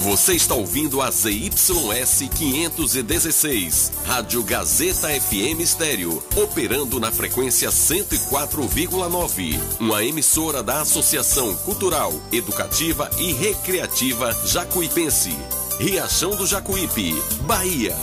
Você 0.00 0.34
está 0.34 0.54
ouvindo 0.54 1.02
a 1.02 1.10
ZYS 1.10 2.28
516, 2.36 3.92
Rádio 4.04 4.44
Gazeta 4.44 5.08
FM 5.08 5.60
Estéreo, 5.60 6.22
operando 6.36 7.00
na 7.00 7.10
frequência 7.10 7.68
104,9. 7.68 9.58
Uma 9.80 10.04
emissora 10.04 10.62
da 10.62 10.82
Associação 10.82 11.52
Cultural, 11.56 12.12
Educativa 12.30 13.10
e 13.18 13.32
Recreativa 13.32 14.32
Jacuipense. 14.46 15.36
Riachão 15.80 16.36
do 16.36 16.46
Jacuípe, 16.46 17.20
Bahia. 17.42 17.96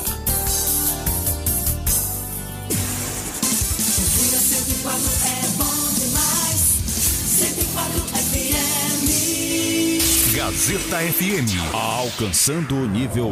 Gazeta 10.56 11.00
FM, 11.00 11.52
alcançando 11.74 12.77
o 12.77 12.88
nível 12.88 13.30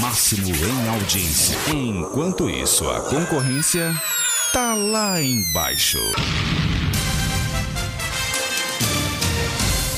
máximo 0.00 0.48
em 0.48 0.88
audiência. 0.88 1.54
Enquanto 1.70 2.48
isso, 2.48 2.88
a 2.88 2.98
concorrência 3.02 3.94
tá 4.54 4.72
lá 4.72 5.22
embaixo. 5.22 5.98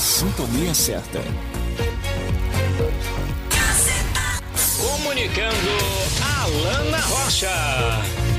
Sintonia 0.00 0.74
certa. 0.74 1.20
Comunicando 4.80 5.70
Alana 6.22 7.00
Rocha. 7.06 8.29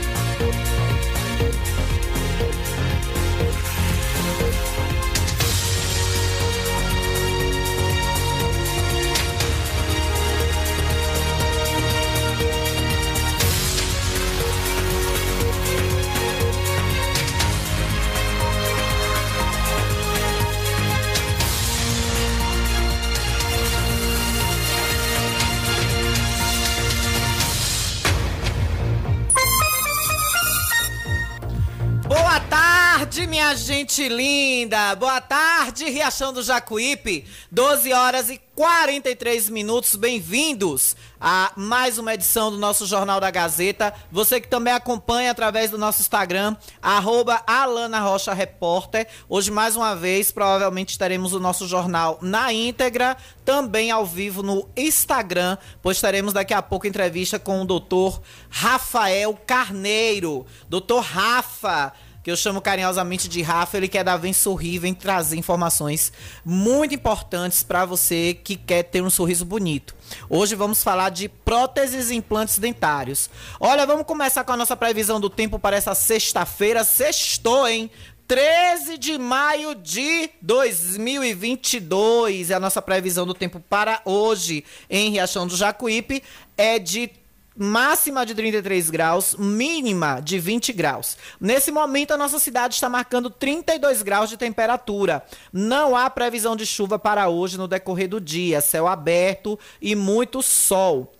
Gente 33.55 34.07
linda. 34.07 34.95
Boa 34.95 35.19
tarde, 35.19 35.89
Riachão 35.89 36.31
do 36.31 36.41
Jacuípe. 36.41 37.25
12 37.51 37.91
horas 37.91 38.29
e 38.29 38.39
43 38.55 39.49
minutos. 39.49 39.95
Bem-vindos 39.95 40.95
a 41.19 41.51
mais 41.57 41.97
uma 41.97 42.13
edição 42.13 42.49
do 42.49 42.57
nosso 42.57 42.85
Jornal 42.85 43.19
da 43.19 43.29
Gazeta. 43.29 43.93
Você 44.09 44.39
que 44.39 44.47
também 44.47 44.73
acompanha 44.73 45.31
através 45.31 45.69
do 45.69 45.77
nosso 45.77 46.01
Instagram, 46.01 46.55
arroba 46.81 47.41
Alana 47.45 47.99
Rocha 47.99 48.33
Repórter. 48.33 49.07
Hoje, 49.27 49.51
mais 49.51 49.75
uma 49.75 49.95
vez, 49.95 50.31
provavelmente 50.31 50.97
teremos 50.97 51.33
o 51.33 51.39
nosso 51.39 51.67
jornal 51.67 52.19
na 52.21 52.53
íntegra, 52.53 53.17
também 53.43 53.91
ao 53.91 54.05
vivo 54.05 54.41
no 54.41 54.69
Instagram, 54.77 55.57
pois 55.81 55.99
teremos 55.99 56.31
daqui 56.31 56.53
a 56.53 56.61
pouco 56.61 56.87
entrevista 56.87 57.37
com 57.37 57.61
o 57.61 57.65
doutor 57.65 58.21
Rafael 58.49 59.37
Carneiro. 59.45 60.45
Doutor 60.69 61.01
Rafa 61.01 61.91
que 62.23 62.29
eu 62.29 62.35
chamo 62.35 62.61
carinhosamente 62.61 63.27
de 63.27 63.41
Rafa, 63.41 63.77
ele 63.77 63.87
quer 63.87 64.03
dar 64.03 64.17
Vem 64.17 64.33
Sorrir, 64.33 64.79
vem 64.79 64.93
trazer 64.93 65.37
informações 65.37 66.13
muito 66.45 66.93
importantes 66.93 67.63
para 67.63 67.85
você 67.85 68.37
que 68.43 68.55
quer 68.55 68.83
ter 68.83 69.01
um 69.01 69.09
sorriso 69.09 69.43
bonito. 69.43 69.95
Hoje 70.29 70.55
vamos 70.55 70.83
falar 70.83 71.09
de 71.09 71.27
próteses 71.27 72.11
e 72.11 72.15
implantes 72.15 72.59
dentários. 72.59 73.29
Olha, 73.59 73.85
vamos 73.85 74.05
começar 74.05 74.43
com 74.43 74.51
a 74.51 74.57
nossa 74.57 74.75
previsão 74.75 75.19
do 75.19 75.29
tempo 75.29 75.57
para 75.57 75.75
essa 75.75 75.95
sexta-feira. 75.95 76.83
Sextou, 76.83 77.67
hein? 77.67 77.89
13 78.27 78.97
de 78.97 79.17
maio 79.17 79.75
de 79.75 80.29
2022 80.41 82.49
é 82.49 82.53
a 82.53 82.59
nossa 82.61 82.81
previsão 82.81 83.25
do 83.25 83.33
tempo 83.33 83.59
para 83.59 84.01
hoje 84.05 84.63
em 84.89 85.09
Riachão 85.09 85.45
do 85.45 85.57
Jacuípe. 85.57 86.23
É 86.55 86.79
de 86.79 87.11
máxima 87.57 88.25
de 88.25 88.33
33 88.33 88.89
graus, 88.89 89.35
mínima 89.37 90.19
de 90.19 90.39
20 90.39 90.73
graus. 90.73 91.17
Nesse 91.39 91.71
momento, 91.71 92.11
a 92.11 92.17
nossa 92.17 92.39
cidade 92.39 92.75
está 92.75 92.89
marcando 92.89 93.29
32 93.29 94.01
graus 94.01 94.29
de 94.29 94.37
temperatura. 94.37 95.23
Não 95.51 95.95
há 95.95 96.09
previsão 96.09 96.55
de 96.55 96.65
chuva 96.65 96.97
para 96.97 97.29
hoje 97.29 97.57
no 97.57 97.67
decorrer 97.67 98.07
do 98.07 98.21
dia. 98.21 98.61
Céu 98.61 98.87
aberto 98.87 99.59
e 99.81 99.95
muito 99.95 100.41
sol 100.41 101.11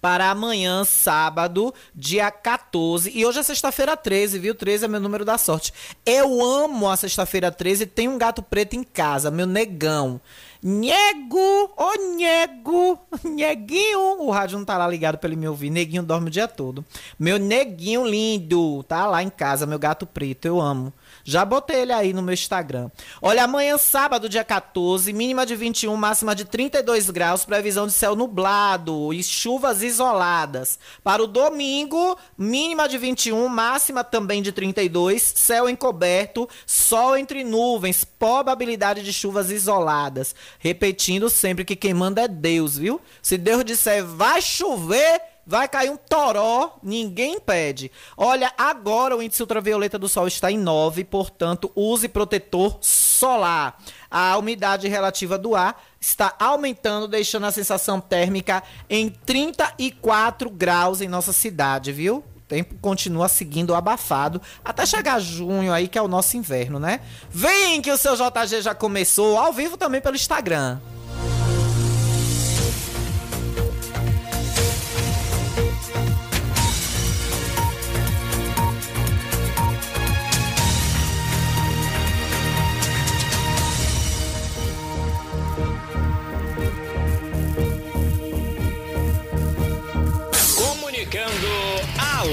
para 0.00 0.30
amanhã, 0.30 0.84
sábado, 0.84 1.74
dia 1.94 2.30
14. 2.30 3.10
E 3.14 3.26
hoje 3.26 3.40
é 3.40 3.42
sexta-feira 3.42 3.96
13, 3.96 4.38
viu? 4.38 4.54
13 4.54 4.86
é 4.86 4.88
meu 4.88 5.00
número 5.00 5.24
da 5.24 5.36
sorte. 5.36 5.74
Eu 6.06 6.42
amo 6.42 6.88
a 6.88 6.96
sexta-feira 6.96 7.50
13 7.50 7.84
e 7.84 7.86
tenho 7.86 8.12
um 8.12 8.18
gato 8.18 8.42
preto 8.42 8.74
em 8.74 8.82
casa, 8.82 9.30
meu 9.30 9.46
negão. 9.46 10.20
Nego, 10.62 11.70
ô 11.76 12.16
nego, 12.16 12.98
neguinho. 13.24 14.20
O 14.20 14.30
rádio 14.30 14.58
não 14.58 14.64
tá 14.64 14.76
lá 14.76 14.86
ligado 14.86 15.16
pra 15.16 15.28
ele 15.28 15.36
me 15.36 15.48
ouvir. 15.48 15.70
Neguinho 15.70 16.02
dorme 16.02 16.28
o 16.28 16.30
dia 16.30 16.46
todo. 16.46 16.84
Meu 17.18 17.38
neguinho 17.38 18.06
lindo, 18.06 18.82
tá 18.84 19.06
lá 19.06 19.22
em 19.22 19.30
casa, 19.30 19.66
meu 19.66 19.78
gato 19.78 20.06
preto, 20.06 20.46
eu 20.46 20.60
amo. 20.60 20.92
Já 21.30 21.44
botei 21.44 21.82
ele 21.82 21.92
aí 21.92 22.12
no 22.12 22.22
meu 22.22 22.34
Instagram. 22.34 22.90
Olha, 23.22 23.44
amanhã, 23.44 23.78
sábado, 23.78 24.28
dia 24.28 24.42
14, 24.42 25.12
mínima 25.12 25.46
de 25.46 25.54
21, 25.54 25.94
máxima 25.94 26.34
de 26.34 26.44
32 26.44 27.08
graus, 27.08 27.44
previsão 27.44 27.86
de 27.86 27.92
céu 27.92 28.16
nublado 28.16 29.14
e 29.14 29.22
chuvas 29.22 29.80
isoladas. 29.80 30.76
Para 31.04 31.22
o 31.22 31.28
domingo, 31.28 32.18
mínima 32.36 32.88
de 32.88 32.98
21, 32.98 33.46
máxima 33.46 34.02
também 34.02 34.42
de 34.42 34.50
32, 34.50 35.22
céu 35.22 35.68
encoberto, 35.68 36.48
sol 36.66 37.16
entre 37.16 37.44
nuvens, 37.44 38.02
probabilidade 38.02 39.04
de 39.04 39.12
chuvas 39.12 39.52
isoladas. 39.52 40.34
Repetindo 40.58 41.30
sempre 41.30 41.64
que 41.64 41.76
quem 41.76 41.94
manda 41.94 42.22
é 42.22 42.28
Deus, 42.28 42.76
viu? 42.76 43.00
Se 43.22 43.38
Deus 43.38 43.64
disser 43.64 44.04
vai 44.04 44.42
chover, 44.42 45.22
vai 45.50 45.66
cair 45.66 45.90
um 45.90 45.96
toró, 45.96 46.78
ninguém 46.80 47.34
impede. 47.34 47.90
Olha, 48.16 48.52
agora 48.56 49.16
o 49.16 49.22
índice 49.22 49.42
ultravioleta 49.42 49.98
do 49.98 50.08
sol 50.08 50.28
está 50.28 50.48
em 50.48 50.56
9, 50.56 51.02
portanto, 51.02 51.72
use 51.74 52.06
protetor 52.06 52.78
solar. 52.80 53.76
A 54.08 54.38
umidade 54.38 54.86
relativa 54.86 55.36
do 55.36 55.56
ar 55.56 55.82
está 56.00 56.36
aumentando, 56.38 57.08
deixando 57.08 57.46
a 57.46 57.50
sensação 57.50 58.00
térmica 58.00 58.62
em 58.88 59.10
34 59.10 60.48
graus 60.50 61.00
em 61.00 61.08
nossa 61.08 61.32
cidade, 61.32 61.90
viu? 61.90 62.18
O 62.36 62.40
tempo 62.46 62.76
continua 62.80 63.28
seguindo 63.28 63.74
abafado 63.74 64.40
até 64.64 64.86
chegar 64.86 65.18
junho 65.18 65.72
aí, 65.72 65.88
que 65.88 65.98
é 65.98 66.02
o 66.02 66.06
nosso 66.06 66.36
inverno, 66.36 66.78
né? 66.78 67.00
Vem 67.28 67.82
que 67.82 67.90
o 67.90 67.98
seu 67.98 68.14
JG 68.14 68.62
já 68.62 68.72
começou, 68.72 69.36
ao 69.36 69.52
vivo 69.52 69.76
também 69.76 70.00
pelo 70.00 70.14
Instagram. 70.14 70.78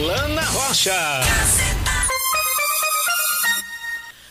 Alana 0.07 0.41
Rocha. 0.41 0.93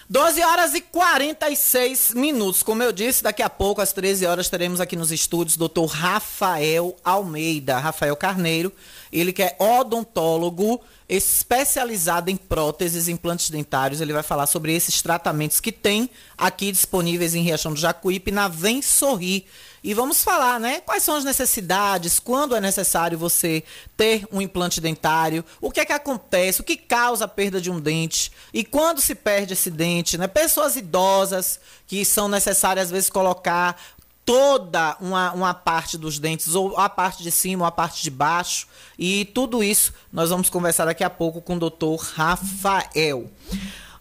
12 0.09 0.43
horas 0.43 0.73
e 0.73 0.81
46 0.81 2.15
minutos. 2.15 2.63
Como 2.63 2.83
eu 2.83 2.93
disse, 2.93 3.23
daqui 3.23 3.43
a 3.43 3.51
pouco, 3.51 3.83
às 3.83 3.93
13 3.93 4.25
horas, 4.25 4.49
teremos 4.49 4.81
aqui 4.81 4.97
nos 4.97 5.13
estúdios 5.13 5.57
o 5.57 5.69
Dr. 5.69 5.85
Rafael 5.85 6.97
Almeida, 7.05 7.79
Rafael 7.79 8.17
Carneiro. 8.17 8.73
Ele 9.13 9.35
que 9.35 9.43
é 9.43 9.55
odontólogo 9.59 10.81
especializado 11.07 12.31
em 12.31 12.37
próteses 12.37 13.07
e 13.07 13.13
implantes 13.13 13.51
dentários. 13.51 14.01
Ele 14.01 14.15
vai 14.15 14.23
falar 14.23 14.47
sobre 14.47 14.75
esses 14.75 15.03
tratamentos 15.03 15.61
que 15.61 15.71
tem 15.71 16.09
aqui 16.39 16.73
disponíveis 16.73 17.35
em 17.35 17.43
Riachão 17.43 17.75
do 17.75 17.79
Jacuípe, 17.79 18.31
na 18.31 18.49
Vem 18.49 18.81
Sorrir. 18.81 19.45
E 19.87 19.95
vamos 19.95 20.25
falar, 20.25 20.59
né? 20.59 20.81
Quais 20.81 21.05
são 21.05 21.15
as 21.15 21.23
necessidades, 21.23 22.19
quando 22.19 22.57
é 22.57 22.61
necessário 22.61 23.17
você 23.17 23.63
ter 23.97 24.27
um 24.33 24.43
implante 24.43 24.81
dentário, 24.81 25.45
o 25.61 25.71
que 25.71 25.79
é 25.79 25.85
que 25.85 25.93
acontece, 25.93 26.61
o 26.61 26.65
que 26.65 26.77
causa 26.77 27.25
a 27.25 27.29
perda 27.29 27.61
de 27.61 27.71
um 27.71 27.79
dente 27.79 28.33
e 28.53 28.65
quando 28.65 29.01
se 29.01 29.15
perde 29.15 29.53
esse 29.53 29.71
dente, 29.71 30.19
né? 30.19 30.27
Pessoas 30.27 30.75
idosas 30.75 31.61
que 31.87 32.05
são 32.05 32.27
necessárias 32.27 32.87
às 32.87 32.91
vezes 32.91 33.09
colocar 33.09 33.81
toda 34.25 34.97
uma, 35.01 35.33
uma 35.33 35.55
parte 35.55 35.97
dos 35.97 36.19
dentes, 36.19 36.57
ou 36.57 36.77
a 36.77 36.89
parte 36.89 37.23
de 37.23 37.31
cima, 37.31 37.63
ou 37.63 37.69
a 37.69 37.71
parte 37.71 38.03
de 38.03 38.11
baixo. 38.11 38.67
E 38.99 39.27
tudo 39.27 39.63
isso 39.63 39.95
nós 40.13 40.31
vamos 40.31 40.51
conversar 40.51 40.87
daqui 40.87 41.05
a 41.05 41.11
pouco 41.11 41.41
com 41.41 41.55
o 41.55 41.61
doutor 41.61 42.01
Rafael. 42.17 43.31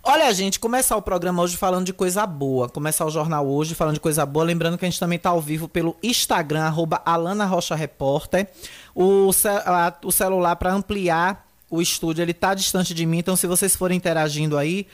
Olha, 0.07 0.31
gente, 0.31 0.60
começar 0.60 0.96
o 0.96 1.02
programa 1.02 1.42
hoje 1.42 1.57
falando 1.57 1.84
de 1.84 1.92
coisa 1.92 2.28
boa. 2.28 2.69
Começar 2.69 3.07
o 3.07 3.10
jornal 3.10 3.48
hoje 3.48 3.74
falando 3.74 3.96
de 3.96 4.00
coisa 4.00 4.24
boa. 4.24 4.46
Lembrando 4.46 4.78
que 4.78 4.86
a 4.86 4.88
gente 4.88 5.00
também 5.00 5.16
está 5.16 5.31
ao 5.31 5.42
vivo 5.42 5.68
pelo 5.68 5.98
Instagram, 6.04 6.62
arroba 6.62 7.02
Alana 7.04 7.44
Rocha 7.44 7.74
Repórter. 7.74 8.48
O, 8.94 9.31
a, 9.66 9.94
o 10.04 10.12
celular 10.12 10.57
para 10.57 10.72
ampliar 10.72 11.48
o 11.72 11.81
estúdio, 11.81 12.22
ele 12.22 12.34
está 12.34 12.54
distante 12.54 12.94
de 12.94 13.04
mim. 13.04 13.18
Então, 13.18 13.36
se 13.36 13.48
vocês 13.48 13.75
forem 13.75 13.98
interagindo 13.98 14.60
aí, 14.60 14.86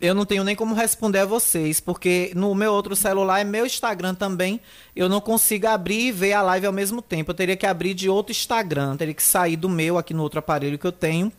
eu 0.00 0.14
não 0.14 0.24
tenho 0.24 0.42
nem 0.42 0.56
como 0.56 0.74
responder 0.74 1.18
a 1.18 1.26
vocês, 1.26 1.78
porque 1.78 2.32
no 2.34 2.54
meu 2.54 2.72
outro 2.72 2.96
celular 2.96 3.40
é 3.40 3.44
meu 3.44 3.66
Instagram 3.66 4.14
também. 4.14 4.60
Eu 4.96 5.10
não 5.10 5.20
consigo 5.20 5.66
abrir 5.66 6.06
e 6.06 6.12
ver 6.12 6.32
a 6.32 6.40
live 6.40 6.66
ao 6.66 6.72
mesmo 6.72 7.02
tempo. 7.02 7.32
Eu 7.32 7.34
teria 7.34 7.56
que 7.56 7.66
abrir 7.66 7.92
de 7.92 8.08
outro 8.08 8.32
Instagram, 8.32 8.96
teria 8.96 9.12
que 9.12 9.22
sair 9.22 9.56
do 9.56 9.68
meu 9.68 9.98
aqui 9.98 10.14
no 10.14 10.22
outro 10.22 10.38
aparelho 10.38 10.78
que 10.78 10.86
eu 10.86 10.92
tenho 10.92 11.30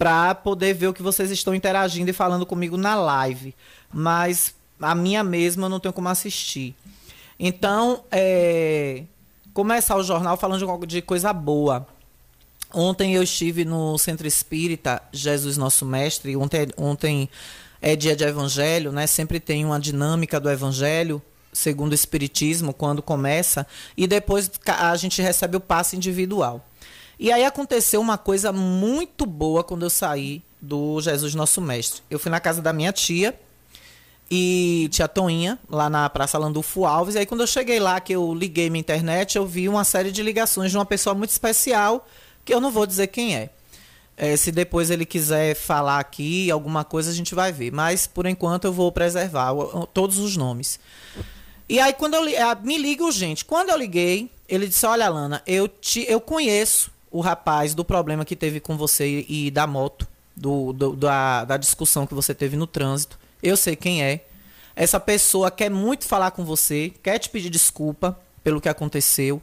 para 0.00 0.34
poder 0.34 0.72
ver 0.72 0.86
o 0.86 0.94
que 0.94 1.02
vocês 1.02 1.30
estão 1.30 1.54
interagindo 1.54 2.08
e 2.08 2.14
falando 2.14 2.46
comigo 2.46 2.78
na 2.78 2.94
live. 2.94 3.54
Mas 3.92 4.54
a 4.80 4.94
minha 4.94 5.22
mesma 5.22 5.66
eu 5.66 5.68
não 5.68 5.78
tenho 5.78 5.92
como 5.92 6.08
assistir. 6.08 6.74
Então, 7.38 8.02
é, 8.10 9.02
começar 9.52 9.96
o 9.96 10.02
jornal 10.02 10.38
falando 10.38 10.86
de, 10.86 11.02
coisa 11.02 11.34
boa. 11.34 11.86
Ontem 12.72 13.14
eu 13.14 13.22
estive 13.22 13.62
no 13.62 13.98
Centro 13.98 14.26
Espírita 14.26 15.02
Jesus 15.12 15.58
Nosso 15.58 15.84
Mestre. 15.84 16.34
Ontem, 16.34 16.68
ontem 16.78 17.28
é 17.82 17.94
dia 17.94 18.16
de 18.16 18.24
Evangelho, 18.24 18.92
né? 18.92 19.06
Sempre 19.06 19.38
tem 19.38 19.66
uma 19.66 19.78
dinâmica 19.78 20.40
do 20.40 20.50
Evangelho 20.50 21.20
segundo 21.52 21.92
o 21.92 21.94
Espiritismo 21.94 22.72
quando 22.72 23.02
começa 23.02 23.66
e 23.98 24.06
depois 24.06 24.50
a 24.66 24.96
gente 24.96 25.20
recebe 25.20 25.58
o 25.58 25.60
passe 25.60 25.94
individual. 25.94 26.64
E 27.22 27.30
aí 27.30 27.44
aconteceu 27.44 28.00
uma 28.00 28.16
coisa 28.16 28.50
muito 28.50 29.26
boa 29.26 29.62
quando 29.62 29.82
eu 29.82 29.90
saí 29.90 30.42
do 30.58 30.98
Jesus 31.02 31.34
Nosso 31.34 31.60
Mestre. 31.60 32.00
Eu 32.10 32.18
fui 32.18 32.30
na 32.30 32.40
casa 32.40 32.62
da 32.62 32.72
minha 32.72 32.94
tia 32.94 33.38
e 34.30 34.88
tia 34.90 35.06
Toinha, 35.06 35.58
lá 35.68 35.90
na 35.90 36.08
Praça 36.08 36.38
Landulfo 36.38 36.86
Alves. 36.86 37.14
E 37.14 37.18
aí 37.18 37.26
quando 37.26 37.42
eu 37.42 37.46
cheguei 37.46 37.78
lá, 37.78 38.00
que 38.00 38.14
eu 38.14 38.32
liguei 38.32 38.70
minha 38.70 38.80
internet, 38.80 39.36
eu 39.36 39.46
vi 39.46 39.68
uma 39.68 39.84
série 39.84 40.10
de 40.10 40.22
ligações 40.22 40.70
de 40.70 40.78
uma 40.78 40.86
pessoa 40.86 41.14
muito 41.14 41.28
especial, 41.28 42.08
que 42.42 42.54
eu 42.54 42.58
não 42.60 42.70
vou 42.70 42.86
dizer 42.86 43.08
quem 43.08 43.36
é. 43.36 43.50
é 44.16 44.34
se 44.34 44.50
depois 44.50 44.88
ele 44.88 45.04
quiser 45.04 45.54
falar 45.54 46.00
aqui 46.00 46.50
alguma 46.50 46.84
coisa, 46.84 47.10
a 47.10 47.14
gente 47.14 47.34
vai 47.34 47.52
ver. 47.52 47.70
Mas, 47.70 48.06
por 48.06 48.24
enquanto, 48.24 48.64
eu 48.64 48.72
vou 48.72 48.90
preservar 48.90 49.52
todos 49.92 50.16
os 50.16 50.38
nomes. 50.38 50.80
E 51.68 51.78
aí, 51.78 51.92
quando 51.92 52.14
eu 52.14 52.22
me 52.62 52.78
liga 52.78 53.04
urgente. 53.04 53.44
Quando 53.44 53.68
eu 53.68 53.76
liguei, 53.76 54.30
ele 54.48 54.66
disse: 54.66 54.86
Olha, 54.86 55.06
Lana, 55.10 55.42
eu, 55.46 55.68
te, 55.68 56.02
eu 56.08 56.18
conheço 56.18 56.90
o 57.10 57.20
rapaz 57.20 57.74
do 57.74 57.84
problema 57.84 58.24
que 58.24 58.36
teve 58.36 58.60
com 58.60 58.76
você 58.76 59.24
e 59.28 59.50
da 59.50 59.66
moto, 59.66 60.06
do, 60.36 60.72
do 60.72 60.96
da, 60.96 61.44
da 61.44 61.56
discussão 61.56 62.06
que 62.06 62.14
você 62.14 62.34
teve 62.34 62.56
no 62.56 62.66
trânsito. 62.66 63.18
Eu 63.42 63.56
sei 63.56 63.74
quem 63.74 64.02
é. 64.02 64.24
Essa 64.76 65.00
pessoa 65.00 65.50
quer 65.50 65.70
muito 65.70 66.06
falar 66.06 66.30
com 66.30 66.44
você, 66.44 66.92
quer 67.02 67.18
te 67.18 67.28
pedir 67.28 67.50
desculpa 67.50 68.18
pelo 68.42 68.60
que 68.60 68.68
aconteceu. 68.68 69.42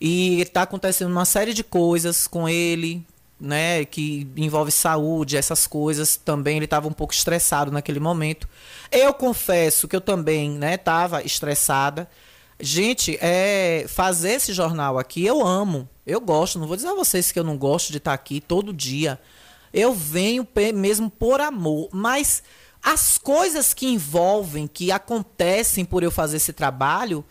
E 0.00 0.40
está 0.40 0.62
acontecendo 0.62 1.10
uma 1.10 1.24
série 1.24 1.52
de 1.52 1.62
coisas 1.62 2.26
com 2.26 2.48
ele, 2.48 3.04
né, 3.38 3.84
que 3.84 4.26
envolve 4.36 4.70
saúde, 4.70 5.36
essas 5.36 5.66
coisas. 5.66 6.16
Também 6.16 6.56
ele 6.56 6.64
estava 6.64 6.88
um 6.88 6.92
pouco 6.92 7.12
estressado 7.12 7.70
naquele 7.70 8.00
momento. 8.00 8.48
Eu 8.90 9.12
confesso 9.12 9.86
que 9.86 9.94
eu 9.94 10.00
também, 10.00 10.50
né, 10.50 10.74
estava 10.74 11.22
estressada. 11.22 12.08
Gente, 12.64 13.18
é 13.20 13.86
fazer 13.88 14.34
esse 14.34 14.52
jornal 14.52 14.96
aqui 14.96 15.26
eu 15.26 15.44
amo. 15.44 15.88
Eu 16.06 16.20
gosto, 16.20 16.60
não 16.60 16.68
vou 16.68 16.76
dizer 16.76 16.90
a 16.90 16.94
vocês 16.94 17.32
que 17.32 17.38
eu 17.38 17.42
não 17.42 17.58
gosto 17.58 17.90
de 17.90 17.98
estar 17.98 18.12
aqui 18.12 18.40
todo 18.40 18.72
dia. 18.72 19.20
Eu 19.74 19.92
venho 19.92 20.46
mesmo 20.72 21.10
por 21.10 21.40
amor, 21.40 21.88
mas 21.90 22.40
as 22.80 23.18
coisas 23.18 23.74
que 23.74 23.88
envolvem, 23.88 24.68
que 24.68 24.92
acontecem 24.92 25.84
por 25.84 26.04
eu 26.04 26.10
fazer 26.12 26.36
esse 26.36 26.52
trabalho, 26.52 27.24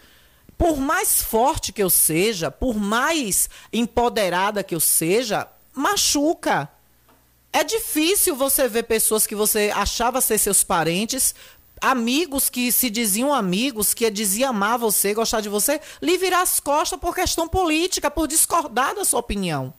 por 0.57 0.75
mais 0.75 1.23
forte 1.23 1.71
que 1.71 1.81
eu 1.81 1.89
seja, 1.89 2.51
por 2.51 2.75
mais 2.75 3.49
empoderada 3.71 4.65
que 4.65 4.75
eu 4.75 4.81
seja, 4.81 5.47
machuca. 5.73 6.69
É 7.53 7.63
difícil 7.63 8.35
você 8.35 8.67
ver 8.67 8.83
pessoas 8.83 9.25
que 9.25 9.35
você 9.35 9.71
achava 9.73 10.19
ser 10.19 10.37
seus 10.37 10.61
parentes 10.61 11.33
amigos 11.81 12.47
que 12.47 12.71
se 12.71 12.89
diziam 12.89 13.33
amigos, 13.33 13.93
que 13.93 14.09
diziam 14.11 14.51
amar 14.51 14.77
você, 14.77 15.13
gostar 15.13 15.41
de 15.41 15.49
você, 15.49 15.81
lhe 15.99 16.17
virar 16.17 16.41
as 16.41 16.59
costas 16.59 16.99
por 16.99 17.15
questão 17.15 17.47
política, 17.47 18.11
por 18.11 18.27
discordar 18.27 18.95
da 18.95 19.03
sua 19.03 19.19
opinião. 19.19 19.73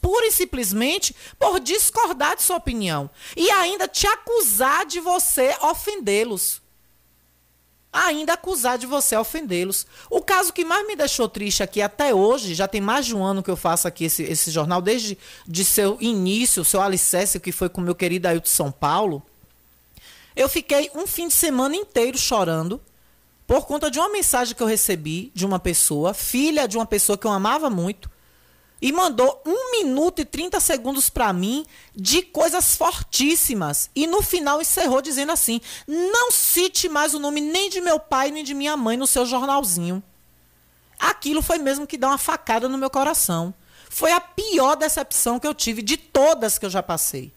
Pura 0.00 0.26
e 0.26 0.32
simplesmente 0.32 1.14
por 1.38 1.60
discordar 1.60 2.36
de 2.36 2.42
sua 2.42 2.56
opinião. 2.56 3.08
E 3.36 3.50
ainda 3.50 3.86
te 3.86 4.06
acusar 4.06 4.84
de 4.84 5.00
você 5.00 5.56
ofendê-los. 5.62 6.60
Ainda 7.90 8.34
acusar 8.34 8.76
de 8.76 8.86
você 8.86 9.16
ofendê-los. 9.16 9.86
O 10.10 10.20
caso 10.20 10.52
que 10.52 10.62
mais 10.62 10.86
me 10.86 10.94
deixou 10.94 11.26
triste 11.26 11.62
aqui 11.62 11.80
até 11.80 12.14
hoje, 12.14 12.54
já 12.54 12.68
tem 12.68 12.82
mais 12.82 13.06
de 13.06 13.16
um 13.16 13.24
ano 13.24 13.42
que 13.42 13.50
eu 13.50 13.56
faço 13.56 13.88
aqui 13.88 14.04
esse, 14.04 14.24
esse 14.24 14.50
jornal, 14.50 14.82
desde 14.82 15.16
de 15.46 15.64
seu 15.64 15.96
início, 16.00 16.66
seu 16.66 16.82
alicerce, 16.82 17.40
que 17.40 17.50
foi 17.50 17.70
com 17.70 17.80
meu 17.80 17.94
querido 17.94 18.28
Ailton 18.28 18.46
São 18.46 18.70
Paulo 18.70 19.22
eu 20.38 20.48
fiquei 20.48 20.88
um 20.94 21.04
fim 21.04 21.26
de 21.26 21.34
semana 21.34 21.74
inteiro 21.74 22.16
chorando 22.16 22.80
por 23.44 23.66
conta 23.66 23.90
de 23.90 23.98
uma 23.98 24.08
mensagem 24.08 24.54
que 24.54 24.62
eu 24.62 24.68
recebi 24.68 25.32
de 25.34 25.44
uma 25.44 25.58
pessoa, 25.58 26.14
filha 26.14 26.68
de 26.68 26.76
uma 26.76 26.86
pessoa 26.86 27.18
que 27.18 27.26
eu 27.26 27.32
amava 27.32 27.68
muito, 27.68 28.08
e 28.80 28.92
mandou 28.92 29.42
um 29.44 29.72
minuto 29.72 30.20
e 30.20 30.24
30 30.24 30.60
segundos 30.60 31.10
para 31.10 31.32
mim 31.32 31.66
de 31.92 32.22
coisas 32.22 32.76
fortíssimas. 32.76 33.90
E 33.96 34.06
no 34.06 34.22
final 34.22 34.60
encerrou 34.60 35.02
dizendo 35.02 35.32
assim: 35.32 35.60
não 35.88 36.30
cite 36.30 36.88
mais 36.88 37.14
o 37.14 37.18
nome 37.18 37.40
nem 37.40 37.68
de 37.68 37.80
meu 37.80 37.98
pai 37.98 38.30
nem 38.30 38.44
de 38.44 38.54
minha 38.54 38.76
mãe 38.76 38.96
no 38.96 39.08
seu 39.08 39.26
jornalzinho. 39.26 40.00
Aquilo 41.00 41.42
foi 41.42 41.58
mesmo 41.58 41.84
que 41.84 41.98
deu 41.98 42.10
uma 42.10 42.18
facada 42.18 42.68
no 42.68 42.78
meu 42.78 42.90
coração. 42.90 43.52
Foi 43.90 44.12
a 44.12 44.20
pior 44.20 44.76
decepção 44.76 45.40
que 45.40 45.48
eu 45.48 45.54
tive 45.54 45.82
de 45.82 45.96
todas 45.96 46.58
que 46.58 46.66
eu 46.66 46.70
já 46.70 46.82
passei. 46.82 47.32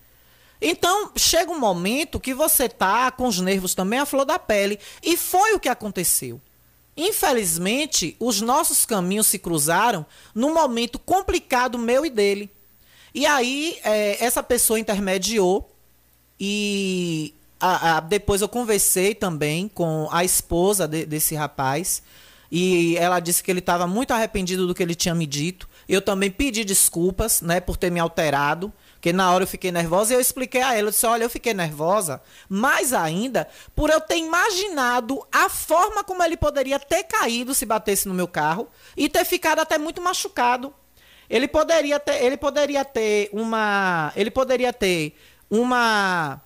Então, 0.62 1.12
chega 1.16 1.52
um 1.52 1.60
momento 1.60 2.20
que 2.20 2.34
você 2.34 2.70
tá 2.70 3.10
com 3.10 3.28
os 3.28 3.40
nervos 3.40 3.74
também 3.74 4.00
à 4.00 4.06
flor 4.06 4.26
da 4.26 4.38
pele. 4.38 4.80
E 5.02 5.18
foi 5.18 5.54
o 5.54 5.60
que 5.60 5.68
aconteceu. 5.68 6.40
Infelizmente, 6.96 8.16
os 8.20 8.42
nossos 8.42 8.86
caminhos 8.86 9.28
se 9.28 9.40
cruzaram 9.40 10.06
num 10.36 10.54
momento 10.54 11.00
complicado 11.00 11.80
meu 11.80 12.06
e 12.06 12.10
dele. 12.10 12.50
E 13.14 13.26
aí, 13.26 13.80
é, 13.84 14.24
essa 14.24 14.44
pessoa 14.44 14.80
intermediou 14.80 15.70
e 16.40 17.34
a, 17.60 17.98
a, 17.98 18.00
depois 18.00 18.42
eu 18.42 18.50
conversei 18.50 19.16
também 19.16 19.68
com 19.68 20.08
a 20.12 20.24
esposa 20.24 20.88
de, 20.88 21.06
desse 21.06 21.36
rapaz 21.36 22.02
e 22.52 22.98
ela 22.98 23.20
disse 23.20 23.42
que 23.42 23.50
ele 23.50 23.60
estava 23.60 23.88
muito 23.88 24.12
arrependido 24.12 24.68
do 24.68 24.76
que 24.76 24.84
ele 24.84 24.96
tinha 24.96 25.16
me 25.16 25.26
dito. 25.26 25.70
Eu 25.88 26.02
também 26.02 26.30
pedi 26.30 26.66
desculpas, 26.66 27.42
né, 27.42 27.60
por 27.62 27.78
ter 27.78 27.90
me 27.90 28.00
alterado. 28.00 28.72
Porque 29.02 29.12
na 29.12 29.32
hora 29.32 29.46
eu 29.46 29.48
fiquei 29.48 29.72
nervosa 29.72 30.14
e 30.14 30.16
eu 30.16 30.22
expliquei 30.22 30.62
a 30.62 30.76
ela. 30.76 30.90
Eu 30.90 30.92
disse: 30.92 31.08
olha, 31.08 31.24
eu 31.24 31.30
fiquei 31.30 31.56
nervosa, 31.56 32.22
mais 32.48 32.94
ainda 32.94 33.48
por 33.76 33.90
eu 33.90 34.00
ter 34.00 34.18
imaginado 34.18 35.26
a 35.32 35.50
forma 35.50 36.04
como 36.04 36.22
ele 36.22 36.38
poderia 36.38 36.78
ter 36.78 37.06
caído 37.06 37.56
se 37.56 37.66
batesse 37.66 38.08
no 38.08 38.14
meu 38.14 38.28
carro 38.28 38.68
e 38.96 39.10
ter 39.10 39.26
ficado 39.26 39.58
até 39.58 39.80
muito 39.80 40.00
machucado. 40.04 40.72
Ele 41.28 41.48
poderia 41.48 42.00
ter, 42.00 42.24
ele 42.24 42.38
poderia 42.38 42.86
ter 42.86 43.28
uma. 43.34 44.14
Ele 44.16 44.30
poderia 44.30 44.72
ter 44.72 45.18
uma. 45.50 46.40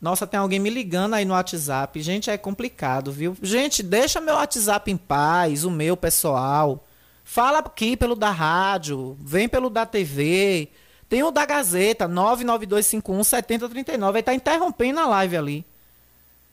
Nossa, 0.00 0.26
tem 0.26 0.40
alguém 0.40 0.58
me 0.58 0.68
ligando 0.68 1.14
aí 1.14 1.24
no 1.24 1.34
WhatsApp. 1.34 2.02
Gente, 2.02 2.28
é 2.28 2.36
complicado, 2.36 3.12
viu? 3.12 3.36
Gente, 3.40 3.84
deixa 3.84 4.20
meu 4.20 4.34
WhatsApp 4.34 4.90
em 4.90 4.96
paz, 4.96 5.62
o 5.62 5.70
meu 5.70 5.96
pessoal. 5.96 6.84
Fala 7.22 7.60
aqui 7.60 7.96
pelo 7.96 8.16
da 8.16 8.32
rádio, 8.32 9.16
vem 9.20 9.48
pelo 9.48 9.70
da 9.70 9.86
TV. 9.86 10.68
Tem 11.12 11.22
o 11.22 11.30
da 11.30 11.44
Gazeta, 11.44 12.08
99251 12.08 13.22
7039. 13.22 14.16
Ele 14.16 14.22
tá 14.22 14.32
interrompendo 14.32 14.98
a 14.98 15.06
live 15.06 15.36
ali. 15.36 15.66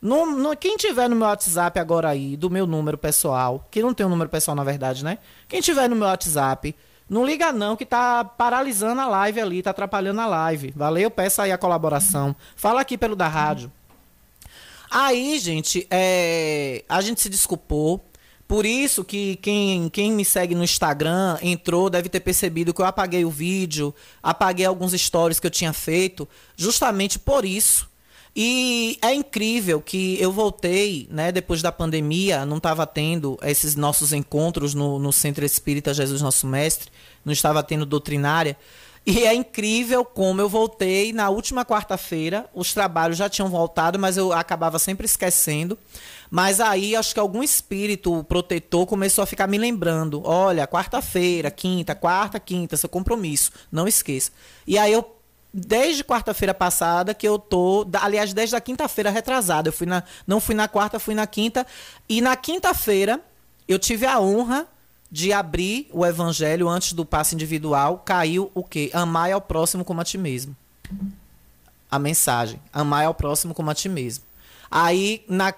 No, 0.01 0.25
no, 0.25 0.53
quem 0.57 0.75
tiver 0.75 1.07
no 1.07 1.15
meu 1.15 1.29
WhatsApp 1.29 1.79
agora 1.79 2.09
aí, 2.09 2.35
do 2.35 2.49
meu 2.49 2.67
número 2.67 2.97
pessoal, 2.97 3.65
que 3.71 3.81
não 3.81 3.93
tem 3.93 4.05
um 4.05 4.09
número 4.09 4.29
pessoal 4.29 4.55
na 4.55 4.65
verdade, 4.65 5.01
né? 5.01 5.17
Quem 5.47 5.61
tiver 5.61 5.87
no 5.87 5.95
meu 5.95 6.09
WhatsApp, 6.09 6.75
não 7.09 7.25
liga 7.25 7.53
não, 7.53 7.77
que 7.77 7.85
tá 7.85 8.25
paralisando 8.25 8.99
a 8.99 9.07
live 9.07 9.39
ali, 9.39 9.63
tá 9.63 9.69
atrapalhando 9.69 10.19
a 10.19 10.25
live. 10.25 10.73
Valeu? 10.75 11.09
Peça 11.09 11.43
aí 11.43 11.53
a 11.53 11.57
colaboração. 11.57 12.35
Fala 12.57 12.81
aqui 12.81 12.97
pelo 12.97 13.15
da 13.15 13.29
rádio. 13.29 13.71
Aí, 14.91 15.39
gente, 15.39 15.87
é, 15.89 16.83
a 16.89 16.99
gente 16.99 17.21
se 17.21 17.29
desculpou. 17.29 18.03
Por 18.49 18.65
isso 18.65 19.05
que 19.05 19.35
quem, 19.35 19.89
quem 19.89 20.11
me 20.11 20.25
segue 20.25 20.55
no 20.55 20.63
Instagram 20.63 21.37
entrou, 21.39 21.87
deve 21.87 22.09
ter 22.09 22.19
percebido 22.19 22.73
que 22.73 22.81
eu 22.81 22.85
apaguei 22.85 23.23
o 23.23 23.29
vídeo, 23.29 23.93
apaguei 24.23 24.65
alguns 24.65 24.91
stories 24.93 25.39
que 25.39 25.45
eu 25.45 25.51
tinha 25.51 25.71
feito, 25.71 26.27
justamente 26.57 27.19
por 27.19 27.45
isso. 27.45 27.87
E 28.35 28.97
é 29.03 29.13
incrível 29.13 29.79
que 29.79 30.19
eu 30.19 30.31
voltei, 30.31 31.07
né, 31.11 31.31
depois 31.31 31.61
da 31.61 31.71
pandemia, 31.71 32.43
não 32.43 32.57
estava 32.57 32.87
tendo 32.87 33.37
esses 33.43 33.75
nossos 33.75 34.13
encontros 34.13 34.73
no, 34.73 34.97
no 34.97 35.13
Centro 35.13 35.45
Espírita 35.45 35.93
Jesus 35.93 36.19
Nosso 36.19 36.47
Mestre, 36.47 36.89
não 37.23 37.31
estava 37.31 37.61
tendo 37.61 37.85
doutrinária. 37.85 38.57
E 39.05 39.25
é 39.25 39.33
incrível 39.33 40.03
como 40.03 40.41
eu 40.41 40.49
voltei 40.49 41.13
na 41.13 41.29
última 41.29 41.63
quarta-feira, 41.63 42.49
os 42.53 42.73
trabalhos 42.73 43.17
já 43.17 43.29
tinham 43.29 43.49
voltado, 43.49 43.97
mas 43.97 44.17
eu 44.17 44.33
acabava 44.33 44.77
sempre 44.77 45.05
esquecendo. 45.05 45.77
Mas 46.29 46.59
aí 46.59 46.95
acho 46.95 47.13
que 47.13 47.19
algum 47.19 47.41
espírito 47.41 48.23
protetor 48.25 48.85
começou 48.85 49.23
a 49.23 49.27
ficar 49.27 49.47
me 49.47 49.57
lembrando: 49.57 50.21
olha, 50.25 50.67
quarta-feira, 50.67 51.49
quinta, 51.49 51.95
quarta, 51.95 52.39
quinta, 52.39 52.77
seu 52.77 52.89
compromisso, 52.89 53.51
não 53.71 53.87
esqueça. 53.87 54.31
E 54.67 54.77
aí 54.77 54.93
eu 54.93 55.15
desde 55.51 56.03
quarta-feira 56.03 56.53
passada 56.53 57.13
que 57.13 57.27
eu 57.27 57.39
tô, 57.39 57.87
aliás, 57.99 58.33
desde 58.33 58.55
a 58.55 58.61
quinta-feira 58.61 59.09
retrasada. 59.09 59.69
Eu 59.69 59.73
fui 59.73 59.87
na, 59.87 60.03
não 60.27 60.39
fui 60.39 60.53
na 60.53 60.67
quarta, 60.67 60.99
fui 60.99 61.15
na 61.15 61.25
quinta 61.25 61.65
e 62.07 62.21
na 62.21 62.35
quinta-feira 62.35 63.19
eu 63.67 63.79
tive 63.79 64.05
a 64.05 64.19
honra 64.19 64.67
de 65.11 65.33
abrir 65.33 65.89
o 65.91 66.05
evangelho 66.05 66.69
antes 66.69 66.93
do 66.93 67.03
passo 67.03 67.33
individual, 67.33 68.03
caiu 68.05 68.51
o 68.53 68.63
quê? 68.63 68.91
Amar 68.93 69.31
ao 69.31 69.41
próximo 69.41 69.83
como 69.83 70.01
a 70.01 70.03
ti 70.03 70.19
mesmo. 70.19 70.55
A 71.89 71.97
mensagem, 71.97 72.61
amar 72.71 73.05
ao 73.05 73.15
próximo 73.15 73.55
como 73.55 73.71
a 73.71 73.73
ti 73.73 73.89
mesmo. 73.89 74.23
Aí 74.69 75.23
na 75.27 75.51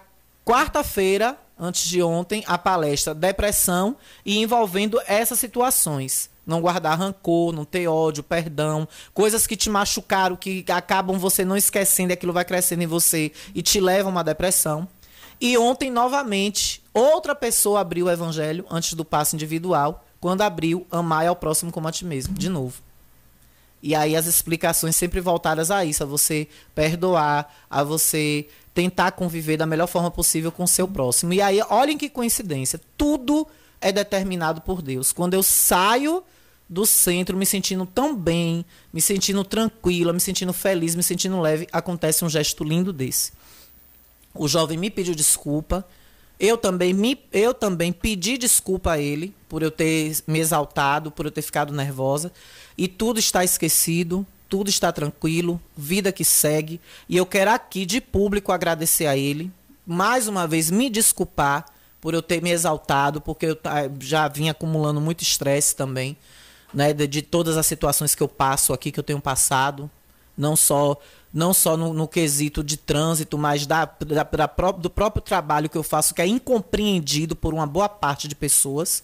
quarta-feira, 0.46 1.38
antes 1.58 1.88
de 1.88 2.02
ontem, 2.02 2.44
a 2.48 2.58
palestra 2.58 3.14
depressão 3.14 3.96
e 4.26 4.40
envolvendo 4.40 5.00
essas 5.06 5.40
situações 5.40 6.30
não 6.46 6.62
guardar 6.62 6.98
rancor, 6.98 7.54
não 7.54 7.64
ter 7.64 7.88
ódio, 7.88 8.24
perdão, 8.24 8.88
coisas 9.14 9.46
que 9.46 9.56
te 9.56 9.70
machucaram, 9.70 10.36
que 10.36 10.66
acabam 10.70 11.18
você 11.18 11.46
não 11.46 11.56
esquecendo, 11.56 12.14
aquilo 12.14 12.34
vai 12.34 12.44
crescendo 12.44 12.84
em 12.84 12.88
você 12.88 13.32
e 13.54 13.62
te 13.62 13.80
leva 13.80 14.10
a 14.10 14.12
uma 14.12 14.24
depressão. 14.24 14.88
E 15.40 15.58
ontem, 15.58 15.90
novamente, 15.90 16.84
outra 16.94 17.34
pessoa 17.34 17.80
abriu 17.80 18.06
o 18.06 18.12
evangelho 18.12 18.66
antes 18.70 18.94
do 18.94 19.06
passo 19.06 19.36
individual, 19.36 20.06
quando 20.20 20.42
abriu 20.42 20.86
Amar 20.92 21.26
ao 21.26 21.36
próximo 21.36 21.72
como 21.72 21.88
a 21.88 21.92
ti 21.92 22.06
mesmo, 22.06 22.36
de 22.36 22.50
novo. 22.50 22.82
E 23.82 23.96
aí 23.96 24.16
as 24.16 24.28
explicações 24.28 24.96
sempre 24.96 25.20
voltadas 25.20 25.72
a 25.72 25.84
isso, 25.84 26.04
a 26.04 26.06
você 26.06 26.48
perdoar, 26.76 27.52
a 27.70 27.84
você 27.84 28.48
tentar 28.74 29.12
conviver 29.12 29.58
da 29.58 29.66
melhor 29.66 29.88
forma 29.88 30.12
possível 30.12 30.52
com 30.52 30.64
o 30.64 30.68
seu 30.68 30.88
próximo. 30.88 31.34
E 31.34 31.42
aí, 31.42 31.62
olhem 31.70 31.98
que 31.98 32.10
coincidência, 32.10 32.80
tudo 32.98 33.48
é 33.82 33.92
determinado 33.92 34.62
por 34.62 34.82
Deus. 34.82 35.12
Quando 35.12 35.34
eu 35.34 35.44
saio 35.44 36.24
do 36.70 36.86
centro 36.86 37.36
me 37.36 37.46
sentindo 37.46 37.86
tão 37.86 38.16
bem, 38.16 38.64
me 38.94 39.02
sentindo 39.02 39.44
tranquila, 39.44 40.14
me 40.14 40.22
sentindo 40.22 40.54
feliz, 40.54 40.96
me 40.96 41.04
sentindo 41.04 41.42
leve, 41.42 41.68
acontece 41.72 42.24
um 42.24 42.30
gesto 42.30 42.64
lindo 42.64 42.94
desse. 42.94 43.34
O 44.34 44.48
jovem 44.48 44.78
me 44.78 44.90
pediu 44.90 45.14
desculpa. 45.14 45.86
Eu 46.40 46.58
também 46.58 46.94
me 46.94 47.20
eu 47.32 47.54
também 47.54 47.92
pedi 47.92 48.38
desculpa 48.38 48.94
a 48.94 48.98
ele 48.98 49.36
por 49.50 49.62
eu 49.62 49.70
ter 49.70 50.16
me 50.26 50.40
exaltado, 50.40 51.12
por 51.12 51.26
eu 51.26 51.32
ter 51.32 51.42
ficado 51.42 51.74
nervosa, 51.74 52.32
e 52.78 52.88
tudo 52.88 53.20
está 53.20 53.44
esquecido, 53.44 54.26
tudo 54.50 54.70
está 54.70 54.92
tranquilo, 54.92 55.62
vida 55.78 56.12
que 56.12 56.26
segue, 56.26 56.80
e 57.08 57.16
eu 57.16 57.26
quero 57.26 57.52
aqui 57.52 57.86
de 57.86 58.02
público 58.02 58.52
agradecer 58.52 59.08
a 59.08 59.16
ele, 59.16 59.52
mais 59.86 60.28
uma 60.28 60.48
vez 60.48 60.70
me 60.70 60.90
desculpar 60.90 61.66
por 62.02 62.14
eu 62.14 62.22
ter 62.22 62.42
me 62.42 62.50
exaltado, 62.50 63.22
porque 63.22 63.46
eu 63.46 63.58
já 64.00 64.28
vinha 64.28 64.52
acumulando 64.52 65.00
muito 65.00 65.22
estresse 65.22 65.76
também, 65.76 66.18
né, 66.74 66.94
de, 66.94 67.06
de, 67.06 67.22
todas 67.22 67.58
as 67.58 67.66
situações 67.66 68.16
que 68.16 68.24
eu 68.24 68.28
passo 68.28 68.74
aqui, 68.74 68.92
que 68.92 69.00
eu 69.00 69.04
tenho 69.04 69.22
passado, 69.22 69.90
não 70.38 70.56
só 70.56 70.98
não 71.34 71.54
só 71.54 71.78
no, 71.78 71.94
no 71.94 72.08
quesito 72.08 72.62
de 72.62 72.76
trânsito, 72.76 73.38
mas 73.38 73.66
da, 73.66 73.86
da, 73.86 74.24
da 74.24 74.72
do 74.72 74.90
próprio 74.90 75.22
trabalho 75.22 75.70
que 75.70 75.78
eu 75.78 75.84
faço, 75.84 76.14
que 76.14 76.22
é 76.22 76.28
incompreendido 76.28 77.38
por 77.38 77.54
uma 77.54 77.66
boa 77.66 77.88
parte 77.88 78.28
de 78.28 78.36
pessoas, 78.36 79.02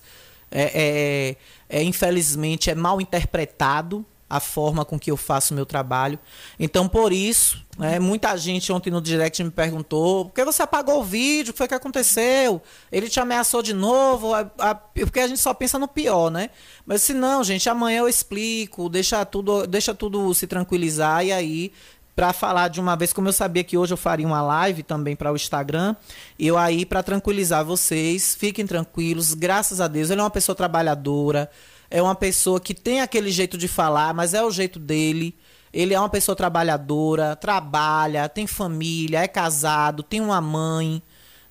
é, 0.52 1.36
é, 1.70 1.80
é 1.80 1.84
infelizmente 1.84 2.70
é 2.70 2.76
mal 2.76 3.02
interpretado 3.02 4.06
a 4.30 4.40
forma 4.40 4.84
com 4.84 5.00
que 5.00 5.10
eu 5.10 5.16
faço 5.16 5.54
o 5.54 5.56
meu 5.56 5.66
trabalho. 5.66 6.20
Então, 6.60 6.88
por 6.88 7.14
isso, 7.14 7.64
né, 7.78 7.98
muita 7.98 8.36
gente 8.36 8.72
ontem 8.74 8.90
no 8.90 9.02
direct 9.02 9.42
me 9.42 9.52
perguntou: 9.52 10.26
por 10.26 10.34
que 10.34 10.44
você 10.44 10.62
apagou 10.64 11.00
o 11.00 11.04
vídeo? 11.04 11.52
O 11.52 11.54
que 11.54 11.58
foi 11.58 11.68
que 11.68 11.74
aconteceu? 11.74 12.62
Ele 12.92 13.10
te 13.10 13.20
ameaçou 13.20 13.62
de 13.62 13.74
novo? 13.74 14.34
A, 14.34 14.52
a, 14.60 14.76
porque 14.76 15.20
a 15.20 15.28
gente 15.28 15.40
só 15.40 15.54
pensa 15.54 15.80
no 15.80 15.88
pior, 15.88 16.30
né? 16.30 16.50
Mas 16.86 17.02
se 17.04 17.14
não, 17.14 17.44
gente, 17.44 17.70
amanhã 17.70 18.00
eu 18.00 18.10
explico, 18.10 18.90
deixa 18.90 19.24
tudo, 19.26 19.66
deixa 19.66 19.94
tudo 19.94 20.34
se 20.34 20.46
tranquilizar 20.46 21.26
e 21.26 21.32
aí 21.32 21.72
para 22.18 22.34
falar 22.34 22.70
de 22.70 22.80
uma 22.80 22.96
vez, 22.96 23.14
como 23.14 23.28
eu 23.28 23.32
sabia 23.32 23.64
que 23.64 23.78
hoje 23.78 23.94
eu 23.94 23.98
faria 23.98 24.26
uma 24.26 24.42
live 24.42 24.82
também 24.82 25.16
para 25.16 25.32
o 25.32 25.36
Instagram, 25.36 25.96
eu 26.40 26.58
aí 26.58 26.84
para 26.84 27.04
tranquilizar 27.04 27.64
vocês, 27.64 28.34
fiquem 28.34 28.66
tranquilos, 28.66 29.36
graças 29.36 29.80
a 29.80 29.88
Deus, 29.88 30.10
ele 30.10 30.20
é 30.20 30.24
uma 30.24 30.32
pessoa 30.32 30.56
trabalhadora, 30.56 31.48
é 31.92 32.02
uma 32.02 32.16
pessoa 32.16 32.60
que 32.60 32.74
tem 32.74 33.02
aquele 33.02 33.30
jeito 33.30 33.56
de 33.56 33.68
falar, 33.68 34.16
mas 34.16 34.34
é 34.34 34.44
o 34.44 34.50
jeito 34.50 34.80
dele. 34.80 35.36
Ele 35.72 35.94
é 35.94 36.00
uma 36.00 36.10
pessoa 36.10 36.36
trabalhadora, 36.36 37.36
trabalha, 37.36 38.28
tem 38.28 38.48
família, 38.48 39.22
é 39.22 39.28
casado, 39.28 40.02
tem 40.02 40.20
uma 40.20 40.42
mãe, 40.42 41.04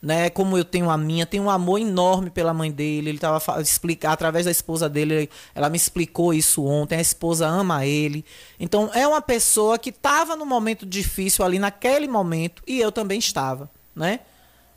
né? 0.06 0.30
Como 0.30 0.56
eu 0.56 0.64
tenho 0.64 0.88
a 0.88 0.96
minha, 0.96 1.26
tem 1.26 1.40
um 1.40 1.50
amor 1.50 1.80
enorme 1.80 2.30
pela 2.30 2.54
mãe 2.54 2.70
dele. 2.70 3.10
Ele 3.10 3.18
estava 3.18 3.60
explicar 3.60 4.12
através 4.12 4.44
da 4.44 4.52
esposa 4.52 4.88
dele, 4.88 5.28
ela 5.52 5.68
me 5.68 5.76
explicou 5.76 6.32
isso 6.32 6.64
ontem. 6.64 6.96
A 6.96 7.00
esposa 7.00 7.44
ama 7.44 7.84
ele. 7.84 8.24
Então 8.60 8.88
é 8.94 9.04
uma 9.04 9.20
pessoa 9.20 9.76
que 9.80 9.90
estava 9.90 10.36
no 10.36 10.46
momento 10.46 10.86
difícil 10.86 11.44
ali 11.44 11.58
naquele 11.58 12.06
momento 12.06 12.62
e 12.68 12.78
eu 12.80 12.92
também 12.92 13.18
estava, 13.18 13.68
né? 13.96 14.20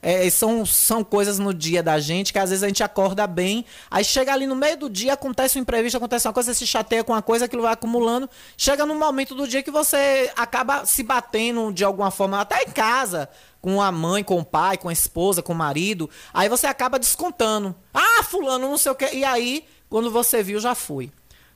É, 0.02 0.30
são, 0.30 0.66
são 0.66 1.04
coisas 1.04 1.40
no 1.40 1.54
dia 1.54 1.84
da 1.84 2.00
gente 2.00 2.32
que 2.32 2.40
às 2.40 2.50
vezes 2.50 2.64
a 2.64 2.68
gente 2.68 2.82
acorda 2.82 3.28
bem, 3.28 3.66
aí 3.92 4.04
chega 4.04 4.32
ali 4.32 4.48
no 4.48 4.56
meio 4.56 4.78
do 4.78 4.90
dia, 4.90 5.12
acontece 5.12 5.60
um 5.60 5.62
imprevisto, 5.62 5.98
acontece 5.98 6.26
uma 6.26 6.34
coisa, 6.34 6.54
você 6.54 6.60
se 6.60 6.66
chateia 6.66 7.04
com 7.04 7.12
uma 7.12 7.22
coisa, 7.22 7.46
aquilo 7.46 7.64
vai 7.64 7.74
acumulando. 7.74 8.30
Chega 8.58 8.86
num 8.86 8.98
momento 8.98 9.36
do 9.36 9.46
dia 9.46 9.62
que 9.62 9.70
você 9.70 10.32
acaba 10.38 10.86
se 10.86 11.04
batendo 11.04 11.72
de 11.74 11.84
alguma 11.84 12.10
forma, 12.10 12.40
até 12.40 12.64
em 12.64 12.72
casa, 12.72 13.30
com 13.62 13.82
a 13.82 13.92
mãe, 13.92 14.24
com 14.24 14.40
o 14.40 14.46
pai, 14.46 14.78
com 14.78 14.90
a 14.90 14.94
esposa, 14.94 15.42
com 15.42 15.54
o 15.54 15.56
marido. 15.56 16.10
Aí 16.34 16.48
você 16.48 16.68
acaba 16.68 17.00
descontando. 17.00 17.76
Ah, 17.94 18.24
fulano, 18.24 18.70
não 18.70 18.78
sei 18.78 18.92
o 18.92 18.96
que. 18.96 19.14
E 19.14 19.24
aí, 19.24 19.66
quando 19.90 20.10
você 20.12 20.42
viu, 20.42 20.60
já 20.60 20.76
foi. 20.76 21.12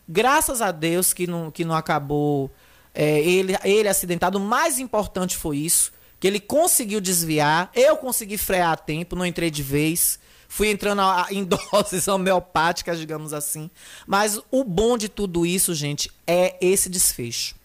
Graças 0.08 0.62
a 0.62 0.72
Deus 0.72 1.14
que 1.14 1.28
não, 1.28 1.50
que 1.50 1.64
não 1.64 1.76
acabou 1.76 2.52
é, 2.94 3.20
ele, 3.22 3.58
ele 3.64 3.88
acidentado. 3.88 4.38
O 4.38 4.42
mais 4.42 4.80
importante 4.80 5.38
foi 5.38 5.58
isso 5.58 5.92
que 6.24 6.28
ele 6.28 6.40
conseguiu 6.40 7.02
desviar, 7.02 7.70
eu 7.76 7.98
consegui 7.98 8.38
frear 8.38 8.72
a 8.72 8.78
tempo, 8.78 9.14
não 9.14 9.26
entrei 9.26 9.52
de 9.52 9.62
vez. 9.62 10.18
Fui 10.48 10.70
entrando 10.70 11.02
em 11.30 11.44
doses 11.74 12.08
homeopáticas, 12.08 12.98
digamos 12.98 13.34
assim. 13.34 13.70
Mas 14.08 14.40
o 14.50 14.64
bom 14.64 14.98
de 14.98 15.10
tudo 15.10 15.46
isso, 15.46 15.76
gente, 15.76 16.10
é 16.26 16.56
esse 16.62 16.88
desfecho. 16.88 17.56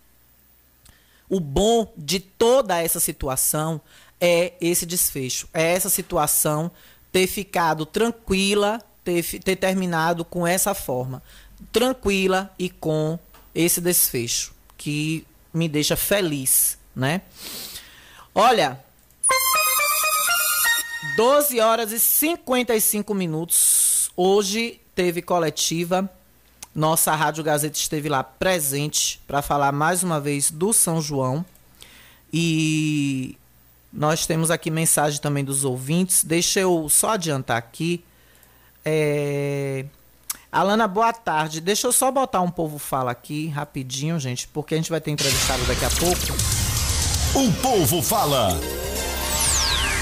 O 1.28 1.38
bom 1.38 1.92
de 1.96 2.18
toda 2.18 2.82
essa 2.82 2.98
situação 2.98 3.80
é 4.20 4.52
esse 4.60 4.84
desfecho. 4.84 5.48
É 5.52 5.74
essa 5.74 5.88
situação 5.88 6.70
ter 7.12 7.26
ficado 7.26 7.86
tranquila, 7.86 8.80
ter, 9.04 9.22
ter 9.40 9.56
terminado 9.56 10.24
com 10.24 10.46
essa 10.46 10.74
forma. 10.74 11.22
Tranquila 11.72 12.52
e 12.58 12.68
com 12.68 13.18
esse 13.54 13.80
desfecho. 13.80 14.54
Que 14.76 15.26
me 15.52 15.68
deixa 15.68 15.96
feliz, 15.96 16.78
né? 16.94 17.22
Olha, 18.34 18.82
12 21.16 21.58
horas 21.60 21.90
e 21.90 21.98
55 21.98 23.12
minutos. 23.14 24.10
Hoje 24.16 24.80
teve 24.94 25.22
coletiva. 25.22 26.08
Nossa 26.74 27.14
Rádio 27.14 27.42
Gazeta 27.42 27.76
esteve 27.76 28.08
lá 28.08 28.22
presente 28.22 29.20
para 29.26 29.42
falar 29.42 29.72
mais 29.72 30.04
uma 30.04 30.20
vez 30.20 30.50
do 30.50 30.72
São 30.72 31.00
João. 31.00 31.44
E 32.32 33.36
nós 33.92 34.26
temos 34.26 34.50
aqui 34.50 34.70
mensagem 34.70 35.20
também 35.20 35.44
dos 35.44 35.64
ouvintes. 35.64 36.24
Deixa 36.24 36.60
eu 36.60 36.88
só 36.88 37.10
adiantar 37.10 37.56
aqui. 37.56 38.04
É... 38.84 39.86
Alana, 40.50 40.86
boa 40.88 41.12
tarde. 41.12 41.60
Deixa 41.60 41.86
eu 41.86 41.92
só 41.92 42.10
botar 42.10 42.40
um 42.40 42.50
povo 42.50 42.78
fala 42.78 43.10
aqui 43.10 43.48
rapidinho, 43.48 44.18
gente, 44.18 44.48
porque 44.48 44.74
a 44.74 44.76
gente 44.76 44.90
vai 44.90 45.00
ter 45.00 45.10
entrevistado 45.10 45.62
daqui 45.64 45.84
a 45.84 45.90
pouco. 45.90 46.32
O 47.34 47.52
povo 47.60 48.02
fala. 48.02 48.58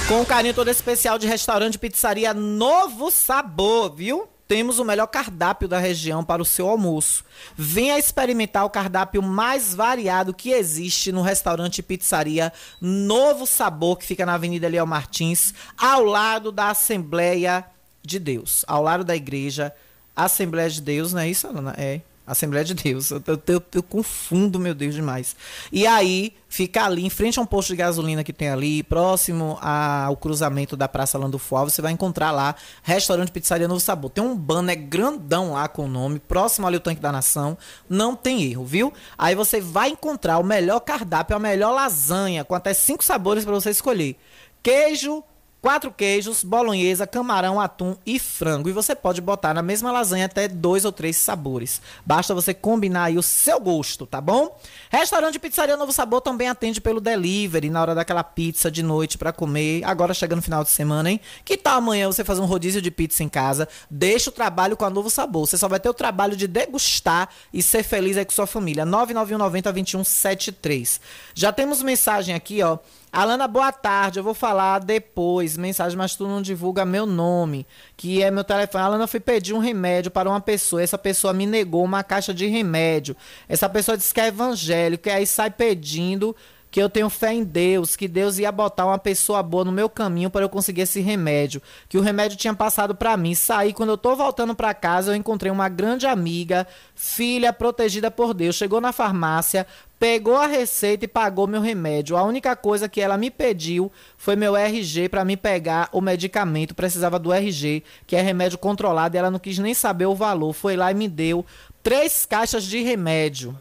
Com 0.08 0.20
um 0.20 0.24
carinho 0.24 0.54
todo 0.54 0.68
especial 0.68 1.18
de 1.18 1.26
restaurante 1.26 1.78
pizzaria 1.78 2.32
Novo 2.32 3.10
Sabor, 3.10 3.92
viu? 3.92 4.28
Temos 4.48 4.78
o 4.78 4.84
melhor 4.84 5.06
cardápio 5.06 5.66
da 5.66 5.78
região 5.78 6.24
para 6.24 6.40
o 6.40 6.44
seu 6.44 6.68
almoço. 6.68 7.24
Venha 7.56 7.98
experimentar 7.98 8.64
o 8.64 8.70
cardápio 8.70 9.22
mais 9.22 9.74
variado 9.74 10.32
que 10.32 10.50
existe 10.50 11.10
no 11.10 11.22
restaurante 11.22 11.82
pizzaria 11.82 12.52
Novo 12.80 13.46
Sabor, 13.46 13.96
que 13.96 14.06
fica 14.06 14.24
na 14.24 14.34
Avenida 14.34 14.68
Leão 14.68 14.86
Martins, 14.86 15.52
ao 15.76 16.04
lado 16.04 16.52
da 16.52 16.70
Assembleia 16.70 17.64
de 18.02 18.18
Deus, 18.20 18.64
ao 18.68 18.82
lado 18.82 19.02
da 19.02 19.16
igreja 19.16 19.74
Assembleia 20.16 20.70
de 20.70 20.80
Deus, 20.80 21.12
não 21.12 21.20
é 21.20 21.28
isso, 21.28 21.46
Ana? 21.46 21.74
É. 21.76 22.00
Assembleia 22.26 22.64
de 22.64 22.74
Deus. 22.74 23.10
Eu, 23.10 23.22
eu, 23.46 23.62
eu, 23.74 23.82
confundo, 23.82 24.58
meu 24.58 24.74
Deus, 24.74 24.94
demais. 24.94 25.36
E 25.70 25.86
aí, 25.86 26.34
fica 26.48 26.84
ali, 26.84 27.04
em 27.04 27.10
frente 27.10 27.38
a 27.38 27.42
um 27.42 27.46
posto 27.46 27.68
de 27.68 27.76
gasolina 27.76 28.24
que 28.24 28.32
tem 28.32 28.48
ali, 28.48 28.82
próximo 28.82 29.58
ao 29.60 30.16
cruzamento 30.16 30.76
da 30.76 30.88
Praça 30.88 31.18
Landufo 31.18 31.56
você 31.64 31.80
vai 31.80 31.92
encontrar 31.92 32.32
lá 32.32 32.54
Restaurante 32.82 33.30
Pizzaria 33.30 33.68
Novo 33.68 33.80
Sabor. 33.80 34.10
Tem 34.10 34.22
um 34.22 34.36
banner 34.36 34.76
grandão 34.76 35.52
lá 35.52 35.68
com 35.68 35.84
o 35.84 35.88
nome, 35.88 36.18
próximo 36.18 36.66
ali 36.66 36.76
ao 36.76 36.82
Tanque 36.82 37.00
da 37.00 37.12
Nação. 37.12 37.56
Não 37.88 38.16
tem 38.16 38.42
erro, 38.42 38.64
viu? 38.64 38.92
Aí 39.16 39.34
você 39.34 39.60
vai 39.60 39.90
encontrar 39.90 40.38
o 40.38 40.44
melhor 40.44 40.80
cardápio, 40.80 41.36
a 41.36 41.38
melhor 41.38 41.72
lasanha, 41.72 42.44
com 42.44 42.54
até 42.54 42.74
cinco 42.74 43.04
sabores 43.04 43.44
para 43.44 43.54
você 43.54 43.70
escolher. 43.70 44.16
Queijo, 44.62 45.22
quatro 45.66 45.90
queijos, 45.90 46.44
bolonhesa, 46.44 47.08
camarão, 47.08 47.60
atum 47.60 47.96
e 48.06 48.20
frango. 48.20 48.68
E 48.68 48.72
você 48.72 48.94
pode 48.94 49.20
botar 49.20 49.52
na 49.52 49.62
mesma 49.62 49.90
lasanha 49.90 50.26
até 50.26 50.46
dois 50.46 50.84
ou 50.84 50.92
três 50.92 51.16
sabores. 51.16 51.82
Basta 52.04 52.32
você 52.32 52.54
combinar 52.54 53.06
aí 53.06 53.18
o 53.18 53.22
seu 53.22 53.58
gosto, 53.58 54.06
tá 54.06 54.20
bom? 54.20 54.56
Restaurante 54.88 55.40
Pizzaria 55.40 55.76
Novo 55.76 55.90
Sabor 55.90 56.20
também 56.20 56.48
atende 56.48 56.80
pelo 56.80 57.00
delivery 57.00 57.68
na 57.68 57.80
hora 57.80 57.96
daquela 57.96 58.22
pizza 58.22 58.70
de 58.70 58.80
noite 58.80 59.18
para 59.18 59.32
comer. 59.32 59.82
Agora 59.82 60.14
chegando 60.14 60.36
no 60.36 60.42
final 60.42 60.62
de 60.62 60.70
semana, 60.70 61.10
hein? 61.10 61.20
Que 61.44 61.56
tal 61.56 61.78
amanhã 61.78 62.06
você 62.06 62.22
fazer 62.22 62.42
um 62.42 62.46
rodízio 62.46 62.80
de 62.80 62.92
pizza 62.92 63.24
em 63.24 63.28
casa? 63.28 63.66
Deixa 63.90 64.30
o 64.30 64.32
trabalho 64.32 64.76
com 64.76 64.84
a 64.84 64.90
Novo 64.90 65.10
Sabor. 65.10 65.48
Você 65.48 65.58
só 65.58 65.66
vai 65.66 65.80
ter 65.80 65.88
o 65.88 65.94
trabalho 65.94 66.36
de 66.36 66.46
degustar 66.46 67.28
e 67.52 67.60
ser 67.60 67.82
feliz 67.82 68.16
aí 68.16 68.24
com 68.24 68.30
sua 68.30 68.46
família. 68.46 68.84
991 68.84 69.36
90 69.36 69.72
2173. 69.72 71.00
Já 71.34 71.50
temos 71.50 71.82
mensagem 71.82 72.36
aqui, 72.36 72.62
ó. 72.62 72.78
Alana, 73.12 73.48
boa 73.48 73.72
tarde. 73.72 74.18
Eu 74.18 74.24
vou 74.24 74.34
falar 74.34 74.80
depois, 74.80 75.56
mensagem, 75.56 75.96
mas 75.96 76.14
tu 76.14 76.26
não 76.26 76.42
divulga 76.42 76.84
meu 76.84 77.06
nome, 77.06 77.66
que 77.96 78.22
é 78.22 78.30
meu 78.30 78.44
telefone. 78.44 78.84
Alana, 78.84 79.04
eu 79.04 79.08
fui 79.08 79.20
pedir 79.20 79.54
um 79.54 79.58
remédio 79.58 80.10
para 80.10 80.28
uma 80.28 80.40
pessoa. 80.40 80.82
Essa 80.82 80.98
pessoa 80.98 81.32
me 81.32 81.46
negou 81.46 81.84
uma 81.84 82.04
caixa 82.04 82.34
de 82.34 82.46
remédio. 82.46 83.16
Essa 83.48 83.68
pessoa 83.68 83.96
disse 83.96 84.12
que 84.12 84.20
é 84.20 84.26
evangélico, 84.26 85.08
e 85.08 85.12
aí 85.12 85.26
sai 85.26 85.50
pedindo 85.50 86.36
que 86.76 86.82
eu 86.82 86.90
tenho 86.90 87.08
fé 87.08 87.32
em 87.32 87.42
Deus, 87.42 87.96
que 87.96 88.06
Deus 88.06 88.36
ia 88.36 88.52
botar 88.52 88.84
uma 88.84 88.98
pessoa 88.98 89.42
boa 89.42 89.64
no 89.64 89.72
meu 89.72 89.88
caminho 89.88 90.28
para 90.28 90.44
eu 90.44 90.48
conseguir 90.50 90.82
esse 90.82 91.00
remédio, 91.00 91.62
que 91.88 91.96
o 91.96 92.02
remédio 92.02 92.36
tinha 92.36 92.52
passado 92.52 92.94
para 92.94 93.16
mim. 93.16 93.34
Saí 93.34 93.72
quando 93.72 93.88
eu 93.88 93.96
tô 93.96 94.14
voltando 94.14 94.54
para 94.54 94.74
casa, 94.74 95.10
eu 95.10 95.16
encontrei 95.16 95.50
uma 95.50 95.70
grande 95.70 96.06
amiga, 96.06 96.66
filha 96.94 97.50
protegida 97.50 98.10
por 98.10 98.34
Deus. 98.34 98.56
Chegou 98.56 98.78
na 98.78 98.92
farmácia, 98.92 99.66
pegou 99.98 100.36
a 100.36 100.46
receita 100.46 101.06
e 101.06 101.08
pagou 101.08 101.46
meu 101.46 101.62
remédio. 101.62 102.14
A 102.14 102.22
única 102.24 102.54
coisa 102.54 102.90
que 102.90 103.00
ela 103.00 103.16
me 103.16 103.30
pediu 103.30 103.90
foi 104.18 104.36
meu 104.36 104.54
RG 104.54 105.08
para 105.08 105.24
me 105.24 105.34
pegar 105.34 105.88
o 105.92 106.02
medicamento. 106.02 106.74
Precisava 106.74 107.18
do 107.18 107.32
RG, 107.32 107.82
que 108.06 108.16
é 108.16 108.20
remédio 108.20 108.58
controlado, 108.58 109.16
e 109.16 109.18
ela 109.18 109.30
não 109.30 109.38
quis 109.38 109.58
nem 109.58 109.72
saber 109.72 110.04
o 110.04 110.14
valor. 110.14 110.52
Foi 110.52 110.76
lá 110.76 110.90
e 110.90 110.94
me 110.94 111.08
deu 111.08 111.42
três 111.82 112.26
caixas 112.26 112.64
de 112.64 112.82
remédio. 112.82 113.56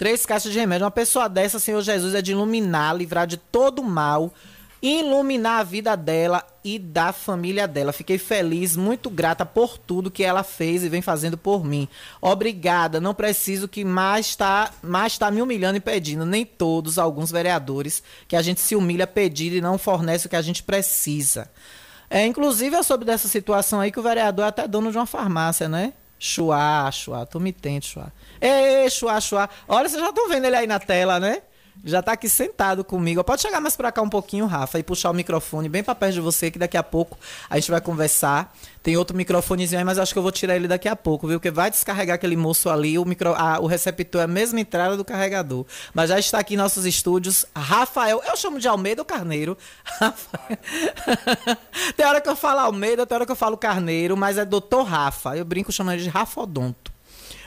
Três 0.00 0.24
caixas 0.24 0.50
de 0.50 0.58
remédio. 0.58 0.86
Uma 0.86 0.90
pessoa 0.90 1.28
dessa, 1.28 1.58
Senhor 1.58 1.82
Jesus, 1.82 2.14
é 2.14 2.22
de 2.22 2.32
iluminar, 2.32 2.96
livrar 2.96 3.26
de 3.26 3.36
todo 3.36 3.84
mal, 3.84 4.32
iluminar 4.80 5.60
a 5.60 5.62
vida 5.62 5.94
dela 5.94 6.42
e 6.64 6.78
da 6.78 7.12
família 7.12 7.68
dela. 7.68 7.92
Fiquei 7.92 8.16
feliz, 8.16 8.78
muito 8.78 9.10
grata 9.10 9.44
por 9.44 9.76
tudo 9.76 10.10
que 10.10 10.24
ela 10.24 10.42
fez 10.42 10.82
e 10.82 10.88
vem 10.88 11.02
fazendo 11.02 11.36
por 11.36 11.62
mim. 11.62 11.86
Obrigada. 12.18 12.98
Não 12.98 13.12
preciso 13.12 13.68
que 13.68 13.84
mais 13.84 14.24
está 14.24 14.72
mais 14.82 15.18
tá 15.18 15.30
me 15.30 15.42
humilhando 15.42 15.76
e 15.76 15.80
pedindo. 15.80 16.24
Nem 16.24 16.46
todos, 16.46 16.98
alguns 16.98 17.30
vereadores, 17.30 18.02
que 18.26 18.36
a 18.36 18.40
gente 18.40 18.62
se 18.62 18.74
humilha 18.74 19.06
pedindo 19.06 19.56
e 19.56 19.60
não 19.60 19.76
fornece 19.76 20.28
o 20.28 20.30
que 20.30 20.36
a 20.36 20.40
gente 20.40 20.62
precisa. 20.62 21.50
É, 22.08 22.24
inclusive, 22.24 22.74
eu 22.74 22.82
soube 22.82 23.04
dessa 23.04 23.28
situação 23.28 23.78
aí 23.78 23.92
que 23.92 24.00
o 24.00 24.02
vereador 24.02 24.46
é 24.46 24.48
até 24.48 24.66
dono 24.66 24.90
de 24.90 24.96
uma 24.96 25.04
farmácia, 25.04 25.68
né? 25.68 25.92
Chua, 26.20 26.90
chua, 26.92 27.24
tu 27.24 27.40
me 27.40 27.50
tente, 27.50 27.88
chua. 27.88 28.12
Ei, 28.38 28.90
chua, 28.90 29.18
chua. 29.22 29.48
Olha, 29.66 29.88
vocês 29.88 30.02
já 30.02 30.10
estão 30.10 30.28
vendo 30.28 30.44
ele 30.44 30.56
aí 30.56 30.66
na 30.66 30.78
tela, 30.78 31.18
né? 31.18 31.40
Já 31.84 32.02
tá 32.02 32.12
aqui 32.12 32.28
sentado 32.28 32.84
comigo. 32.84 33.24
Pode 33.24 33.40
chegar 33.40 33.60
mais 33.60 33.74
para 33.74 33.90
cá 33.90 34.02
um 34.02 34.08
pouquinho, 34.08 34.46
Rafa, 34.46 34.78
e 34.78 34.82
puxar 34.82 35.10
o 35.10 35.14
microfone 35.14 35.68
bem 35.68 35.82
para 35.82 35.94
perto 35.94 36.14
de 36.14 36.20
você, 36.20 36.50
que 36.50 36.58
daqui 36.58 36.76
a 36.76 36.82
pouco 36.82 37.18
a 37.48 37.58
gente 37.58 37.70
vai 37.70 37.80
conversar. 37.80 38.54
Tem 38.82 38.96
outro 38.96 39.16
microfonezinho 39.16 39.78
aí, 39.78 39.84
mas 39.84 39.98
acho 39.98 40.12
que 40.12 40.18
eu 40.18 40.22
vou 40.22 40.32
tirar 40.32 40.56
ele 40.56 40.68
daqui 40.68 40.88
a 40.88 40.96
pouco, 40.96 41.26
viu? 41.26 41.38
Porque 41.38 41.50
vai 41.50 41.70
descarregar 41.70 42.14
aquele 42.14 42.36
moço 42.36 42.68
ali, 42.68 42.98
o, 42.98 43.04
micro, 43.04 43.34
ah, 43.34 43.58
o 43.60 43.66
receptor 43.66 44.20
é 44.20 44.24
a 44.24 44.26
mesma 44.26 44.60
entrada 44.60 44.96
do 44.96 45.04
carregador. 45.04 45.64
Mas 45.94 46.08
já 46.10 46.18
está 46.18 46.38
aqui 46.38 46.54
em 46.54 46.56
nossos 46.56 46.84
estúdios, 46.84 47.46
Rafael. 47.56 48.22
Eu 48.26 48.36
chamo 48.36 48.58
de 48.58 48.68
Almeida 48.68 49.00
ou 49.02 49.06
Carneiro. 49.06 49.56
tem 51.96 52.06
hora 52.06 52.20
que 52.20 52.28
eu 52.28 52.36
falo 52.36 52.60
Almeida, 52.60 53.06
tem 53.06 53.14
hora 53.14 53.26
que 53.26 53.32
eu 53.32 53.36
falo 53.36 53.56
Carneiro, 53.56 54.16
mas 54.16 54.38
é 54.38 54.44
doutor 54.44 54.84
Rafa. 54.84 55.36
Eu 55.36 55.44
brinco 55.44 55.72
chamando 55.72 55.94
ele 55.94 56.04
de 56.04 56.08
Rafodonto. 56.08 56.89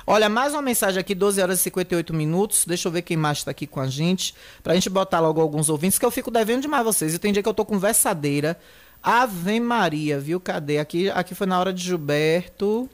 Olha, 0.06 0.28
mais 0.28 0.52
uma 0.54 0.62
mensagem 0.62 1.00
aqui, 1.00 1.16
12 1.16 1.42
horas 1.42 1.60
e 1.60 1.64
58 1.64 2.14
minutos. 2.14 2.66
Deixa 2.66 2.90
eu 2.90 2.92
ver 2.92 3.04
quem 3.04 3.16
mais 3.16 3.38
está 3.38 3.52
aqui 3.52 3.66
com 3.66 3.80
a 3.80 3.88
gente. 3.88 4.36
Pra 4.62 4.74
gente 4.74 4.90
botar 4.90 5.22
logo 5.22 5.40
alguns 5.40 5.70
ouvintes, 5.70 5.98
que 5.98 6.06
eu 6.06 6.12
fico 6.12 6.30
devendo 6.30 6.64
demais 6.64 6.84
vocês. 6.84 7.14
E 7.14 7.20
tem 7.20 7.32
dia 7.32 7.42
que 7.42 7.48
eu 7.48 7.54
tô 7.54 7.64
conversadeira. 7.64 8.60
Ave 9.02 9.62
Maria, 9.62 10.20
viu? 10.20 10.42
Cadê? 10.42 10.80
Aqui, 10.80 11.10
aqui 11.10 11.34
foi 11.34 11.48
na 11.48 11.58
hora 11.58 11.72
de 11.72 11.82
Gilberto. 11.82 12.90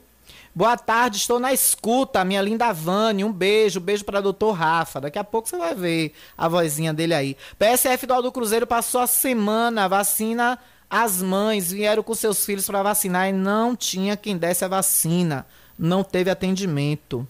Boa 0.54 0.76
tarde, 0.76 1.16
estou 1.16 1.40
na 1.40 1.52
escuta, 1.52 2.24
minha 2.24 2.42
linda 2.42 2.72
Vânia. 2.72 3.26
Um 3.26 3.32
beijo, 3.32 3.80
beijo 3.80 4.04
para 4.04 4.20
doutor 4.20 4.52
Rafa. 4.52 5.00
Daqui 5.00 5.18
a 5.18 5.24
pouco 5.24 5.48
você 5.48 5.56
vai 5.56 5.74
ver 5.74 6.12
a 6.38 6.46
vozinha 6.46 6.94
dele 6.94 7.14
aí. 7.14 7.36
PSF 7.58 8.06
do 8.06 8.14
Aldo 8.14 8.30
Cruzeiro 8.30 8.68
passou 8.68 9.00
a 9.00 9.06
semana, 9.08 9.88
vacina. 9.88 10.58
As 10.88 11.20
mães 11.22 11.72
vieram 11.72 12.04
com 12.04 12.14
seus 12.14 12.44
filhos 12.44 12.66
para 12.66 12.82
vacinar 12.82 13.28
e 13.28 13.32
não 13.32 13.74
tinha 13.74 14.16
quem 14.16 14.36
desse 14.36 14.64
a 14.64 14.68
vacina 14.68 15.46
não 15.80 16.04
teve 16.04 16.30
atendimento. 16.30 17.26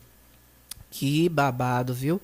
Que 0.90 1.28
babado, 1.28 1.94
viu? 1.94 2.20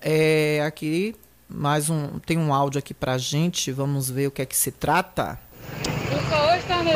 É, 0.00 0.62
aqui 0.66 1.14
mais 1.48 1.88
um 1.90 2.18
tem 2.18 2.38
um 2.38 2.52
áudio 2.52 2.78
aqui 2.78 2.92
pra 2.92 3.18
gente, 3.18 3.70
vamos 3.70 4.10
ver 4.10 4.26
o 4.26 4.30
que 4.30 4.42
é 4.42 4.46
que 4.46 4.56
se 4.56 4.72
trata. 4.72 5.38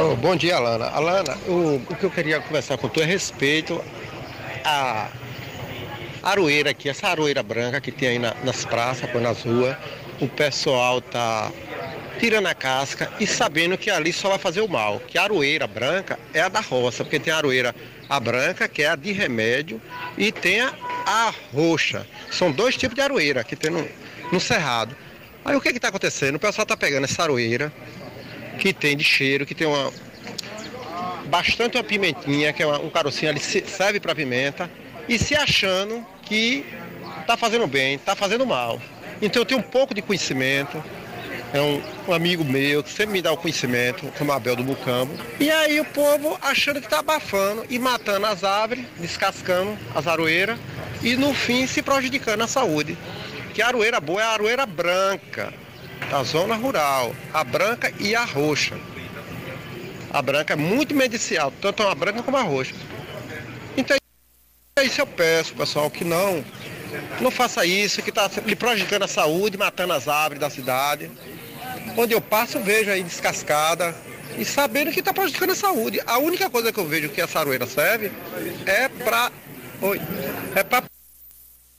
Oh, 0.00 0.16
bom 0.16 0.34
dia, 0.34 0.56
Alana. 0.56 0.86
Alana, 0.86 1.36
o, 1.46 1.76
o 1.76 1.96
que 1.96 2.04
eu 2.04 2.10
queria 2.10 2.40
conversar 2.40 2.78
com 2.78 2.88
tu 2.88 3.00
é 3.00 3.04
respeito 3.04 3.82
a 4.64 5.08
aroeira 6.22 6.70
aqui, 6.70 6.88
essa 6.88 7.08
aroeira 7.08 7.42
branca 7.42 7.80
que 7.80 7.92
tem 7.92 8.08
aí 8.08 8.18
na, 8.18 8.34
nas 8.42 8.64
praças, 8.64 9.12
nas 9.20 9.42
ruas. 9.42 9.76
O 10.20 10.28
pessoal 10.28 11.00
tá 11.00 11.50
tirando 12.20 12.46
a 12.46 12.54
casca 12.54 13.10
e 13.18 13.26
sabendo 13.26 13.78
que 13.78 13.90
ali 13.90 14.12
só 14.12 14.28
vai 14.28 14.38
fazer 14.38 14.60
o 14.60 14.68
mal. 14.68 15.00
Que 15.00 15.16
a 15.16 15.22
aroeira 15.22 15.66
branca 15.66 16.18
é 16.34 16.42
a 16.42 16.50
da 16.50 16.60
roça, 16.60 17.02
porque 17.02 17.18
tem 17.18 17.32
a 17.32 17.38
aroeira 17.38 17.74
a 18.08 18.20
branca, 18.20 18.68
que 18.68 18.82
é 18.82 18.88
a 18.88 18.96
de 18.96 19.10
remédio, 19.12 19.80
e 20.18 20.30
tem 20.30 20.60
a, 20.60 20.74
a 21.06 21.34
roxa. 21.52 22.06
São 22.30 22.52
dois 22.52 22.76
tipos 22.76 22.94
de 22.94 23.00
aroeira 23.00 23.42
que 23.42 23.56
tem 23.56 23.70
no, 23.70 23.88
no 24.30 24.38
cerrado. 24.38 24.94
Aí 25.44 25.56
o 25.56 25.60
que 25.60 25.70
está 25.70 25.88
acontecendo? 25.88 26.34
O 26.34 26.38
pessoal 26.38 26.64
está 26.64 26.76
pegando 26.76 27.04
essa 27.04 27.22
aroeira, 27.22 27.72
que 28.58 28.72
tem 28.72 28.96
de 28.96 29.04
cheiro, 29.04 29.46
que 29.46 29.54
tem 29.54 29.66
uma. 29.66 29.90
Bastante 31.26 31.76
uma 31.76 31.84
pimentinha, 31.84 32.52
que 32.52 32.62
é 32.62 32.66
uma, 32.66 32.80
um 32.80 32.90
carocinho 32.90 33.30
ali, 33.30 33.40
serve 33.40 34.00
para 34.00 34.14
pimenta, 34.14 34.68
e 35.08 35.16
se 35.18 35.34
achando 35.34 36.04
que 36.24 36.66
está 37.20 37.36
fazendo 37.36 37.66
bem, 37.66 37.94
está 37.94 38.14
fazendo 38.14 38.44
mal. 38.44 38.82
Então 39.22 39.42
eu 39.42 39.46
tenho 39.46 39.60
um 39.60 39.62
pouco 39.62 39.94
de 39.94 40.02
conhecimento, 40.02 40.82
é 41.52 41.60
um, 41.60 41.82
um, 42.08 42.12
amigo 42.12 42.44
meu 42.44 42.82
que 42.82 42.90
sempre 42.90 43.12
me 43.12 43.22
dá 43.22 43.32
o 43.32 43.36
conhecimento, 43.36 44.06
como 44.16 44.32
Abel 44.32 44.56
do 44.56 44.62
Bucambo. 44.62 45.12
E 45.38 45.50
aí 45.50 45.80
o 45.80 45.84
povo 45.84 46.38
achando 46.40 46.80
que 46.80 46.86
está 46.86 47.00
abafando 47.00 47.64
e 47.68 47.78
matando 47.78 48.26
as 48.26 48.44
árvores, 48.44 48.84
descascando 48.98 49.76
as 49.94 50.06
aroeiras 50.06 50.58
e 51.02 51.16
no 51.16 51.34
fim 51.34 51.66
se 51.66 51.82
prejudicando 51.82 52.42
a 52.42 52.46
saúde. 52.46 52.96
Que 53.52 53.62
a 53.62 53.66
aroeira 53.66 54.00
boa 54.00 54.22
é 54.22 54.24
a 54.24 54.30
aroeira 54.30 54.64
branca, 54.64 55.52
da 56.08 56.22
zona 56.22 56.54
rural, 56.54 57.14
a 57.34 57.42
branca 57.42 57.92
e 57.98 58.14
a 58.14 58.24
roxa. 58.24 58.78
A 60.12 60.22
branca 60.22 60.54
é 60.54 60.56
muito 60.56 60.94
medicinal, 60.94 61.52
tanto 61.60 61.82
a 61.82 61.94
branca 61.94 62.22
como 62.22 62.36
a 62.36 62.42
roxa. 62.42 62.74
Então 63.76 63.96
é 64.76 64.84
isso 64.84 65.00
eu 65.00 65.06
peço, 65.06 65.54
pessoal, 65.54 65.90
que 65.90 66.04
não 66.04 66.44
não 67.20 67.30
faça 67.30 67.64
isso, 67.64 68.02
que 68.02 68.10
está 68.10 68.30
lhe 68.44 68.56
prejudicando 68.56 69.04
a 69.04 69.08
saúde, 69.08 69.56
matando 69.56 69.92
as 69.92 70.08
árvores 70.08 70.40
da 70.40 70.50
cidade. 70.50 71.10
Onde 71.96 72.14
eu 72.14 72.20
passo, 72.20 72.60
vejo 72.60 72.90
aí 72.90 73.02
descascada 73.02 73.94
e 74.38 74.44
sabendo 74.44 74.90
que 74.92 75.00
está 75.00 75.12
prejudicando 75.12 75.50
a 75.50 75.56
saúde. 75.56 76.00
A 76.06 76.18
única 76.18 76.48
coisa 76.48 76.72
que 76.72 76.78
eu 76.78 76.86
vejo 76.86 77.08
que 77.08 77.20
a 77.20 77.28
saroeira 77.28 77.66
serve 77.66 78.10
é 78.66 78.88
para. 78.88 79.30
Oi. 79.82 80.00
É 80.54 80.62
para 80.62 80.89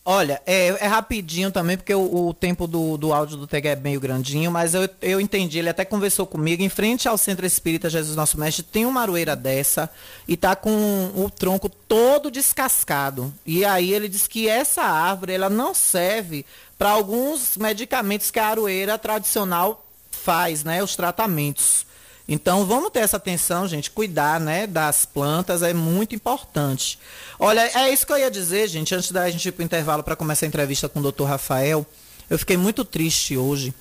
Olha, 0.03 0.41
é, 0.47 0.67
é, 0.67 0.87
rapidinho 0.87 1.51
também, 1.51 1.77
porque 1.77 1.93
o, 1.93 2.29
o 2.29 2.33
tempo 2.33 2.65
do, 2.65 2.97
do 2.97 3.13
áudio 3.13 3.37
do 3.37 3.45
TG 3.45 3.67
é 3.67 3.75
meio 3.75 3.99
grandinho, 3.99 4.49
mas 4.49 4.73
eu, 4.73 4.89
eu 4.99 5.21
entendi, 5.21 5.59
ele 5.59 5.69
até 5.69 5.85
conversou 5.85 6.25
comigo, 6.25 6.63
em 6.63 6.69
frente 6.69 7.07
ao 7.07 7.19
Centro 7.19 7.45
Espírita 7.45 7.87
Jesus 7.87 8.15
Nosso 8.15 8.39
Mestre, 8.39 8.63
tem 8.63 8.83
uma 8.87 9.01
aroeira 9.01 9.35
dessa 9.35 9.91
e 10.27 10.35
tá 10.35 10.55
com 10.55 11.11
o 11.15 11.29
tronco 11.29 11.69
todo 11.69 12.31
descascado. 12.31 13.31
E 13.45 13.63
aí 13.63 13.93
ele 13.93 14.09
diz 14.09 14.27
que 14.27 14.49
essa 14.49 14.81
árvore, 14.81 15.33
ela 15.33 15.51
não 15.51 15.71
serve 15.71 16.47
para 16.79 16.89
alguns 16.89 17.55
medicamentos 17.55 18.31
que 18.31 18.39
a 18.39 18.47
aroeira 18.47 18.97
tradicional 18.97 19.85
faz, 20.09 20.63
né, 20.63 20.81
os 20.81 20.95
tratamentos. 20.95 21.85
Então 22.27 22.65
vamos 22.65 22.91
ter 22.91 22.99
essa 22.99 23.17
atenção, 23.17 23.67
gente, 23.67 23.91
cuidar, 23.91 24.39
né, 24.39 24.65
das 24.67 25.05
plantas 25.05 25.61
é 25.61 25.73
muito 25.73 26.15
importante. 26.15 26.97
Olha, 27.39 27.61
é 27.61 27.91
isso 27.91 28.05
que 28.05 28.13
eu 28.13 28.17
ia 28.17 28.31
dizer, 28.31 28.67
gente, 28.67 28.93
antes 28.95 29.11
da 29.11 29.29
gente 29.29 29.47
ir 29.47 29.51
para 29.51 29.63
o 29.63 29.65
intervalo 29.65 30.03
para 30.03 30.15
começar 30.15 30.45
a 30.45 30.47
entrevista 30.47 30.87
com 30.87 30.99
o 30.99 31.03
doutor 31.03 31.25
Rafael. 31.25 31.85
Eu 32.29 32.39
fiquei 32.39 32.55
muito 32.55 32.85
triste 32.85 33.35
hoje, 33.35 33.73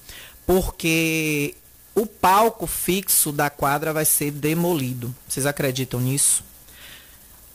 porque 0.46 1.55
o 1.94 2.07
palco 2.07 2.66
fixo 2.66 3.31
da 3.31 3.50
quadra 3.50 3.92
vai 3.92 4.05
ser 4.05 4.31
demolido. 4.31 5.14
Vocês 5.29 5.46
acreditam 5.46 6.00
nisso? 6.00 6.50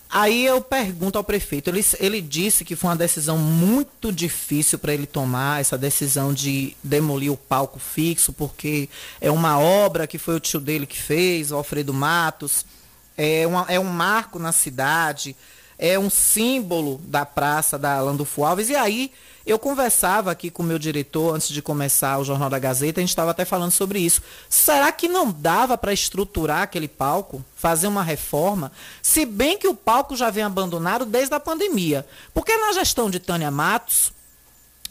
Aí 0.09 0.45
eu 0.45 0.61
pergunto 0.61 1.17
ao 1.17 1.23
prefeito, 1.23 1.69
ele, 1.69 1.83
ele 1.99 2.21
disse 2.21 2.63
que 2.63 2.75
foi 2.75 2.89
uma 2.89 2.95
decisão 2.95 3.37
muito 3.37 4.11
difícil 4.11 4.77
para 4.79 4.93
ele 4.93 5.05
tomar, 5.05 5.59
essa 5.59 5.77
decisão 5.77 6.33
de 6.33 6.75
demolir 6.83 7.31
o 7.31 7.37
palco 7.37 7.79
fixo, 7.79 8.31
porque 8.31 8.87
é 9.19 9.31
uma 9.31 9.59
obra 9.59 10.07
que 10.07 10.17
foi 10.17 10.35
o 10.35 10.39
tio 10.39 10.59
dele 10.59 10.85
que 10.85 11.01
fez, 11.01 11.51
o 11.51 11.55
Alfredo 11.55 11.93
Matos, 11.93 12.65
é, 13.17 13.45
uma, 13.47 13.65
é 13.67 13.79
um 13.79 13.85
marco 13.85 14.37
na 14.37 14.51
cidade, 14.51 15.35
é 15.77 15.97
um 15.97 16.09
símbolo 16.09 17.01
da 17.05 17.25
praça 17.25 17.77
da 17.77 17.99
Landulfo 17.99 18.43
Alves, 18.43 18.69
e 18.69 18.75
aí 18.75 19.11
eu 19.45 19.59
conversava 19.59 20.31
aqui 20.31 20.49
com 20.49 20.63
o 20.63 20.65
meu 20.65 20.79
diretor 20.79 21.35
antes 21.35 21.49
de 21.49 21.61
começar 21.61 22.17
o 22.17 22.23
Jornal 22.23 22.49
da 22.49 22.57
Gazeta, 22.57 22.99
a 22.99 23.03
gente 23.03 23.09
estava 23.09 23.31
até 23.31 23.45
falando 23.45 23.71
sobre 23.71 23.99
isso. 23.99 24.21
Será 24.49 24.91
que 24.91 25.07
não 25.07 25.31
dava 25.31 25.77
para 25.77 25.93
estruturar 25.93 26.63
aquele 26.63 26.87
palco, 26.87 27.45
fazer 27.55 27.87
uma 27.87 28.01
reforma? 28.01 28.71
Se 29.01 29.25
bem 29.25 29.57
que 29.57 29.67
o 29.67 29.75
palco 29.75 30.15
já 30.15 30.29
vem 30.29 30.43
abandonado 30.43 31.05
desde 31.05 31.35
a 31.35 31.39
pandemia. 31.39 32.05
Porque 32.33 32.57
na 32.57 32.73
gestão 32.73 33.09
de 33.09 33.19
Tânia 33.19 33.51
Matos, 33.51 34.11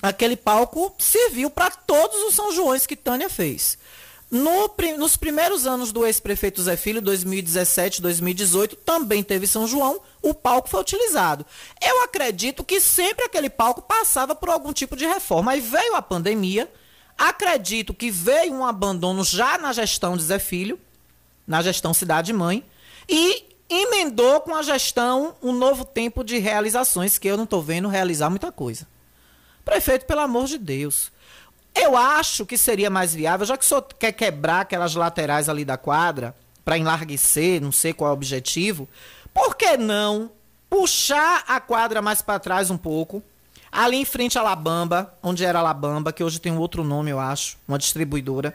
aquele 0.01 0.37
palco 0.37 0.95
serviu 0.99 1.51
para 1.51 1.71
todos 1.71 2.17
os 2.23 2.35
São 2.35 2.53
Joões 2.53 2.87
que 2.87 2.95
Tânia 2.95 3.29
fez. 3.29 3.77
No, 4.35 4.69
nos 4.99 5.17
primeiros 5.17 5.65
anos 5.65 5.93
do 5.93 6.05
ex-prefeito 6.05 6.61
Zé 6.61 6.77
Filho, 6.77 7.01
2017, 7.01 8.03
2018, 8.03 8.75
também 8.75 9.23
teve 9.23 9.47
São 9.47 9.65
João, 9.65 10.01
o 10.21 10.35
palco 10.35 10.69
foi 10.69 10.81
utilizado. 10.81 11.47
Eu 11.81 12.03
acredito 12.03 12.65
que 12.65 12.81
sempre 12.81 13.25
aquele 13.25 13.49
palco 13.49 13.81
passava 13.81 14.35
por 14.35 14.49
algum 14.49 14.73
tipo 14.73 14.97
de 14.97 15.07
reforma. 15.07 15.53
Aí 15.53 15.61
veio 15.61 15.95
a 15.95 16.03
pandemia, 16.03 16.69
acredito 17.17 17.95
que 17.95 18.11
veio 18.11 18.55
um 18.55 18.67
abandono 18.67 19.23
já 19.23 19.57
na 19.57 19.73
gestão 19.73 20.17
de 20.17 20.25
Zé 20.25 20.41
Filho, 20.41 20.81
na 21.47 21.63
gestão 21.63 21.95
Cidade 21.95 22.33
Mãe, 22.33 22.65
e 23.09 23.45
emendou 23.71 24.41
com 24.41 24.53
a 24.53 24.65
gestão 24.65 25.37
um 25.41 25.53
novo 25.53 25.85
tempo 25.85 26.25
de 26.25 26.39
realizações, 26.39 27.19
que 27.19 27.29
eu 27.29 27.37
não 27.37 27.45
estou 27.45 27.63
vendo 27.63 27.87
realizar 27.87 28.29
muita 28.31 28.51
coisa. 28.51 28.85
Prefeito, 29.65 30.07
pelo 30.07 30.23
amor 30.23 30.47
de 30.47 30.59
Deus. 30.59 31.14
Eu 31.75 31.97
acho 31.97 32.47
que 32.47 32.57
seria 32.57 32.89
mais 32.89 33.15
viável, 33.15 33.45
já 33.45 33.57
que 33.57 33.65
o 33.65 33.67
senhor 33.67 33.83
quer 33.99 34.13
quebrar 34.13 34.61
aquelas 34.61 34.95
laterais 34.95 35.49
ali 35.49 35.65
da 35.65 35.77
quadra, 35.77 36.35
para 36.65 36.79
enlarguecer, 36.79 37.61
não 37.61 37.73
sei 37.73 37.93
qual 37.93 38.09
é 38.09 38.11
o 38.13 38.15
objetivo, 38.15 38.89
por 39.35 39.57
que 39.57 39.77
não 39.77 40.31
puxar 40.71 41.45
a 41.47 41.61
quadra 41.61 42.01
mais 42.01 42.23
para 42.23 42.39
trás 42.39 42.71
um 42.71 42.77
pouco, 42.77 43.23
ali 43.71 43.97
em 43.97 44.05
frente 44.05 44.39
à 44.39 44.43
Labamba, 44.43 45.13
onde 45.23 45.45
era 45.45 45.59
a 45.59 45.63
Labamba, 45.63 46.13
que 46.13 46.23
hoje 46.23 46.41
tem 46.41 46.53
um 46.53 46.59
outro 46.59 46.85
nome, 46.85 47.11
eu 47.11 47.19
acho, 47.19 47.59
uma 47.67 47.79
distribuidora, 47.79 48.55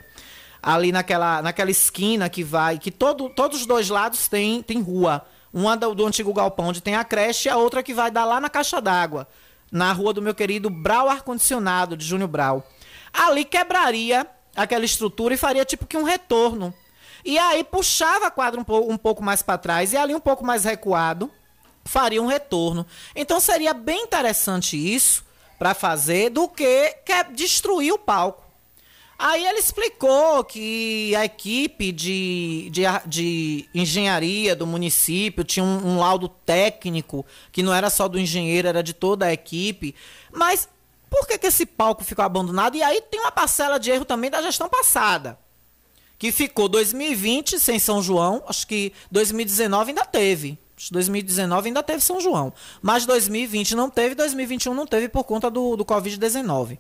ali 0.64 0.92
naquela, 0.92 1.42
naquela 1.42 1.70
esquina 1.70 2.30
que 2.30 2.44
vai, 2.44 2.80
que 2.80 2.90
todo, 2.90 3.30
todos 3.30 3.62
os 3.62 3.66
dois 3.66 3.90
lados 3.90 4.28
tem, 4.28 4.62
tem 4.64 4.82
rua. 4.82 5.26
Uma 5.52 5.76
do, 5.76 5.96
do 5.96 6.06
antigo 6.06 6.34
galpão, 6.34 6.68
onde 6.68 6.82
tem 6.82 6.96
a 6.96 7.04
creche, 7.04 7.48
e 7.48 7.52
a 7.52 7.58
outra 7.58 7.84
que 7.84 7.94
vai 7.94 8.12
dar 8.12 8.26
lá 8.26 8.40
na 8.40 8.50
caixa 8.50 8.80
d'água, 8.80 9.28
na 9.72 9.92
rua 9.92 10.14
do 10.14 10.22
meu 10.22 10.34
querido 10.34 10.70
Brau 10.70 11.10
Ar-Condicionado, 11.10 11.98
de 11.98 12.06
Júnior 12.06 12.30
Brau 12.30 12.66
ali 13.13 13.45
quebraria 13.45 14.28
aquela 14.56 14.86
estrutura 14.86 15.34
e 15.34 15.38
faria 15.38 15.65
tipo 15.65 15.86
que 15.86 15.98
um 15.98 16.04
retorno. 16.04 16.74
E 17.24 17.38
aí 17.38 17.63
puxava 17.63 18.28
a 18.28 18.32
quadra 18.32 18.60
um, 18.60 18.63
pouco, 18.63 18.91
um 18.91 18.98
pouco 18.98 19.24
mais 19.24 19.41
para 19.41 19.58
trás 19.58 19.93
e 19.93 19.98
ali 19.98 20.15
um 20.15 20.19
pouco 20.19 20.45
mais 20.45 20.63
recuado 20.63 21.32
faria 21.84 22.22
um 22.22 22.28
retorno. 22.28 22.86
Então 23.15 23.39
seria 23.39 23.74
bem 23.74 24.04
interessante 24.04 24.78
isso 24.78 25.26
para 25.58 25.74
fazer 25.74 26.30
do 26.30 26.48
que, 26.48 26.95
que 27.06 27.24
destruir 27.34 27.91
o 27.91 27.98
palco. 27.98 28.50
Aí 29.17 29.45
ele 29.45 29.60
explicou 29.60 30.45
que 30.45 31.13
a 31.13 31.26
equipe 31.26 31.91
de, 31.91 32.69
de, 32.72 32.84
de 33.06 33.69
engenharia 33.76 34.56
do 34.56 34.65
município 34.65 35.43
tinha 35.43 35.63
um, 35.63 35.89
um 35.89 36.00
laudo 36.00 36.30
técnico, 36.30 37.26
que 37.52 37.62
não 37.62 37.74
era 37.74 37.89
só 37.89 38.08
do 38.08 38.17
engenheiro, 38.17 38.69
era 38.69 38.82
de 38.82 38.93
toda 38.93 39.26
a 39.26 39.34
equipe. 39.34 39.93
Mas 40.32 40.69
por 41.20 41.28
que, 41.28 41.38
que 41.38 41.48
esse 41.48 41.66
palco 41.66 42.04
ficou 42.04 42.24
abandonado? 42.24 42.76
E 42.76 42.82
aí 42.84 43.02
tem 43.02 43.20
uma 43.20 43.32
parcela 43.32 43.78
de 43.78 43.92
erro 43.92 44.06
também 44.06 44.30
da 44.30 44.42
gestão 44.42 44.70
passada. 44.70 45.38
Que 46.18 46.32
ficou 46.32 46.68
2020 46.70 47.60
sem 47.60 47.78
São 47.78 48.02
João, 48.02 48.44
acho 48.48 48.66
que 48.66 48.94
2019 49.12 49.92
ainda 49.92 50.06
teve. 50.06 50.58
2019 50.92 51.68
ainda 51.68 51.84
teve 51.84 52.02
São 52.02 52.22
João. 52.22 52.54
Mas 52.82 53.06
2020 53.06 53.76
não 53.76 53.90
teve, 53.90 54.16
2021 54.16 54.74
não 54.74 54.88
teve 54.88 55.10
por 55.10 55.26
conta 55.26 55.50
do, 55.50 55.76
do 55.76 55.84
Covid-19. 55.84 56.78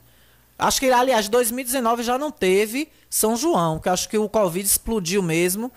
Acho 0.57 0.79
que, 0.79 0.89
aliás, 0.89 1.27
2019 1.27 2.03
já 2.03 2.17
não 2.17 2.31
teve 2.31 2.89
São 3.09 3.35
João, 3.35 3.79
que 3.79 3.89
acho 3.89 4.07
que 4.07 4.17
o 4.17 4.29
Covid 4.29 4.65
explodiu 4.65 5.21
mesmo. 5.21 5.71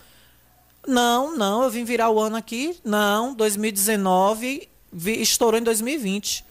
Não, 0.87 1.37
não, 1.37 1.63
eu 1.63 1.71
vim 1.71 1.85
virar 1.85 2.11
o 2.11 2.21
ano 2.21 2.37
aqui. 2.37 2.79
Não, 2.85 3.35
2019 3.35 4.69
vi, 4.93 5.21
estourou 5.21 5.59
em 5.59 5.63
2020. 5.63 6.45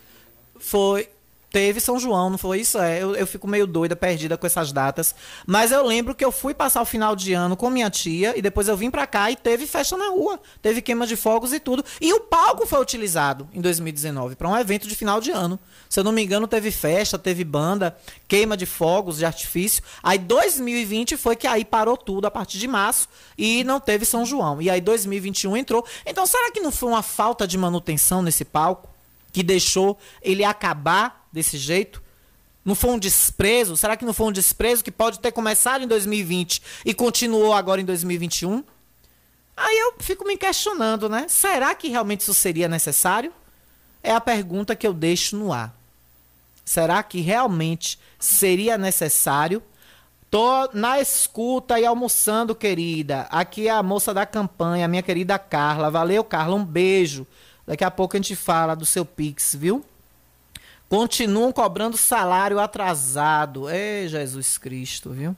Foi. 0.59 1.09
Teve 1.51 1.81
São 1.81 1.99
João, 1.99 2.29
não 2.29 2.37
foi 2.37 2.61
isso? 2.61 2.79
É, 2.79 3.03
eu, 3.03 3.13
eu 3.13 3.27
fico 3.27 3.45
meio 3.45 3.67
doida, 3.67 3.93
perdida 3.93 4.37
com 4.37 4.47
essas 4.47 4.71
datas. 4.71 5.13
Mas 5.45 5.71
eu 5.71 5.85
lembro 5.85 6.15
que 6.15 6.23
eu 6.23 6.31
fui 6.31 6.53
passar 6.53 6.81
o 6.81 6.85
final 6.85 7.13
de 7.13 7.33
ano 7.33 7.57
com 7.57 7.69
minha 7.69 7.89
tia 7.89 8.33
e 8.37 8.41
depois 8.41 8.69
eu 8.69 8.77
vim 8.77 8.89
pra 8.89 9.05
cá 9.05 9.29
e 9.29 9.35
teve 9.35 9.67
festa 9.67 9.97
na 9.97 10.09
rua. 10.11 10.39
Teve 10.61 10.81
queima 10.81 11.05
de 11.05 11.17
fogos 11.17 11.51
e 11.51 11.59
tudo. 11.59 11.83
E 11.99 12.13
o 12.13 12.21
palco 12.21 12.65
foi 12.65 12.79
utilizado 12.79 13.49
em 13.53 13.59
2019 13.59 14.37
para 14.37 14.47
um 14.47 14.57
evento 14.57 14.87
de 14.87 14.95
final 14.95 15.19
de 15.19 15.31
ano. 15.31 15.59
Se 15.89 15.99
eu 15.99 16.05
não 16.05 16.13
me 16.13 16.23
engano, 16.23 16.47
teve 16.47 16.71
festa, 16.71 17.19
teve 17.19 17.43
banda, 17.43 17.97
queima 18.29 18.55
de 18.55 18.65
fogos 18.65 19.17
de 19.17 19.25
artifício. 19.25 19.83
Aí 20.01 20.17
2020 20.17 21.17
foi 21.17 21.35
que 21.35 21.47
aí 21.47 21.65
parou 21.65 21.97
tudo 21.97 22.27
a 22.27 22.31
partir 22.31 22.59
de 22.59 22.67
março 22.67 23.09
e 23.37 23.65
não 23.65 23.81
teve 23.81 24.05
São 24.05 24.25
João. 24.25 24.61
E 24.61 24.69
aí 24.69 24.79
2021 24.79 25.57
entrou. 25.57 25.85
Então 26.05 26.25
será 26.25 26.49
que 26.49 26.61
não 26.61 26.71
foi 26.71 26.87
uma 26.87 27.03
falta 27.03 27.45
de 27.45 27.57
manutenção 27.57 28.21
nesse 28.21 28.45
palco 28.45 28.89
que 29.33 29.43
deixou 29.43 29.97
ele 30.21 30.45
acabar 30.45 31.20
desse 31.31 31.57
jeito? 31.57 32.01
Não 32.63 32.75
foi 32.75 32.91
um 32.91 32.99
desprezo? 32.99 33.75
Será 33.75 33.97
que 33.97 34.05
não 34.05 34.13
foi 34.13 34.27
um 34.27 34.31
desprezo 34.31 34.83
que 34.83 34.91
pode 34.91 35.19
ter 35.19 35.31
começado 35.31 35.83
em 35.83 35.87
2020 35.87 36.61
e 36.85 36.93
continuou 36.93 37.53
agora 37.53 37.81
em 37.81 37.85
2021? 37.85 38.63
Aí 39.57 39.79
eu 39.79 39.95
fico 39.99 40.25
me 40.25 40.37
questionando, 40.37 41.09
né? 41.09 41.25
Será 41.27 41.73
que 41.73 41.89
realmente 41.89 42.21
isso 42.21 42.33
seria 42.33 42.67
necessário? 42.67 43.33
É 44.03 44.11
a 44.11 44.21
pergunta 44.21 44.75
que 44.75 44.85
eu 44.85 44.93
deixo 44.93 45.35
no 45.35 45.51
ar. 45.51 45.75
Será 46.63 47.01
que 47.03 47.19
realmente 47.19 47.99
seria 48.19 48.77
necessário? 48.77 49.61
Tô 50.29 50.69
na 50.73 50.99
escuta 50.99 51.79
e 51.79 51.85
almoçando, 51.85 52.55
querida. 52.55 53.27
Aqui 53.29 53.67
é 53.67 53.71
a 53.71 53.83
moça 53.83 54.13
da 54.13 54.25
campanha, 54.25 54.87
minha 54.87 55.03
querida 55.03 55.37
Carla. 55.37 55.91
Valeu, 55.91 56.23
Carla. 56.23 56.55
Um 56.55 56.63
beijo. 56.63 57.27
Daqui 57.67 57.83
a 57.83 57.91
pouco 57.91 58.15
a 58.15 58.19
gente 58.19 58.35
fala 58.35 58.75
do 58.75 58.85
seu 58.85 59.03
Pix, 59.03 59.55
viu? 59.55 59.83
Continuam 60.91 61.53
cobrando 61.53 61.95
salário 61.95 62.59
atrasado. 62.59 63.69
É 63.69 64.05
Jesus 64.09 64.57
Cristo, 64.57 65.11
viu? 65.11 65.33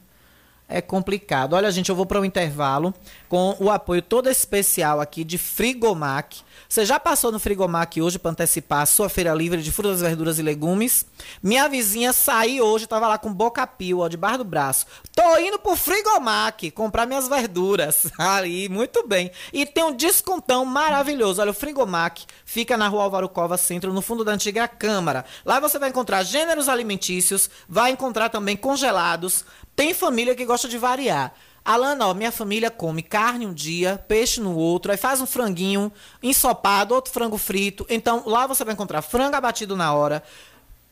É 0.68 0.82
complicado. 0.82 1.54
Olha, 1.54 1.72
gente, 1.72 1.90
eu 1.90 1.96
vou 1.96 2.06
para 2.06 2.20
o 2.20 2.22
um 2.22 2.26
intervalo 2.26 2.94
com 3.28 3.56
o 3.60 3.70
apoio 3.70 4.02
todo 4.02 4.30
especial 4.30 5.02
aqui 5.02 5.24
de 5.24 5.38
Frigomac. 5.38 6.42
Você 6.70 6.86
já 6.86 7.00
passou 7.00 7.32
no 7.32 7.40
Frigomac 7.40 8.02
hoje 8.02 8.18
para 8.18 8.32
antecipar 8.32 8.82
a 8.82 8.86
sua 8.86 9.10
feira 9.10 9.34
livre 9.34 9.62
de 9.62 9.72
frutas, 9.72 10.02
verduras 10.02 10.40
e 10.40 10.42
legumes? 10.42 11.06
Minha 11.44 11.68
vizinha 11.68 12.14
saiu 12.14 12.66
hoje, 12.66 12.86
estava 12.86 13.08
lá 13.08 13.18
com 13.18 13.32
boca 13.32 13.68
pio, 13.68 14.00
ó, 14.00 14.08
debaixo 14.08 14.40
do 14.40 14.44
braço. 14.46 14.86
Tô 15.14 15.38
indo 15.38 15.60
pro 15.60 15.76
Frigomac 15.76 16.72
comprar 16.72 17.06
minhas 17.06 17.28
verduras. 17.28 18.08
Ali, 18.18 18.70
muito 18.70 19.08
bem. 19.08 19.30
E 19.52 19.66
tem 19.66 19.84
um 19.84 19.96
descontão 19.96 20.66
maravilhoso. 20.66 21.42
Olha, 21.42 21.52
o 21.52 21.54
Frigomac 21.54 22.26
fica 22.46 22.78
na 22.78 22.88
rua 22.88 23.04
Álvaro 23.04 23.30
Cova 23.30 23.58
Centro, 23.58 23.94
no 23.94 24.02
fundo 24.02 24.24
da 24.24 24.32
antiga 24.32 24.68
Câmara. 24.68 25.26
Lá 25.46 25.60
você 25.60 25.78
vai 25.78 25.90
encontrar 25.90 26.24
gêneros 26.24 26.70
alimentícios, 26.70 27.50
vai 27.68 27.92
encontrar 27.92 28.30
também 28.30 28.56
congelados. 28.56 29.46
Tem 29.76 29.94
família 29.94 30.36
que 30.36 30.46
gosta 30.46 30.68
de 30.68 30.78
variar. 30.78 31.34
Alana, 31.66 32.08
ó, 32.08 32.14
minha 32.14 32.32
família 32.32 32.70
come 32.70 33.02
carne 33.02 33.48
um 33.48 33.54
dia, 33.54 34.04
peixe 34.08 34.42
no 34.42 34.54
outro, 34.54 34.92
aí 34.92 34.98
faz 34.98 35.22
um 35.22 35.26
franguinho 35.26 35.92
ensopado, 36.22 36.94
outro 36.94 37.14
frango 37.14 37.38
frito. 37.38 37.86
Então, 37.90 38.24
lá 38.26 38.46
você 38.46 38.66
vai 38.66 38.74
encontrar 38.74 39.02
frango 39.02 39.38
abatido 39.38 39.78
na 39.78 39.94
hora, 39.94 40.22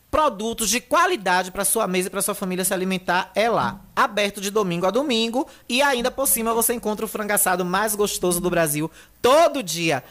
produtos 0.10 0.70
de 0.70 0.80
qualidade 0.80 1.52
para 1.52 1.66
sua 1.66 1.88
mesa 1.88 2.08
e 2.08 2.12
para 2.12 2.22
sua 2.22 2.34
família 2.34 2.64
se 2.64 2.74
alimentar 2.74 3.32
é 3.36 3.50
lá. 3.50 3.82
Aberto 3.94 4.40
de 4.40 4.50
domingo 4.50 4.86
a 4.86 4.92
domingo 4.92 5.46
e 5.68 5.82
ainda 5.82 6.10
por 6.10 6.28
cima 6.28 6.54
você 6.54 6.74
encontra 6.74 7.06
o 7.06 7.08
frango 7.08 7.34
assado 7.34 7.66
mais 7.66 7.94
gostoso 7.94 8.40
do 8.40 8.50
Brasil 8.50 8.90
todo 9.22 9.62
dia. 9.62 10.04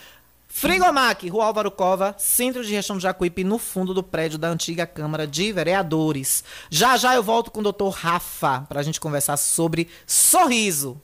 Frigomac, 0.52 1.26
Rua 1.28 1.46
Álvaro 1.46 1.70
Cova, 1.70 2.14
centro 2.18 2.64
de 2.64 2.72
Riachão 2.72 2.96
do 2.96 3.02
Jacuípe, 3.02 3.44
no 3.44 3.56
fundo 3.56 3.94
do 3.94 4.02
prédio 4.02 4.36
da 4.36 4.48
antiga 4.48 4.84
Câmara 4.84 5.26
de 5.26 5.52
Vereadores. 5.52 6.42
Já 6.68 6.96
já 6.96 7.14
eu 7.14 7.22
volto 7.22 7.50
com 7.50 7.60
o 7.60 7.62
doutor 7.62 7.90
Rafa 7.90 8.66
para 8.68 8.80
a 8.80 8.82
gente 8.82 9.00
conversar 9.00 9.36
sobre 9.36 9.88
sorriso. 10.06 11.00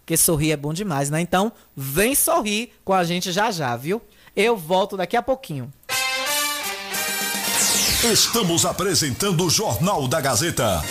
Porque 0.00 0.16
sorrir 0.16 0.52
é 0.52 0.56
bom 0.56 0.72
demais, 0.72 1.08
né? 1.08 1.20
Então, 1.20 1.50
vem 1.74 2.14
sorrir 2.14 2.72
com 2.84 2.92
a 2.92 3.02
gente 3.02 3.32
já 3.32 3.50
já, 3.50 3.74
viu? 3.74 4.02
Eu 4.36 4.56
volto 4.56 4.96
daqui 4.96 5.16
a 5.16 5.22
pouquinho. 5.22 5.72
Estamos 8.04 8.64
apresentando 8.64 9.44
o 9.44 9.50
Jornal 9.50 10.06
da 10.06 10.20
Gazeta. 10.20 10.82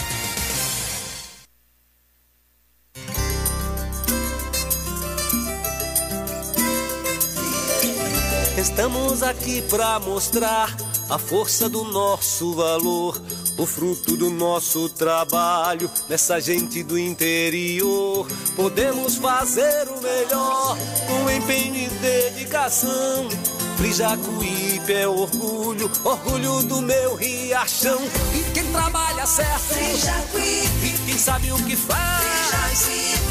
Estamos 9.19 9.37
aqui 9.37 9.61
para 9.63 9.99
mostrar 9.99 10.77
a 11.09 11.17
força 11.17 11.67
do 11.67 11.83
nosso 11.83 12.53
valor, 12.53 13.21
o 13.57 13.65
fruto 13.65 14.15
do 14.15 14.29
nosso 14.29 14.87
trabalho 14.87 15.91
nessa 16.07 16.39
gente 16.39 16.81
do 16.83 16.97
interior. 16.97 18.25
Podemos 18.55 19.17
fazer 19.17 19.89
o 19.89 20.01
melhor 20.01 20.77
com 21.05 21.29
empenho 21.31 21.75
e 21.75 21.89
dedicação. 21.89 23.27
Frijacuípe 23.75 24.93
é 24.93 25.05
orgulho, 25.05 25.91
orgulho 26.05 26.63
do 26.63 26.81
meu 26.81 27.15
riachão. 27.15 27.99
E 28.33 28.51
quem 28.53 28.71
trabalha 28.71 29.25
certo, 29.25 29.59
Frijacuípe. 29.59 30.95
E 30.95 30.97
quem 31.05 31.17
sabe 31.17 31.51
o 31.51 31.57
que 31.65 31.75
faz, 31.75 32.87
um 32.87 33.28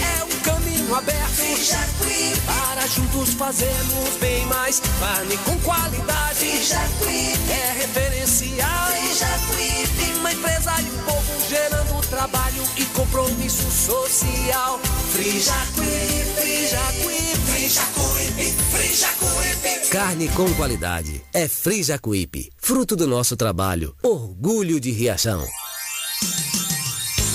caminho 0.88 0.94
aberto. 0.94 1.28
Frijacuípe. 1.28 2.40
Para 2.46 2.86
juntos 2.86 3.34
fazermos 3.34 4.16
bem 4.20 4.46
mais 4.46 4.80
carne 4.98 5.36
com 5.38 5.58
qualidade. 5.60 6.38
Frijacuípe. 6.38 7.50
É 7.50 7.72
referencial. 7.78 8.86
Frijacuípe. 8.86 10.18
Uma 10.18 10.32
empresa 10.32 10.72
e 10.80 10.90
um 10.90 11.02
povo 11.04 11.48
gerando 11.48 12.06
trabalho 12.08 12.62
e 12.76 12.84
compromisso 12.86 13.70
social. 13.70 14.80
Frijacuípe, 15.12 16.24
Frijacuípe, 16.36 17.36
Frijacuípe, 17.46 18.54
Frijacuípe. 18.70 19.88
Carne 19.90 20.28
com 20.28 20.52
qualidade. 20.54 21.22
É 21.32 21.48
Frijacuípe. 21.48 22.50
Fruto 22.56 22.96
do 22.96 23.06
nosso 23.06 23.36
trabalho. 23.36 23.94
Orgulho 24.02 24.80
de 24.80 24.90
Riachão. 24.90 25.46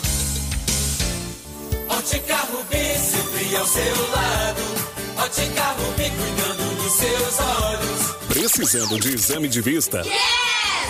Ótica 1.87 2.35
Rubi, 2.35 2.99
sempre 2.99 3.55
ao 3.55 3.65
seu 3.65 4.09
lado. 4.09 4.61
Ótica 5.15 5.63
Rubi, 5.77 6.09
cuidando 6.09 6.42
dos 6.83 6.93
seus 6.93 7.39
olhos. 7.39 8.15
Precisando 8.27 8.99
de 8.99 9.13
exame 9.15 9.47
de 9.47 9.61
vista? 9.61 10.01
Yes! 10.01 10.43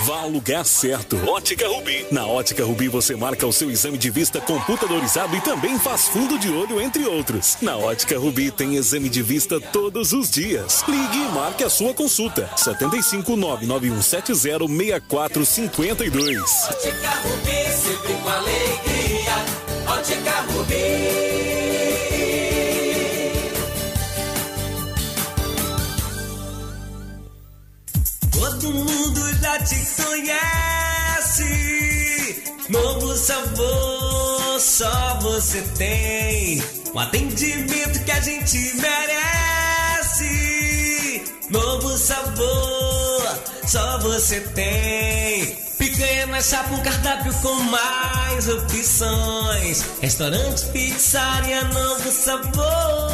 Vá 0.06 0.22
ao 0.22 0.30
lugar 0.30 0.66
certo. 0.66 1.16
Ótica 1.30 1.68
Rubi. 1.68 2.06
Na 2.12 2.26
Ótica 2.26 2.66
Rubi 2.66 2.88
você 2.90 3.16
marca 3.16 3.46
o 3.48 3.54
seu 3.54 3.72
exame 3.72 3.98
de 3.98 4.10
vista 4.10 4.42
computadorizado 4.42 5.34
e 5.36 5.42
também 5.42 5.80
faz 5.80 6.08
fundo 6.10 6.38
de 6.38 6.50
olho, 6.50 6.82
entre 6.82 7.06
outros. 7.06 7.58
Na 7.62 7.78
Ótica 7.78 8.18
Rubi 8.20 8.52
tem 8.52 8.76
exame 8.76 9.08
de 9.08 9.22
vista 9.22 9.62
todos 9.62 10.12
os 10.12 10.30
dias. 10.30 10.84
Ligue 10.88 11.18
e 11.18 11.32
marque 11.32 11.64
a 11.64 11.70
sua 11.70 11.94
consulta. 11.94 12.50
75 12.58 13.38
99170 13.38 14.36
6452. 14.36 16.42
Ótica 16.70 17.10
Rubi, 17.22 17.72
sempre 17.72 18.14
com 18.16 18.30
alegria. 18.30 19.36
Ótica 19.88 20.42
Rubi. 20.52 21.33
Todo 28.64 28.76
mundo 28.76 29.22
já 29.42 29.60
te 29.60 29.76
conhece. 30.02 31.44
Novo 32.70 33.14
sabor, 33.18 34.58
só 34.58 35.20
você 35.22 35.62
tem. 35.78 36.64
Um 36.96 37.00
atendimento 37.00 38.02
que 38.06 38.12
a 38.12 38.22
gente 38.22 38.58
merece. 38.76 40.24
Novo 41.50 41.98
sabor, 41.98 43.38
só 43.68 44.00
você 44.00 44.40
tem. 44.40 45.58
Picanha 45.78 46.28
na 46.28 46.42
chapa, 46.42 46.74
um 46.74 46.82
cardápio 46.82 47.34
com 47.42 47.56
mais 47.64 48.48
opções. 48.48 49.84
Restaurante, 50.00 50.68
pizzaria, 50.68 51.66
novo 51.66 52.10
sabor. 52.10 53.13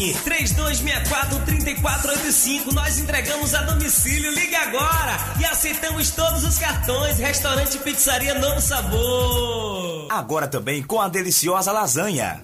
Fone 0.00 0.14
3264-3485. 0.14 2.72
Nós 2.72 2.98
entregamos 2.98 3.54
a 3.54 3.60
domicílio. 3.62 4.32
Liga 4.32 4.58
agora 4.58 5.18
e 5.38 5.44
aceitamos 5.44 6.10
todos 6.12 6.42
os 6.44 6.58
cartões. 6.58 7.18
Restaurante 7.18 7.76
Pizzaria 7.78 8.32
Novo 8.34 8.62
Sabor. 8.62 10.06
Agora 10.10 10.48
também 10.48 10.82
com 10.82 11.00
a 11.00 11.08
deliciosa 11.08 11.70
lasanha. 11.70 12.42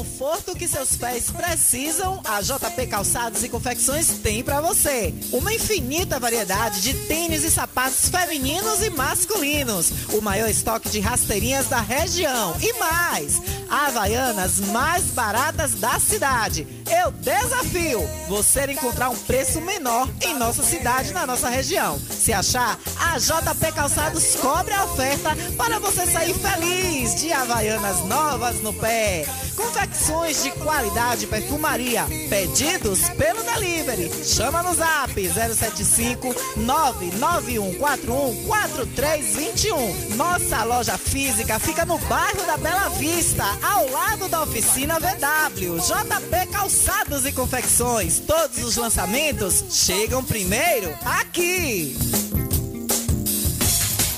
Conforto 0.00 0.56
que 0.56 0.66
seus 0.66 0.96
pés 0.96 1.30
precisam, 1.30 2.22
a 2.24 2.40
JP 2.40 2.86
Calçados 2.86 3.44
e 3.44 3.50
Confecções 3.50 4.08
tem 4.22 4.42
para 4.42 4.58
você. 4.58 5.12
Uma 5.30 5.52
infinita 5.52 6.18
variedade 6.18 6.80
de 6.80 6.94
tênis 7.06 7.44
e 7.44 7.50
sapatos 7.50 8.08
femininos 8.08 8.82
e 8.82 8.88
masculinos. 8.88 9.92
O 10.14 10.22
maior 10.22 10.48
estoque 10.48 10.88
de 10.88 11.00
rasteirinhas 11.00 11.66
da 11.66 11.82
região. 11.82 12.56
E 12.62 12.72
mais, 12.78 13.42
Havaianas 13.68 14.58
mais 14.72 15.04
baratas 15.08 15.74
da 15.74 16.00
cidade. 16.00 16.66
Eu 16.90 17.12
desafio 17.12 18.00
você 18.26 18.64
encontrar 18.72 19.10
um 19.10 19.16
preço 19.16 19.60
menor 19.60 20.08
em 20.22 20.34
nossa 20.34 20.62
cidade, 20.62 21.12
na 21.12 21.26
nossa 21.26 21.50
região. 21.50 22.00
Se 22.10 22.32
achar, 22.32 22.80
a 22.98 23.18
JP 23.18 23.72
Calçados 23.74 24.34
cobre 24.36 24.72
a 24.72 24.84
oferta 24.84 25.36
para 25.58 25.78
você 25.78 26.06
sair 26.06 26.34
feliz 26.34 27.20
de 27.20 27.30
Havaianas 27.32 28.00
novas 28.06 28.62
no 28.62 28.72
pé. 28.72 29.26
Confecções 29.54 29.89
de 30.42 30.50
qualidade 30.52 31.26
perfumaria. 31.26 32.04
Pedidos 32.28 33.08
pelo 33.10 33.42
delivery. 33.42 34.10
Chama 34.24 34.62
no 34.62 34.74
zap 34.74 35.12
075 35.14 36.34
99141 36.56 38.44
4321. 38.46 40.16
Nossa 40.16 40.64
loja 40.64 40.96
física 40.96 41.58
fica 41.58 41.84
no 41.84 41.98
bairro 41.98 42.46
da 42.46 42.56
Bela 42.56 42.88
Vista, 42.90 43.44
ao 43.62 43.90
lado 43.90 44.28
da 44.28 44.42
oficina 44.42 44.98
VW. 44.98 45.78
JP 45.78 46.52
Calçados 46.52 47.26
e 47.26 47.32
Confecções. 47.32 48.20
Todos 48.20 48.62
os 48.64 48.76
lançamentos 48.76 49.64
chegam 49.70 50.24
primeiro 50.24 50.94
aqui. 51.04 52.29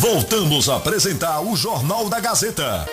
Voltamos 0.00 0.66
a 0.70 0.76
apresentar 0.76 1.42
o 1.42 1.54
Jornal 1.54 2.08
da 2.08 2.18
Gazeta. 2.20 2.86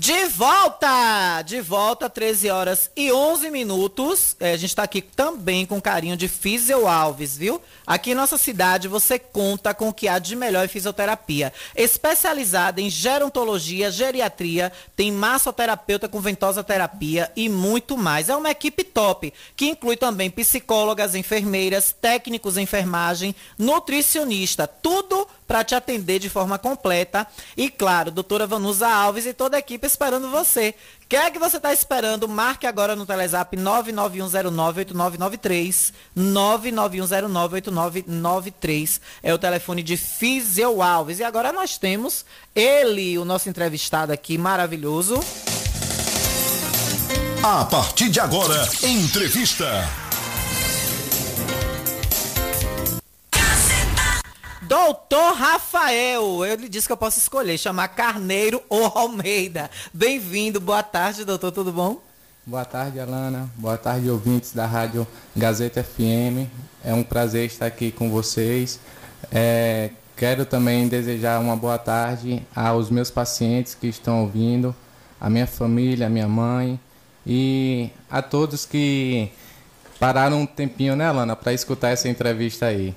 De 0.00 0.24
volta! 0.28 1.42
De 1.42 1.60
volta, 1.60 2.08
13 2.08 2.48
horas 2.48 2.90
e 2.96 3.12
11 3.12 3.50
minutos. 3.50 4.34
É, 4.40 4.52
a 4.52 4.56
gente 4.56 4.70
está 4.70 4.82
aqui 4.84 5.02
também 5.02 5.66
com 5.66 5.78
carinho 5.78 6.16
de 6.16 6.26
Fisio 6.26 6.88
Alves, 6.88 7.36
viu? 7.36 7.60
Aqui 7.86 8.12
em 8.12 8.14
nossa 8.14 8.38
cidade 8.38 8.88
você 8.88 9.18
conta 9.18 9.74
com 9.74 9.90
o 9.90 9.92
que 9.92 10.08
há 10.08 10.18
de 10.18 10.34
melhor 10.34 10.64
em 10.64 10.68
fisioterapia. 10.68 11.52
Especializada 11.76 12.80
em 12.80 12.88
gerontologia, 12.88 13.90
geriatria, 13.90 14.72
tem 14.96 15.12
massoterapeuta 15.12 16.08
com 16.08 16.18
ventosa 16.18 16.64
terapia 16.64 17.30
e 17.36 17.50
muito 17.50 17.98
mais. 17.98 18.30
É 18.30 18.36
uma 18.36 18.50
equipe 18.50 18.82
top, 18.82 19.34
que 19.54 19.68
inclui 19.68 19.98
também 19.98 20.30
psicólogas, 20.30 21.14
enfermeiras, 21.14 21.92
técnicos 21.92 22.56
em 22.56 22.62
enfermagem, 22.62 23.34
nutricionista, 23.58 24.66
tudo 24.66 25.28
para 25.50 25.64
te 25.64 25.74
atender 25.74 26.20
de 26.20 26.30
forma 26.30 26.60
completa. 26.60 27.26
E 27.56 27.68
claro, 27.68 28.12
doutora 28.12 28.46
Vanusa 28.46 28.86
Alves 28.86 29.26
e 29.26 29.32
toda 29.32 29.56
a 29.56 29.58
equipe 29.58 29.84
esperando 29.84 30.30
você. 30.30 30.72
Quer 31.08 31.32
que 31.32 31.40
você 31.40 31.56
está 31.56 31.72
esperando? 31.72 32.28
Marque 32.28 32.68
agora 32.68 32.94
no 32.94 33.04
Telezap 33.04 33.56
991098993. 33.56 35.92
991098993 36.16 39.00
é 39.24 39.34
o 39.34 39.38
telefone 39.38 39.82
de 39.82 39.96
Fisio 39.96 40.80
Alves. 40.80 41.18
E 41.18 41.24
agora 41.24 41.52
nós 41.52 41.76
temos 41.76 42.24
ele, 42.54 43.18
o 43.18 43.24
nosso 43.24 43.48
entrevistado 43.48 44.12
aqui, 44.12 44.38
maravilhoso. 44.38 45.18
A 47.42 47.64
partir 47.64 48.08
de 48.08 48.20
agora, 48.20 48.68
entrevista. 48.84 49.66
Doutor 54.70 55.34
Rafael, 55.34 56.46
eu 56.46 56.54
lhe 56.54 56.68
disse 56.68 56.86
que 56.86 56.92
eu 56.92 56.96
posso 56.96 57.18
escolher, 57.18 57.58
chamar 57.58 57.88
Carneiro 57.88 58.62
ou 58.68 58.86
Almeida. 58.86 59.68
Bem-vindo, 59.92 60.60
boa 60.60 60.80
tarde, 60.80 61.24
doutor, 61.24 61.50
tudo 61.50 61.72
bom? 61.72 62.00
Boa 62.46 62.64
tarde, 62.64 63.00
Alana. 63.00 63.50
Boa 63.56 63.76
tarde, 63.76 64.08
ouvintes 64.08 64.52
da 64.52 64.66
Rádio 64.66 65.04
Gazeta 65.36 65.82
FM. 65.82 66.46
É 66.84 66.94
um 66.94 67.02
prazer 67.02 67.46
estar 67.46 67.66
aqui 67.66 67.90
com 67.90 68.12
vocês. 68.12 68.78
É, 69.32 69.90
quero 70.16 70.46
também 70.46 70.86
desejar 70.86 71.40
uma 71.40 71.56
boa 71.56 71.76
tarde 71.76 72.40
aos 72.54 72.90
meus 72.90 73.10
pacientes 73.10 73.74
que 73.74 73.88
estão 73.88 74.20
ouvindo, 74.20 74.72
a 75.20 75.28
minha 75.28 75.48
família, 75.48 76.06
a 76.06 76.08
minha 76.08 76.28
mãe 76.28 76.78
e 77.26 77.90
a 78.08 78.22
todos 78.22 78.64
que 78.66 79.32
pararam 79.98 80.42
um 80.42 80.46
tempinho, 80.46 80.94
né, 80.94 81.08
Alana, 81.08 81.34
para 81.34 81.52
escutar 81.52 81.88
essa 81.88 82.08
entrevista 82.08 82.66
aí. 82.66 82.94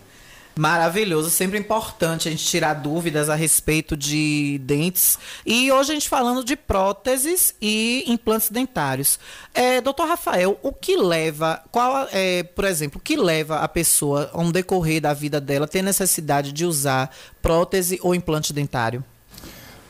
Maravilhoso, 0.56 1.32
sempre 1.32 1.58
importante 1.58 2.28
a 2.28 2.32
gente 2.32 2.46
tirar 2.46 2.76
dúvidas 2.76 3.28
a 3.28 3.34
respeito 3.34 3.98
de 3.98 4.60
dentes. 4.64 5.18
E 5.44 5.72
hoje 5.72 5.92
a 5.92 5.94
gente 5.96 6.08
falando 6.08 6.44
de 6.44 6.56
próteses 6.56 7.56
e 7.60 8.04
implantes 8.08 8.52
dentários. 8.52 9.20
É, 9.52 9.82
doutor 9.82 10.08
Rafael, 10.08 10.60
o 10.62 10.72
que 10.72 10.96
leva, 10.96 11.60
qual 11.72 12.08
é, 12.12 12.44
por 12.44 12.66
exemplo, 12.66 13.00
o 13.00 13.04
que 13.04 13.16
leva 13.16 13.60
a 13.60 13.68
pessoa, 13.68 14.30
ao 14.32 14.52
decorrer 14.52 15.02
da 15.02 15.12
vida 15.12 15.42
dela, 15.42 15.68
ter 15.68 15.82
necessidade 15.82 16.52
de 16.52 16.66
usar 16.66 17.10
prótese 17.42 18.00
ou 18.04 18.14
implante 18.14 18.54
dentário? 18.54 19.04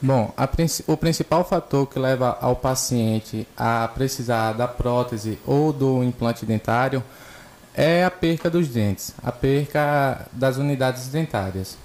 Bom, 0.02 0.34
a, 0.38 0.48
o 0.88 0.98
principal 0.98 1.44
fator 1.44 1.88
que 1.88 2.00
leva 2.00 2.38
ao 2.40 2.56
paciente 2.56 3.46
a 3.56 3.88
precisar 3.90 4.54
da 4.54 4.68
prótese 4.68 5.38
ou 5.46 5.74
do 5.74 6.04
implante 6.04 6.46
dentário 6.46 7.04
é 7.74 8.04
a 8.04 8.12
perca 8.12 8.50
dos 8.50 8.68
dentes, 8.68 9.14
a 9.24 9.32
perca 9.32 10.28
das 10.32 10.58
unidades 10.58 11.08
dentárias. 11.08 11.78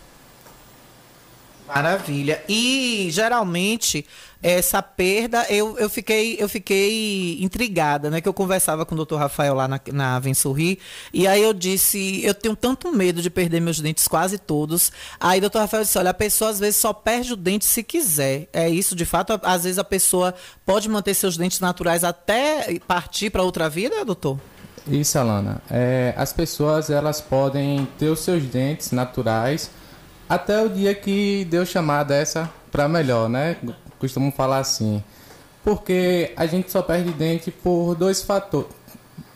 Maravilha. 1.68 2.42
E 2.48 3.09
geralmente 3.11 4.07
essa 4.42 4.81
perda 4.81 5.44
eu, 5.51 5.77
eu 5.79 5.90
fiquei 5.90 6.37
eu 6.38 6.48
fiquei 6.48 7.42
intrigada, 7.42 8.09
né? 8.09 8.22
Que 8.22 8.29
eu 8.29 8.33
conversava 8.33 8.87
com 8.87 8.94
o 8.94 8.96
doutor 8.96 9.18
Rafael 9.18 9.55
lá 9.55 9.68
na, 9.68 9.79
na 9.92 10.18
Vem 10.18 10.33
Sorrir, 10.33 10.79
e 11.12 11.27
aí 11.27 11.42
eu 11.42 11.53
disse, 11.53 12.24
eu 12.24 12.33
tenho 12.33 12.57
tanto 12.57 12.90
medo 12.90 13.20
de 13.20 13.29
perder 13.29 13.61
meus 13.61 13.81
dentes 13.81 14.09
quase 14.09 14.38
todos. 14.38 14.90
Aí 15.20 15.38
o 15.38 15.40
doutor 15.42 15.59
Rafael 15.59 15.83
disse, 15.83 15.98
olha, 15.98 16.11
a 16.11 16.14
pessoa 16.14 16.51
às 16.51 16.59
vezes 16.59 16.77
só 16.77 16.92
perde 16.94 17.35
o 17.35 17.37
dente 17.37 17.66
se 17.66 17.83
quiser. 17.83 18.48
É 18.51 18.68
isso, 18.70 18.96
de 18.96 19.05
fato, 19.05 19.38
às 19.42 19.64
vezes 19.64 19.79
a 19.79 19.85
pessoa 19.85 20.35
pode 20.64 20.88
manter 20.88 21.12
seus 21.12 21.37
dentes 21.37 21.61
naturais 21.61 22.03
até 22.03 22.79
partir 22.87 23.29
para 23.29 23.42
outra 23.42 23.68
vida, 23.68 24.05
doutor? 24.07 24.38
Isso, 24.90 25.18
Alana. 25.18 25.61
É, 25.70 26.14
as 26.16 26.33
pessoas 26.33 26.88
elas 26.88 27.20
podem 27.20 27.87
ter 27.98 28.09
os 28.09 28.20
seus 28.20 28.42
dentes 28.44 28.90
naturais 28.90 29.70
até 30.29 30.62
o 30.62 30.68
dia 30.68 30.94
que 30.94 31.46
Deus 31.51 31.68
chamar 31.68 32.05
dessa 32.05 32.51
para 32.72 32.88
melhor, 32.88 33.29
né? 33.29 33.57
Costumo 33.98 34.33
falar 34.33 34.59
assim. 34.59 35.03
Porque 35.62 36.33
a 36.37 36.46
gente 36.46 36.70
só 36.70 36.81
perde 36.81 37.11
dente 37.11 37.51
por 37.51 37.94
dois 37.94 38.22
fatores, 38.22 38.68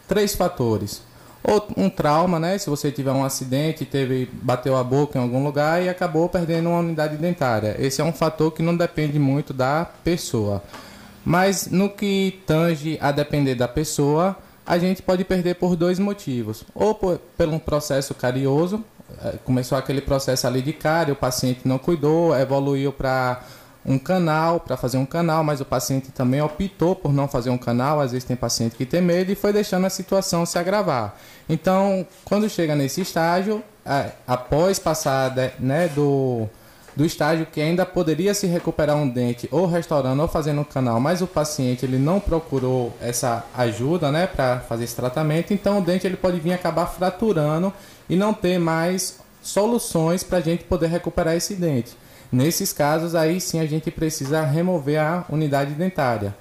três 0.09 0.35
fatores. 0.35 1.03
Ou 1.45 1.67
um 1.77 1.91
trauma, 1.91 2.39
né? 2.39 2.57
Se 2.57 2.71
você 2.71 2.91
tiver 2.91 3.11
um 3.11 3.25
acidente, 3.25 3.85
teve 3.85 4.31
bateu 4.33 4.77
a 4.77 4.85
boca 4.85 5.19
em 5.19 5.23
algum 5.23 5.45
lugar 5.45 5.83
e 5.83 5.89
acabou 5.89 6.29
perdendo 6.29 6.71
uma 6.71 6.79
unidade 6.79 7.17
dentária. 7.17 7.77
Esse 7.79 8.01
é 8.01 8.05
um 8.05 8.13
fator 8.13 8.53
que 8.53 8.63
não 8.63 8.77
depende 8.77 9.19
muito 9.19 9.53
da 9.53 9.85
pessoa. 10.05 10.63
Mas 11.25 11.67
no 11.67 11.91
que 11.91 12.41
tange 12.47 12.97
a 13.01 13.11
depender 13.11 13.55
da 13.55 13.69
pessoa, 13.69 14.37
a 14.65 14.79
gente 14.79 15.03
pode 15.03 15.25
perder 15.25 15.57
por 15.57 15.77
dois 15.77 15.99
motivos. 15.99 16.65
Ou 16.75 16.95
por, 16.95 17.19
pelo 17.37 17.55
um 17.55 17.59
processo 17.59 18.15
carioso, 18.15 18.85
é, 19.25 19.35
começou 19.45 19.77
aquele 19.77 20.01
processo 20.01 20.47
ali 20.47 20.63
de 20.63 20.73
cárie, 20.73 21.13
o 21.13 21.17
paciente 21.17 21.61
não 21.65 21.79
cuidou, 21.79 22.37
evoluiu 22.37 22.93
para 22.93 23.43
um 23.85 23.99
canal, 23.99 24.61
para 24.61 24.77
fazer 24.77 24.97
um 24.97 25.07
canal, 25.07 25.43
mas 25.43 25.61
o 25.61 25.65
paciente 25.65 26.13
também 26.13 26.41
optou 26.41 26.95
por 26.95 27.13
não 27.13 27.27
fazer 27.27 27.51
um 27.51 27.59
canal, 27.59 28.01
às 28.01 28.13
vezes 28.13 28.25
tem 28.25 28.37
paciente 28.37 28.77
que 28.77 28.87
tem 28.87 29.03
medo 29.03 29.33
e 29.33 29.35
foi 29.35 29.53
deixando 29.53 29.87
a 29.87 29.91
situação 29.91 30.47
se 30.47 30.59
agravar. 30.59 31.17
Então, 31.49 32.07
quando 32.25 32.49
chega 32.49 32.77
nesse 32.77 33.01
estágio, 33.01 33.63
é, 33.85 34.13
após 34.27 34.79
passar 34.79 35.35
né, 35.59 35.89
do 35.89 36.49
do 36.95 37.05
estágio 37.05 37.47
que 37.47 37.61
ainda 37.61 37.87
poderia 37.87 38.35
se 38.35 38.47
recuperar 38.47 38.97
um 38.97 39.09
dente 39.09 39.49
ou 39.51 39.67
restaurando 39.67 40.21
ou 40.23 40.29
fazendo 40.29 40.61
um 40.61 40.65
canal, 40.65 41.01
mas 41.01 41.23
o 41.23 41.27
paciente 41.27 41.85
ele 41.85 41.99
não 41.99 42.21
procurou 42.21 42.95
essa 43.01 43.45
ajuda, 43.55 44.11
né, 44.11 44.27
para 44.27 44.61
fazer 44.61 44.85
esse 44.85 44.97
tratamento, 44.97 45.55
então 45.55 45.79
o 45.79 45.83
dente 45.83 46.07
ele 46.07 46.17
pode 46.17 46.39
vir 46.39 46.53
acabar 46.53 46.87
fraturando 46.87 47.73
e 48.09 48.17
não 48.17 48.35
ter 48.35 48.59
mais 48.59 49.21
soluções 49.41 50.23
para 50.23 50.39
a 50.39 50.43
gente 50.43 50.65
poder 50.65 50.89
recuperar 50.89 51.35
esse 51.35 51.55
dente. 51.55 51.97
Nesses 52.31 52.73
casos 52.73 53.15
aí 53.15 53.41
sim 53.41 53.61
a 53.61 53.67
gente 53.67 53.91
precisa 53.91 54.43
remover 54.43 55.01
a 55.01 55.25
unidade 55.29 55.75
dentária. 55.75 56.35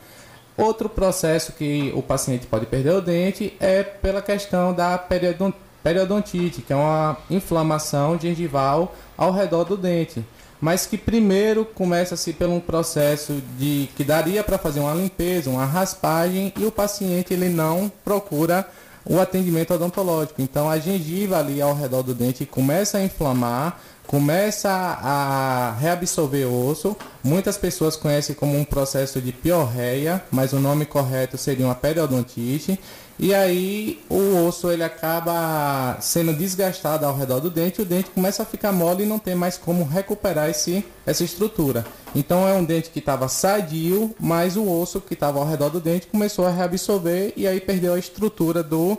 Outro 0.57 0.89
processo 0.89 1.53
que 1.53 1.91
o 1.95 2.03
paciente 2.03 2.45
pode 2.45 2.65
perder 2.65 2.91
o 2.91 3.01
dente 3.01 3.55
é 3.59 3.83
pela 3.83 4.21
questão 4.21 4.73
da 4.73 4.97
periodontite, 4.97 6.61
que 6.61 6.71
é 6.71 6.75
uma 6.75 7.17
inflamação 7.29 8.19
gengival 8.19 8.95
ao 9.17 9.31
redor 9.31 9.63
do 9.63 9.75
dente 9.75 10.23
mas 10.61 10.85
que 10.85 10.97
primeiro 10.97 11.65
começa-se 11.65 12.31
por 12.31 12.47
um 12.47 12.59
processo 12.59 13.41
de 13.57 13.89
que 13.95 14.03
daria 14.03 14.43
para 14.43 14.59
fazer 14.59 14.79
uma 14.79 14.93
limpeza, 14.93 15.49
uma 15.49 15.65
raspagem 15.65 16.53
e 16.57 16.63
o 16.63 16.71
paciente 16.71 17.33
ele 17.33 17.49
não 17.49 17.91
procura 18.05 18.67
o 19.03 19.19
atendimento 19.19 19.73
odontológico. 19.73 20.41
Então 20.41 20.69
a 20.69 20.77
gengiva 20.77 21.39
ali 21.39 21.61
ao 21.61 21.73
redor 21.73 22.03
do 22.03 22.13
dente 22.13 22.45
começa 22.45 22.99
a 22.99 23.03
inflamar, 23.03 23.79
começa 24.05 24.69
a 24.69 25.75
reabsorver 25.79 26.45
osso. 26.45 26.95
Muitas 27.23 27.57
pessoas 27.57 27.95
conhecem 27.95 28.35
como 28.35 28.57
um 28.57 28.63
processo 28.63 29.19
de 29.19 29.31
piorreia, 29.31 30.23
mas 30.29 30.53
o 30.53 30.59
nome 30.59 30.85
correto 30.85 31.37
seria 31.37 31.65
uma 31.65 31.75
periodontite. 31.75 32.79
E 33.21 33.35
aí 33.35 34.01
o 34.09 34.47
osso 34.47 34.71
ele 34.71 34.83
acaba 34.83 35.95
sendo 36.01 36.33
desgastado 36.33 37.05
ao 37.05 37.15
redor 37.15 37.39
do 37.39 37.51
dente, 37.51 37.79
o 37.79 37.85
dente 37.85 38.09
começa 38.09 38.41
a 38.41 38.45
ficar 38.47 38.71
mole 38.71 39.03
e 39.03 39.05
não 39.05 39.19
tem 39.19 39.35
mais 39.35 39.59
como 39.59 39.83
recuperar 39.83 40.49
esse, 40.49 40.83
essa 41.05 41.23
estrutura. 41.23 41.85
Então 42.15 42.47
é 42.47 42.53
um 42.55 42.65
dente 42.65 42.89
que 42.89 42.97
estava 42.97 43.27
sadio, 43.27 44.15
mas 44.19 44.57
o 44.57 44.67
osso 44.67 44.99
que 44.99 45.13
estava 45.13 45.37
ao 45.37 45.45
redor 45.47 45.69
do 45.69 45.79
dente 45.79 46.07
começou 46.07 46.47
a 46.47 46.49
reabsorver 46.49 47.31
e 47.37 47.45
aí 47.45 47.61
perdeu 47.61 47.93
a 47.93 47.99
estrutura 47.99 48.63
do, 48.63 48.97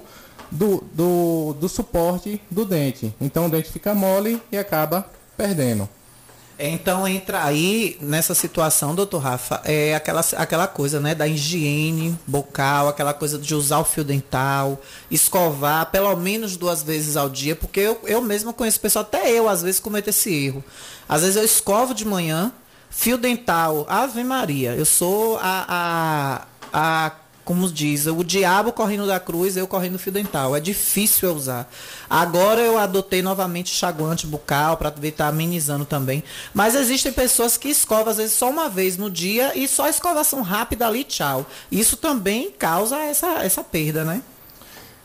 do, 0.49 0.85
do, 0.93 1.57
do 1.59 1.69
suporte 1.69 2.41
do 2.49 2.65
dente. 2.65 3.13
Então 3.21 3.47
o 3.47 3.51
dente 3.51 3.73
fica 3.73 3.93
mole 3.93 4.41
e 4.53 4.57
acaba 4.57 5.05
perdendo. 5.37 5.89
Então 6.59 7.09
entra 7.09 7.43
aí 7.45 7.97
nessa 8.01 8.35
situação, 8.35 8.95
doutor 8.95 9.19
Rafa, 9.19 9.61
é 9.65 9.95
aquela, 9.95 10.21
aquela 10.37 10.67
coisa, 10.67 11.01
né, 11.01 11.15
da 11.15 11.27
higiene 11.27 12.17
bucal, 12.27 12.89
aquela 12.89 13.13
coisa 13.13 13.39
de 13.39 13.55
usar 13.55 13.79
o 13.79 13.85
fio 13.85 14.05
dental, 14.05 14.81
escovar 15.11 15.91
pelo 15.91 16.15
menos 16.17 16.57
duas 16.57 16.83
vezes 16.83 17.17
ao 17.17 17.29
dia, 17.29 17.57
porque 17.57 17.81
eu, 17.81 18.01
eu 18.05 18.21
mesma 18.21 18.53
conheço 18.53 18.81
pessoal, 18.81 19.05
até 19.05 19.31
eu 19.31 19.49
às 19.49 19.63
vezes 19.63 19.81
cometo 19.81 20.09
esse 20.09 20.33
erro. 20.33 20.63
Às 21.09 21.23
vezes 21.23 21.37
eu 21.37 21.45
escovo 21.45 21.95
de 21.95 22.05
manhã, 22.05 22.53
fio 22.91 23.19
dental, 23.19 23.87
Ave 23.89 24.23
Maria, 24.23 24.75
eu 24.75 24.85
sou 24.85 25.39
a, 25.39 26.47
a, 26.73 27.07
a 27.07 27.13
como 27.45 27.71
diz, 27.71 28.07
o 28.07 28.23
diabo 28.23 28.73
correndo 28.73 29.07
da 29.07 29.19
cruz, 29.19 29.57
eu 29.57 29.67
correndo 29.67 29.99
fio 29.99 30.13
dental. 30.13 30.55
É 30.55 30.61
difícil 30.61 31.29
eu 31.29 31.35
usar. 31.35 31.71
Agora 32.09 32.61
eu 32.61 32.79
adotei 32.79 33.21
novamente 33.23 33.71
chaguante 33.71 34.27
bucal 34.27 34.77
para 34.77 34.89
estar 34.91 35.25
tá 35.25 35.29
amenizando 35.29 35.85
também. 35.85 36.23
Mas 36.55 36.75
existem 36.75 37.13
pessoas 37.13 37.57
que 37.57 37.69
escovam 37.69 38.11
às 38.11 38.19
vezes 38.19 38.35
só 38.35 38.49
uma 38.49 38.69
vez 38.69 38.97
no 38.97 39.11
dia 39.11 39.53
e 39.57 39.67
só 39.67 39.89
escovação 39.89 40.43
rápida 40.43 40.87
ali, 40.87 41.03
tchau. 41.05 41.45
Isso 41.71 41.97
também 41.97 42.51
causa 42.51 42.97
essa, 42.99 43.43
essa 43.43 43.65
perda, 43.65 44.05
né? 44.05 44.23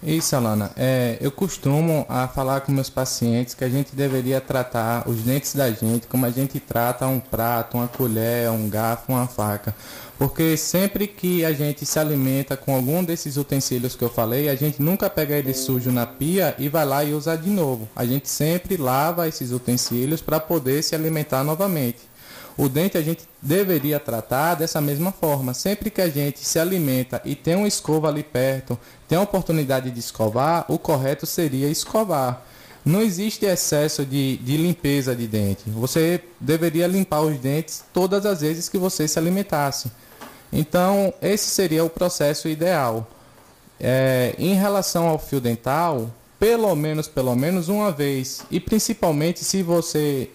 Isso, 0.02 0.36
Alana. 0.36 0.72
É, 0.78 1.18
eu 1.20 1.32
costumo 1.32 2.06
a 2.08 2.28
falar 2.28 2.62
com 2.62 2.72
meus 2.72 2.90
pacientes 2.90 3.56
que 3.56 3.64
a 3.64 3.70
gente 3.70 3.96
deveria 3.96 4.40
tratar 4.40 5.10
os 5.10 5.24
dentes 5.24 5.56
da 5.56 5.72
gente 5.72 6.06
como 6.06 6.24
a 6.26 6.30
gente 6.30 6.60
trata 6.60 7.08
um 7.08 7.20
prato, 7.20 7.78
uma 7.78 7.88
colher, 7.88 8.52
um 8.52 8.70
garfo, 8.70 9.12
uma 9.12 9.28
faca. 9.28 9.74
Porque 10.18 10.58
sempre 10.58 11.06
que 11.06 11.46
a 11.46 11.54
gente 11.54 11.86
se 11.86 12.00
alimenta 12.00 12.58
com 12.58 12.76
algum 12.76 13.04
desses 13.04 13.38
utensílios 13.38 13.96
que 13.96 14.04
eu 14.04 14.10
falei, 14.10 14.50
a 14.50 14.56
gente 14.56 14.82
nunca 14.82 15.10
pega 15.10 15.36
ele 15.36 15.54
sujo 15.54 15.92
na 15.92 16.08
pia 16.08 16.56
e 16.58 16.68
vai 16.68 16.86
lá 16.86 17.04
e 17.04 17.14
usa 17.14 17.38
de 17.38 17.52
novo. 17.52 17.88
A 17.96 18.04
gente 18.04 18.28
sempre 18.28 18.78
lava 18.78 19.28
esses 19.28 19.52
utensílios 19.52 20.20
para 20.20 20.40
poder 20.40 20.84
se 20.84 20.96
alimentar 20.96 21.44
novamente. 21.44 22.00
O 22.58 22.68
dente 22.68 22.98
a 22.98 23.02
gente 23.04 23.26
deveria 23.40 24.00
tratar 24.00 24.56
dessa 24.56 24.82
mesma 24.82 25.12
forma. 25.12 25.54
Sempre 25.54 25.92
que 25.92 26.02
a 26.02 26.10
gente 26.10 26.40
se 26.40 26.58
alimenta 26.58 27.22
e 27.24 27.36
tem 27.36 27.56
uma 27.56 27.68
escova 27.68 28.08
ali 28.08 28.24
perto, 28.24 28.78
tem 29.08 29.20
a 29.20 29.22
oportunidade 29.22 29.92
de 29.92 30.00
escovar, 30.00 30.66
o 30.68 30.80
correto 30.80 31.28
seria 31.28 31.70
escovar. 31.70 32.42
Não 32.84 33.04
existe 33.04 33.46
excesso 33.46 34.04
de, 34.04 34.38
de 34.38 34.58
limpeza 34.58 35.16
de 35.16 35.28
dente. 35.28 35.64
Você 35.68 36.24
deveria 36.40 36.88
limpar 36.88 37.22
os 37.22 37.38
dentes 37.38 37.84
todas 37.94 38.26
as 38.26 38.42
vezes 38.42 38.68
que 38.68 38.80
você 38.80 39.08
se 39.08 39.20
alimentasse. 39.20 39.92
Então, 40.52 41.14
esse 41.22 41.50
seria 41.50 41.84
o 41.84 41.90
processo 41.90 42.48
ideal. 42.48 43.08
É, 43.80 44.34
em 44.40 44.54
relação 44.56 45.08
ao 45.08 45.20
fio 45.20 45.40
dental, 45.40 46.10
pelo 46.40 46.76
menos, 46.76 47.08
pelo 47.08 47.36
menos 47.36 47.70
uma 47.70 47.92
vez, 47.92 48.42
e 48.50 48.60
principalmente 48.60 49.44
se 49.44 49.62
você 49.62 50.30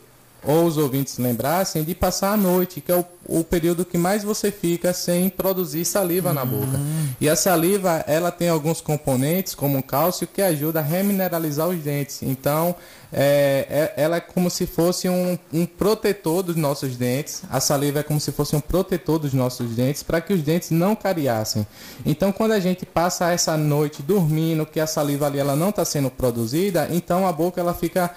ou 0.44 0.64
os 0.64 0.76
ouvintes 0.76 1.18
lembrassem 1.18 1.84
de 1.84 1.94
passar 1.94 2.32
a 2.32 2.36
noite, 2.36 2.80
que 2.80 2.90
é 2.90 2.96
o, 2.96 3.04
o 3.28 3.44
período 3.44 3.84
que 3.84 3.96
mais 3.96 4.24
você 4.24 4.50
fica 4.50 4.92
sem 4.92 5.28
produzir 5.28 5.84
saliva 5.84 6.30
uhum. 6.30 6.34
na 6.34 6.44
boca. 6.44 6.80
E 7.20 7.28
a 7.28 7.36
saliva, 7.36 8.04
ela 8.08 8.30
tem 8.30 8.48
alguns 8.48 8.80
componentes, 8.80 9.54
como 9.54 9.78
o 9.78 9.82
cálcio, 9.82 10.26
que 10.26 10.42
ajuda 10.42 10.80
a 10.80 10.82
remineralizar 10.82 11.68
os 11.68 11.78
dentes. 11.78 12.22
Então, 12.22 12.74
é, 13.12 13.92
é, 13.96 14.02
ela 14.02 14.16
é 14.16 14.20
como 14.20 14.50
se 14.50 14.66
fosse 14.66 15.08
um, 15.08 15.38
um 15.52 15.64
protetor 15.64 16.42
dos 16.42 16.56
nossos 16.56 16.96
dentes. 16.96 17.42
A 17.48 17.60
saliva 17.60 18.00
é 18.00 18.02
como 18.02 18.18
se 18.18 18.32
fosse 18.32 18.56
um 18.56 18.60
protetor 18.60 19.20
dos 19.20 19.32
nossos 19.32 19.70
dentes 19.76 20.02
para 20.02 20.20
que 20.20 20.32
os 20.32 20.42
dentes 20.42 20.70
não 20.70 20.96
cariassem. 20.96 21.64
Então, 22.04 22.32
quando 22.32 22.52
a 22.52 22.60
gente 22.60 22.84
passa 22.84 23.30
essa 23.30 23.56
noite 23.56 24.02
dormindo, 24.02 24.66
que 24.66 24.80
a 24.80 24.86
saliva 24.86 25.26
ali 25.26 25.38
ela 25.38 25.54
não 25.54 25.68
está 25.68 25.84
sendo 25.84 26.10
produzida, 26.10 26.88
então 26.90 27.28
a 27.28 27.32
boca 27.32 27.60
ela 27.60 27.74
fica 27.74 28.12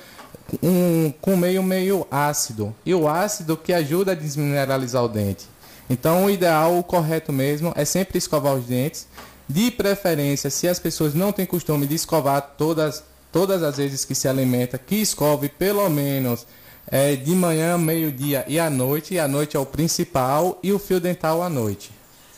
um, 0.62 1.12
com 1.22 1.36
meio 1.36 1.64
meio 1.64 2.08
ácido. 2.10 2.74
E 2.86 2.94
o 2.94 3.08
ácido 3.08 3.58
que 3.58 3.74
ajuda 3.74 4.12
a 4.12 4.16
desmineralizar 4.16 5.04
o 5.04 5.08
dente. 5.08 5.48
Então 5.90 6.26
o 6.26 6.30
ideal, 6.30 6.78
o 6.78 6.84
correto 6.84 7.32
mesmo, 7.32 7.74
é 7.76 7.86
sempre 7.86 8.18
escovar 8.18 8.56
os 8.56 8.66
dentes. 8.66 9.08
De 9.48 9.70
preferência, 9.70 10.50
se 10.50 10.68
as 10.68 10.80
pessoas 10.80 11.14
não 11.14 11.32
têm 11.32 11.46
costume 11.46 11.86
de 11.86 11.94
escovar 11.94 12.56
todas, 12.58 13.04
todas 13.32 13.62
as 13.62 13.78
vezes 13.78 14.04
que 14.04 14.16
se 14.16 14.28
alimenta, 14.28 14.78
que 14.78 14.96
escove 14.96 15.50
pelo 15.50 15.88
menos 15.90 16.48
é, 16.90 17.16
de 17.16 17.32
manhã, 17.32 17.78
meio-dia 17.78 18.44
e 18.48 18.60
à 18.60 18.70
noite. 18.70 19.14
E 19.14 19.20
à 19.20 19.28
noite 19.28 19.56
é 19.56 19.60
o 19.60 19.66
principal 19.66 20.60
e 20.64 20.72
o 20.72 20.80
fio 20.80 21.00
dental 21.00 21.42
à 21.44 21.50
noite. 21.50 21.92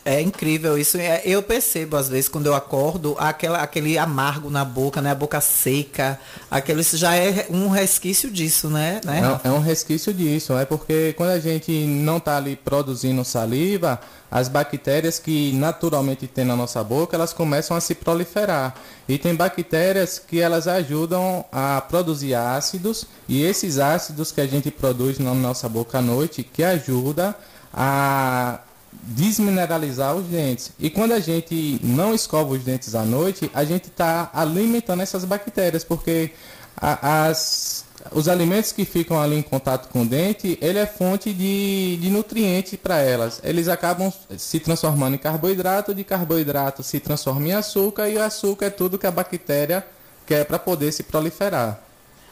É 0.07 0.21
incrível 0.21 0.77
isso. 0.77 0.97
É, 0.97 1.21
eu 1.25 1.43
percebo, 1.43 1.97
às 1.97 2.07
vezes, 2.07 2.29
quando 2.29 2.45
eu 2.45 2.55
acordo, 2.55 3.13
aquela, 3.19 3.57
aquele 3.57 3.97
amargo 3.97 4.49
na 4.49 4.63
boca, 4.63 5.01
né? 5.01 5.11
A 5.11 5.15
boca 5.15 5.41
seca. 5.41 6.17
Aquilo, 6.49 6.79
isso 6.79 6.95
já 6.95 7.13
é 7.13 7.47
um 7.49 7.67
resquício 7.67 8.31
disso, 8.31 8.69
né? 8.69 9.01
né 9.03 9.37
é, 9.43 9.49
é 9.49 9.51
um 9.51 9.59
resquício 9.59 10.13
disso. 10.13 10.57
É 10.57 10.63
porque 10.63 11.13
quando 11.17 11.31
a 11.31 11.39
gente 11.39 11.71
não 11.85 12.17
está 12.17 12.37
ali 12.37 12.55
produzindo 12.55 13.25
saliva, 13.25 13.99
as 14.31 14.47
bactérias 14.47 15.19
que 15.19 15.51
naturalmente 15.51 16.25
tem 16.25 16.45
na 16.45 16.55
nossa 16.55 16.81
boca, 16.85 17.17
elas 17.17 17.33
começam 17.33 17.75
a 17.75 17.81
se 17.81 17.93
proliferar. 17.93 18.75
E 19.09 19.17
tem 19.17 19.35
bactérias 19.35 20.19
que 20.25 20.39
elas 20.39 20.69
ajudam 20.69 21.43
a 21.51 21.81
produzir 21.81 22.33
ácidos, 22.33 23.05
e 23.27 23.43
esses 23.43 23.77
ácidos 23.77 24.31
que 24.31 24.39
a 24.39 24.47
gente 24.47 24.71
produz 24.71 25.19
na 25.19 25.33
nossa 25.33 25.67
boca 25.67 25.97
à 25.97 26.01
noite, 26.01 26.43
que 26.43 26.63
ajuda 26.63 27.35
a 27.73 28.59
desmineralizar 29.03 30.15
os 30.15 30.25
dentes. 30.25 30.71
E 30.79 30.89
quando 30.89 31.13
a 31.13 31.19
gente 31.19 31.79
não 31.83 32.13
escova 32.13 32.53
os 32.53 32.63
dentes 32.63 32.95
à 32.95 33.03
noite, 33.03 33.49
a 33.53 33.63
gente 33.63 33.85
está 33.85 34.29
alimentando 34.33 35.01
essas 35.01 35.25
bactérias, 35.25 35.83
porque 35.83 36.31
a, 36.75 37.27
as, 37.27 37.85
os 38.11 38.27
alimentos 38.27 38.71
que 38.71 38.85
ficam 38.85 39.19
ali 39.19 39.35
em 39.35 39.41
contato 39.41 39.89
com 39.89 40.03
o 40.03 40.05
dente, 40.05 40.57
ele 40.61 40.79
é 40.79 40.85
fonte 40.85 41.33
de, 41.33 41.97
de 41.97 42.09
nutrientes 42.09 42.75
para 42.75 42.99
elas. 42.99 43.41
Eles 43.43 43.67
acabam 43.67 44.11
se 44.37 44.59
transformando 44.59 45.15
em 45.15 45.19
carboidrato, 45.19 45.93
de 45.93 46.03
carboidrato 46.03 46.83
se 46.83 46.99
transforma 46.99 47.47
em 47.47 47.53
açúcar, 47.53 48.09
e 48.09 48.17
o 48.17 48.23
açúcar 48.23 48.67
é 48.67 48.69
tudo 48.69 48.97
que 48.97 49.07
a 49.07 49.11
bactéria 49.11 49.85
quer 50.25 50.45
para 50.45 50.59
poder 50.59 50.91
se 50.91 51.03
proliferar. 51.03 51.81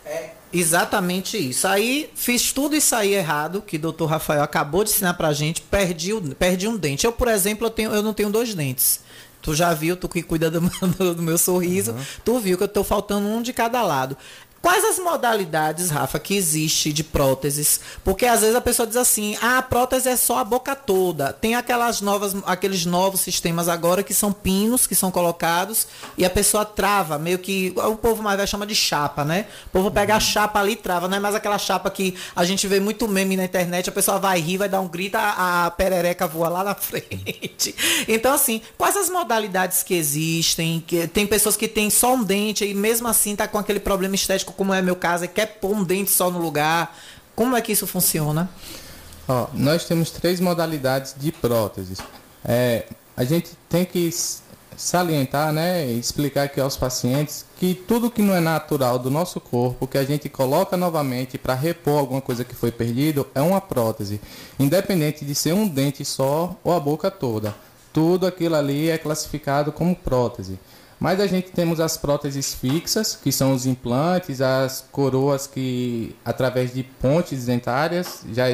É, 0.06 0.30
Exatamente 0.56 1.38
isso. 1.38 1.68
Aí 1.68 2.10
fiz 2.16 2.54
tudo 2.54 2.76
isso 2.76 2.96
aí 2.96 3.14
errado, 3.14 3.62
que 3.62 3.76
o 3.76 3.80
doutor 3.80 4.06
Rafael 4.06 4.42
acabou 4.42 4.84
de 4.84 4.92
ensinar 4.92 5.14
pra 5.16 5.34
gente, 5.34 5.62
perdi, 5.62 6.14
o, 6.14 6.22
perdi 6.36 6.68
um 6.68 6.78
dente. 6.78 7.06
Eu, 7.06 7.12
por 7.12 7.28
exemplo, 7.28 7.68
eu, 7.68 7.70
tenho, 7.70 7.94
eu 7.94 8.02
não 8.02 8.14
tenho 8.14 8.30
dois 8.30 8.56
dentes. 8.56 9.02
Tu 9.42 9.54
já 9.54 9.74
viu, 9.74 9.96
tu 9.96 10.08
que 10.08 10.24
cuida 10.24 10.50
do 10.50 10.62
meu, 10.62 10.72
do 11.14 11.22
meu 11.22 11.38
sorriso, 11.38 11.92
uhum. 11.92 12.00
tu 12.24 12.40
viu 12.40 12.58
que 12.58 12.64
eu 12.64 12.68
tô 12.68 12.84
faltando 12.84 13.28
um 13.28 13.42
de 13.42 13.54
cada 13.54 13.84
lado. 13.84 14.18
Quais 14.66 14.84
as 14.84 14.98
modalidades, 14.98 15.92
Rafa, 15.92 16.18
que 16.18 16.36
existe 16.36 16.92
de 16.92 17.04
próteses? 17.04 17.80
Porque 18.04 18.26
às 18.26 18.42
vezes 18.42 18.56
a 18.56 18.62
pessoa 18.62 18.88
diz 18.88 18.98
assim: 18.98 19.38
"Ah, 19.40 19.60
a 19.60 19.62
prótese 19.62 20.10
é 20.10 20.16
só 20.16 20.40
a 20.40 20.44
boca 20.44 20.76
toda". 20.76 21.32
Tem 21.32 21.54
aquelas 21.54 22.02
novas, 22.02 22.36
aqueles 22.48 22.84
novos 22.84 23.22
sistemas 23.22 23.70
agora 23.70 24.02
que 24.02 24.12
são 24.12 24.34
pinos 24.34 24.88
que 24.88 24.96
são 24.96 25.12
colocados 25.12 25.86
e 26.18 26.26
a 26.26 26.32
pessoa 26.32 26.66
trava, 26.66 27.20
meio 27.20 27.38
que 27.38 27.76
o 27.76 27.96
povo 27.96 28.24
mais 28.24 28.38
vai 28.38 28.48
chamar 28.48 28.66
de 28.66 28.74
chapa, 28.74 29.24
né? 29.24 29.46
O 29.68 29.70
povo 29.70 29.92
pega 29.92 30.14
uhum. 30.14 30.18
a 30.18 30.20
chapa 30.20 30.60
ali 30.60 30.72
e 30.72 30.76
trava, 30.76 31.08
não 31.08 31.18
é 31.18 31.20
mais 31.20 31.36
aquela 31.36 31.60
chapa 31.60 31.92
que 31.92 32.16
a 32.36 32.44
gente 32.44 32.66
vê 32.68 32.80
muito 32.80 33.08
meme 33.08 33.38
na 33.38 33.46
internet, 33.46 33.88
a 33.88 33.94
pessoa 33.94 34.18
vai 34.18 34.40
rir, 34.40 34.58
vai 34.58 34.68
dar 34.68 34.82
um 34.82 34.88
grito, 34.88 35.14
a, 35.14 35.68
a 35.68 35.70
perereca 35.70 36.26
voa 36.26 36.50
lá 36.50 36.64
na 36.64 36.74
frente. 36.74 37.76
Então 38.08 38.34
assim, 38.34 38.60
quais 38.80 38.98
as 38.98 39.12
modalidades 39.12 39.84
que 39.84 39.94
existem? 39.94 40.84
Que 40.88 41.08
tem 41.08 41.28
pessoas 41.28 41.56
que 41.56 41.68
têm 41.68 41.92
só 41.92 42.16
um 42.16 42.24
dente 42.24 42.66
e 42.66 42.74
mesmo 42.74 43.08
assim 43.08 43.36
tá 43.36 43.48
com 43.48 43.60
aquele 43.60 43.80
problema 43.80 44.16
estético 44.16 44.55
como 44.56 44.74
é 44.74 44.82
meu 44.82 44.96
caso, 44.96 45.26
e 45.26 45.28
quer 45.28 45.60
pôr 45.60 45.76
um 45.76 45.84
dente 45.84 46.12
só 46.12 46.30
no 46.32 46.40
lugar. 46.40 46.98
Como 47.36 47.56
é 47.56 47.62
que 47.62 47.72
isso 47.72 47.86
funciona? 47.86 48.50
Ó, 49.28 49.48
nós 49.54 49.86
temos 49.86 50.12
três 50.12 50.40
modalidades 50.40 51.16
de 51.18 51.32
próteses. 51.32 52.00
É, 52.44 52.86
a 53.18 53.24
gente 53.24 53.52
tem 53.68 53.84
que 53.84 54.10
salientar, 54.78 55.54
né, 55.54 55.86
explicar 55.86 56.44
aqui 56.44 56.60
aos 56.60 56.76
pacientes 56.76 57.46
que 57.58 57.74
tudo 57.74 58.12
que 58.12 58.22
não 58.22 58.36
é 58.36 58.40
natural 58.40 59.00
do 59.00 59.10
nosso 59.10 59.40
corpo, 59.40 59.88
que 59.88 59.98
a 59.98 60.04
gente 60.04 60.28
coloca 60.28 60.76
novamente 60.76 61.38
para 61.38 61.54
repor 61.54 62.00
alguma 62.00 62.22
coisa 62.22 62.44
que 62.44 62.54
foi 62.54 62.72
perdido, 62.72 63.26
é 63.34 63.42
uma 63.42 63.62
prótese, 63.62 64.20
independente 64.60 65.24
de 65.24 65.34
ser 65.34 65.54
um 65.54 65.68
dente 65.68 66.04
só 66.04 66.56
ou 66.64 66.74
a 66.74 66.80
boca 66.80 67.10
toda. 67.10 67.56
Tudo 67.94 68.28
aquilo 68.28 68.56
ali 68.56 68.90
é 68.90 68.98
classificado 68.98 69.72
como 69.72 69.96
prótese. 69.96 70.60
Mas 71.00 71.20
a 71.20 71.28
gente 71.28 71.52
temos 71.52 71.80
as 71.80 71.98
próteses 71.98 72.54
fixas, 72.54 73.18
que 73.22 73.32
são 73.32 73.54
os 73.54 73.66
implantes, 73.66 74.42
as 74.42 74.86
coroas 74.92 75.46
que 75.46 76.16
através 76.24 76.74
de 76.74 76.84
pontes 76.84 77.46
dentárias, 77.46 78.24
já 78.32 78.46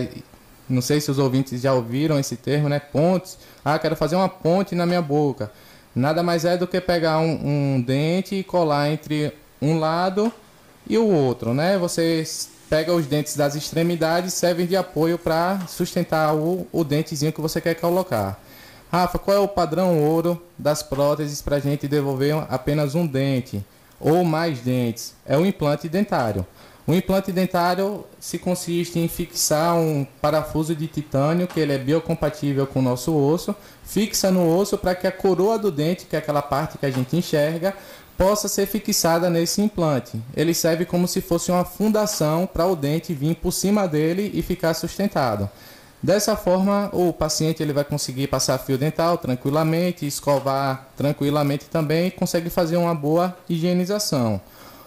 não 0.68 0.82
sei 0.82 1.00
se 1.02 1.12
os 1.12 1.20
ouvintes 1.20 1.62
já 1.62 1.74
ouviram 1.74 2.18
esse 2.18 2.36
termo, 2.36 2.70
né? 2.70 2.80
Pontes. 2.80 3.38
Ah, 3.64 3.78
quero 3.78 3.96
fazer 3.96 4.16
uma 4.16 4.30
ponte 4.30 4.74
na 4.74 4.86
minha 4.86 5.02
boca. 5.02 5.52
Nada 5.94 6.24
mais 6.24 6.46
é 6.46 6.58
do 6.58 6.66
que 6.66 6.80
pegar 6.80 7.20
um, 7.20 7.76
um 7.76 7.82
dente 7.82 8.36
e 8.36 8.44
colar 8.44 8.89
entre 8.89 9.34
um 9.62 9.78
lado 9.78 10.32
e 10.88 10.98
o 10.98 11.06
outro, 11.06 11.54
né? 11.54 11.78
Você 11.78 12.24
pega 12.70 12.94
os 12.94 13.06
dentes 13.06 13.36
das 13.36 13.54
extremidades, 13.54 14.34
servem 14.34 14.66
de 14.66 14.78
apoio 14.78 15.18
para 15.18 15.60
sustentar 15.68 16.34
o, 16.34 16.66
o 16.72 16.84
dentezinho 16.86 17.34
que 17.34 17.42
você 17.42 17.60
quer 17.60 17.76
colocar. 17.76 18.42
Rafa, 18.92 19.18
qual 19.18 19.38
é 19.38 19.39
o 19.39 19.48
padrão 19.48 20.04
ouro 20.04 20.42
das 20.58 20.84
próteses 20.84 21.42
para 21.42 21.56
a 21.56 21.60
gente 21.60 21.88
devolver 21.88 22.36
apenas 22.50 22.94
um 22.94 23.08
dente 23.08 23.64
ou 23.98 24.26
mais 24.26 24.60
dentes? 24.60 25.14
É 25.26 25.38
o 25.38 25.46
implante 25.46 25.88
dentário. 25.88 26.46
O 26.86 26.94
implante 26.94 27.32
dentário 27.32 28.04
se 28.20 28.38
consiste 28.38 29.00
em 29.00 29.08
fixar 29.08 29.76
um 29.78 30.06
parafuso 30.20 30.76
de 30.76 30.88
titânio, 30.88 31.48
que 31.48 31.58
ele 31.58 31.72
é 31.72 31.78
biocompatível 31.78 32.68
com 32.68 32.80
o 32.80 32.82
nosso 32.82 33.16
osso, 33.16 33.56
fixa 33.86 34.30
no 34.30 34.58
osso 34.58 34.78
para 34.78 34.94
que 34.94 35.08
a 35.08 35.12
coroa 35.12 35.58
do 35.58 35.72
dente, 35.72 36.06
que 36.06 36.18
é 36.18 36.20
aquela 36.20 36.42
parte 36.42 36.78
que 36.78 36.86
a 36.86 36.92
gente 36.92 37.16
enxerga, 37.16 37.74
possa 38.18 38.50
ser 38.50 38.66
fixada 38.66 39.30
nesse 39.30 39.62
implante. 39.62 40.22
Ele 40.36 40.54
serve 40.54 40.84
como 40.84 41.08
se 41.08 41.22
fosse 41.22 41.50
uma 41.50 41.64
fundação 41.64 42.46
para 42.46 42.68
o 42.68 42.76
dente 42.76 43.14
vir 43.14 43.36
por 43.36 43.54
cima 43.54 43.88
dele 43.88 44.30
e 44.34 44.42
ficar 44.42 44.74
sustentado. 44.74 45.50
Dessa 46.02 46.36
forma, 46.36 46.89
o 46.93 47.14
paciente 47.14 47.62
ele 47.62 47.74
vai 47.74 47.84
conseguir 47.84 48.28
passar 48.28 48.58
fio 48.58 48.78
dental 48.78 49.18
tranquilamente, 49.18 50.06
escovar 50.06 50.88
tranquilamente 50.97 51.66
também 51.66 52.08
e 52.08 52.12
consegue 52.12 52.49
fazer 52.49 52.78
uma 52.78 52.95
boa 52.95 53.38
higienização. 53.47 54.41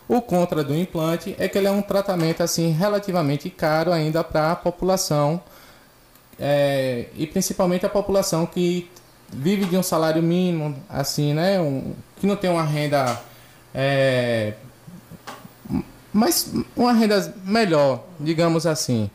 O 0.08 0.20
contra 0.20 0.64
do 0.64 0.74
implante 0.74 1.36
é 1.38 1.48
que 1.48 1.56
ele 1.56 1.68
é 1.68 1.70
um 1.70 1.80
tratamento 1.80 2.42
assim 2.42 2.72
relativamente 2.72 3.48
caro 3.48 3.92
ainda 3.92 4.24
para 4.24 4.52
a 4.52 4.56
população 4.56 5.40
é, 6.38 7.06
e 7.16 7.26
principalmente 7.26 7.86
a 7.86 7.88
população 7.88 8.44
que 8.44 8.90
vive 9.32 9.64
de 9.66 9.76
um 9.76 9.82
salário 9.82 10.22
mínimo, 10.22 10.76
assim, 10.88 11.32
né, 11.32 11.60
um, 11.60 11.94
que 12.20 12.26
não 12.26 12.36
tem 12.36 12.50
uma 12.50 12.64
renda 12.64 13.20
é, 13.72 14.54
mas 16.12 16.52
uma 16.76 16.92
renda 16.92 17.34
melhor, 17.44 18.04
digamos 18.20 18.66
assim. 18.66 19.10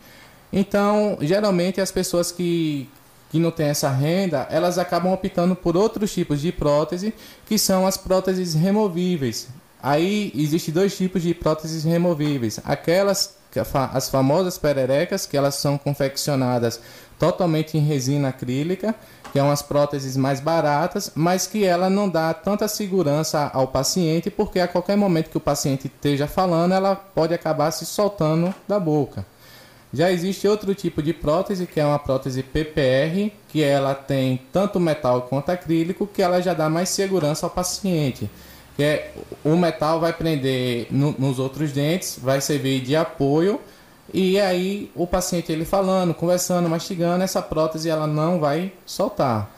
Então, 0.51 1.17
geralmente 1.21 1.79
as 1.79 1.91
pessoas 1.91 2.31
que, 2.31 2.89
que 3.29 3.39
não 3.39 3.51
têm 3.51 3.67
essa 3.67 3.89
renda, 3.89 4.47
elas 4.49 4.77
acabam 4.77 5.13
optando 5.13 5.55
por 5.55 5.77
outros 5.77 6.11
tipos 6.11 6.41
de 6.41 6.51
prótese, 6.51 7.13
que 7.45 7.57
são 7.57 7.85
as 7.85 7.97
próteses 7.97 8.53
removíveis. 8.55 9.47
Aí 9.81 10.31
existem 10.35 10.73
dois 10.73 10.97
tipos 10.97 11.21
de 11.21 11.33
próteses 11.33 11.83
removíveis. 11.83 12.59
Aquelas, 12.65 13.37
as 13.93 14.09
famosas 14.09 14.57
pererecas, 14.57 15.25
que 15.25 15.37
elas 15.37 15.55
são 15.55 15.77
confeccionadas 15.77 16.81
totalmente 17.17 17.77
em 17.77 17.81
resina 17.81 18.29
acrílica, 18.29 18.95
que 19.31 19.39
são 19.39 19.51
as 19.51 19.61
próteses 19.61 20.17
mais 20.17 20.39
baratas, 20.39 21.11
mas 21.15 21.45
que 21.45 21.63
ela 21.63 21.89
não 21.89 22.09
dá 22.09 22.33
tanta 22.33 22.67
segurança 22.67 23.51
ao 23.53 23.67
paciente, 23.67 24.29
porque 24.29 24.59
a 24.59 24.67
qualquer 24.67 24.97
momento 24.97 25.29
que 25.29 25.37
o 25.37 25.41
paciente 25.41 25.87
esteja 25.87 26.27
falando, 26.27 26.73
ela 26.73 26.95
pode 26.95 27.33
acabar 27.33 27.71
se 27.71 27.85
soltando 27.85 28.53
da 28.67 28.79
boca. 28.79 29.25
Já 29.91 30.11
existe 30.11 30.47
outro 30.47 30.75
tipo 30.75 31.01
de 31.01 31.13
prótese, 31.13 31.65
que 31.65 31.79
é 31.79 31.85
uma 31.85 31.97
prótese 31.97 32.43
PPR, 32.43 33.31
que 33.47 33.63
ela 33.63 33.95
tem 33.95 34.39
tanto 34.53 34.79
metal 34.79 35.23
quanto 35.23 35.49
acrílico, 35.49 36.05
que 36.05 36.21
ela 36.21 36.41
já 36.41 36.53
dá 36.53 36.69
mais 36.69 36.89
segurança 36.89 37.45
ao 37.45 37.49
paciente. 37.49 38.29
Que 38.75 38.83
é, 38.83 39.11
o 39.43 39.57
metal 39.57 39.99
vai 39.99 40.13
prender 40.13 40.87
no, 40.91 41.15
nos 41.17 41.39
outros 41.39 41.71
dentes, 41.71 42.19
vai 42.21 42.39
servir 42.39 42.81
de 42.81 42.95
apoio, 42.95 43.59
e 44.13 44.39
aí 44.39 44.91
o 44.95 45.07
paciente 45.07 45.51
ele 45.51 45.65
falando, 45.65 46.13
conversando, 46.13 46.69
mastigando, 46.69 47.23
essa 47.23 47.41
prótese 47.41 47.89
ela 47.89 48.05
não 48.05 48.39
vai 48.39 48.71
soltar. 48.85 49.55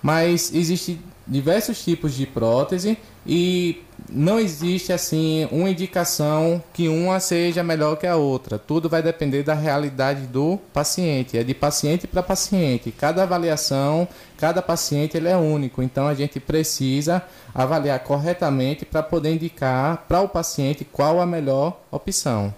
Mas 0.00 0.52
existe 0.54 1.00
diversos 1.26 1.82
tipos 1.84 2.14
de 2.14 2.26
prótese 2.26 2.98
e 3.26 3.82
não 4.14 4.38
existe 4.38 4.92
assim 4.92 5.48
uma 5.50 5.70
indicação 5.70 6.62
que 6.72 6.88
uma 6.88 7.18
seja 7.18 7.62
melhor 7.62 7.96
que 7.96 8.06
a 8.06 8.16
outra. 8.16 8.58
Tudo 8.58 8.88
vai 8.88 9.02
depender 9.02 9.42
da 9.42 9.54
realidade 9.54 10.26
do 10.26 10.58
paciente, 10.72 11.38
é 11.38 11.42
de 11.42 11.54
paciente 11.54 12.06
para 12.06 12.22
paciente. 12.22 12.90
Cada 12.92 13.22
avaliação, 13.22 14.06
cada 14.36 14.60
paciente 14.60 15.16
ele 15.16 15.28
é 15.28 15.36
único, 15.36 15.82
então 15.82 16.06
a 16.06 16.14
gente 16.14 16.38
precisa 16.38 17.22
avaliar 17.54 18.00
corretamente 18.00 18.84
para 18.84 19.02
poder 19.02 19.34
indicar 19.34 20.04
para 20.06 20.20
o 20.20 20.28
paciente 20.28 20.84
qual 20.84 21.20
a 21.20 21.26
melhor 21.26 21.80
opção. 21.90 22.54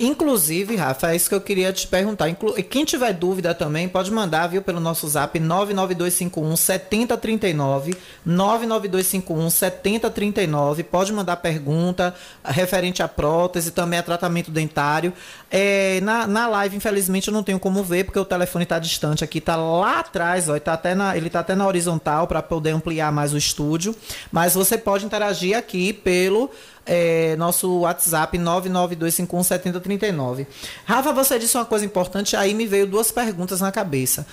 Inclusive, 0.00 0.74
Rafa, 0.74 1.12
é 1.12 1.16
isso 1.16 1.28
que 1.28 1.34
eu 1.34 1.40
queria 1.40 1.72
te 1.72 1.86
perguntar. 1.86 2.28
Inclu 2.28 2.54
quem 2.64 2.84
tiver 2.84 3.12
dúvida 3.12 3.54
também, 3.54 3.88
pode 3.88 4.10
mandar, 4.10 4.48
viu, 4.48 4.62
pelo 4.62 4.80
nosso 4.80 5.08
zap 5.08 5.38
99251 5.38 6.56
7039. 6.56 7.96
99251 8.24 9.50
7039. 9.50 10.82
Pode 10.82 11.12
mandar 11.12 11.36
pergunta 11.36 12.14
referente 12.44 13.02
à 13.02 13.08
prótese, 13.08 13.70
também 13.70 13.98
a 13.98 14.02
tratamento 14.02 14.50
dentário. 14.50 15.12
É, 15.50 16.00
na, 16.02 16.26
na 16.26 16.48
live, 16.48 16.76
infelizmente, 16.76 17.28
eu 17.28 17.34
não 17.34 17.42
tenho 17.42 17.60
como 17.60 17.82
ver, 17.84 18.04
porque 18.04 18.18
o 18.18 18.24
telefone 18.24 18.64
está 18.64 18.78
distante 18.78 19.22
aqui, 19.22 19.38
está 19.38 19.54
lá 19.56 20.00
atrás, 20.00 20.48
ó, 20.48 20.58
tá 20.58 20.72
até 20.72 20.94
na, 20.94 21.16
ele 21.16 21.26
está 21.28 21.40
até 21.40 21.54
na 21.54 21.66
horizontal 21.66 22.26
para 22.26 22.42
poder 22.42 22.70
ampliar 22.70 23.12
mais 23.12 23.32
o 23.32 23.36
estúdio. 23.36 23.94
Mas 24.32 24.54
você 24.54 24.76
pode 24.76 25.04
interagir 25.04 25.56
aqui 25.56 25.92
pelo 25.92 26.50
é, 26.86 27.36
nosso 27.36 27.80
WhatsApp 27.80 28.38
992517039. 28.38 30.46
Rafa, 30.84 31.12
você 31.12 31.38
disse 31.38 31.56
uma 31.56 31.64
coisa 31.64 31.84
importante, 31.84 32.36
aí 32.36 32.54
me 32.54 32.66
veio 32.66 32.86
duas 32.86 33.10
perguntas 33.10 33.60
na 33.60 33.70
cabeça. 33.70 34.26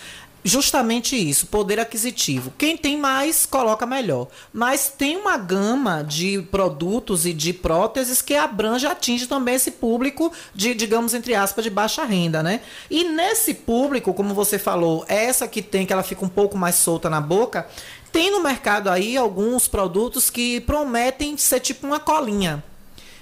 Justamente 0.43 1.15
isso, 1.15 1.47
poder 1.47 1.79
aquisitivo. 1.79 2.53
Quem 2.57 2.77
tem 2.77 2.97
mais, 2.97 3.45
coloca 3.45 3.85
melhor. 3.85 4.27
Mas 4.53 4.89
tem 4.89 5.17
uma 5.17 5.37
gama 5.37 6.01
de 6.01 6.41
produtos 6.43 7.25
e 7.25 7.33
de 7.33 7.51
próteses 7.51 8.21
que 8.21 8.35
abrange, 8.35 8.87
atinge 8.87 9.27
também 9.27 9.55
esse 9.55 9.71
público 9.71 10.31
de, 10.55 10.73
digamos, 10.73 11.13
entre 11.13 11.35
aspas, 11.35 11.63
de 11.63 11.69
baixa 11.69 12.05
renda, 12.05 12.41
né? 12.41 12.61
E 12.89 13.03
nesse 13.03 13.53
público, 13.53 14.13
como 14.13 14.33
você 14.33 14.57
falou, 14.57 15.03
essa 15.07 15.47
que 15.47 15.61
tem, 15.61 15.85
que 15.85 15.91
ela 15.91 16.03
fica 16.03 16.23
um 16.23 16.29
pouco 16.29 16.57
mais 16.57 16.75
solta 16.75 17.09
na 17.09 17.19
boca, 17.19 17.67
tem 18.11 18.31
no 18.31 18.41
mercado 18.41 18.89
aí 18.89 19.17
alguns 19.17 19.67
produtos 19.67 20.29
que 20.29 20.61
prometem 20.61 21.37
ser 21.37 21.59
tipo 21.59 21.85
uma 21.85 21.99
colinha. 21.99 22.63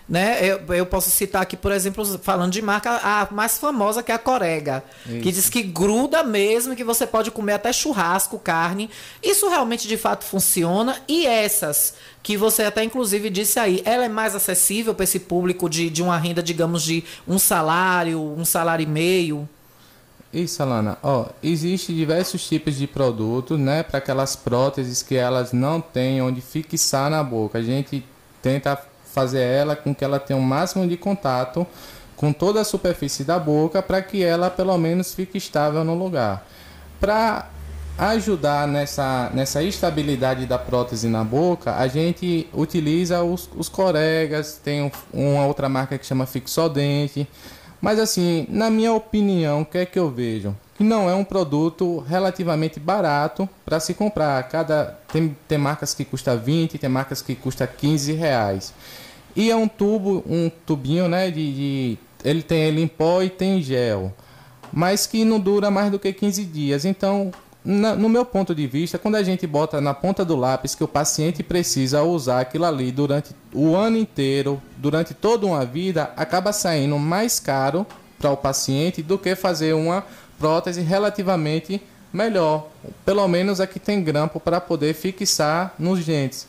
Né? 0.07 0.39
Eu, 0.41 0.61
eu, 0.73 0.85
posso 0.85 1.09
citar 1.09 1.41
aqui, 1.41 1.57
por 1.57 1.69
exemplo, 1.71 2.05
falando 2.19 2.53
de 2.53 2.61
marca, 2.61 2.91
a 3.03 3.27
mais 3.29 3.57
famosa 3.57 4.01
que 4.01 4.09
é 4.09 4.15
a 4.15 4.17
Corega, 4.19 4.81
Isso. 5.05 5.19
que 5.19 5.31
diz 5.33 5.49
que 5.49 5.61
gruda 5.61 6.23
mesmo, 6.23 6.77
que 6.77 6.83
você 6.83 7.05
pode 7.05 7.29
comer 7.29 7.53
até 7.53 7.73
churrasco, 7.73 8.39
carne. 8.39 8.89
Isso 9.21 9.49
realmente 9.49 9.85
de 9.85 9.97
fato 9.97 10.23
funciona. 10.23 11.01
E 11.09 11.25
essas, 11.25 11.95
que 12.23 12.37
você 12.37 12.63
até 12.63 12.85
inclusive 12.85 13.29
disse 13.29 13.59
aí, 13.59 13.81
ela 13.83 14.05
é 14.05 14.09
mais 14.09 14.33
acessível 14.33 14.95
para 14.95 15.03
esse 15.03 15.19
público 15.19 15.69
de, 15.69 15.89
de 15.89 16.01
uma 16.01 16.17
renda, 16.17 16.41
digamos, 16.41 16.83
de 16.83 17.03
um 17.27 17.37
salário, 17.37 18.21
um 18.21 18.45
salário 18.45 18.83
e 18.83 18.87
meio? 18.87 19.49
Isso, 20.31 20.61
Alana. 20.61 20.97
Ó, 21.03 21.27
existe 21.41 21.93
diversos 21.93 22.47
tipos 22.47 22.75
de 22.75 22.85
produtos, 22.87 23.59
né, 23.59 23.83
para 23.83 23.97
aquelas 23.97 24.35
próteses 24.35 25.01
que 25.01 25.15
elas 25.15 25.51
não 25.51 25.81
têm 25.81 26.21
onde 26.21 26.41
fixar 26.41 27.09
na 27.09 27.23
boca. 27.23 27.59
A 27.59 27.61
gente 27.61 28.05
tenta 28.41 28.81
fazer 29.17 29.41
ela 29.41 29.75
com 29.75 29.95
que 29.95 30.05
ela 30.05 30.19
tenha 30.19 30.37
o 30.37 30.41
um 30.41 30.45
máximo 30.45 30.87
de 30.87 30.95
contato 30.95 31.65
com 32.15 32.31
toda 32.31 32.61
a 32.61 32.63
superfície 32.63 33.23
da 33.23 33.39
boca 33.39 33.81
para 33.81 33.99
que 33.99 34.23
ela 34.23 34.51
pelo 34.51 34.77
menos 34.77 35.15
fique 35.15 35.39
estável 35.39 35.83
no 35.83 35.95
lugar. 35.95 36.45
Para 36.99 37.49
ajudar 37.97 38.67
nessa, 38.67 39.31
nessa 39.33 39.63
estabilidade 39.63 40.45
da 40.45 40.59
prótese 40.59 41.07
na 41.07 41.23
boca, 41.23 41.75
a 41.75 41.87
gente 41.87 42.47
utiliza 42.53 43.23
os, 43.23 43.49
os 43.55 43.67
coregas, 43.67 44.61
tem 44.63 44.91
uma 45.11 45.47
outra 45.47 45.67
marca 45.67 45.97
que 45.97 46.05
chama 46.05 46.27
Fixodente. 46.27 47.27
Mas 47.81 47.97
assim, 47.97 48.45
na 48.49 48.69
minha 48.69 48.93
opinião, 48.93 49.61
o 49.61 49.65
que 49.65 49.79
é 49.79 49.85
que 49.85 49.97
eu 49.97 50.11
vejo? 50.11 50.55
Que 50.75 50.83
não 50.83 51.09
é 51.09 51.15
um 51.15 51.23
produto 51.23 52.03
relativamente 52.07 52.79
barato 52.79 53.49
para 53.65 53.79
se 53.79 53.95
comprar. 53.95 54.47
Cada 54.47 54.97
tem, 55.11 55.35
tem 55.47 55.57
marcas 55.57 55.93
que 55.93 56.05
custa 56.05 56.35
20, 56.35 56.77
tem 56.77 56.89
marcas 56.89 57.21
que 57.21 57.33
custa 57.33 57.65
15 57.65 58.13
reais. 58.13 58.73
E 59.37 59.51
é 59.51 59.55
um 59.55 59.67
tubo, 59.67 60.23
um 60.27 60.49
tubinho, 60.65 61.07
né? 61.07 61.29
De, 61.29 61.53
de 61.53 61.97
ele 62.25 62.41
tem 62.41 62.63
ele 62.63 62.81
em 62.81 62.87
pó 62.87 63.21
e 63.21 63.29
tem 63.29 63.61
gel, 63.61 64.11
mas 64.73 65.05
que 65.05 65.23
não 65.23 65.39
dura 65.39 65.69
mais 65.69 65.91
do 65.91 65.99
que 65.99 66.11
15 66.11 66.43
dias. 66.43 66.85
Então, 66.85 67.31
na, 67.63 67.95
no 67.95 68.09
meu 68.09 68.25
ponto 68.25 68.55
de 68.55 68.65
vista, 68.65 68.97
quando 68.97 69.13
a 69.13 69.21
gente 69.21 69.45
bota 69.45 69.79
na 69.79 69.93
ponta 69.93 70.25
do 70.25 70.35
lápis 70.35 70.73
que 70.73 70.83
o 70.83 70.87
paciente 70.87 71.43
precisa 71.43 72.01
usar 72.01 72.39
aquilo 72.39 72.65
ali 72.65 72.91
durante 72.91 73.35
o 73.53 73.75
ano 73.75 73.97
inteiro, 73.97 74.59
durante 74.75 75.13
toda 75.13 75.45
uma 75.45 75.63
vida, 75.63 76.11
acaba 76.17 76.51
saindo 76.51 76.97
mais 76.97 77.39
caro 77.39 77.85
para 78.17 78.31
o 78.31 78.37
paciente 78.37 79.03
do 79.03 79.19
que 79.19 79.35
fazer 79.35 79.73
uma 79.73 80.03
prótese 80.39 80.81
relativamente 80.81 81.79
melhor. 82.11 82.69
Pelo 83.05 83.27
menos 83.27 83.61
a 83.61 83.67
que 83.67 83.79
tem 83.79 84.03
grampo 84.03 84.39
para 84.39 84.59
poder 84.59 84.95
fixar 84.95 85.75
nos 85.77 86.03
dentes. 86.03 86.47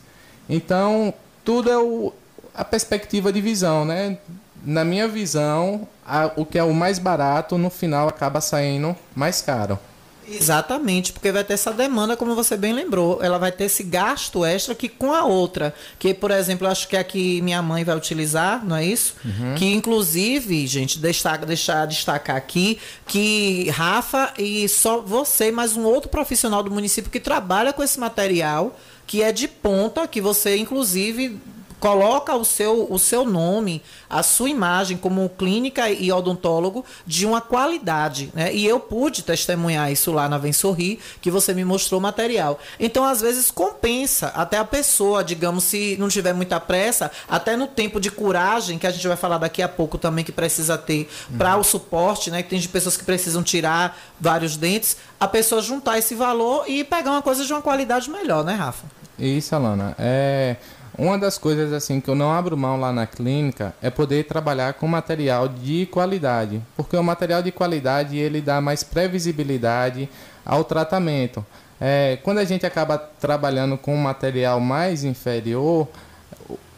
Então, 0.49 1.13
tudo 1.45 1.69
é 1.69 1.77
o, 1.77 2.13
a 2.59 2.65
perspectiva 2.65 3.31
de 3.31 3.39
visão, 3.39 3.85
né? 3.85 4.17
Na 4.65 4.83
minha 4.83 5.07
visão, 5.07 5.87
a, 6.05 6.29
o 6.35 6.45
que 6.45 6.59
é 6.59 6.63
o 6.63 6.73
mais 6.73 6.99
barato 6.99 7.57
no 7.57 7.69
final 7.69 8.09
acaba 8.09 8.41
saindo 8.41 8.93
mais 9.15 9.41
caro. 9.41 9.79
Exatamente, 10.27 11.13
porque 11.13 11.31
vai 11.31 11.43
ter 11.43 11.53
essa 11.53 11.71
demanda, 11.71 12.17
como 12.17 12.35
você 12.35 12.57
bem 12.57 12.73
lembrou, 12.73 13.23
ela 13.23 13.39
vai 13.39 13.51
ter 13.51 13.63
esse 13.63 13.81
gasto 13.81 14.43
extra 14.43 14.75
que 14.75 14.89
com 14.89 15.13
a 15.13 15.23
outra, 15.23 15.73
que 15.97 16.13
por 16.13 16.31
exemplo, 16.31 16.67
acho 16.67 16.87
que 16.89 16.97
é 16.97 16.99
a 16.99 17.03
que 17.03 17.41
minha 17.41 17.61
mãe 17.61 17.85
vai 17.85 17.95
utilizar, 17.95 18.63
não 18.63 18.75
é 18.75 18.85
isso? 18.85 19.15
Uhum. 19.23 19.55
Que 19.55 19.73
inclusive, 19.73 20.67
gente, 20.67 20.99
destaca, 20.99 21.45
deixar 21.45 21.87
destacar 21.87 22.35
aqui 22.35 22.77
que 23.07 23.69
Rafa 23.69 24.33
e 24.37 24.67
só 24.67 24.99
você, 24.99 25.49
mais 25.49 25.77
um 25.77 25.85
outro 25.85 26.09
profissional 26.09 26.61
do 26.61 26.69
município 26.69 27.09
que 27.09 27.21
trabalha 27.21 27.71
com 27.71 27.81
esse 27.81 27.97
material, 27.97 28.77
que 29.07 29.23
é 29.23 29.31
de 29.31 29.47
ponta, 29.47 30.05
que 30.07 30.19
você 30.19 30.57
inclusive 30.57 31.39
coloca 31.79 32.35
o 32.35 32.43
seu, 32.43 32.87
o 32.89 32.99
seu 32.99 33.25
nome, 33.25 33.81
a 34.09 34.21
sua 34.21 34.49
imagem 34.49 34.97
como 34.97 35.29
clínica 35.29 35.89
e 35.89 36.11
odontólogo 36.11 36.83
de 37.05 37.25
uma 37.25 37.39
qualidade. 37.41 38.31
Né? 38.33 38.53
E 38.53 38.65
eu 38.65 38.79
pude 38.79 39.23
testemunhar 39.23 39.91
isso 39.91 40.11
lá 40.11 40.27
na 40.27 40.37
Vem 40.37 40.51
Sorrir, 40.51 40.99
que 41.21 41.31
você 41.31 41.53
me 41.53 41.63
mostrou 41.63 41.99
o 41.99 42.03
material. 42.03 42.59
Então, 42.79 43.03
às 43.03 43.21
vezes, 43.21 43.49
compensa 43.49 44.27
até 44.35 44.57
a 44.57 44.65
pessoa, 44.65 45.23
digamos, 45.23 45.63
se 45.63 45.95
não 45.99 46.09
tiver 46.09 46.33
muita 46.33 46.59
pressa, 46.59 47.11
até 47.27 47.55
no 47.55 47.67
tempo 47.67 47.99
de 47.99 48.11
curagem, 48.11 48.77
que 48.77 48.87
a 48.87 48.91
gente 48.91 49.07
vai 49.07 49.17
falar 49.17 49.37
daqui 49.37 49.61
a 49.61 49.69
pouco 49.69 49.97
também, 49.97 50.25
que 50.25 50.31
precisa 50.31 50.77
ter 50.77 51.09
uhum. 51.29 51.37
para 51.37 51.57
o 51.57 51.63
suporte, 51.63 52.29
né? 52.29 52.43
Que 52.43 52.49
tem 52.49 52.59
de 52.59 52.67
pessoas 52.67 52.97
que 52.97 53.03
precisam 53.03 53.41
tirar 53.41 53.97
vários 54.19 54.57
dentes, 54.57 54.97
a 55.19 55.27
pessoa 55.27 55.61
juntar 55.61 55.97
esse 55.97 56.15
valor 56.15 56.65
e 56.67 56.83
pegar 56.83 57.11
uma 57.11 57.21
coisa 57.21 57.45
de 57.45 57.53
uma 57.53 57.61
qualidade 57.61 58.09
melhor, 58.09 58.43
né, 58.43 58.53
Rafa? 58.53 58.85
Isso, 59.17 59.55
Alana. 59.55 59.95
É 59.97 60.55
uma 60.99 61.17
das 61.17 61.37
coisas 61.37 61.71
assim 61.71 62.01
que 62.01 62.09
eu 62.09 62.15
não 62.15 62.29
abro 62.29 62.57
mão 62.57 62.77
lá 62.77 62.91
na 62.91 63.07
clínica 63.07 63.73
é 63.81 63.89
poder 63.89 64.25
trabalhar 64.25 64.73
com 64.73 64.85
material 64.85 65.47
de 65.47 65.85
qualidade, 65.85 66.61
porque 66.75 66.97
o 66.97 67.03
material 67.03 67.41
de 67.41 67.53
qualidade 67.53 68.17
ele 68.17 68.41
dá 68.41 68.59
mais 68.59 68.83
previsibilidade 68.83 70.09
ao 70.45 70.65
tratamento. 70.65 71.45
É, 71.79 72.19
quando 72.21 72.39
a 72.39 72.43
gente 72.43 72.65
acaba 72.65 72.97
trabalhando 72.97 73.77
com 73.77 73.95
um 73.95 74.01
material 74.01 74.59
mais 74.59 75.05
inferior, 75.05 75.87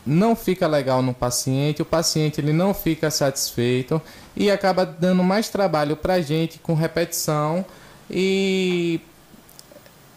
não 0.06 0.36
fica 0.36 0.68
legal 0.68 1.02
no 1.02 1.16
paciente, 1.16 1.82
o 1.82 1.86
paciente 1.86 2.40
ele 2.40 2.54
não 2.54 2.76
fica 2.76 3.10
satisfeito 3.10 4.00
e 4.36 4.52
acaba 4.52 4.86
dando 4.86 5.24
mais 5.24 5.50
trabalho 5.50 5.96
para 5.96 6.16
a 6.16 6.22
gente 6.22 6.60
com 6.60 6.76
repetição 6.76 7.66
e 8.10 9.02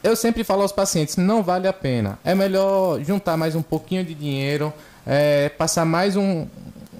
eu 0.04 0.14
sempre 0.14 0.44
falo 0.44 0.60
aos 0.60 0.70
pacientes, 0.70 1.16
não 1.16 1.42
vale 1.42 1.66
a 1.66 1.72
pena. 1.72 2.18
É 2.22 2.34
melhor 2.34 3.02
juntar 3.02 3.38
mais 3.38 3.56
um 3.56 3.62
pouquinho 3.62 4.04
de 4.04 4.14
dinheiro, 4.14 4.70
é, 5.06 5.48
passar 5.48 5.86
mais 5.86 6.14
um, 6.14 6.46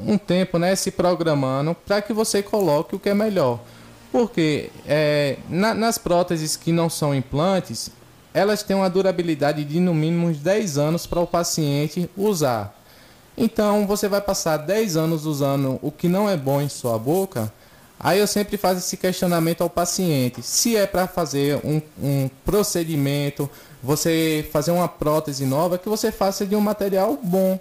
um 0.07 0.17
tempo 0.17 0.59
né, 0.59 0.75
se 0.75 0.91
programando 0.91 1.75
para 1.75 2.01
que 2.01 2.15
você 2.15 2.43
coloque 2.43 2.97
o 2.97 2.99
que 2.99 3.11
é 3.11 3.15
melhor. 3.15 3.61
Porque 4.11 4.71
é, 4.87 5.37
na, 5.51 5.75
nas 5.75 5.99
próteses 5.99 6.57
que 6.57 6.73
não 6.73 6.89
são 6.89 7.15
implantes, 7.15 7.91
elas 8.33 8.63
têm 8.63 8.75
uma 8.75 8.89
durabilidade 8.89 9.65
de 9.65 9.81
no 9.81 9.93
mínimo 9.93 10.29
uns 10.29 10.39
10 10.39 10.79
anos 10.79 11.07
para 11.07 11.21
o 11.21 11.27
paciente 11.27 12.09
usar. 12.17 12.75
Então 13.37 13.87
você 13.87 14.09
vai 14.09 14.23
passar 14.23 14.57
10 14.57 14.97
anos 14.97 15.27
usando 15.27 15.79
o 15.83 15.93
que 15.93 16.09
não 16.09 16.27
é 16.27 16.39
bom 16.39 16.59
em 16.59 16.71
sua 16.71 16.99
boca 16.99 17.53
Aí 17.99 18.19
eu 18.19 18.27
sempre 18.27 18.57
faço 18.57 18.79
esse 18.79 18.97
questionamento 18.97 19.63
ao 19.63 19.71
paciente. 19.71 20.43
Se 20.43 20.77
é 20.77 20.87
para 20.87 21.07
fazer 21.07 21.61
um, 21.65 21.81
um, 22.03 22.29
procedimento, 22.45 23.49
você 23.83 24.47
fazer 24.53 24.73
uma 24.73 24.89
prótese 24.89 25.47
nova, 25.47 25.79
que 25.79 25.89
você 25.89 26.11
faça 26.11 26.45
de 26.45 26.55
um 26.55 26.61
material 26.61 27.19
bom, 27.23 27.59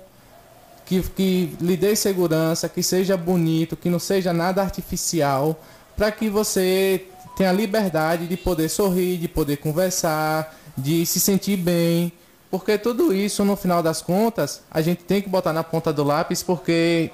que, 0.86 1.02
que 1.02 1.56
lhe 1.62 1.78
dê 1.78 1.96
segurança, 1.96 2.68
que 2.68 2.84
seja 2.84 3.16
bonito, 3.16 3.78
que 3.78 3.90
não 3.90 4.00
seja 4.00 4.34
nada 4.34 4.62
artificial, 4.62 5.58
para 5.96 6.12
que 6.12 6.30
você 6.30 7.06
tenha 7.38 7.52
liberdade 7.52 8.28
de 8.28 8.36
poder 8.36 8.70
sorrir, 8.70 9.18
de 9.18 9.28
poder 9.28 9.58
conversar, 9.58 10.56
de 10.78 11.06
se 11.06 11.20
sentir 11.20 11.58
bem. 11.58 12.12
Porque 12.52 12.78
tudo 12.78 13.14
isso, 13.14 13.44
no 13.44 13.56
final 13.56 13.82
das 13.82 14.02
contas, 14.02 14.62
a 14.70 14.82
gente 14.82 15.04
tem 15.04 15.22
que 15.22 15.30
botar 15.30 15.54
na 15.54 15.64
ponta 15.64 15.92
do 15.92 16.04
lápis, 16.04 16.44
porque 16.44 17.12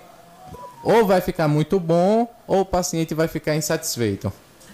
ou 0.83 1.05
vai 1.05 1.21
ficar 1.21 1.47
muito 1.47 1.79
bom 1.79 2.27
ou 2.47 2.61
o 2.61 2.65
paciente 2.65 3.13
vai 3.13 3.27
ficar 3.27 3.55
insatisfeito. 3.55 4.31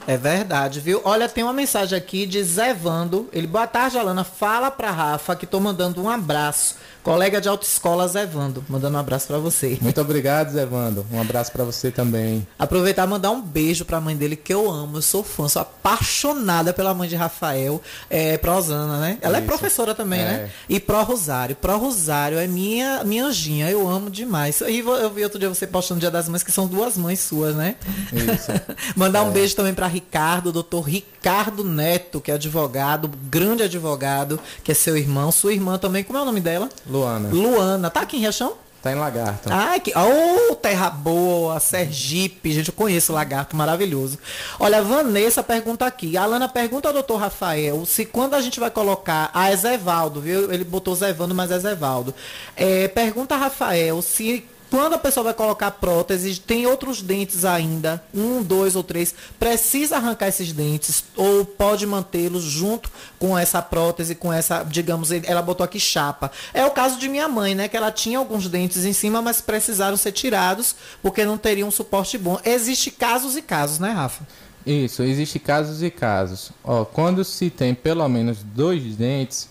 É 0.07 0.17
verdade, 0.17 0.79
viu? 0.79 1.01
Olha, 1.03 1.27
tem 1.27 1.43
uma 1.43 1.53
mensagem 1.53 1.97
aqui 1.97 2.27
de 2.27 2.43
Zé 2.43 2.73
Vando. 2.73 3.27
Ele, 3.33 3.47
boa 3.47 3.65
tarde, 3.65 3.97
Alana. 3.97 4.23
Fala 4.23 4.69
pra 4.69 4.91
Rafa 4.91 5.35
que 5.35 5.47
tô 5.47 5.59
mandando 5.59 6.01
um 6.01 6.09
abraço. 6.09 6.75
Colega 7.05 7.39
de 7.39 7.47
autoescola 7.47 8.07
Zé 8.07 8.25
Vando, 8.25 8.65
mandando 8.67 8.97
um 8.97 8.99
abraço 8.99 9.27
para 9.27 9.37
você. 9.37 9.77
Muito 9.79 10.01
obrigado, 10.01 10.51
Zé 10.51 10.65
Vando. 10.65 11.05
Um 11.11 11.21
abraço 11.21 11.51
para 11.51 11.63
você 11.63 11.91
também. 11.91 12.47
Aproveitar 12.57 13.05
e 13.05 13.07
mandar 13.07 13.29
um 13.29 13.43
beijo 13.43 13.85
para 13.85 13.97
a 13.97 14.01
mãe 14.01 14.17
dele 14.17 14.35
que 14.35 14.51
eu 14.51 14.67
amo, 14.71 14.97
eu 14.97 15.01
sou 15.03 15.23
fã, 15.23 15.47
sou 15.47 15.61
apaixonada 15.61 16.73
pela 16.73 16.95
mãe 16.95 17.07
de 17.07 17.15
Rafael, 17.15 17.79
é, 18.09 18.39
Rosana, 18.43 18.99
né? 18.99 19.19
Ela 19.21 19.37
é 19.37 19.39
Isso. 19.39 19.45
é 19.45 19.47
professora 19.47 19.93
também, 19.93 20.17
né? 20.17 20.33
é. 20.33 20.37
né? 20.45 20.49
E 20.67 20.79
Pro 20.79 21.03
Rosário. 21.03 21.55
Pro 21.55 21.77
Rosário 21.77 22.39
é 22.39 22.47
minha 22.47 23.03
minha 23.03 23.25
anjinha, 23.25 23.69
eu 23.69 23.87
amo 23.87 24.09
demais. 24.09 24.61
E 24.61 24.79
eu 24.79 25.11
vi 25.11 25.23
outro 25.23 25.37
dia 25.37 25.47
você 25.47 25.67
postando 25.67 25.99
Dia 25.99 26.09
das 26.09 26.27
Mães 26.27 26.41
que 26.41 26.51
são 26.51 26.65
duas 26.65 26.97
mães 26.97 27.19
suas, 27.19 27.55
né? 27.55 27.75
Isso. 28.11 28.51
mandar 28.97 29.19
é. 29.19 29.21
um 29.21 29.29
beijo 29.29 29.55
também 29.55 29.75
para 29.75 29.85
Ricardo, 29.95 30.51
doutor 30.51 30.81
Ricardo 30.81 31.63
Neto, 31.63 32.19
que 32.19 32.29
é 32.29 32.33
advogado, 32.33 33.09
grande 33.29 33.63
advogado, 33.63 34.37
que 34.61 34.71
é 34.71 34.75
seu 34.75 34.97
irmão, 34.97 35.31
sua 35.31 35.53
irmã 35.53 35.77
também, 35.77 36.03
como 36.03 36.19
é 36.19 36.21
o 36.21 36.25
nome 36.25 36.41
dela? 36.41 36.67
Luana. 36.85 37.29
Luana. 37.29 37.89
Tá 37.89 38.01
aqui 38.01 38.17
em 38.17 38.19
Riachão? 38.19 38.53
Tá 38.85 38.91
em 38.91 38.95
Lagarto. 38.95 39.49
Ai, 39.51 39.79
que. 39.79 39.91
Ô, 39.97 40.51
oh, 40.51 40.55
terra 40.55 40.91
boa, 40.91 41.59
Sergipe. 41.59 42.51
Gente, 42.51 42.67
eu 42.67 42.73
conheço 42.75 43.13
Lagarto, 43.13 43.55
maravilhoso. 43.55 44.19
Olha, 44.59 44.83
Vanessa 44.83 45.41
pergunta 45.41 45.87
aqui. 45.87 46.15
A 46.15 46.21
Alana 46.21 46.47
pergunta 46.47 46.89
ao 46.89 46.93
doutor 46.93 47.17
Rafael 47.17 47.83
se 47.85 48.05
quando 48.05 48.35
a 48.35 48.41
gente 48.41 48.59
vai 48.59 48.69
colocar. 48.69 49.31
a 49.33 49.51
Ezevaldo, 49.51 50.21
viu? 50.21 50.51
Ele 50.53 50.63
botou 50.63 50.93
Zevando, 50.93 51.33
mas 51.33 51.49
é 51.49 51.57
Zevaldo. 51.57 52.13
É, 52.55 52.87
pergunta 52.89 53.33
a 53.33 53.39
Rafael 53.39 54.01
se 54.03 54.45
quando 54.75 54.91
a 54.91 54.97
pessoa 54.97 55.23
vai 55.23 55.33
colocar 55.33 55.71
prótese, 55.71 56.37
tem 56.37 56.67
outros 56.67 57.01
dentes 57.01 57.45
ainda, 57.45 58.03
um, 58.13 58.43
dois 58.43 58.75
ou 58.75 58.83
três, 58.83 59.15
precisa 59.39 59.95
arrancar 59.95 60.27
esses 60.27 60.51
dentes 60.51 61.01
ou 61.15 61.45
pode 61.45 61.87
mantê-los 61.87 62.43
junto 62.43 62.91
com 63.17 63.37
essa 63.37 63.61
prótese, 63.61 64.15
com 64.15 64.33
essa, 64.33 64.63
digamos, 64.63 65.11
ela 65.11 65.41
botou 65.41 65.63
aqui 65.63 65.79
chapa. 65.79 66.29
É 66.53 66.65
o 66.65 66.71
caso 66.71 66.99
de 66.99 67.07
minha 67.07 67.29
mãe, 67.29 67.55
né, 67.55 67.69
que 67.69 67.77
ela 67.77 67.89
tinha 67.89 68.19
alguns 68.19 68.49
dentes 68.49 68.83
em 68.83 68.91
cima, 68.91 69.21
mas 69.21 69.39
precisaram 69.39 69.95
ser 69.95 70.11
tirados 70.11 70.75
porque 71.01 71.23
não 71.23 71.37
teriam 71.37 71.69
um 71.69 71.71
suporte 71.71 72.17
bom. 72.17 72.37
Existe 72.43 72.91
casos 72.91 73.37
e 73.37 73.41
casos, 73.41 73.79
né, 73.79 73.91
Rafa? 73.91 74.27
Isso, 74.65 75.03
existe 75.03 75.39
casos 75.39 75.81
e 75.83 75.89
casos. 75.89 76.51
Ó, 76.61 76.83
quando 76.83 77.23
se 77.23 77.49
tem 77.49 77.73
pelo 77.73 78.05
menos 78.09 78.39
dois 78.43 78.83
dentes, 78.97 79.47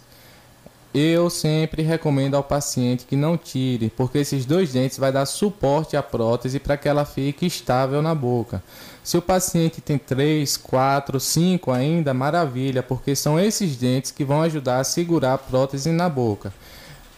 eu 0.94 1.28
sempre 1.28 1.82
recomendo 1.82 2.36
ao 2.36 2.44
paciente 2.44 3.04
que 3.04 3.16
não 3.16 3.36
tire, 3.36 3.90
porque 3.96 4.18
esses 4.18 4.46
dois 4.46 4.72
dentes 4.72 4.96
vai 4.96 5.10
dar 5.10 5.26
suporte 5.26 5.96
à 5.96 6.02
prótese 6.02 6.60
para 6.60 6.76
que 6.76 6.88
ela 6.88 7.04
fique 7.04 7.44
estável 7.44 8.00
na 8.00 8.14
boca. 8.14 8.62
Se 9.02 9.18
o 9.18 9.22
paciente 9.22 9.80
tem 9.80 9.98
3, 9.98 10.56
4, 10.56 11.18
5 11.18 11.72
ainda, 11.72 12.14
maravilha, 12.14 12.80
porque 12.80 13.16
são 13.16 13.40
esses 13.40 13.76
dentes 13.76 14.12
que 14.12 14.24
vão 14.24 14.40
ajudar 14.42 14.78
a 14.78 14.84
segurar 14.84 15.34
a 15.34 15.38
prótese 15.38 15.90
na 15.90 16.08
boca. 16.08 16.52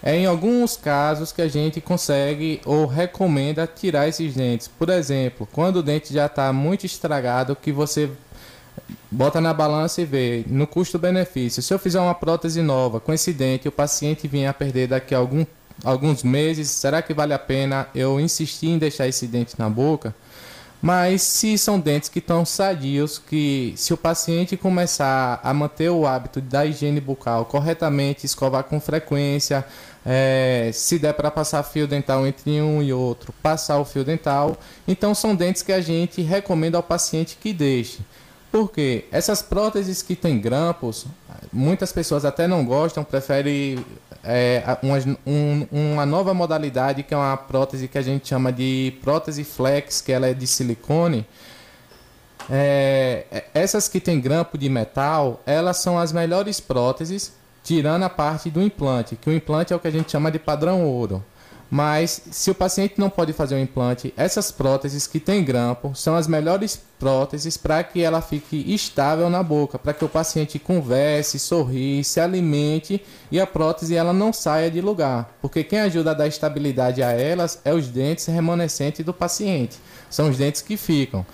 É 0.02 0.16
em 0.16 0.24
alguns 0.24 0.76
casos 0.76 1.32
que 1.32 1.42
a 1.42 1.48
gente 1.48 1.80
consegue 1.80 2.60
ou 2.64 2.86
recomenda 2.86 3.66
tirar 3.66 4.08
esses 4.08 4.34
dentes. 4.34 4.68
Por 4.68 4.88
exemplo, 4.88 5.48
quando 5.52 5.76
o 5.76 5.82
dente 5.82 6.14
já 6.14 6.26
está 6.26 6.52
muito 6.52 6.86
estragado, 6.86 7.56
que 7.56 7.72
você 7.72 8.10
bota 9.10 9.40
na 9.40 9.54
balança 9.54 10.02
e 10.02 10.04
vê 10.04 10.44
no 10.46 10.66
custo-benefício. 10.66 11.62
Se 11.62 11.72
eu 11.72 11.78
fizer 11.78 12.00
uma 12.00 12.14
prótese 12.14 12.62
nova 12.62 13.00
com 13.00 13.12
esse 13.12 13.32
dente, 13.32 13.68
o 13.68 13.72
paciente 13.72 14.28
vier 14.28 14.48
a 14.48 14.54
perder 14.54 14.88
daqui 14.88 15.14
a 15.14 15.18
algum, 15.18 15.44
alguns 15.84 16.22
meses, 16.22 16.68
será 16.68 17.02
que 17.02 17.14
vale 17.14 17.32
a 17.32 17.38
pena 17.38 17.88
eu 17.94 18.20
insistir 18.20 18.68
em 18.68 18.78
deixar 18.78 19.06
esse 19.06 19.26
dente 19.26 19.54
na 19.58 19.68
boca? 19.68 20.14
Mas 20.80 21.22
se 21.22 21.56
são 21.56 21.80
dentes 21.80 22.08
que 22.08 22.18
estão 22.18 22.44
sadios, 22.44 23.18
que 23.18 23.72
se 23.76 23.94
o 23.94 23.96
paciente 23.96 24.56
começar 24.56 25.40
a 25.42 25.52
manter 25.54 25.90
o 25.90 26.06
hábito 26.06 26.40
da 26.40 26.66
higiene 26.66 27.00
bucal 27.00 27.46
corretamente, 27.46 28.26
escovar 28.26 28.64
com 28.64 28.78
frequência, 28.78 29.64
é, 30.04 30.70
se 30.72 30.98
der 30.98 31.14
para 31.14 31.30
passar 31.30 31.62
fio 31.64 31.88
dental 31.88 32.26
entre 32.26 32.60
um 32.60 32.82
e 32.82 32.92
outro, 32.92 33.32
passar 33.42 33.78
o 33.78 33.84
fio 33.84 34.04
dental, 34.04 34.56
então 34.86 35.14
são 35.14 35.34
dentes 35.34 35.62
que 35.62 35.72
a 35.72 35.80
gente 35.80 36.22
recomenda 36.22 36.76
ao 36.76 36.82
paciente 36.82 37.36
que 37.40 37.52
deixe. 37.52 37.98
Porque 38.56 39.04
essas 39.12 39.42
próteses 39.42 40.00
que 40.00 40.16
têm 40.16 40.40
grampos, 40.40 41.04
muitas 41.52 41.92
pessoas 41.92 42.24
até 42.24 42.48
não 42.48 42.64
gostam, 42.64 43.04
preferem 43.04 43.84
é, 44.24 44.62
uma, 44.82 44.96
um, 45.26 45.66
uma 45.70 46.06
nova 46.06 46.32
modalidade 46.32 47.02
que 47.02 47.12
é 47.12 47.16
uma 47.18 47.36
prótese 47.36 47.86
que 47.86 47.98
a 47.98 48.02
gente 48.02 48.26
chama 48.26 48.50
de 48.50 48.94
prótese 49.02 49.44
flex, 49.44 50.00
que 50.00 50.10
ela 50.10 50.26
é 50.26 50.32
de 50.32 50.46
silicone. 50.46 51.26
É, 52.48 53.44
essas 53.52 53.88
que 53.88 54.00
têm 54.00 54.18
grampo 54.18 54.56
de 54.56 54.70
metal, 54.70 55.42
elas 55.44 55.76
são 55.76 55.98
as 55.98 56.10
melhores 56.10 56.58
próteses, 56.58 57.34
tirando 57.62 58.04
a 58.04 58.08
parte 58.08 58.48
do 58.48 58.62
implante, 58.62 59.16
que 59.16 59.28
o 59.28 59.34
implante 59.34 59.74
é 59.74 59.76
o 59.76 59.78
que 59.78 59.88
a 59.88 59.92
gente 59.92 60.10
chama 60.10 60.30
de 60.30 60.38
padrão 60.38 60.82
ouro. 60.82 61.22
Mas 61.70 62.22
se 62.30 62.50
o 62.50 62.54
paciente 62.54 62.94
não 62.96 63.10
pode 63.10 63.32
fazer 63.32 63.56
o 63.56 63.58
implante, 63.58 64.14
essas 64.16 64.52
próteses 64.52 65.06
que 65.06 65.18
têm 65.18 65.44
grampo 65.44 65.94
são 65.94 66.14
as 66.14 66.28
melhores 66.28 66.80
próteses 66.98 67.56
para 67.56 67.82
que 67.82 68.02
ela 68.02 68.20
fique 68.20 68.72
estável 68.72 69.28
na 69.28 69.42
boca, 69.42 69.78
para 69.78 69.92
que 69.92 70.04
o 70.04 70.08
paciente 70.08 70.58
converse, 70.58 71.38
sorri, 71.38 72.02
se 72.04 72.20
alimente 72.20 73.02
e 73.30 73.40
a 73.40 73.46
prótese 73.46 73.96
ela 73.96 74.12
não 74.12 74.32
saia 74.32 74.70
de 74.70 74.80
lugar, 74.80 75.36
porque 75.42 75.64
quem 75.64 75.80
ajuda 75.80 76.12
a 76.12 76.14
dar 76.14 76.26
estabilidade 76.26 77.02
a 77.02 77.10
elas 77.10 77.60
é 77.64 77.74
os 77.74 77.88
dentes 77.88 78.26
remanescentes 78.26 79.04
do 79.04 79.12
paciente, 79.12 79.76
são 80.08 80.30
os 80.30 80.38
dentes 80.38 80.62
que 80.62 80.76
ficam. 80.76 81.26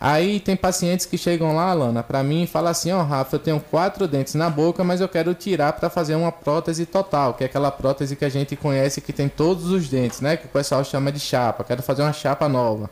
Aí 0.00 0.40
tem 0.40 0.56
pacientes 0.56 1.04
que 1.04 1.18
chegam 1.18 1.54
lá, 1.54 1.74
Lana, 1.74 2.02
para 2.02 2.22
mim 2.22 2.44
e 2.44 2.46
falam 2.46 2.70
assim: 2.70 2.90
Ó, 2.90 3.00
oh, 3.00 3.04
Rafa, 3.04 3.36
eu 3.36 3.40
tenho 3.40 3.60
quatro 3.60 4.08
dentes 4.08 4.34
na 4.34 4.48
boca, 4.48 4.82
mas 4.82 5.02
eu 5.02 5.08
quero 5.08 5.34
tirar 5.34 5.74
para 5.74 5.90
fazer 5.90 6.14
uma 6.14 6.32
prótese 6.32 6.86
total, 6.86 7.34
que 7.34 7.44
é 7.44 7.46
aquela 7.46 7.70
prótese 7.70 8.16
que 8.16 8.24
a 8.24 8.28
gente 8.30 8.56
conhece 8.56 9.02
que 9.02 9.12
tem 9.12 9.28
todos 9.28 9.70
os 9.70 9.88
dentes, 9.90 10.22
né? 10.22 10.38
Que 10.38 10.46
o 10.46 10.48
pessoal 10.48 10.82
chama 10.84 11.12
de 11.12 11.20
chapa. 11.20 11.62
Quero 11.64 11.82
fazer 11.82 12.00
uma 12.00 12.14
chapa 12.14 12.48
nova. 12.48 12.88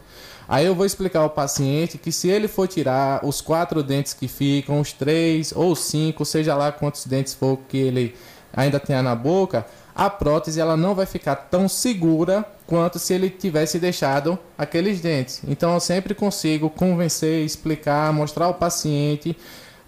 Aí 0.47 0.67
eu 0.67 0.75
vou 0.75 0.85
explicar 0.85 1.21
ao 1.21 1.31
paciente 1.31 1.97
que 1.97 2.13
se 2.13 2.29
ele 2.29 2.47
for 2.47 2.69
tirar 2.69 3.25
os 3.25 3.41
quatro 3.41 3.83
dentes 3.83 4.13
que 4.13 4.29
ficam, 4.29 4.81
os 4.81 4.93
três 4.93 5.53
ou 5.55 5.75
cinco, 5.75 6.27
seja 6.27 6.55
lá 6.55 6.71
quantos 6.73 7.07
dentes 7.07 7.33
for 7.33 7.59
que 7.69 7.79
ele 7.79 8.15
ainda 8.53 8.81
tenha 8.81 9.03
na 9.03 9.15
boca, 9.15 9.67
a 9.99 10.09
prótese 10.09 10.61
ela 10.61 10.77
não 10.77 10.95
vai 10.95 11.07
ficar 11.07 11.35
tão 11.35 11.69
segura 11.69 12.45
quanto 12.69 13.01
se 13.01 13.13
ele 13.13 13.29
tivesse 13.29 13.81
deixado 13.81 14.39
aqueles 14.57 15.01
dentes. 15.01 15.43
Então 15.49 15.75
eu 15.75 15.81
sempre 15.81 16.15
consigo 16.15 16.71
convencer, 16.71 17.45
explicar, 17.45 18.13
mostrar 18.13 18.45
ao 18.45 18.55
paciente, 18.55 19.37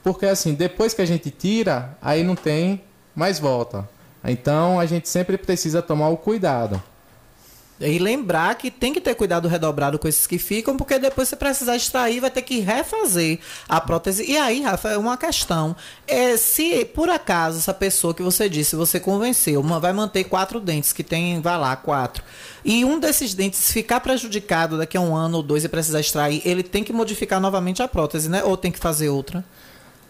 porque 0.03 0.27
assim, 0.27 0.53
depois 0.53 0.93
que 0.93 1.01
a 1.01 1.07
gente 1.07 1.31
tira, 1.31 1.97
aí 2.03 2.25
não 2.25 2.35
tem 2.35 2.83
mais 3.15 3.39
volta. 3.39 3.89
Então 4.25 4.81
a 4.81 4.85
gente 4.85 5.09
sempre 5.09 5.39
precisa 5.39 5.81
tomar 5.81 6.09
o 6.09 6.17
cuidado. 6.17 6.83
E 7.81 7.99
lembrar 7.99 8.55
que 8.57 8.71
tem 8.71 8.93
que 8.93 9.01
ter 9.01 9.15
cuidado 9.15 9.49
redobrado 9.49 9.99
com 9.99 10.07
esses 10.07 10.27
que 10.27 10.39
ficam, 10.39 10.77
porque 10.77 10.99
depois 10.99 11.29
você 11.29 11.37
precisar 11.37 11.77
extrair, 11.77 12.21
vai 12.21 12.31
ter 12.31 12.43
que 12.43 12.61
refazer 12.61 13.39
a 13.67 13.81
prótese. 13.81 14.31
E 14.31 14.37
aí, 14.37 14.61
Rafa, 14.61 14.91
é 14.91 14.99
uma 14.99 15.17
questão. 15.17 15.75
É, 16.07 16.37
se 16.37 16.85
por 16.85 17.09
acaso 17.09 17.59
essa 17.59 17.73
pessoa 17.73 18.13
que 18.13 18.23
você 18.23 18.49
disse, 18.49 18.77
você 18.77 19.01
convenceu, 19.01 19.61
uma, 19.61 19.81
vai 19.81 19.95
manter 19.95 20.25
quatro 20.25 20.61
dentes, 20.61 20.93
que 20.93 21.03
tem, 21.03 21.41
vai 21.41 21.57
lá, 21.57 21.75
quatro, 21.75 22.23
e 22.63 22.85
um 22.85 23.01
desses 23.01 23.33
dentes 23.33 23.73
ficar 23.73 24.01
prejudicado 24.01 24.77
daqui 24.77 24.99
a 24.99 25.01
um 25.01 25.17
ano 25.17 25.39
ou 25.39 25.43
dois 25.43 25.65
e 25.65 25.69
precisar 25.69 26.01
extrair, 26.01 26.43
ele 26.45 26.63
tem 26.63 26.85
que 26.85 26.93
modificar 26.93 27.41
novamente 27.41 27.83
a 27.83 27.89
prótese, 27.89 28.29
né? 28.29 28.45
Ou 28.45 28.57
tem 28.57 28.71
que 28.71 28.79
fazer 28.79 29.09
outra? 29.09 29.43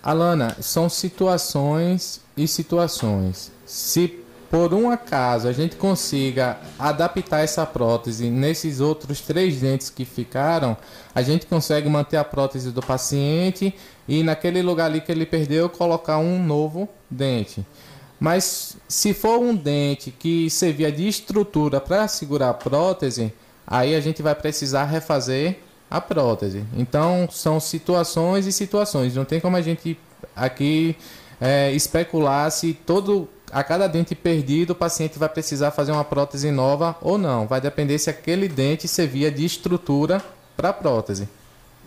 Alana, 0.02 0.56
são 0.60 0.88
situações 0.88 2.20
e 2.36 2.48
situações. 2.48 3.52
Se 3.66 4.18
por 4.50 4.74
um 4.74 4.90
acaso 4.90 5.46
a 5.46 5.52
gente 5.52 5.76
consiga 5.76 6.58
adaptar 6.76 7.44
essa 7.44 7.64
prótese 7.64 8.28
nesses 8.28 8.80
outros 8.80 9.20
três 9.20 9.60
dentes 9.60 9.88
que 9.88 10.04
ficaram, 10.04 10.76
a 11.14 11.22
gente 11.22 11.46
consegue 11.46 11.88
manter 11.88 12.16
a 12.16 12.24
prótese 12.24 12.72
do 12.72 12.82
paciente 12.82 13.72
e 14.08 14.24
naquele 14.24 14.60
lugar 14.60 14.86
ali 14.86 15.00
que 15.00 15.12
ele 15.12 15.24
perdeu 15.24 15.70
colocar 15.70 16.18
um 16.18 16.44
novo 16.44 16.88
dente. 17.08 17.64
Mas 18.18 18.76
se 18.88 19.14
for 19.14 19.38
um 19.38 19.54
dente 19.54 20.10
que 20.10 20.50
servia 20.50 20.90
de 20.90 21.06
estrutura 21.06 21.80
para 21.80 22.08
segurar 22.08 22.50
a 22.50 22.54
prótese, 22.54 23.32
aí 23.64 23.94
a 23.94 24.00
gente 24.00 24.20
vai 24.20 24.34
precisar 24.34 24.84
refazer 24.84 25.60
a 25.88 26.00
prótese. 26.00 26.64
Então 26.76 27.28
são 27.30 27.60
situações 27.60 28.46
e 28.46 28.52
situações. 28.52 29.14
Não 29.14 29.24
tem 29.24 29.38
como 29.38 29.56
a 29.56 29.62
gente 29.62 29.96
aqui 30.34 30.96
é, 31.40 31.72
especular 31.72 32.50
se 32.50 32.74
todo 32.74 33.28
a 33.52 33.62
cada 33.64 33.86
dente 33.86 34.14
perdido, 34.14 34.70
o 34.70 34.74
paciente 34.74 35.18
vai 35.18 35.28
precisar 35.28 35.70
fazer 35.70 35.92
uma 35.92 36.04
prótese 36.04 36.50
nova 36.50 36.96
ou 37.00 37.18
não. 37.18 37.46
Vai 37.46 37.60
depender 37.60 37.98
se 37.98 38.10
aquele 38.10 38.48
dente 38.48 38.86
servia 38.86 39.30
de 39.30 39.44
estrutura 39.44 40.22
para 40.56 40.70
a 40.70 40.72
prótese. 40.72 41.28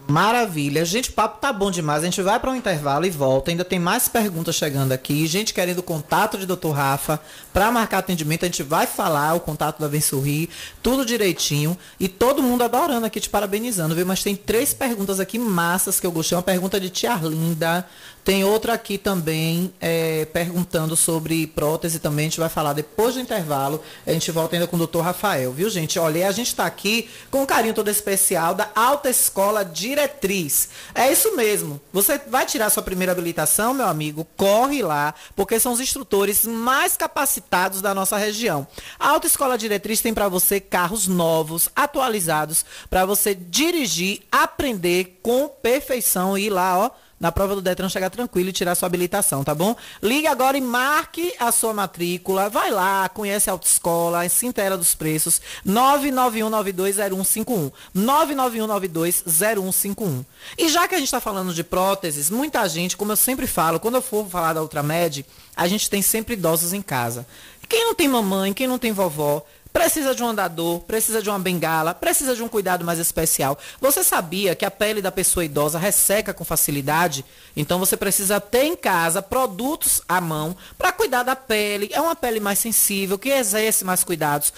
Maravilha. 0.07 0.83
Gente, 0.83 1.09
o 1.09 1.13
papo 1.13 1.39
tá 1.39 1.53
bom 1.53 1.71
demais. 1.71 2.03
A 2.03 2.05
gente 2.05 2.21
vai 2.21 2.37
para 2.39 2.51
um 2.51 2.55
intervalo 2.55 3.05
e 3.05 3.09
volta. 3.09 3.51
Ainda 3.51 3.63
tem 3.63 3.79
mais 3.79 4.09
perguntas 4.09 4.55
chegando 4.55 4.91
aqui. 4.91 5.25
Gente 5.25 5.53
querendo 5.53 5.81
contato 5.81 6.37
de 6.37 6.45
Dr. 6.45 6.71
Rafa 6.71 7.19
para 7.53 7.71
marcar 7.71 7.99
atendimento. 7.99 8.43
A 8.43 8.47
gente 8.47 8.63
vai 8.63 8.85
falar 8.85 9.33
o 9.33 9.39
contato 9.39 9.79
da 9.79 9.87
Vem 9.87 10.01
Sorrir, 10.01 10.49
tudo 10.81 11.05
direitinho. 11.05 11.77
E 11.99 12.09
todo 12.09 12.43
mundo 12.43 12.63
adorando 12.63 13.05
aqui, 13.05 13.19
te 13.19 13.29
parabenizando, 13.29 13.95
viu? 13.95 14.05
Mas 14.05 14.21
tem 14.21 14.35
três 14.35 14.73
perguntas 14.73 15.21
aqui 15.21 15.39
massas 15.39 15.99
que 15.99 16.05
eu 16.05 16.11
gostei. 16.11 16.35
Uma 16.35 16.43
pergunta 16.43 16.79
de 16.79 16.89
Tia 16.89 17.15
Linda. 17.15 17.87
Tem 18.23 18.45
outra 18.45 18.73
aqui 18.73 18.97
também 18.97 19.73
é, 19.81 20.23
perguntando 20.25 20.95
sobre 20.95 21.45
prótese 21.47 21.99
também. 21.99 22.25
A 22.25 22.29
gente 22.29 22.39
vai 22.39 22.47
falar 22.47 22.71
depois 22.71 23.15
do 23.15 23.19
intervalo. 23.19 23.83
A 24.07 24.13
gente 24.13 24.31
volta 24.31 24.55
ainda 24.55 24.65
com 24.65 24.77
o 24.77 24.87
Dr. 24.87 25.01
Rafael, 25.01 25.51
viu, 25.51 25.69
gente? 25.69 25.99
Olha, 25.99 26.27
a 26.27 26.31
gente 26.31 26.47
está 26.47 26.65
aqui 26.65 27.09
com 27.29 27.43
um 27.43 27.45
carinho 27.45 27.73
todo 27.73 27.89
especial 27.89 28.55
da 28.55 28.69
Alta 28.73 29.09
Escola 29.09 29.65
Diretriz. 29.65 30.69
É 30.95 31.11
isso 31.11 31.35
mesmo. 31.35 31.81
Você 31.91 32.17
vai 32.17 32.45
tirar 32.45 32.69
sua 32.69 32.81
primeira 32.81 33.11
habilitação, 33.11 33.73
meu 33.73 33.87
amigo? 33.87 34.25
Corre 34.37 34.81
lá, 34.81 35.13
porque 35.35 35.59
são 35.59 35.73
os 35.73 35.81
instrutores 35.81 36.45
mais 36.45 36.95
capacitados 36.95 37.81
da 37.81 37.93
nossa 37.93 38.15
região. 38.15 38.65
A 38.97 39.09
Alta 39.09 39.27
Escola 39.27 39.57
Diretriz 39.57 39.99
tem 39.99 40.13
para 40.13 40.29
você 40.29 40.61
carros 40.61 41.07
novos, 41.07 41.67
atualizados, 41.75 42.65
para 42.89 43.05
você 43.05 43.35
dirigir, 43.35 44.21
aprender 44.31 45.19
com 45.21 45.49
perfeição 45.49 46.37
e 46.37 46.45
ir 46.45 46.49
lá, 46.49 46.77
ó 46.77 47.03
na 47.23 47.31
prova 47.31 47.55
do 47.55 47.61
Detran 47.61 47.87
chegar 47.87 48.09
tranquilo 48.09 48.49
e 48.49 48.51
tirar 48.51 48.75
sua 48.75 48.87
habilitação, 48.87 49.45
tá 49.45 49.55
bom? 49.55 49.73
Ligue 50.01 50.27
agora 50.27 50.57
e 50.57 50.61
marque 50.61 51.33
a 51.39 51.53
sua 51.53 51.73
matrícula. 51.73 52.49
Vai 52.49 52.69
lá, 52.69 53.07
conhece 53.07 53.49
a 53.49 53.53
autoescola, 53.53 54.27
se 54.27 54.45
inteira 54.45 54.77
dos 54.77 54.93
preços. 54.93 55.39
991920151. 55.65 57.71
991920151. 57.95 60.25
E 60.57 60.67
já 60.67 60.85
que 60.85 60.95
a 60.95 60.97
gente 60.97 61.07
está 61.07 61.21
falando 61.21 61.53
de 61.53 61.63
próteses, 61.63 62.29
muita 62.29 62.67
gente, 62.67 62.97
como 62.97 63.13
eu 63.13 63.15
sempre 63.15 63.47
falo, 63.47 63.79
quando 63.79 63.95
eu 63.95 64.01
for 64.01 64.27
falar 64.27 64.51
da 64.51 64.61
Ultramed, 64.61 65.25
a 65.55 65.65
gente 65.65 65.89
tem 65.89 66.01
sempre 66.01 66.33
idosos 66.33 66.73
em 66.73 66.81
casa. 66.81 67.25
Quem 67.69 67.85
não 67.85 67.95
tem 67.95 68.09
mamãe, 68.09 68.51
quem 68.51 68.67
não 68.67 68.77
tem 68.77 68.91
vovó, 68.91 69.45
precisa 69.73 70.13
de 70.13 70.23
um 70.23 70.29
andador, 70.29 70.81
precisa 70.81 71.21
de 71.21 71.29
uma 71.29 71.39
bengala, 71.39 71.95
precisa 71.95 72.35
de 72.35 72.43
um 72.43 72.47
cuidado 72.47 72.85
mais 72.85 72.99
especial. 72.99 73.57
Você 73.81 74.03
sabia 74.03 74.55
que 74.55 74.63
a 74.63 74.71
pele 74.71 75.01
da 75.01 75.11
pessoa 75.11 75.43
idosa 75.43 75.79
resseca 75.79 76.33
com 76.33 76.45
facilidade? 76.45 77.25
Então 77.57 77.79
você 77.79 77.97
precisa 77.97 78.39
ter 78.39 78.65
em 78.65 78.75
casa 78.75 79.21
produtos 79.21 80.01
à 80.07 80.21
mão 80.21 80.55
para 80.77 80.91
cuidar 80.91 81.23
da 81.23 81.35
pele. 81.35 81.89
É 81.91 81.99
uma 81.99 82.15
pele 82.15 82.39
mais 82.39 82.59
sensível, 82.59 83.17
que 83.17 83.29
exerce 83.29 83.83
mais 83.83 84.03
cuidados. 84.03 84.53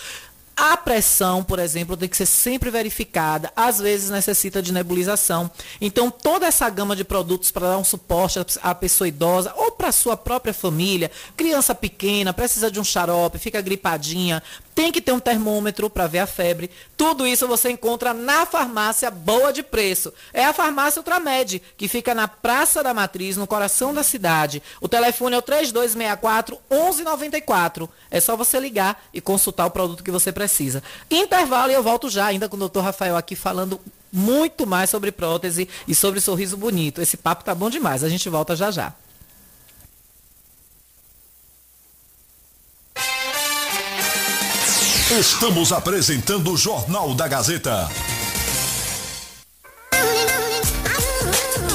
A 0.58 0.78
pressão, 0.78 1.44
por 1.44 1.60
exemplo, 1.60 1.98
tem 1.98 2.08
que 2.08 2.16
ser 2.16 2.26
sempre 2.26 2.70
verificada. 2.70 3.52
Às 3.58 3.80
vezes 3.80 4.10
necessita 4.10 4.62
de 4.62 4.72
nebulização. 4.72 5.52
Então, 5.82 6.10
toda 6.10 6.46
essa 6.46 6.70
gama 6.70 6.96
de 6.96 7.04
produtos 7.04 7.52
para 7.52 7.68
dar 7.68 7.78
um 7.78 7.84
suporte 7.84 8.40
à 8.64 8.74
pessoa 8.74 9.08
idosa 9.08 9.54
ou 9.58 9.72
para 9.72 9.90
a 9.90 9.92
sua 9.92 10.16
própria 10.16 10.54
família, 10.54 11.12
criança 11.36 11.76
pequena, 11.76 12.34
precisa 12.34 12.72
de 12.72 12.80
um 12.80 12.86
xarope, 12.86 13.38
fica 13.38 13.60
gripadinha, 13.60 14.42
tem 14.76 14.92
que 14.92 15.02
ter 15.02 15.14
um 15.14 15.20
termômetro 15.20 15.90
para 15.90 16.06
ver 16.06 16.20
a 16.20 16.28
febre. 16.28 16.70
Tudo 16.98 17.26
isso 17.26 17.48
você 17.48 17.72
encontra 17.72 18.14
na 18.14 18.46
farmácia 18.46 19.10
boa 19.10 19.54
de 19.54 19.64
preço. 19.64 20.14
É 20.34 20.44
a 20.44 20.52
farmácia 20.52 21.00
Ultramed, 21.00 21.62
que 21.78 21.88
fica 21.88 22.14
na 22.14 22.28
Praça 22.28 22.84
da 22.84 22.94
Matriz, 22.94 23.38
no 23.38 23.48
coração 23.48 23.94
da 23.94 24.04
cidade. 24.04 24.62
O 24.82 24.90
telefone 24.90 25.36
é 25.36 25.38
o 25.38 25.42
3264 25.42 26.60
1194. 26.70 27.90
É 28.12 28.20
só 28.20 28.36
você 28.36 28.60
ligar 28.60 29.02
e 29.14 29.22
consultar 29.22 29.66
o 29.66 29.72
produto 29.72 30.04
que 30.04 30.12
você 30.12 30.32
precisa. 30.34 30.84
Intervalo 31.10 31.72
e 31.72 31.76
eu 31.76 31.82
volto 31.82 32.10
já 32.10 32.26
ainda 32.26 32.50
com 32.50 32.58
o 32.58 32.70
Dr. 32.70 32.82
Rafael 32.82 33.16
aqui 33.16 33.36
falando 33.36 33.80
muito 34.12 34.68
mais 34.68 34.90
sobre 34.90 35.12
prótese 35.12 35.70
e 35.88 35.96
sobre 35.96 36.20
sorriso 36.20 36.58
bonito. 36.58 37.02
Esse 37.02 37.16
papo 37.16 37.46
tá 37.46 37.56
bom 37.56 37.70
demais. 37.70 38.04
A 38.04 38.10
gente 38.10 38.28
volta 38.28 38.56
já 38.56 38.72
já. 38.72 38.94
Estamos 45.12 45.72
apresentando 45.72 46.52
o 46.52 46.58
Jornal 46.58 47.14
da 47.14 47.28
Gazeta. 47.28 47.88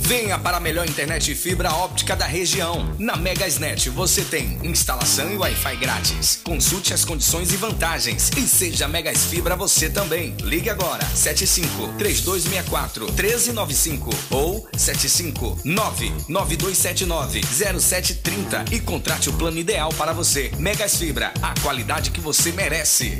Venha 0.09 0.39
para 0.39 0.57
a 0.57 0.59
melhor 0.59 0.89
internet 0.89 1.35
fibra 1.35 1.71
óptica 1.71 2.15
da 2.15 2.25
região. 2.25 2.95
Na 2.97 3.15
Megasnet 3.15 3.91
você 3.91 4.23
tem 4.23 4.57
instalação 4.63 5.31
e 5.31 5.37
Wi-Fi 5.37 5.75
grátis. 5.75 6.41
Consulte 6.43 6.95
as 6.95 7.05
condições 7.05 7.53
e 7.53 7.57
vantagens 7.57 8.31
e 8.35 8.41
seja 8.41 8.87
Megas 8.87 9.25
Fibra 9.25 9.55
você 9.55 9.87
também. 9.87 10.35
Ligue 10.41 10.67
agora 10.67 11.05
75 11.05 11.93
3264 11.99 13.05
1395 13.05 14.09
ou 14.31 14.67
75 14.75 15.59
99279 15.63 17.41
0730 17.79 18.65
e 18.71 18.79
contrate 18.79 19.29
o 19.29 19.33
plano 19.33 19.59
ideal 19.59 19.93
para 19.93 20.11
você. 20.11 20.51
Megas 20.57 20.95
Fibra, 20.95 21.31
a 21.39 21.53
qualidade 21.61 22.09
que 22.09 22.19
você 22.19 22.51
merece. 22.51 23.19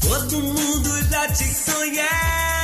Todo 0.00 0.40
mundo 0.40 1.10
já 1.10 1.26
te 1.32 1.44
conhece. 1.64 2.55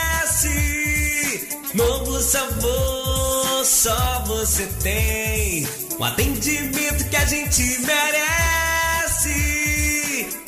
Novo 1.74 2.20
sabor, 2.20 3.64
só 3.64 4.24
você 4.26 4.66
tem. 4.82 5.66
O 5.98 6.04
atendimento 6.04 7.08
que 7.08 7.16
a 7.16 7.24
gente 7.24 7.62
merece. 7.80 9.32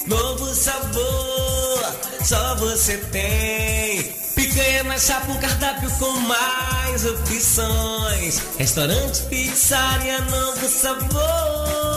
Novo 0.07 0.55
sabor, 0.55 1.95
só 2.23 2.57
você 2.57 2.99
tem. 2.99 4.03
Picanha 4.35 4.85
na 4.85 4.99
chapa, 4.99 5.33
um 5.33 5.39
cardápio 5.39 5.91
com 5.99 6.13
mais 6.21 7.05
opções. 7.07 8.43
Restaurante, 8.59 9.23
pizzaria, 9.25 10.21
novo 10.23 10.69
sabor. 10.69 11.94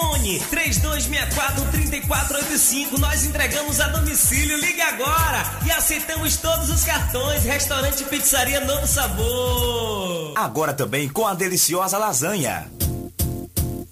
Fone 0.00 0.40
3264-3485. 0.50 2.98
Nós 2.98 3.24
entregamos 3.24 3.80
a 3.80 3.88
domicílio. 3.88 4.56
Ligue 4.58 4.80
agora 4.80 5.42
e 5.66 5.70
aceitamos 5.70 6.36
todos 6.36 6.70
os 6.70 6.84
cartões. 6.84 7.44
Restaurante 7.44 8.04
Pizzaria 8.04 8.60
Novo 8.60 8.86
Sabor. 8.86 10.32
Agora 10.36 10.72
também 10.72 11.08
com 11.08 11.26
a 11.26 11.34
deliciosa 11.34 11.98
lasanha. 11.98 12.70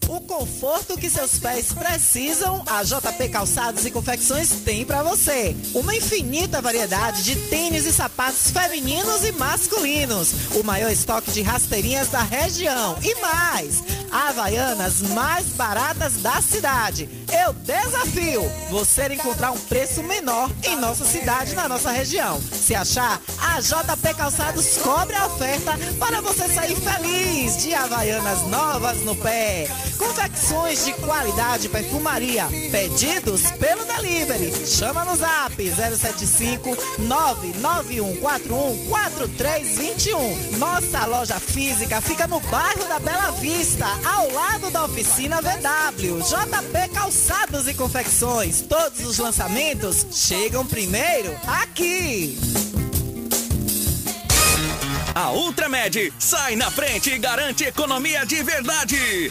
O 0.09 0.23
conforto 0.23 0.97
que 0.97 1.11
seus 1.11 1.39
pés 1.39 1.71
precisam, 1.71 2.63
a 2.67 2.83
JP 2.83 3.29
Calçados 3.29 3.85
e 3.85 3.91
Confecções 3.91 4.49
tem 4.65 4.83
para 4.83 5.03
você. 5.03 5.55
Uma 5.75 5.95
infinita 5.95 6.63
variedade 6.63 7.23
de 7.23 7.37
tênis 7.51 7.85
e 7.85 7.93
sapatos 7.93 8.51
femininos 8.51 9.23
e 9.23 9.33
masculinos. 9.33 10.33
O 10.55 10.65
maior 10.65 10.91
estoque 10.91 11.31
de 11.31 11.43
rasteirinhas 11.43 12.09
da 12.09 12.23
região. 12.23 12.97
E 13.03 13.15
mais, 13.17 13.83
Havaianas 14.11 15.03
mais 15.03 15.49
baratas 15.49 16.15
da 16.23 16.41
cidade. 16.41 17.07
Eu 17.31 17.53
desafio 17.53 18.41
você 18.71 19.13
encontrar 19.13 19.51
um 19.51 19.59
preço 19.59 20.03
menor 20.03 20.51
em 20.65 20.77
nossa 20.77 21.05
cidade, 21.05 21.55
na 21.55 21.69
nossa 21.69 21.91
região. 21.91 22.41
Se 22.41 22.75
achar, 22.75 23.21
a 23.39 23.61
JP 23.61 24.15
Calçados 24.17 24.79
cobre 24.79 25.15
a 25.15 25.27
oferta 25.27 25.73
para 25.99 26.23
você 26.23 26.49
sair 26.49 26.77
feliz 26.77 27.63
de 27.63 27.75
Havaianas 27.75 28.47
novas 28.47 29.03
no 29.03 29.15
pé. 29.17 29.69
Confecções 29.99 30.85
de 30.85 30.93
qualidade 30.95 31.69
perfumaria. 31.69 32.47
Pedidos 32.71 33.51
pelo 33.53 33.85
delivery. 33.85 34.53
Chama 34.67 35.05
no 35.05 35.17
zap 35.17 35.57
075 35.57 36.77
99141 36.99 38.87
4321. 38.89 40.59
Nossa 40.59 41.05
loja 41.07 41.41
física 41.41 42.01
fica 42.01 42.27
no 42.27 42.41
bairro 42.41 42.87
da 42.89 42.99
Bela 42.99 43.33
Vista, 43.33 43.87
ao 44.05 44.31
lado 44.31 44.71
da 44.71 44.85
oficina 44.85 45.43
VW. 45.43 46.21
JP 46.21 46.95
Calçados 46.95 47.67
e 47.67 47.75
Confecções. 47.75 48.63
Todos 48.63 49.05
os 49.05 49.19
lançamentos 49.19 50.07
chegam 50.13 50.65
primeiro 50.65 51.35
aqui. 51.47 52.39
A 55.15 55.33
Ultramed 55.33 56.13
sai 56.19 56.55
na 56.55 56.71
frente 56.71 57.11
e 57.11 57.19
garante 57.19 57.65
economia 57.65 58.25
de 58.25 58.41
verdade. 58.41 59.31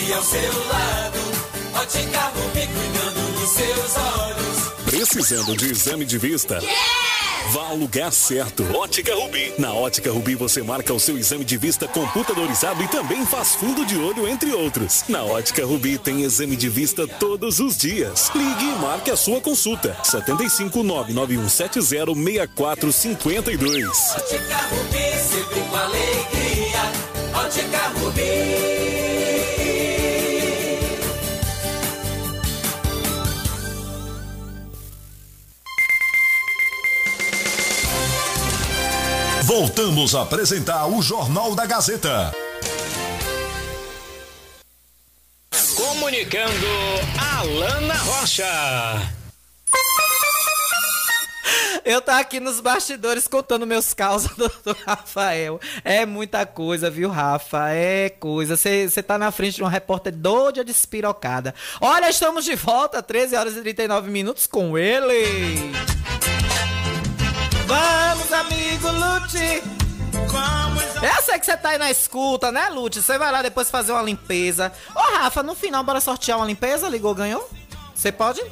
sempre 0.00 0.12
ao 0.14 0.22
seu 0.22 0.66
lado. 0.66 1.18
Ótica 1.74 2.20
Rubi, 2.34 2.66
cuidando 2.66 3.32
dos 3.38 3.50
seus 3.50 3.96
olhos. 3.96 4.72
Precisando 4.84 5.56
de 5.56 5.70
exame 5.70 6.04
de 6.04 6.18
vista? 6.18 6.60
Vá 7.52 7.68
ao 7.68 7.76
lugar 7.76 8.12
certo. 8.12 8.64
Ótica 8.76 9.14
Rubi. 9.14 9.52
Na 9.58 9.72
Ótica 9.72 10.10
Rubi 10.10 10.34
você 10.34 10.62
marca 10.62 10.92
o 10.92 11.00
seu 11.00 11.18
exame 11.18 11.44
de 11.44 11.56
vista 11.56 11.88
computadorizado 11.88 12.82
e 12.82 12.88
também 12.88 13.24
faz 13.26 13.54
fundo 13.54 13.84
de 13.84 13.96
olho, 13.96 14.28
entre 14.28 14.52
outros. 14.52 15.04
Na 15.08 15.22
Ótica 15.24 15.64
Rubi 15.64 15.98
tem 15.98 16.22
exame 16.22 16.56
de 16.56 16.68
vista 16.68 17.06
todos 17.06 17.60
os 17.60 17.76
dias. 17.76 18.30
Ligue 18.34 18.64
e 18.64 18.74
marque 18.80 19.10
a 19.10 19.16
sua 19.16 19.40
consulta. 19.40 19.96
75 20.02 20.82
99170 20.82 22.14
6452. 22.14 23.88
Ótica 24.16 24.56
Rubi, 24.70 25.18
sempre 25.18 25.60
com 25.60 25.76
alegria. 25.76 26.40
Ótica 27.34 27.79
Voltamos 39.50 40.14
a 40.14 40.22
apresentar 40.22 40.86
o 40.86 41.02
Jornal 41.02 41.56
da 41.56 41.66
Gazeta. 41.66 42.30
Comunicando 45.74 46.68
Alana 47.18 47.94
Rocha. 47.94 48.44
Eu 51.84 52.00
tá 52.00 52.20
aqui 52.20 52.38
nos 52.38 52.60
bastidores 52.60 53.26
contando 53.26 53.66
meus 53.66 53.92
causos 53.92 54.30
do, 54.38 54.48
do 54.64 54.76
Rafael. 54.86 55.58
É 55.82 56.06
muita 56.06 56.46
coisa, 56.46 56.88
viu, 56.88 57.10
Rafa? 57.10 57.70
É 57.70 58.08
coisa. 58.08 58.56
Você 58.56 59.02
tá 59.02 59.18
na 59.18 59.32
frente 59.32 59.56
de 59.56 59.62
uma 59.62 59.70
repórter 59.70 60.12
doida 60.12 60.64
de 60.64 60.70
espirocada. 60.70 61.56
Olha, 61.80 62.08
estamos 62.08 62.44
de 62.44 62.54
volta, 62.54 63.02
13 63.02 63.34
horas 63.34 63.56
e 63.56 63.62
39 63.62 64.12
minutos 64.12 64.46
com 64.46 64.78
ele. 64.78 65.72
Vamos, 67.70 68.32
amigo 68.32 68.88
Lute! 68.88 69.62
Eu 71.00 71.22
sei 71.22 71.38
que 71.38 71.46
você 71.46 71.56
tá 71.56 71.68
aí 71.68 71.78
na 71.78 71.88
escuta, 71.88 72.50
né, 72.50 72.68
Lute? 72.68 73.00
Você 73.00 73.16
vai 73.16 73.30
lá 73.30 73.42
depois 73.42 73.70
fazer 73.70 73.92
uma 73.92 74.02
limpeza. 74.02 74.72
Ô, 74.92 75.18
Rafa, 75.18 75.40
no 75.44 75.54
final, 75.54 75.84
bora 75.84 76.00
sortear 76.00 76.38
uma 76.38 76.46
limpeza? 76.46 76.88
Ligou, 76.88 77.14
ganhou? 77.14 77.48
Você 77.94 78.10
pode? 78.10 78.42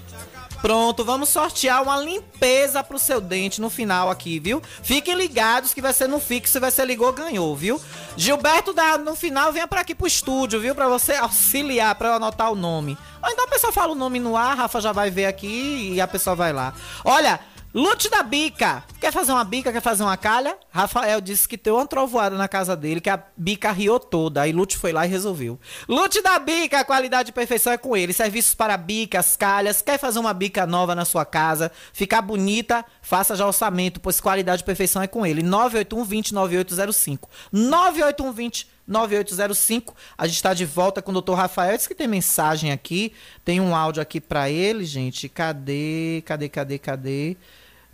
Pronto, 0.63 1.05
vamos 1.05 1.31
sortear 1.31 1.83
uma 1.83 1.97
limpeza 1.97 2.83
pro 2.85 2.97
seu 2.97 3.21
dente 3.21 3.61
no 3.61 3.69
final 3.69 4.09
aqui, 4.09 4.39
viu? 4.39 4.63
Fiquem 4.85 5.17
ligados 5.17 5.75
que 5.75 5.83
vai 5.83 5.93
ser 5.93 6.09
no 6.09 6.21
fixo, 6.21 6.61
vai 6.61 6.71
ser 6.71 6.87
ligou, 6.87 7.13
ganhou, 7.13 7.57
viu? 7.57 7.81
Gilberto, 8.17 8.73
dá, 8.73 8.97
no 8.99 9.17
final, 9.17 9.53
venha 9.53 9.67
pra 9.67 9.81
aqui 9.81 9.97
pro 9.97 10.07
estúdio, 10.07 10.61
viu? 10.61 10.77
Pra 10.77 10.87
você 10.87 11.15
auxiliar, 11.15 11.93
pra 11.97 12.11
eu 12.11 12.15
anotar 12.15 12.53
o 12.53 12.57
nome. 12.57 12.97
Ou 13.21 13.31
então 13.31 13.47
a 13.47 13.49
pessoa 13.49 13.73
fala 13.73 13.93
o 13.93 13.97
nome 13.97 14.21
no 14.21 14.37
ar, 14.37 14.57
Rafa 14.57 14.81
já 14.81 14.93
vai 14.93 15.11
ver 15.11 15.27
aqui 15.27 15.91
e 15.93 16.01
a 16.01 16.07
pessoa 16.07 16.37
vai 16.37 16.53
lá. 16.53 16.73
Olha, 17.05 17.41
Lute 17.75 18.09
da 18.09 18.23
bica. 18.23 18.83
Quer 18.99 19.13
fazer 19.13 19.31
uma 19.31 19.45
bica, 19.45 19.71
quer 19.71 19.83
fazer 19.83 20.03
uma 20.03 20.17
calha? 20.17 20.57
Rafael 20.71 21.21
disse 21.21 21.47
que 21.47 21.57
deu 21.57 21.77
uma 21.77 21.87
trovoada 21.87 22.35
na 22.35 22.49
casa 22.49 22.75
dele, 22.75 23.01
que 23.01 23.11
a 23.11 23.23
bica 23.37 23.71
riou 23.71 24.01
toda. 24.01 24.41
Aí 24.41 24.53
Lute 24.53 24.79
foi 24.79 24.91
lá 24.91 25.07
e 25.07 25.11
resolveu. 25.11 25.61
Lute 25.87 26.23
da 26.23 26.39
bica, 26.39 26.81
a 26.81 26.85
qualidade 26.85 27.29
e 27.29 27.33
perfeição 27.33 27.71
é 27.73 27.77
com 27.77 27.95
ele. 27.95 28.15
Serviços 28.15 28.55
para 28.55 28.75
bicas, 28.79 29.37
calhas. 29.37 29.83
Quer 29.83 29.99
fazer 29.99 30.19
uma 30.19 30.33
bica 30.33 30.67
nova 30.67 30.95
na 30.95 31.05
sua 31.05 31.27
casa? 31.27 31.71
Ficar 31.93 32.23
bonita? 32.23 32.85
Faça 33.09 33.35
já 33.35 33.47
orçamento, 33.47 34.01
pois 34.01 34.21
qualidade 34.21 34.61
e 34.61 34.65
perfeição 34.67 35.01
é 35.01 35.07
com 35.07 35.25
ele. 35.25 35.43
981 35.43 36.05
20 36.05 36.35
9805. 36.35 37.31
981 37.51 38.33
20 38.33 38.69
9805. 38.87 39.97
A 40.19 40.27
gente 40.27 40.37
está 40.37 40.53
de 40.53 40.67
volta 40.67 41.01
com 41.01 41.11
o 41.11 41.15
doutor 41.15 41.33
Rafael. 41.33 41.75
Diz 41.75 41.87
que 41.87 41.95
tem 41.95 42.07
mensagem 42.07 42.71
aqui. 42.71 43.15
Tem 43.47 43.63
um 43.63 43.75
áudio 43.75 44.03
aqui 44.03 44.21
para 44.21 44.51
ele, 44.51 44.85
gente. 44.85 45.27
Cadê? 45.27 46.23
Cadê? 46.27 46.51
Cadê? 46.51 46.79
Cadê? 46.79 47.37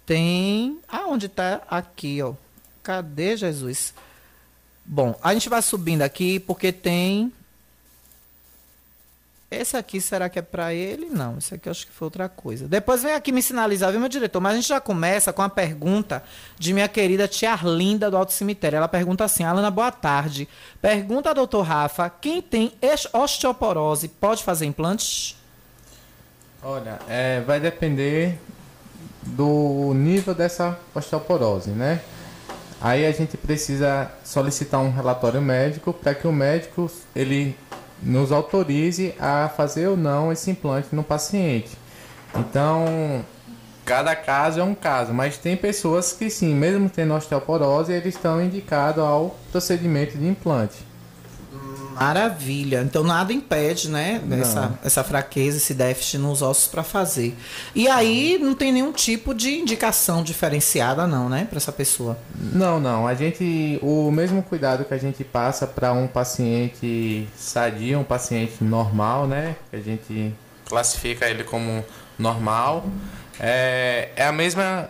Tem. 0.05 0.81
Aonde 0.89 1.29
tá? 1.29 1.63
Aqui, 1.71 2.21
ó. 2.21 2.35
Cadê, 2.83 3.37
Jesus? 3.37 3.95
Bom, 4.85 5.17
a 5.23 5.33
gente 5.33 5.49
vai 5.49 5.63
subindo 5.63 6.03
aqui 6.03 6.41
porque 6.41 6.73
tem 6.73 7.33
esse 9.61 9.77
aqui, 9.77 10.01
será 10.01 10.29
que 10.29 10.39
é 10.39 10.43
para 10.43 10.73
ele? 10.75 11.07
Não, 11.07 11.39
esse 11.39 11.55
aqui 11.55 11.69
eu 11.69 11.71
acho 11.71 11.87
que 11.87 11.93
foi 11.93 12.07
outra 12.07 12.29
coisa. 12.29 12.69
Depois 12.69 13.03
vem 13.03 13.15
aqui 13.15 13.33
me 13.33 13.43
sinalizar, 13.43 13.91
viu, 13.91 14.01
meu 14.01 14.09
diretor? 14.09 14.41
Mas 14.41 14.53
a 14.53 14.57
gente 14.57 14.69
já 14.69 14.81
começa 14.81 15.33
com 15.33 15.43
a 15.43 15.49
pergunta 15.49 16.23
de 16.59 16.73
minha 16.73 16.89
querida 16.89 17.29
tia 17.29 17.53
Arlinda 17.53 18.11
do 18.11 18.17
Alto 18.17 18.33
Cemitério. 18.33 18.77
Ela 18.77 18.89
pergunta 18.89 19.25
assim, 19.25 19.45
Alana, 19.45 19.71
boa 19.71 19.91
tarde. 19.91 20.49
Pergunta 20.81 21.35
doutor 21.35 21.63
Rafa, 21.63 22.09
quem 22.09 22.43
tem 22.43 22.73
osteoporose 23.13 24.09
pode 24.09 24.43
fazer 24.43 24.67
implantes? 24.67 25.37
Olha, 26.63 26.99
é, 27.09 27.41
vai 27.43 27.61
depender 27.61 28.39
do 29.23 29.93
nível 29.95 30.35
dessa 30.35 30.79
osteoporose, 30.95 31.71
né? 31.71 32.01
Aí 32.81 33.07
a 33.07 33.13
gente 33.13 33.37
precisa 33.37 34.11
solicitar 34.23 34.81
um 34.81 34.91
relatório 34.91 35.41
médico 35.41 35.93
para 35.93 36.15
que 36.15 36.27
o 36.27 36.33
médico 36.33 36.91
ele 37.17 37.57
nos 38.03 38.33
autorize 38.33 39.15
a 39.19 39.49
fazer 39.49 39.89
ou 39.89 39.97
não 39.97 40.33
esse 40.33 40.51
implante 40.51 40.95
no 40.95 41.03
paciente. 41.03 41.71
Então, 42.37 43.25
cada 43.85 44.15
caso 44.17 44.61
é 44.61 44.65
um 44.65 44.75
caso, 44.75 45.15
mas 45.15 45.39
tem 45.39 45.57
pessoas 45.57 46.13
que 46.13 46.29
sim, 46.29 46.55
mesmo 46.55 46.89
tendo 46.89 47.15
osteoporose, 47.15 47.93
eles 47.93 48.15
estão 48.15 48.43
indicados 48.43 49.03
ao 49.03 49.37
procedimento 49.51 50.19
de 50.19 50.27
implante. 50.27 50.94
Maravilha. 51.95 52.83
Então 52.83 53.03
nada 53.03 53.33
impede, 53.33 53.89
né, 53.89 54.21
essa, 54.41 54.79
essa 54.85 55.05
fraqueza, 55.05 55.57
esse 55.57 55.75
déficit 55.75 56.19
nos 56.19 56.43
ossos 56.43 56.67
para 56.67 56.83
fazer. 56.83 57.35
E 57.75 57.89
aí 57.89 58.39
não 58.41 58.55
tem 58.55 58.73
nenhum 58.73 58.93
tipo 58.93 59.35
de 59.35 59.59
indicação 59.59 60.23
diferenciada 60.23 61.07
não, 61.07 61.29
né, 61.29 61.47
para 61.49 61.57
essa 61.57 61.73
pessoa. 61.73 62.19
Não, 62.53 62.79
não. 62.81 63.07
A 63.07 63.15
gente 63.15 63.79
o 63.83 64.11
mesmo 64.11 64.43
cuidado 64.43 64.85
que 64.85 64.95
a 64.95 64.99
gente 64.99 65.25
passa 65.25 65.67
para 65.67 65.93
um 65.93 66.07
paciente 66.07 67.29
sadio, 67.37 67.99
um 67.99 68.05
paciente 68.05 68.63
normal, 68.63 69.27
né, 69.27 69.57
que 69.71 69.77
a 69.77 69.81
gente 69.81 70.35
classifica 70.67 71.29
ele 71.29 71.45
como 71.45 71.85
normal, 72.19 72.85
é, 73.39 74.11
é 74.17 74.27
a 74.27 74.33
mesma 74.33 74.89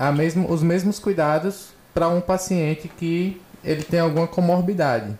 a 0.00 0.10
mesmo, 0.10 0.50
os 0.50 0.62
mesmos 0.62 0.98
cuidados 0.98 1.68
para 1.92 2.08
um 2.08 2.22
paciente 2.22 2.88
que 2.88 3.40
ele 3.62 3.82
tem 3.82 4.00
alguma 4.00 4.26
comorbidade. 4.26 5.14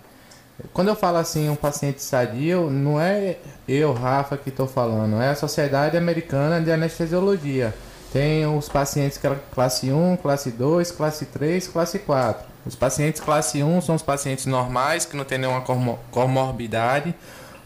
Quando 0.73 0.89
eu 0.89 0.97
falo 0.97 1.19
assim, 1.19 1.49
um 1.49 1.57
paciente 1.57 2.03
sadio, 2.03 2.71
não 2.71 3.01
é 3.01 3.37
eu, 3.69 3.93
Rafa, 3.93 4.37
que 4.37 4.49
estou 4.49 4.67
falando, 4.67 5.21
é 5.21 5.31
a 5.31 5.35
Sociedade 5.35 5.97
Americana 5.97 6.61
de 6.61 6.71
Anestesiologia. 6.71 7.75
Tem 8.13 8.45
os 8.47 8.69
pacientes 8.69 9.21
classe 9.53 9.93
1, 9.93 10.17
classe 10.17 10.51
2, 10.51 10.91
classe 10.91 11.27
3, 11.27 11.69
classe 11.69 11.99
4. 12.01 12.51
Os 12.67 12.75
pacientes 12.75 13.21
classe 13.21 13.63
1 13.63 13.81
são 13.81 13.95
os 13.95 14.03
pacientes 14.03 14.47
normais, 14.47 15.05
que 15.05 15.17
não 15.17 15.25
têm 15.25 15.39
nenhuma 15.39 15.63
comorbidade. 16.11 17.15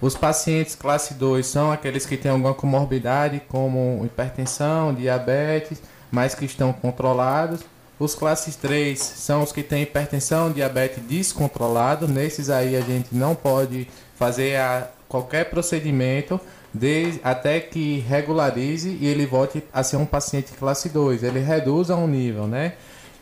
Os 0.01 0.15
pacientes 0.15 0.75
classe 0.75 1.15
2 1.15 1.47
são 1.47 1.73
aqueles 1.73 2.05
que 2.05 2.17
têm 2.17 2.31
alguma 2.31 2.53
comorbidade, 2.53 3.41
como 3.49 4.03
hipertensão, 4.05 4.93
diabetes, 4.93 5.81
mas 6.11 6.35
que 6.35 6.45
estão 6.45 6.73
controlados. 6.73 7.61
Os 8.05 8.15
classes 8.15 8.55
3 8.57 8.99
são 8.99 9.43
os 9.43 9.51
que 9.51 9.63
têm 9.63 9.81
hipertensão, 9.81 10.53
diabetes 10.53 11.03
descontrolado. 11.05 12.07
Nesses 12.07 12.51
aí 12.51 12.77
a 12.77 12.83
gente 12.83 13.15
não 13.15 13.35
pode 13.35 13.89
fazer 14.15 14.57
a, 14.57 14.89
qualquer 15.09 15.49
procedimento 15.49 16.39
de, 16.73 17.19
até 17.25 17.61
que 17.61 18.01
regularize 18.01 18.99
e 19.01 19.07
ele 19.07 19.25
volte 19.25 19.65
a 19.73 19.83
ser 19.83 19.97
um 19.97 20.05
paciente 20.05 20.53
classe 20.53 20.91
2. 20.91 21.23
Ele 21.23 21.41
reduza 21.41 21.97
um 21.97 22.07
nível, 22.07 22.47
né? 22.47 22.75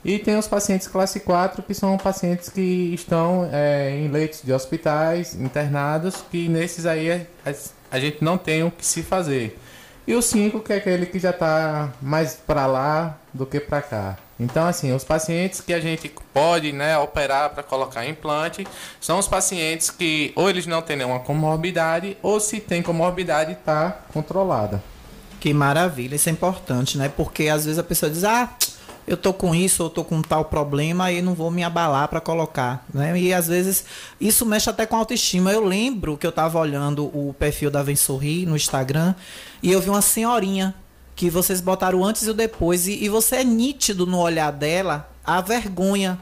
E 0.05 0.19
tem 0.19 0.37
os 0.37 0.49
pacientes 0.49 0.89
classe 0.89 1.21
4, 1.21 1.63
que 1.63 1.75
são 1.75 1.97
pacientes 1.97 2.49
que 2.49 2.93
estão 2.93 3.49
é, 3.53 3.97
em 3.97 4.09
leitos 4.09 4.43
de 4.43 4.53
hospitais, 4.53 5.37
internados, 5.37 6.25
que 6.29 6.49
nesses 6.49 6.87
aí 6.87 7.25
a, 7.47 7.53
a 7.89 8.01
gente 8.01 8.25
não 8.25 8.37
tem 8.37 8.65
o 8.65 8.71
que 8.73 8.85
se 8.85 9.01
fazer. 9.01 9.57
E 10.09 10.15
o 10.17 10.21
5, 10.21 10.59
que 10.59 10.73
é 10.73 10.77
aquele 10.79 11.07
que 11.07 11.21
já 11.21 11.31
está 11.31 11.93
mais 12.03 12.35
para 12.35 12.67
lá 12.67 13.17
do 13.33 13.47
que 13.47 13.61
para 13.61 13.81
cá. 13.81 14.19
Então, 14.43 14.67
assim, 14.67 14.93
os 14.93 15.05
pacientes 15.05 15.61
que 15.61 15.73
a 15.73 15.81
gente 15.81 16.13
pode 16.33 16.73
né, 16.73 16.99
operar 16.99 17.51
para 17.51 17.63
colocar 17.63 18.07
implante 18.07 18.67
são 19.01 19.19
os 19.19 19.29
pacientes 19.29 19.91
que 19.91 20.33
ou 20.35 20.51
eles 20.51 20.67
não 20.67 20.83
têm 20.83 20.97
nenhuma 20.97 21.21
comorbidade 21.21 22.17
ou 22.23 22.41
se 22.41 22.61
tem 22.61 22.83
comorbidade 22.83 23.53
está 23.53 23.99
controlada. 24.13 24.83
Que 25.41 25.53
maravilha, 25.53 26.15
isso 26.15 26.29
é 26.29 26.33
importante, 26.33 26.97
né? 26.97 27.09
Porque 27.09 27.49
às 27.49 27.65
vezes 27.65 27.79
a 27.79 27.83
pessoa 27.83 28.11
diz, 28.11 28.23
ah, 28.23 28.49
eu 29.07 29.17
tô 29.17 29.33
com 29.33 29.55
isso, 29.55 29.83
eu 29.83 29.91
tô 29.91 30.05
com 30.05 30.23
tal 30.23 30.45
problema 30.45 31.11
e 31.11 31.21
não 31.21 31.35
vou 31.35 31.51
me 31.51 31.65
abalar 31.65 32.07
para 32.09 32.21
colocar, 32.21 32.85
né? 32.93 33.19
E 33.19 33.35
às 33.35 33.49
vezes 33.49 33.85
isso 34.21 34.47
mexe 34.47 34.71
até 34.71 34.87
com 34.87 34.95
a 34.95 35.01
autoestima. 35.01 35.53
Eu 35.53 35.65
lembro 35.65 36.17
que 36.17 36.27
eu 36.27 36.33
tava 36.33 36.59
olhando 36.59 37.07
o 37.07 37.35
perfil 37.39 37.71
da 37.71 37.83
Vem 37.83 37.97
Sorrir 37.97 38.47
no 38.47 38.55
Instagram 38.55 39.15
e 39.63 39.73
eu 39.73 39.81
vi 39.81 39.91
uma 39.91 40.03
senhorinha 40.03 40.75
que 41.15 41.31
vocês 41.31 41.61
botaram 41.61 42.05
antes 42.05 42.27
e 42.27 42.31
o 42.31 42.35
depois, 42.35 42.87
e, 42.87 43.05
e 43.05 43.09
você 43.09 43.37
é 43.37 43.45
nítido 43.45 44.07
no 44.07 44.19
olhar 44.19 44.51
dela 44.51 45.09
a 45.25 45.41
vergonha 45.41 46.19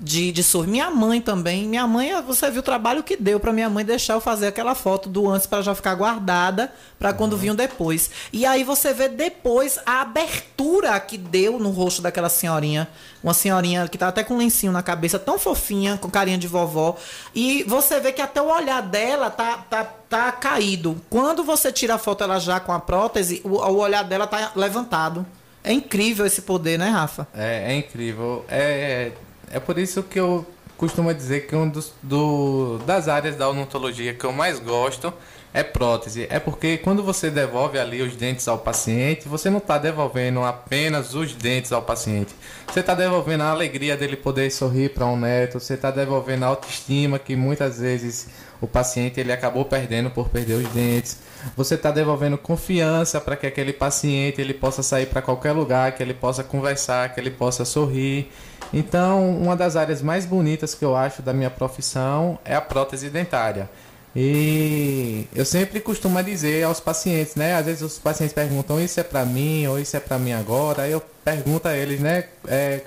de, 0.00 0.32
de 0.32 0.42
sorrir. 0.42 0.70
Minha 0.70 0.90
mãe 0.90 1.20
também. 1.20 1.68
Minha 1.68 1.86
mãe, 1.86 2.10
você 2.22 2.50
viu 2.50 2.60
o 2.60 2.62
trabalho 2.62 3.02
que 3.02 3.16
deu 3.16 3.38
para 3.38 3.52
minha 3.52 3.68
mãe 3.68 3.84
deixar 3.84 4.14
eu 4.14 4.20
fazer 4.20 4.46
aquela 4.46 4.74
foto 4.74 5.08
do 5.08 5.28
antes 5.28 5.46
para 5.46 5.60
já 5.60 5.74
ficar 5.74 5.94
guardada 5.94 6.72
para 6.98 7.12
quando 7.12 7.34
uhum. 7.34 7.38
vinha 7.38 7.54
depois. 7.54 8.10
E 8.32 8.46
aí 8.46 8.64
você 8.64 8.94
vê 8.94 9.08
depois 9.08 9.78
a 9.84 10.00
abertura 10.00 10.98
que 11.00 11.18
deu 11.18 11.58
no 11.58 11.70
rosto 11.70 12.00
daquela 12.00 12.30
senhorinha. 12.30 12.88
Uma 13.22 13.34
senhorinha 13.34 13.86
que 13.86 13.98
tá 13.98 14.08
até 14.08 14.24
com 14.24 14.34
um 14.34 14.38
lencinho 14.38 14.72
na 14.72 14.82
cabeça, 14.82 15.18
tão 15.18 15.38
fofinha, 15.38 15.98
com 15.98 16.08
carinha 16.08 16.38
de 16.38 16.48
vovó. 16.48 16.96
E 17.34 17.62
você 17.64 18.00
vê 18.00 18.12
que 18.12 18.22
até 18.22 18.40
o 18.40 18.50
olhar 18.50 18.80
dela 18.80 19.28
tá, 19.28 19.58
tá, 19.68 19.84
tá 19.84 20.32
caído. 20.32 20.98
Quando 21.10 21.44
você 21.44 21.70
tira 21.70 21.96
a 21.96 21.98
foto 21.98 22.24
ela 22.24 22.38
já 22.38 22.58
com 22.58 22.72
a 22.72 22.80
prótese, 22.80 23.42
o, 23.44 23.56
o 23.56 23.76
olhar 23.76 24.02
dela 24.02 24.26
tá 24.26 24.52
levantado. 24.56 25.26
É 25.62 25.74
incrível 25.74 26.24
esse 26.24 26.40
poder, 26.40 26.78
né, 26.78 26.88
Rafa? 26.88 27.28
É, 27.34 27.74
é 27.74 27.76
incrível. 27.76 28.46
É, 28.48 28.62
é 28.62 29.12
é 29.50 29.60
por 29.60 29.78
isso 29.78 30.02
que 30.02 30.18
eu 30.18 30.46
costumo 30.76 31.12
dizer 31.12 31.46
que 31.46 31.54
um 31.54 31.68
dos 31.68 31.92
do, 32.02 32.78
das 32.86 33.08
áreas 33.08 33.36
da 33.36 33.48
odontologia 33.48 34.14
que 34.14 34.24
eu 34.24 34.32
mais 34.32 34.58
gosto 34.58 35.12
é 35.52 35.62
prótese. 35.62 36.26
É 36.30 36.38
porque 36.38 36.78
quando 36.78 37.02
você 37.02 37.28
devolve 37.28 37.78
ali 37.78 38.00
os 38.00 38.14
dentes 38.14 38.46
ao 38.46 38.56
paciente, 38.56 39.28
você 39.28 39.50
não 39.50 39.58
está 39.58 39.76
devolvendo 39.78 40.42
apenas 40.42 41.14
os 41.14 41.34
dentes 41.34 41.72
ao 41.72 41.82
paciente. 41.82 42.34
Você 42.66 42.80
está 42.80 42.94
devolvendo 42.94 43.42
a 43.42 43.50
alegria 43.50 43.96
dele 43.96 44.16
poder 44.16 44.50
sorrir 44.50 44.90
para 44.90 45.06
um 45.06 45.16
neto. 45.16 45.58
Você 45.58 45.74
está 45.74 45.90
devolvendo 45.90 46.44
a 46.44 46.48
autoestima 46.48 47.18
que 47.18 47.34
muitas 47.34 47.80
vezes 47.80 48.28
o 48.60 48.66
paciente 48.66 49.18
ele 49.18 49.32
acabou 49.32 49.64
perdendo 49.64 50.08
por 50.10 50.28
perder 50.28 50.54
os 50.54 50.68
dentes. 50.68 51.18
Você 51.56 51.74
está 51.74 51.90
devolvendo 51.90 52.38
confiança 52.38 53.20
para 53.20 53.36
que 53.36 53.46
aquele 53.46 53.72
paciente 53.72 54.40
ele 54.40 54.54
possa 54.54 54.82
sair 54.82 55.06
para 55.06 55.20
qualquer 55.20 55.52
lugar, 55.52 55.92
que 55.92 56.02
ele 56.02 56.14
possa 56.14 56.44
conversar, 56.44 57.12
que 57.12 57.18
ele 57.18 57.30
possa 57.30 57.64
sorrir. 57.64 58.30
Então, 58.72 59.30
uma 59.38 59.56
das 59.56 59.76
áreas 59.76 60.00
mais 60.00 60.24
bonitas 60.24 60.74
que 60.74 60.84
eu 60.84 60.94
acho 60.96 61.22
da 61.22 61.32
minha 61.32 61.50
profissão 61.50 62.38
é 62.44 62.54
a 62.54 62.60
prótese 62.60 63.10
dentária. 63.10 63.68
E 64.14 65.26
eu 65.34 65.44
sempre 65.44 65.80
costumo 65.80 66.20
dizer 66.22 66.64
aos 66.64 66.80
pacientes, 66.80 67.36
né? 67.36 67.54
Às 67.54 67.66
vezes 67.66 67.82
os 67.82 67.98
pacientes 67.98 68.34
perguntam, 68.34 68.80
isso 68.80 68.98
é 68.98 69.04
para 69.04 69.24
mim 69.24 69.66
ou 69.66 69.78
isso 69.78 69.96
é 69.96 70.00
para 70.00 70.18
mim 70.18 70.32
agora. 70.32 70.82
Aí 70.82 70.92
eu 70.92 71.02
pergunto 71.24 71.68
a 71.68 71.76
eles, 71.76 72.00
né? 72.00 72.24
É, 72.48 72.80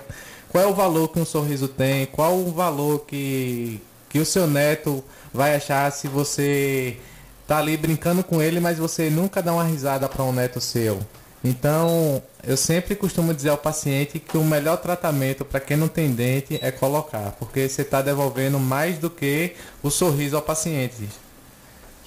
qual 0.50 0.64
é 0.64 0.66
o 0.66 0.74
valor 0.74 1.08
que 1.08 1.18
um 1.18 1.24
sorriso 1.24 1.66
tem? 1.66 2.06
Qual 2.06 2.34
o 2.34 2.52
valor 2.52 3.00
que, 3.06 3.80
que 4.10 4.18
o 4.18 4.24
seu 4.24 4.46
neto 4.46 5.02
vai 5.32 5.54
achar 5.56 5.90
se 5.92 6.08
você 6.08 6.98
tá 7.46 7.58
ali 7.58 7.76
brincando 7.76 8.22
com 8.22 8.42
ele, 8.42 8.60
mas 8.60 8.78
você 8.78 9.08
nunca 9.08 9.42
dá 9.42 9.52
uma 9.52 9.64
risada 9.64 10.08
para 10.08 10.22
um 10.24 10.32
neto 10.32 10.60
seu? 10.60 11.00
Então, 11.44 12.22
eu 12.42 12.56
sempre 12.56 12.96
costumo 12.96 13.34
dizer 13.34 13.50
ao 13.50 13.58
paciente 13.58 14.18
que 14.18 14.38
o 14.38 14.42
melhor 14.42 14.78
tratamento 14.78 15.44
para 15.44 15.60
quem 15.60 15.76
não 15.76 15.88
tem 15.88 16.10
dente 16.10 16.58
é 16.62 16.70
colocar, 16.70 17.32
porque 17.38 17.68
você 17.68 17.82
está 17.82 18.00
devolvendo 18.00 18.58
mais 18.58 18.96
do 18.96 19.10
que 19.10 19.54
o 19.82 19.90
sorriso 19.90 20.36
ao 20.36 20.42
paciente. 20.42 21.06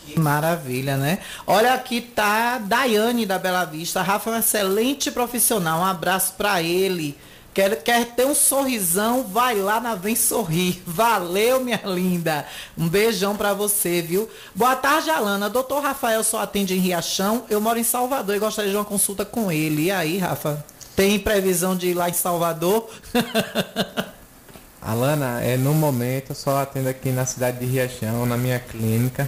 Que 0.07 0.19
maravilha, 0.19 0.97
né? 0.97 1.19
Olha 1.45 1.73
aqui 1.73 2.01
tá 2.01 2.57
Daiane 2.57 3.25
da 3.25 3.37
Bela 3.37 3.65
Vista. 3.65 4.01
Rafa 4.01 4.29
é 4.29 4.33
um 4.33 4.39
excelente 4.39 5.11
profissional. 5.11 5.81
Um 5.81 5.85
abraço 5.85 6.33
para 6.33 6.63
ele. 6.63 7.15
Quer, 7.57 7.75
quer 7.81 8.05
ter 8.05 8.23
um 8.23 8.35
sorrisão? 8.35 9.23
Vai 9.23 9.55
lá 9.55 9.79
na 9.79 9.95
Vem 9.95 10.15
Sorrir. 10.15 10.79
Valeu, 10.85 11.59
minha 11.59 11.81
linda. 11.85 12.45
Um 12.77 12.87
beijão 12.87 13.35
para 13.35 13.51
você, 13.51 13.99
viu? 13.99 14.29
Boa 14.53 14.75
tarde, 14.75 15.09
Alana. 15.09 15.49
Doutor 15.49 15.81
Rafael 15.81 16.23
só 16.23 16.39
atende 16.39 16.75
em 16.75 16.79
Riachão. 16.79 17.45
Eu 17.49 17.59
moro 17.59 17.79
em 17.79 17.83
Salvador 17.83 18.35
e 18.35 18.39
gostaria 18.39 18.69
de 18.69 18.77
uma 18.77 18.85
consulta 18.85 19.25
com 19.25 19.51
ele. 19.51 19.85
E 19.85 19.91
aí, 19.91 20.19
Rafa? 20.19 20.63
Tem 20.95 21.17
previsão 21.17 21.75
de 21.75 21.87
ir 21.87 21.93
lá 21.95 22.07
em 22.07 22.13
Salvador? 22.13 22.91
Alana, 24.79 25.41
é, 25.41 25.57
no 25.57 25.73
momento 25.73 26.33
eu 26.33 26.35
só 26.35 26.61
atendo 26.61 26.89
aqui 26.89 27.09
na 27.09 27.25
cidade 27.25 27.57
de 27.57 27.65
Riachão, 27.65 28.27
na 28.27 28.37
minha 28.37 28.59
clínica. 28.59 29.27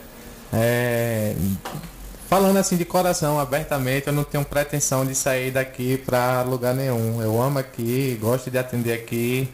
É, 0.54 1.34
falando 2.30 2.58
assim 2.58 2.78
de 2.78 2.86
coração, 2.86 3.40
abertamente, 3.40 4.06
eu 4.06 4.14
não 4.14 4.24
tenho 4.24 4.46
pretensão 4.46 5.04
de 5.04 5.16
sair 5.16 5.50
daqui 5.50 5.98
para 5.98 6.44
lugar 6.44 6.76
nenhum. 6.76 7.20
Eu 7.24 7.42
amo 7.42 7.58
aqui, 7.58 8.16
gosto 8.22 8.52
de 8.52 8.58
atender 8.60 8.94
aqui. 8.94 9.50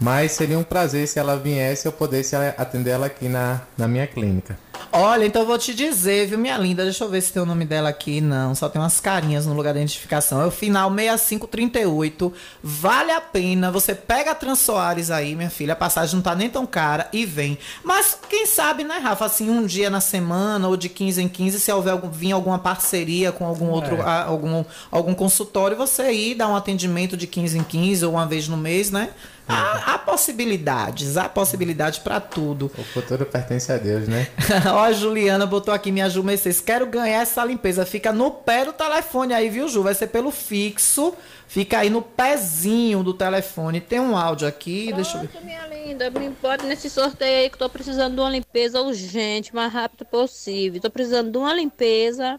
Mas 0.00 0.32
seria 0.32 0.58
um 0.58 0.62
prazer 0.62 1.08
se 1.08 1.18
ela 1.18 1.36
viesse 1.36 1.86
eu 1.86 1.92
pudesse 1.92 2.36
atender 2.36 2.90
ela 2.90 3.06
aqui 3.06 3.28
na, 3.28 3.62
na 3.76 3.88
minha 3.88 4.06
clínica. 4.06 4.58
Olha, 4.90 5.26
então 5.26 5.42
eu 5.42 5.46
vou 5.46 5.58
te 5.58 5.74
dizer, 5.74 6.28
viu, 6.28 6.38
minha 6.38 6.56
linda? 6.56 6.82
Deixa 6.82 7.04
eu 7.04 7.10
ver 7.10 7.20
se 7.20 7.32
tem 7.32 7.42
o 7.42 7.46
nome 7.46 7.64
dela 7.66 7.90
aqui. 7.90 8.20
Não, 8.20 8.54
só 8.54 8.68
tem 8.68 8.80
umas 8.80 9.00
carinhas 9.00 9.44
no 9.44 9.52
lugar 9.54 9.74
da 9.74 9.80
identificação. 9.80 10.40
É 10.40 10.46
o 10.46 10.50
final 10.50 10.90
6538. 10.90 12.32
Vale 12.62 13.12
a 13.12 13.20
pena. 13.20 13.70
Você 13.70 13.94
pega 13.94 14.30
a 14.30 14.34
Transoares 14.34 15.10
aí, 15.10 15.34
minha 15.36 15.50
filha. 15.50 15.74
A 15.74 15.76
passagem 15.76 16.16
não 16.16 16.22
tá 16.22 16.34
nem 16.34 16.48
tão 16.48 16.64
cara 16.64 17.06
e 17.12 17.26
vem. 17.26 17.58
Mas 17.84 18.16
quem 18.28 18.46
sabe, 18.46 18.82
né, 18.82 18.98
Rafa? 18.98 19.26
Assim, 19.26 19.50
um 19.50 19.66
dia 19.66 19.90
na 19.90 20.00
semana 20.00 20.68
ou 20.68 20.76
de 20.76 20.88
15 20.88 21.22
em 21.22 21.28
15, 21.28 21.60
se 21.60 21.70
houver 21.70 21.92
algum, 21.92 22.08
vir 22.08 22.32
alguma 22.32 22.58
parceria 22.58 23.30
com 23.30 23.44
algum 23.44 23.68
outro, 23.68 23.96
é. 23.96 24.00
a, 24.00 24.24
algum, 24.24 24.64
algum 24.90 25.14
consultório, 25.14 25.76
você 25.76 26.10
ir 26.12 26.34
dar 26.34 26.48
um 26.48 26.56
atendimento 26.56 27.16
de 27.16 27.26
15 27.26 27.58
em 27.58 27.62
15 27.62 28.06
ou 28.06 28.12
uma 28.12 28.26
vez 28.26 28.48
no 28.48 28.56
mês, 28.56 28.90
né? 28.90 29.10
Há, 29.48 29.94
há 29.94 29.98
possibilidades, 29.98 31.16
há 31.16 31.28
possibilidades 31.28 31.98
para 31.98 32.20
tudo. 32.20 32.70
O 32.76 32.84
futuro 32.84 33.24
pertence 33.24 33.72
a 33.72 33.78
Deus, 33.78 34.06
né? 34.06 34.28
Ó, 34.72 34.78
a 34.78 34.92
Juliana 34.92 35.46
botou 35.46 35.72
aqui, 35.72 35.90
minha 35.90 36.10
Ju 36.10 36.22
Mercedes, 36.22 36.60
quero 36.60 36.86
ganhar 36.86 37.22
essa 37.22 37.42
limpeza. 37.44 37.86
Fica 37.86 38.12
no 38.12 38.30
pé 38.30 38.66
do 38.66 38.72
telefone 38.72 39.32
aí, 39.32 39.48
viu, 39.48 39.68
Ju? 39.68 39.82
Vai 39.82 39.94
ser 39.94 40.08
pelo 40.08 40.30
fixo. 40.30 41.14
Fica 41.46 41.78
aí 41.78 41.88
no 41.88 42.02
pezinho 42.02 43.02
do 43.02 43.14
telefone. 43.14 43.80
Tem 43.80 43.98
um 43.98 44.14
áudio 44.16 44.46
aqui, 44.46 44.88
Pronto, 44.88 44.96
deixa 44.96 45.16
eu 45.18 45.22
ver. 45.22 45.44
minha 45.44 45.66
linda, 45.66 46.10
me 46.10 46.30
pode 46.30 46.66
nesse 46.66 46.90
sorteio 46.90 47.44
aí 47.44 47.48
que 47.48 47.54
eu 47.54 47.60
tô 47.60 47.70
precisando 47.70 48.14
de 48.14 48.20
uma 48.20 48.28
limpeza 48.28 48.82
urgente, 48.82 49.54
mais 49.54 49.72
rápido 49.72 50.04
possível. 50.04 50.78
Tô 50.78 50.90
precisando 50.90 51.30
de 51.30 51.38
uma 51.38 51.54
limpeza 51.54 52.38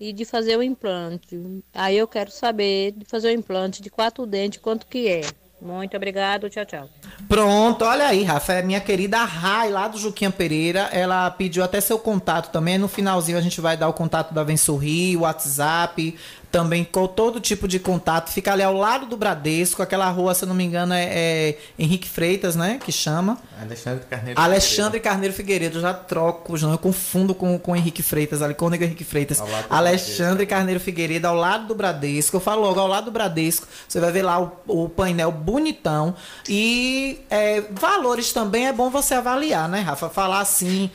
e 0.00 0.10
de 0.14 0.24
fazer 0.24 0.56
o 0.56 0.62
implante. 0.62 1.38
Aí 1.74 1.98
eu 1.98 2.08
quero 2.08 2.30
saber 2.30 2.92
de 2.92 3.04
fazer 3.04 3.28
o 3.28 3.32
implante 3.32 3.82
de 3.82 3.90
quatro 3.90 4.24
dentes, 4.24 4.58
quanto 4.58 4.86
que 4.86 5.06
é. 5.06 5.20
Muito 5.60 5.94
obrigado, 5.96 6.48
tchau, 6.48 6.64
tchau. 6.64 6.88
Pronto, 7.28 7.84
olha 7.84 8.06
aí, 8.06 8.24
Rafa, 8.24 8.54
é 8.54 8.62
minha 8.62 8.80
querida 8.80 9.18
Rai, 9.18 9.70
lá 9.70 9.88
do 9.88 9.98
Juquinha 9.98 10.30
Pereira, 10.30 10.88
ela 10.90 11.30
pediu 11.30 11.62
até 11.62 11.80
seu 11.80 11.98
contato 11.98 12.50
também, 12.50 12.78
no 12.78 12.88
finalzinho 12.88 13.36
a 13.36 13.42
gente 13.42 13.60
vai 13.60 13.76
dar 13.76 13.88
o 13.88 13.92
contato 13.92 14.32
da 14.32 14.42
Vem 14.42 14.56
Sorrir, 14.56 15.16
o 15.16 15.20
WhatsApp, 15.20 16.16
também 16.50 16.84
com 16.84 17.06
todo 17.06 17.40
tipo 17.40 17.68
de 17.68 17.78
contato. 17.78 18.30
Fica 18.30 18.52
ali 18.52 18.62
ao 18.62 18.74
lado 18.74 19.06
do 19.06 19.16
Bradesco, 19.16 19.82
aquela 19.82 20.08
rua, 20.10 20.34
se 20.34 20.44
eu 20.44 20.48
não 20.48 20.54
me 20.54 20.64
engano, 20.64 20.92
é, 20.92 21.04
é 21.04 21.58
Henrique 21.78 22.08
Freitas, 22.08 22.56
né? 22.56 22.78
Que 22.84 22.90
chama. 22.90 23.38
Alexandre 23.60 24.04
Carneiro 24.08 24.40
Alexandre 24.40 24.98
Figueiredo. 24.98 25.02
Carneiro 25.02 25.34
Figueiredo. 25.34 25.80
Já 25.80 25.94
troco, 25.94 26.58
não, 26.58 26.72
eu 26.72 26.78
confundo 26.78 27.34
com, 27.34 27.58
com 27.58 27.76
Henrique 27.76 28.02
Freitas, 28.02 28.42
ali, 28.42 28.54
com 28.54 28.66
o 28.68 28.74
Henrique 28.74 29.04
Freitas. 29.04 29.42
Alexandre 29.68 30.46
Carneiro 30.46 30.80
Figueiredo, 30.80 31.28
ao 31.28 31.34
lado 31.34 31.66
do 31.68 31.74
Bradesco. 31.74 32.36
Eu 32.36 32.40
falo 32.40 32.62
logo, 32.62 32.80
ao 32.80 32.88
lado 32.88 33.06
do 33.06 33.10
Bradesco, 33.10 33.66
você 33.86 34.00
vai 34.00 34.10
ver 34.10 34.22
lá 34.22 34.40
o, 34.40 34.52
o 34.66 34.88
painel 34.88 35.30
bonitão. 35.30 36.14
E 36.48 37.20
é, 37.30 37.62
valores 37.70 38.32
também 38.32 38.66
é 38.66 38.72
bom 38.72 38.90
você 38.90 39.14
avaliar, 39.14 39.68
né, 39.68 39.80
Rafa? 39.80 40.08
Falar 40.08 40.40
assim 40.40 40.90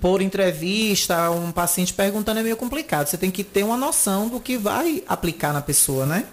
por 0.00 0.20
entrevista, 0.20 1.30
um 1.30 1.52
paciente 1.52 1.92
perguntando 1.92 2.40
é 2.40 2.42
meio 2.42 2.56
complicado. 2.56 3.06
Você 3.06 3.16
tem 3.16 3.30
que 3.30 3.44
ter 3.44 3.62
uma 3.62 3.76
noção 3.76 4.28
do 4.28 4.40
que 4.40 4.56
vai 4.56 5.02
aplicar 5.08 5.52
na 5.52 5.60
pessoa, 5.60 6.06
né? 6.06 6.24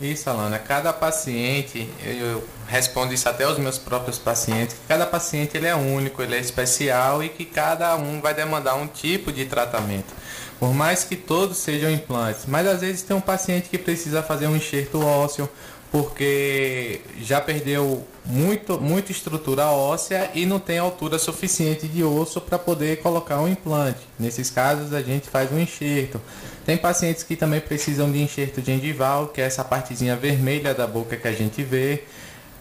Isso, 0.00 0.28
Alana. 0.28 0.58
Cada 0.58 0.92
paciente, 0.92 1.88
eu 2.04 2.42
respondo 2.66 3.14
isso 3.14 3.28
até 3.28 3.44
aos 3.44 3.56
meus 3.58 3.78
próprios 3.78 4.18
pacientes, 4.18 4.76
cada 4.88 5.06
paciente 5.06 5.56
ele 5.56 5.66
é 5.66 5.76
único, 5.76 6.22
ele 6.22 6.34
é 6.34 6.40
especial 6.40 7.22
e 7.22 7.28
que 7.28 7.44
cada 7.44 7.94
um 7.96 8.20
vai 8.20 8.34
demandar 8.34 8.74
um 8.74 8.88
tipo 8.88 9.30
de 9.30 9.44
tratamento. 9.44 10.12
Por 10.58 10.74
mais 10.74 11.04
que 11.04 11.14
todos 11.14 11.58
sejam 11.58 11.90
implantes, 11.90 12.44
mas 12.46 12.66
às 12.66 12.80
vezes 12.80 13.02
tem 13.02 13.16
um 13.16 13.20
paciente 13.20 13.68
que 13.68 13.78
precisa 13.78 14.22
fazer 14.22 14.46
um 14.46 14.56
enxerto 14.56 15.04
ósseo, 15.04 15.48
porque 15.90 17.00
já 17.20 17.40
perdeu 17.40 18.06
muito, 18.24 18.80
muita 18.80 19.10
estrutura 19.10 19.66
óssea 19.66 20.30
e 20.34 20.46
não 20.46 20.60
tem 20.60 20.78
altura 20.78 21.18
suficiente 21.18 21.88
de 21.88 22.04
osso 22.04 22.40
para 22.40 22.58
poder 22.58 23.00
colocar 23.02 23.40
um 23.40 23.48
implante. 23.48 24.00
Nesses 24.18 24.48
casos 24.50 24.92
a 24.92 25.02
gente 25.02 25.28
faz 25.28 25.50
um 25.52 25.58
enxerto. 25.58 26.20
Tem 26.64 26.76
pacientes 26.76 27.22
que 27.22 27.34
também 27.34 27.60
precisam 27.60 28.10
de 28.10 28.22
enxerto 28.22 28.64
gengival, 28.64 29.28
que 29.28 29.40
é 29.40 29.44
essa 29.44 29.64
partezinha 29.64 30.14
vermelha 30.16 30.72
da 30.72 30.86
boca 30.86 31.16
que 31.16 31.26
a 31.26 31.32
gente 31.32 31.62
vê. 31.62 32.04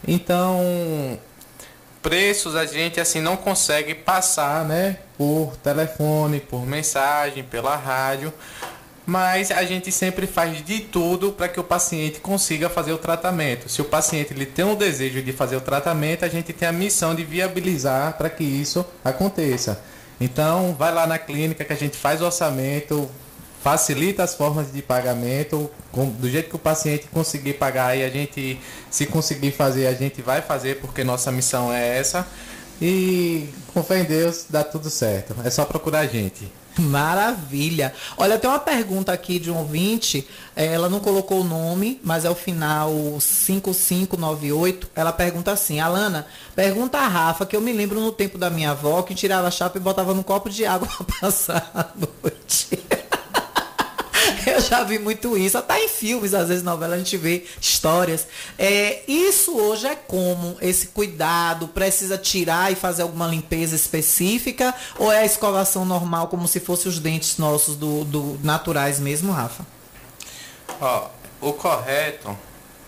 Então, 0.07 1.19
preços 2.01 2.55
a 2.55 2.65
gente 2.65 2.99
assim 2.99 3.21
não 3.21 3.37
consegue 3.37 3.93
passar, 3.93 4.65
né, 4.65 4.97
por 5.17 5.55
telefone, 5.57 6.39
por 6.39 6.65
mensagem, 6.65 7.43
pela 7.43 7.75
rádio, 7.75 8.33
mas 9.11 9.51
a 9.51 9.65
gente 9.65 9.91
sempre 9.91 10.25
faz 10.25 10.63
de 10.63 10.79
tudo 10.79 11.33
para 11.33 11.49
que 11.49 11.59
o 11.59 11.63
paciente 11.65 12.21
consiga 12.21 12.69
fazer 12.69 12.93
o 12.93 12.97
tratamento. 12.97 13.67
Se 13.67 13.81
o 13.81 13.85
paciente 13.85 14.31
ele 14.31 14.45
tem 14.45 14.63
o 14.63 14.73
desejo 14.73 15.21
de 15.21 15.33
fazer 15.33 15.57
o 15.57 15.61
tratamento, 15.61 16.23
a 16.23 16.29
gente 16.29 16.53
tem 16.53 16.65
a 16.65 16.71
missão 16.71 17.13
de 17.13 17.21
viabilizar 17.21 18.17
para 18.17 18.29
que 18.29 18.41
isso 18.45 18.85
aconteça. 19.03 19.83
Então, 20.17 20.73
vai 20.79 20.93
lá 20.93 21.05
na 21.05 21.19
clínica 21.19 21.65
que 21.65 21.73
a 21.73 21.75
gente 21.75 21.97
faz 21.97 22.21
o 22.21 22.25
orçamento, 22.25 23.11
facilita 23.61 24.23
as 24.23 24.33
formas 24.33 24.71
de 24.71 24.81
pagamento, 24.81 25.69
do 25.93 26.29
jeito 26.29 26.47
que 26.49 26.55
o 26.55 26.59
paciente 26.59 27.09
conseguir 27.11 27.55
pagar 27.55 27.97
e 27.97 28.05
a 28.05 28.09
gente, 28.09 28.61
se 28.89 29.05
conseguir 29.05 29.51
fazer, 29.51 29.87
a 29.87 29.93
gente 29.93 30.21
vai 30.21 30.41
fazer 30.41 30.79
porque 30.79 31.03
nossa 31.03 31.33
missão 31.33 31.73
é 31.73 31.97
essa. 31.97 32.25
E 32.81 33.49
com 33.73 33.83
fé 33.83 33.99
em 33.99 34.05
Deus 34.05 34.45
dá 34.49 34.63
tudo 34.63 34.89
certo. 34.89 35.35
É 35.43 35.49
só 35.49 35.65
procurar 35.65 35.99
a 35.99 36.07
gente. 36.07 36.60
Maravilha. 36.79 37.93
Olha, 38.17 38.37
tem 38.37 38.49
uma 38.49 38.59
pergunta 38.59 39.11
aqui 39.11 39.39
de 39.39 39.51
um 39.51 39.57
ouvinte. 39.57 40.27
É, 40.55 40.67
ela 40.67 40.89
não 40.89 40.99
colocou 40.99 41.41
o 41.41 41.43
nome, 41.43 41.99
mas 42.03 42.25
é 42.25 42.29
o 42.29 42.35
final 42.35 42.91
5598. 43.19 44.89
Ela 44.95 45.11
pergunta 45.11 45.51
assim: 45.51 45.79
Alana, 45.79 46.25
pergunta 46.55 46.97
a 46.97 47.07
Rafa 47.07 47.45
que 47.45 47.55
eu 47.55 47.61
me 47.61 47.73
lembro 47.73 47.99
no 47.99 48.11
tempo 48.11 48.37
da 48.37 48.49
minha 48.49 48.71
avó 48.71 49.01
que 49.01 49.15
tirava 49.15 49.47
a 49.47 49.51
chapa 49.51 49.77
e 49.77 49.81
botava 49.81 50.13
num 50.13 50.23
copo 50.23 50.49
de 50.49 50.65
água 50.65 50.87
para 50.97 51.05
passar 51.19 51.71
a 51.73 51.87
noite. 51.95 52.79
Eu 54.47 54.59
já 54.59 54.83
vi 54.83 54.97
muito 54.97 55.37
isso, 55.37 55.57
até 55.57 55.83
em 55.83 55.87
filmes, 55.87 56.33
às 56.33 56.47
vezes 56.47 56.63
novela 56.63 56.95
a 56.95 56.97
gente 56.97 57.17
vê 57.17 57.45
histórias. 57.59 58.27
É, 58.57 59.01
isso 59.07 59.57
hoje 59.57 59.87
é 59.87 59.95
como 59.95 60.57
esse 60.61 60.87
cuidado, 60.87 61.67
precisa 61.67 62.17
tirar 62.17 62.71
e 62.71 62.75
fazer 62.75 63.03
alguma 63.03 63.27
limpeza 63.27 63.75
específica 63.75 64.73
ou 64.97 65.11
é 65.11 65.19
a 65.19 65.25
escovação 65.25 65.85
normal, 65.85 66.27
como 66.27 66.47
se 66.47 66.59
fossem 66.59 66.89
os 66.89 66.99
dentes 66.99 67.37
nossos 67.37 67.75
do, 67.75 68.03
do 68.05 68.39
naturais 68.43 68.99
mesmo, 68.99 69.31
Rafa? 69.31 69.65
Ó, 70.79 71.07
o 71.41 71.53
correto 71.53 72.37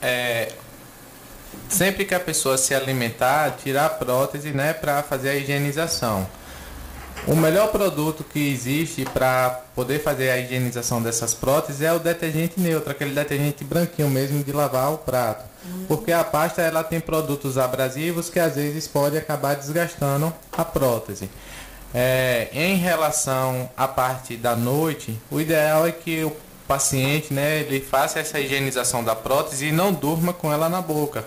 é 0.01 0.51
sempre 1.69 2.05
que 2.05 2.15
a 2.15 2.19
pessoa 2.19 2.57
se 2.57 2.73
alimentar, 2.73 3.57
tirar 3.63 3.85
a 3.85 3.89
prótese, 3.89 4.51
né, 4.51 4.73
para 4.73 5.03
fazer 5.03 5.29
a 5.29 5.35
higienização. 5.35 6.27
O 7.25 7.35
melhor 7.35 7.71
produto 7.71 8.21
que 8.21 8.51
existe 8.51 9.05
para 9.05 9.61
poder 9.73 9.99
fazer 10.03 10.29
a 10.29 10.37
higienização 10.37 11.01
dessas 11.01 11.33
próteses 11.33 11.81
é 11.81 11.93
o 11.93 11.97
detergente 11.97 12.59
neutro, 12.59 12.91
aquele 12.91 13.11
detergente 13.11 13.63
branquinho 13.63 14.09
mesmo 14.09 14.43
de 14.43 14.51
lavar 14.51 14.91
o 14.91 14.97
prato. 14.97 15.45
Uhum. 15.65 15.85
Porque 15.87 16.11
a 16.11 16.21
pasta 16.23 16.61
ela 16.61 16.83
tem 16.83 16.99
produtos 16.99 17.57
abrasivos 17.57 18.29
que 18.29 18.39
às 18.39 18.55
vezes 18.55 18.89
pode 18.89 19.17
acabar 19.17 19.55
desgastando 19.55 20.33
a 20.51 20.65
prótese. 20.65 21.29
É, 21.95 22.49
em 22.51 22.75
relação 22.75 23.69
à 23.77 23.87
parte 23.87 24.35
da 24.35 24.55
noite, 24.55 25.17
o 25.31 25.39
ideal 25.39 25.87
é 25.87 25.93
que 25.93 26.25
o 26.25 26.35
paciente 26.67 27.33
né, 27.33 27.59
ele 27.59 27.79
faça 27.79 28.19
essa 28.19 28.37
higienização 28.37 29.01
da 29.01 29.15
prótese 29.15 29.67
e 29.67 29.71
não 29.71 29.93
durma 29.93 30.33
com 30.33 30.51
ela 30.51 30.67
na 30.67 30.81
boca 30.81 31.23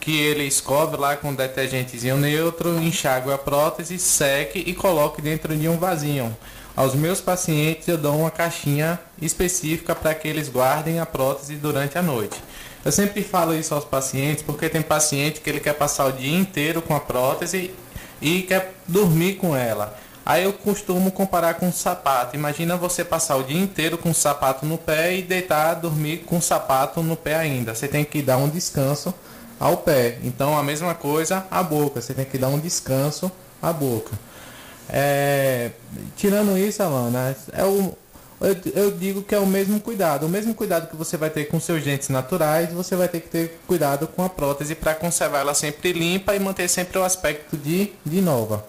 que 0.00 0.20
ele 0.20 0.44
escove 0.44 0.96
lá 0.96 1.16
com 1.16 1.34
detergentezinho 1.34 2.16
neutro, 2.16 2.80
enxague 2.82 3.32
a 3.32 3.38
prótese, 3.38 3.98
seque 3.98 4.58
e 4.58 4.74
coloque 4.74 5.20
dentro 5.20 5.56
de 5.56 5.68
um 5.68 5.76
vasinho. 5.76 6.36
Aos 6.76 6.94
meus 6.94 7.20
pacientes 7.20 7.88
eu 7.88 7.98
dou 7.98 8.16
uma 8.16 8.30
caixinha 8.30 9.00
específica 9.20 9.94
para 9.94 10.14
que 10.14 10.28
eles 10.28 10.48
guardem 10.48 11.00
a 11.00 11.06
prótese 11.06 11.56
durante 11.56 11.98
a 11.98 12.02
noite. 12.02 12.40
Eu 12.84 12.92
sempre 12.92 13.22
falo 13.22 13.54
isso 13.54 13.74
aos 13.74 13.84
pacientes 13.84 14.42
porque 14.42 14.68
tem 14.68 14.80
paciente 14.80 15.40
que 15.40 15.50
ele 15.50 15.60
quer 15.60 15.74
passar 15.74 16.06
o 16.06 16.12
dia 16.12 16.38
inteiro 16.38 16.80
com 16.80 16.94
a 16.94 17.00
prótese 17.00 17.74
e 18.22 18.42
quer 18.42 18.74
dormir 18.86 19.34
com 19.34 19.56
ela. 19.56 19.98
Aí 20.24 20.44
eu 20.44 20.52
costumo 20.52 21.10
comparar 21.10 21.54
com 21.54 21.66
um 21.66 21.72
sapato. 21.72 22.36
Imagina 22.36 22.76
você 22.76 23.04
passar 23.04 23.36
o 23.36 23.42
dia 23.42 23.58
inteiro 23.58 23.98
com 23.98 24.10
o 24.10 24.14
sapato 24.14 24.64
no 24.64 24.78
pé 24.78 25.16
e 25.16 25.22
deitar, 25.22 25.74
dormir 25.74 26.18
com 26.18 26.36
o 26.36 26.42
sapato 26.42 27.02
no 27.02 27.16
pé 27.16 27.34
ainda. 27.34 27.74
Você 27.74 27.88
tem 27.88 28.04
que 28.04 28.22
dar 28.22 28.36
um 28.36 28.48
descanso 28.48 29.12
ao 29.58 29.78
pé. 29.78 30.18
Então 30.22 30.56
a 30.56 30.62
mesma 30.62 30.94
coisa 30.94 31.46
a 31.50 31.62
boca, 31.62 32.00
você 32.00 32.14
tem 32.14 32.24
que 32.24 32.38
dar 32.38 32.48
um 32.48 32.58
descanso 32.58 33.30
à 33.60 33.72
boca. 33.72 34.16
É, 34.88 35.70
tirando 36.16 36.56
isso, 36.56 36.82
Alana, 36.82 37.36
é 37.52 37.64
o, 37.64 37.94
eu, 38.40 38.56
eu, 38.74 38.90
digo 38.92 39.22
que 39.22 39.34
é 39.34 39.38
o 39.38 39.46
mesmo 39.46 39.80
cuidado. 39.80 40.26
O 40.26 40.28
mesmo 40.28 40.54
cuidado 40.54 40.88
que 40.88 40.96
você 40.96 41.16
vai 41.16 41.28
ter 41.28 41.46
com 41.46 41.58
seus 41.58 41.82
dentes 41.82 42.08
naturais, 42.08 42.72
você 42.72 42.94
vai 42.94 43.08
ter 43.08 43.20
que 43.20 43.28
ter 43.28 43.60
cuidado 43.66 44.06
com 44.06 44.24
a 44.24 44.28
prótese 44.28 44.74
para 44.74 44.94
conservar 44.94 45.40
ela 45.40 45.54
sempre 45.54 45.92
limpa 45.92 46.34
e 46.34 46.38
manter 46.38 46.68
sempre 46.68 46.98
o 46.98 47.04
aspecto 47.04 47.56
de, 47.56 47.92
de 48.04 48.20
nova. 48.20 48.64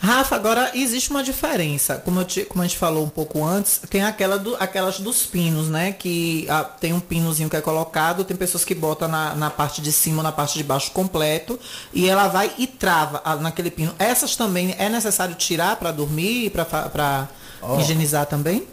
Rafa, 0.00 0.36
agora 0.36 0.70
existe 0.74 1.10
uma 1.10 1.22
diferença. 1.22 1.96
Como, 1.96 2.20
eu 2.20 2.24
te, 2.24 2.44
como 2.44 2.62
a 2.62 2.66
gente 2.66 2.78
falou 2.78 3.04
um 3.04 3.08
pouco 3.08 3.44
antes, 3.44 3.80
tem 3.88 4.02
aquela 4.02 4.38
do, 4.38 4.56
aquelas 4.56 5.00
dos 5.00 5.24
pinos, 5.24 5.68
né? 5.68 5.92
Que 5.92 6.46
ah, 6.48 6.64
tem 6.64 6.92
um 6.92 7.00
pinozinho 7.00 7.48
que 7.48 7.56
é 7.56 7.60
colocado, 7.60 8.24
tem 8.24 8.36
pessoas 8.36 8.64
que 8.64 8.74
botam 8.74 9.08
na, 9.08 9.34
na 9.34 9.50
parte 9.50 9.80
de 9.80 9.92
cima, 9.92 10.22
na 10.22 10.32
parte 10.32 10.58
de 10.58 10.64
baixo 10.64 10.90
completo, 10.92 11.58
e 11.92 12.08
ela 12.08 12.28
vai 12.28 12.52
e 12.58 12.66
trava 12.66 13.22
ah, 13.24 13.36
naquele 13.36 13.70
pino. 13.70 13.94
Essas 13.98 14.36
também 14.36 14.74
é 14.78 14.88
necessário 14.88 15.34
tirar 15.34 15.76
para 15.76 15.90
dormir, 15.92 16.50
para 16.50 17.28
oh. 17.62 17.78
higienizar 17.78 18.26
também? 18.26 18.66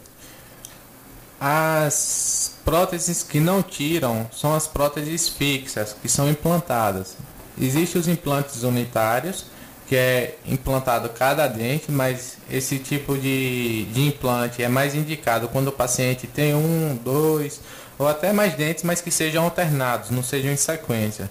As 1.40 2.52
próteses 2.64 3.22
que 3.22 3.40
não 3.40 3.62
tiram 3.62 4.30
são 4.32 4.54
as 4.54 4.68
próteses 4.68 5.28
fixas, 5.28 5.96
que 6.00 6.08
são 6.08 6.30
implantadas. 6.30 7.16
Existem 7.60 8.00
os 8.00 8.08
implantes 8.08 8.62
unitários, 8.62 9.46
que 9.92 9.96
é 9.96 10.36
implantado 10.46 11.10
cada 11.10 11.46
dente, 11.46 11.92
mas 11.92 12.38
esse 12.50 12.78
tipo 12.78 13.14
de, 13.14 13.84
de 13.92 14.00
implante 14.00 14.62
é 14.62 14.68
mais 14.68 14.94
indicado 14.94 15.48
quando 15.48 15.68
o 15.68 15.72
paciente 15.72 16.26
tem 16.26 16.54
um, 16.54 16.98
dois 17.04 17.60
ou 17.98 18.08
até 18.08 18.32
mais 18.32 18.54
dentes, 18.54 18.84
mas 18.84 19.02
que 19.02 19.10
sejam 19.10 19.44
alternados, 19.44 20.08
não 20.08 20.22
sejam 20.22 20.50
em 20.50 20.56
sequência. 20.56 21.30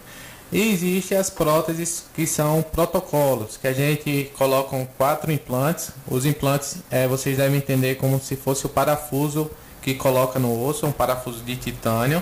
E 0.51 0.73
existem 0.73 1.17
as 1.17 1.27
próteses 1.27 2.03
que 2.13 2.27
são 2.27 2.61
protocolos, 2.61 3.57
que 3.57 3.67
a 3.67 3.73
gente 3.73 4.31
coloca 4.37 4.77
quatro 4.95 5.31
implantes. 5.31 5.89
Os 6.07 6.23
implantes 6.23 6.75
é, 6.91 7.07
vocês 7.07 7.37
devem 7.37 7.57
entender 7.57 7.95
como 7.95 8.21
se 8.21 8.35
fosse 8.35 8.67
o 8.67 8.69
parafuso 8.69 9.49
que 9.81 9.95
coloca 9.95 10.37
no 10.37 10.63
osso, 10.63 10.85
um 10.85 10.91
parafuso 10.91 11.41
de 11.43 11.55
titânio. 11.55 12.21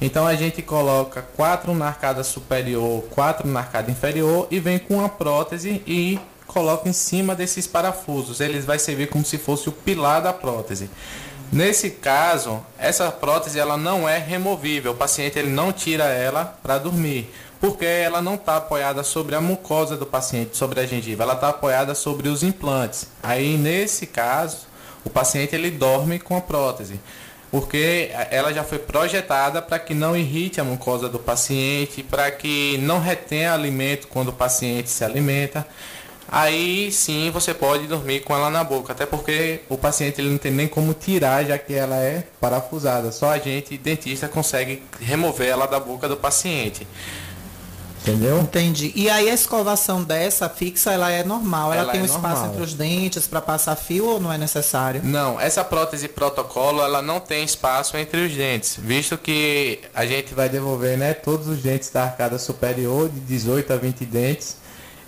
Então 0.00 0.26
a 0.26 0.34
gente 0.34 0.62
coloca 0.62 1.20
quatro 1.20 1.74
na 1.74 1.88
arcada 1.88 2.24
superior, 2.24 3.02
quatro 3.10 3.46
na 3.46 3.60
arcada 3.60 3.90
inferior 3.90 4.48
e 4.50 4.58
vem 4.58 4.78
com 4.78 5.04
a 5.04 5.08
prótese 5.08 5.82
e 5.86 6.18
coloca 6.46 6.88
em 6.88 6.92
cima 6.92 7.34
desses 7.34 7.66
parafusos. 7.66 8.40
Eles 8.40 8.64
vai 8.64 8.78
servir 8.78 9.08
como 9.08 9.24
se 9.24 9.36
fosse 9.36 9.68
o 9.68 9.72
pilar 9.72 10.22
da 10.22 10.32
prótese. 10.32 10.88
Nesse 11.52 11.90
caso, 11.90 12.64
essa 12.78 13.10
prótese 13.10 13.58
ela 13.58 13.76
não 13.76 14.08
é 14.08 14.16
removível. 14.16 14.92
O 14.92 14.96
paciente 14.96 15.38
ele 15.38 15.50
não 15.50 15.72
tira 15.72 16.04
ela 16.04 16.58
para 16.62 16.78
dormir, 16.78 17.30
porque 17.60 17.84
ela 17.84 18.22
não 18.22 18.36
está 18.36 18.56
apoiada 18.56 19.02
sobre 19.02 19.34
a 19.34 19.40
mucosa 19.40 19.96
do 19.96 20.06
paciente, 20.06 20.56
sobre 20.56 20.80
a 20.80 20.86
gengiva. 20.86 21.24
Ela 21.24 21.34
está 21.34 21.48
apoiada 21.48 21.94
sobre 21.94 22.28
os 22.28 22.42
implantes. 22.42 23.08
Aí 23.22 23.58
nesse 23.58 24.06
caso, 24.06 24.58
o 25.04 25.10
paciente 25.10 25.54
ele 25.54 25.70
dorme 25.70 26.18
com 26.18 26.36
a 26.36 26.40
prótese 26.40 26.98
porque 27.50 28.10
ela 28.30 28.52
já 28.52 28.62
foi 28.62 28.78
projetada 28.78 29.60
para 29.60 29.78
que 29.78 29.92
não 29.92 30.16
irrite 30.16 30.60
a 30.60 30.64
mucosa 30.64 31.08
do 31.08 31.18
paciente, 31.18 32.02
para 32.02 32.30
que 32.30 32.78
não 32.78 33.00
retenha 33.00 33.52
alimento 33.52 34.06
quando 34.06 34.28
o 34.28 34.32
paciente 34.32 34.88
se 34.88 35.04
alimenta. 35.04 35.66
Aí 36.32 36.92
sim 36.92 37.28
você 37.32 37.52
pode 37.52 37.88
dormir 37.88 38.20
com 38.20 38.32
ela 38.32 38.50
na 38.50 38.62
boca, 38.62 38.92
até 38.92 39.04
porque 39.04 39.62
o 39.68 39.76
paciente 39.76 40.20
ele 40.20 40.30
não 40.30 40.38
tem 40.38 40.52
nem 40.52 40.68
como 40.68 40.94
tirar, 40.94 41.44
já 41.44 41.58
que 41.58 41.74
ela 41.74 41.96
é 41.96 42.22
parafusada. 42.40 43.10
Só 43.10 43.30
a 43.30 43.38
gente, 43.38 43.76
dentista, 43.76 44.28
consegue 44.28 44.80
remover 45.00 45.48
ela 45.48 45.66
da 45.66 45.80
boca 45.80 46.08
do 46.08 46.16
paciente. 46.16 46.86
Entendeu? 48.02 48.40
Entendi. 48.40 48.92
E 48.94 49.10
aí 49.10 49.28
a 49.28 49.34
escovação 49.34 50.02
dessa 50.02 50.48
fixa, 50.48 50.90
ela 50.92 51.10
é 51.10 51.22
normal? 51.22 51.72
Ela, 51.72 51.82
ela 51.82 51.92
tem 51.92 52.00
é 52.00 52.04
um 52.04 52.06
normal. 52.06 52.32
espaço 52.32 52.50
entre 52.50 52.62
os 52.62 52.74
dentes 52.74 53.26
para 53.26 53.40
passar 53.40 53.76
fio 53.76 54.06
ou 54.06 54.20
não 54.20 54.32
é 54.32 54.38
necessário? 54.38 55.02
Não, 55.04 55.38
essa 55.38 55.62
prótese 55.62 56.08
protocolo, 56.08 56.80
ela 56.82 57.02
não 57.02 57.20
tem 57.20 57.44
espaço 57.44 57.96
entre 57.96 58.26
os 58.26 58.32
dentes, 58.32 58.78
visto 58.78 59.18
que 59.18 59.80
a 59.94 60.06
gente 60.06 60.34
vai 60.34 60.48
devolver, 60.48 60.96
né, 60.96 61.12
todos 61.12 61.46
os 61.46 61.62
dentes 61.62 61.90
da 61.90 62.04
arcada 62.04 62.38
superior 62.38 63.08
de 63.08 63.20
18 63.20 63.72
a 63.72 63.76
20 63.76 64.04
dentes 64.06 64.56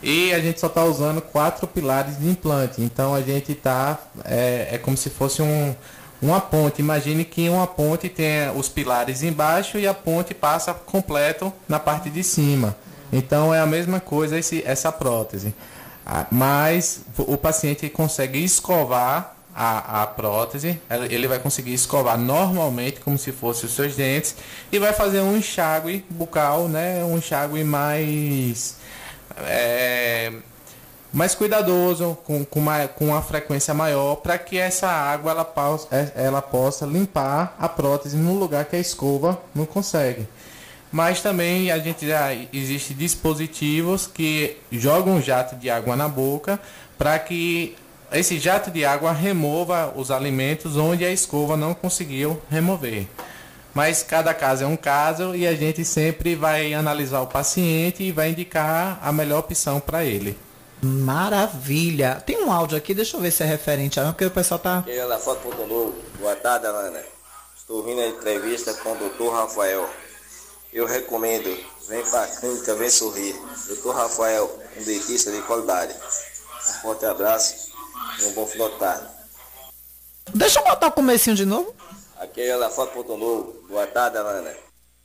e 0.03 0.33
a 0.33 0.41
gente 0.41 0.61
só 0.61 0.67
está 0.67 0.85
usando 0.85 1.23
quatro 1.23 1.67
pilares 1.67 2.19
de 2.19 2.29
implante. 2.29 2.83
Então 2.83 3.15
a 3.15 3.23
gente 3.23 3.53
está 3.53 3.99
é, 4.25 4.69
é 4.73 4.79
como 4.79 4.97
se 4.97 5.09
fosse 5.09 5.41
um 5.41 5.75
uma 6.23 6.41
ponte. 6.41 6.81
Imagine 6.81 7.25
que 7.25 7.49
uma 7.49 7.67
ponte 7.67 8.09
tem 8.09 8.49
os 8.55 8.69
pilares 8.69 9.25
embaixo 9.25 9.77
e 9.77 9.89
a 9.89 9.93
ponte 9.93 10.33
passa 10.33 10.73
completo 10.73 11.53
na 11.69 11.81
parte 11.81 12.09
de 12.09 12.23
cima. 12.23 12.77
Então 13.13 13.55
é 13.55 13.61
a 13.61 13.67
mesma 13.67 14.01
coisa 14.01 14.39
esse, 14.39 14.63
essa 14.65 14.91
prótese. 14.91 15.55
Ah, 16.05 16.27
mas 16.31 17.03
o 17.19 17.37
paciente 17.37 17.89
consegue 17.89 18.43
escovar 18.43 19.37
a, 19.55 20.03
a 20.03 20.07
prótese, 20.07 20.81
ele 21.11 21.29
vai 21.29 21.39
conseguir 21.39 21.75
escovar 21.75 22.17
normalmente 22.19 23.01
como 23.01 23.19
se 23.19 23.31
fossem 23.33 23.67
os 23.67 23.75
seus 23.75 23.95
dentes 23.95 24.35
e 24.73 24.79
vai 24.79 24.93
fazer 24.95 25.21
um 25.21 25.37
enxágue 25.37 26.05
bucal, 26.09 26.69
né? 26.69 27.05
Um 27.05 27.19
enxágue 27.19 27.63
mais 27.63 28.77
é, 29.37 30.33
mais 31.13 31.35
cuidadoso, 31.35 32.17
com, 32.25 32.45
com, 32.45 32.61
uma, 32.61 32.89
com 32.89 33.07
uma 33.07 33.21
frequência 33.21 33.75
maior, 33.75 34.17
para 34.17 34.39
que 34.39 34.59
essa 34.59 34.89
água 34.89 35.33
ela, 35.33 35.55
é, 35.91 36.25
ela 36.25 36.41
possa 36.41 36.87
limpar 36.87 37.55
a 37.59 37.69
prótese 37.69 38.17
no 38.17 38.35
lugar 38.39 38.65
que 38.65 38.77
a 38.77 38.81
escova 38.81 39.39
não 39.55 39.67
consegue. 39.67 40.27
Mas 40.93 41.23
também 41.23 41.73
a 41.73 41.79
gente 41.79 42.07
já 42.07 42.35
existe 42.53 42.93
dispositivos 42.93 44.07
que 44.07 44.59
jogam 44.71 45.15
um 45.15 45.23
jato 45.23 45.57
de 45.57 45.71
água 45.71 45.97
na 45.97 46.07
boca 46.07 46.61
para 46.99 47.19
que 47.19 47.75
esse 48.13 48.39
jato 48.39 48.71
de 48.71 48.85
água 48.85 49.11
remova 49.11 49.91
os 49.97 50.11
alimentos 50.11 50.77
onde 50.77 51.03
a 51.03 51.11
escova 51.11 51.57
não 51.57 51.73
conseguiu 51.73 52.41
remover. 52.51 53.07
Mas 53.73 54.03
cada 54.03 54.35
caso 54.35 54.65
é 54.65 54.67
um 54.67 54.77
caso 54.77 55.35
e 55.35 55.47
a 55.47 55.55
gente 55.55 55.83
sempre 55.83 56.35
vai 56.35 56.75
analisar 56.75 57.23
o 57.23 57.27
paciente 57.27 58.03
e 58.03 58.13
vai 58.13 58.31
indicar 58.31 59.01
a 59.03 59.11
melhor 59.11 59.39
opção 59.39 59.81
para 59.81 60.05
ele. 60.05 60.39
Maravilha. 60.83 62.23
Tem 62.27 62.45
um 62.45 62.53
áudio 62.53 62.77
aqui, 62.77 62.93
deixa 62.93 63.17
eu 63.17 63.21
ver 63.21 63.31
se 63.31 63.43
é 63.43 63.47
referente 63.47 63.99
a 63.99 64.05
porque 64.07 64.27
o 64.27 64.31
pessoal 64.31 64.61
tá. 64.61 64.85
Da 65.09 65.19
Foto. 65.19 65.49
Boa 66.21 66.37
tarde, 66.37 66.67
Ana. 66.67 67.01
Estou 67.57 67.83
vindo 67.83 68.01
a 68.01 68.09
entrevista 68.09 68.75
com 68.75 68.93
o 68.93 68.97
doutor 68.97 69.33
Rafael. 69.33 69.89
Eu 70.73 70.87
recomendo, 70.87 71.55
vem 71.87 72.03
pra 72.07 72.27
clínica, 72.27 72.75
vem 72.75 72.89
sorrir. 72.89 73.37
Doutor 73.69 73.95
Rafael, 73.95 74.59
um 74.79 74.83
dentista 74.83 75.31
de 75.31 75.43
qualidade. 75.43 75.95
Um 75.95 76.73
forte 76.81 77.05
abraço 77.05 77.73
e 78.19 78.25
um 78.25 78.33
bom 78.33 78.47
final 78.47 78.71
de 78.71 78.79
tarde. 78.79 79.07
Deixa 80.33 80.61
eu 80.61 80.65
botar 80.65 80.87
o 80.87 80.93
comecinho 80.93 81.37
de 81.37 81.45
novo. 81.45 81.75
Aqui 82.19 82.41
é 82.41 82.59
da 82.59 82.71
Foto 82.71 82.95
Ponto 82.95 83.19
Novo. 83.19 83.55
Boa 83.69 83.87
tarde, 83.87 84.17
Ana. 84.17 84.55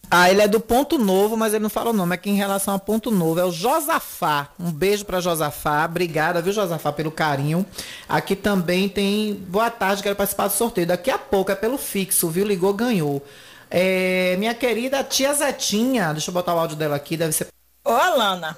Ah, 0.09 0.31
ele 0.31 0.41
é 0.41 0.47
do 0.47 0.61
Ponto 0.61 0.97
Novo, 0.97 1.35
mas 1.35 1.53
ele 1.53 1.63
não 1.63 1.69
fala 1.69 1.89
o 1.89 1.93
nome. 1.93 2.13
Aqui 2.13 2.29
em 2.29 2.35
relação 2.35 2.73
a 2.73 2.79
Ponto 2.79 3.11
Novo 3.11 3.41
é 3.41 3.43
o 3.43 3.51
Josafá. 3.51 4.47
Um 4.57 4.71
beijo 4.71 5.03
para 5.03 5.19
Josafá. 5.19 5.83
Obrigada, 5.83 6.41
viu, 6.41 6.53
Josafá, 6.53 6.93
pelo 6.93 7.11
carinho. 7.11 7.65
Aqui 8.07 8.37
também 8.37 8.87
tem. 8.87 9.33
Boa 9.33 9.69
tarde, 9.69 10.01
quero 10.01 10.15
participar 10.15 10.47
do 10.47 10.53
sorteio. 10.53 10.87
Daqui 10.87 11.11
a 11.11 11.17
pouco 11.17 11.51
é 11.51 11.55
pelo 11.55 11.77
fixo, 11.77 12.29
viu? 12.29 12.45
Ligou, 12.45 12.73
ganhou. 12.73 13.21
É, 13.69 14.35
minha 14.37 14.53
querida 14.53 15.03
tia 15.03 15.33
Zetinha, 15.33 16.13
deixa 16.13 16.29
eu 16.29 16.33
botar 16.33 16.55
o 16.55 16.59
áudio 16.59 16.77
dela 16.77 16.95
aqui, 16.95 17.17
deve 17.17 17.33
ser. 17.33 17.47
Ô, 17.83 17.91
Alana, 17.91 18.57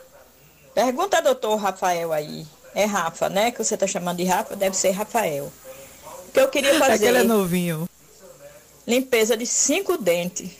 pergunta 0.74 1.18
ao 1.18 1.24
doutor 1.24 1.56
Rafael 1.56 2.14
aí. 2.14 2.46
É 2.76 2.86
Rafa, 2.86 3.30
né? 3.30 3.52
Que 3.52 3.64
você 3.64 3.76
tá 3.76 3.88
chamando 3.88 4.18
de 4.18 4.26
Rafa, 4.26 4.56
deve 4.56 4.76
ser 4.78 4.92
Rafael. 4.92 5.52
O 6.28 6.32
que 6.32 6.40
eu 6.40 6.48
queria 6.50 6.78
fazer. 6.78 6.94
É 6.94 6.98
que 7.00 7.06
ele 7.06 7.18
é 7.20 7.24
novinho. 7.24 7.90
Limpeza 8.86 9.36
de 9.36 9.46
cinco 9.46 9.98
dentes 9.98 10.52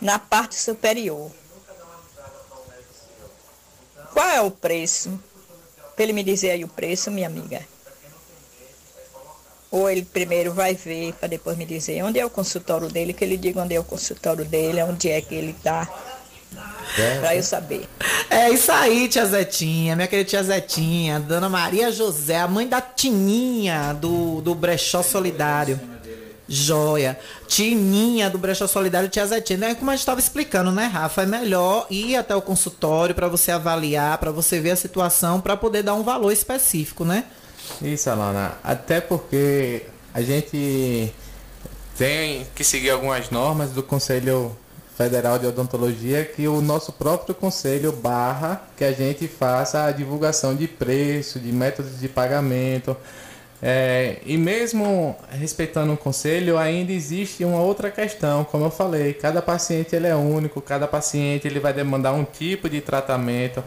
na 0.00 0.18
parte 0.18 0.54
superior. 0.54 1.30
Qual 4.12 4.28
é 4.28 4.40
o 4.40 4.50
preço? 4.50 5.18
Para 5.94 6.04
ele 6.04 6.12
me 6.12 6.22
dizer 6.22 6.50
aí 6.50 6.64
o 6.64 6.68
preço, 6.68 7.10
minha 7.10 7.26
amiga. 7.26 7.66
Ou 9.70 9.90
ele 9.90 10.02
primeiro 10.04 10.52
vai 10.52 10.74
ver 10.74 11.12
para 11.14 11.28
depois 11.28 11.56
me 11.56 11.64
dizer 11.64 12.02
onde 12.02 12.18
é 12.18 12.24
o 12.24 12.30
consultório 12.30 12.88
dele, 12.88 13.12
que 13.12 13.24
ele 13.24 13.36
diga 13.36 13.60
onde 13.60 13.74
é 13.74 13.80
o 13.80 13.84
consultório 13.84 14.44
dele, 14.44 14.82
onde 14.82 15.10
é 15.10 15.20
que 15.20 15.34
ele 15.34 15.50
está. 15.50 15.88
É, 16.98 17.20
para 17.20 17.36
eu 17.36 17.42
saber. 17.42 17.86
É 18.30 18.48
isso 18.48 18.72
aí, 18.72 19.08
tia 19.08 19.26
Zetinha, 19.26 19.94
minha 19.94 20.08
querida 20.08 20.28
tia 20.28 20.42
Zetinha, 20.42 21.20
Dona 21.20 21.48
Maria 21.48 21.90
José, 21.90 22.38
a 22.38 22.48
mãe 22.48 22.66
da 22.66 22.80
Tininha 22.80 23.92
do, 23.92 24.40
do 24.40 24.54
Brechó 24.54 25.02
Solidário. 25.02 25.78
Joia. 26.48 27.18
Tininha 27.46 28.30
do 28.30 28.38
Brecha 28.38 28.66
Solidário, 28.66 29.08
tia 29.08 29.26
Zetinha. 29.26 29.68
É 29.68 29.74
como 29.74 29.90
a 29.90 29.94
gente 29.94 30.00
estava 30.00 30.20
explicando, 30.20 30.70
né, 30.70 30.86
Rafa? 30.86 31.22
É 31.22 31.26
melhor 31.26 31.86
ir 31.90 32.16
até 32.16 32.34
o 32.34 32.42
consultório 32.42 33.14
para 33.14 33.28
você 33.28 33.50
avaliar, 33.50 34.18
para 34.18 34.30
você 34.30 34.60
ver 34.60 34.72
a 34.72 34.76
situação, 34.76 35.40
para 35.40 35.56
poder 35.56 35.82
dar 35.82 35.94
um 35.94 36.02
valor 36.02 36.32
específico, 36.32 37.04
né? 37.04 37.24
Isso, 37.82 38.08
Alana. 38.08 38.54
Até 38.62 39.00
porque 39.00 39.82
a 40.14 40.22
gente 40.22 41.12
tem 41.96 42.46
que 42.54 42.62
seguir 42.62 42.90
algumas 42.90 43.30
normas 43.30 43.70
do 43.70 43.82
Conselho 43.82 44.56
Federal 44.96 45.38
de 45.38 45.46
Odontologia 45.46 46.24
que 46.24 46.48
o 46.48 46.62
nosso 46.62 46.90
próprio 46.92 47.34
conselho 47.34 47.92
barra 47.92 48.62
que 48.76 48.84
a 48.84 48.92
gente 48.92 49.28
faça 49.28 49.84
a 49.84 49.90
divulgação 49.92 50.54
de 50.54 50.66
preço, 50.66 51.38
de 51.38 51.52
métodos 51.52 52.00
de 52.00 52.08
pagamento 52.08 52.96
É, 53.62 54.18
e 54.26 54.36
mesmo 54.36 55.16
respeitando 55.30 55.92
o 55.92 55.96
conselho, 55.96 56.58
ainda 56.58 56.92
existe 56.92 57.44
uma 57.44 57.60
outra 57.60 57.90
questão, 57.90 58.44
como 58.44 58.64
eu 58.66 58.70
falei, 58.70 59.14
cada 59.14 59.40
paciente 59.40 59.96
ele 59.96 60.06
é 60.06 60.14
único, 60.14 60.60
cada 60.60 60.86
paciente 60.86 61.48
ele 61.48 61.58
vai 61.58 61.72
demandar 61.72 62.12
um 62.12 62.24
tipo 62.24 62.68
de 62.68 62.80
tratamento. 62.80 63.64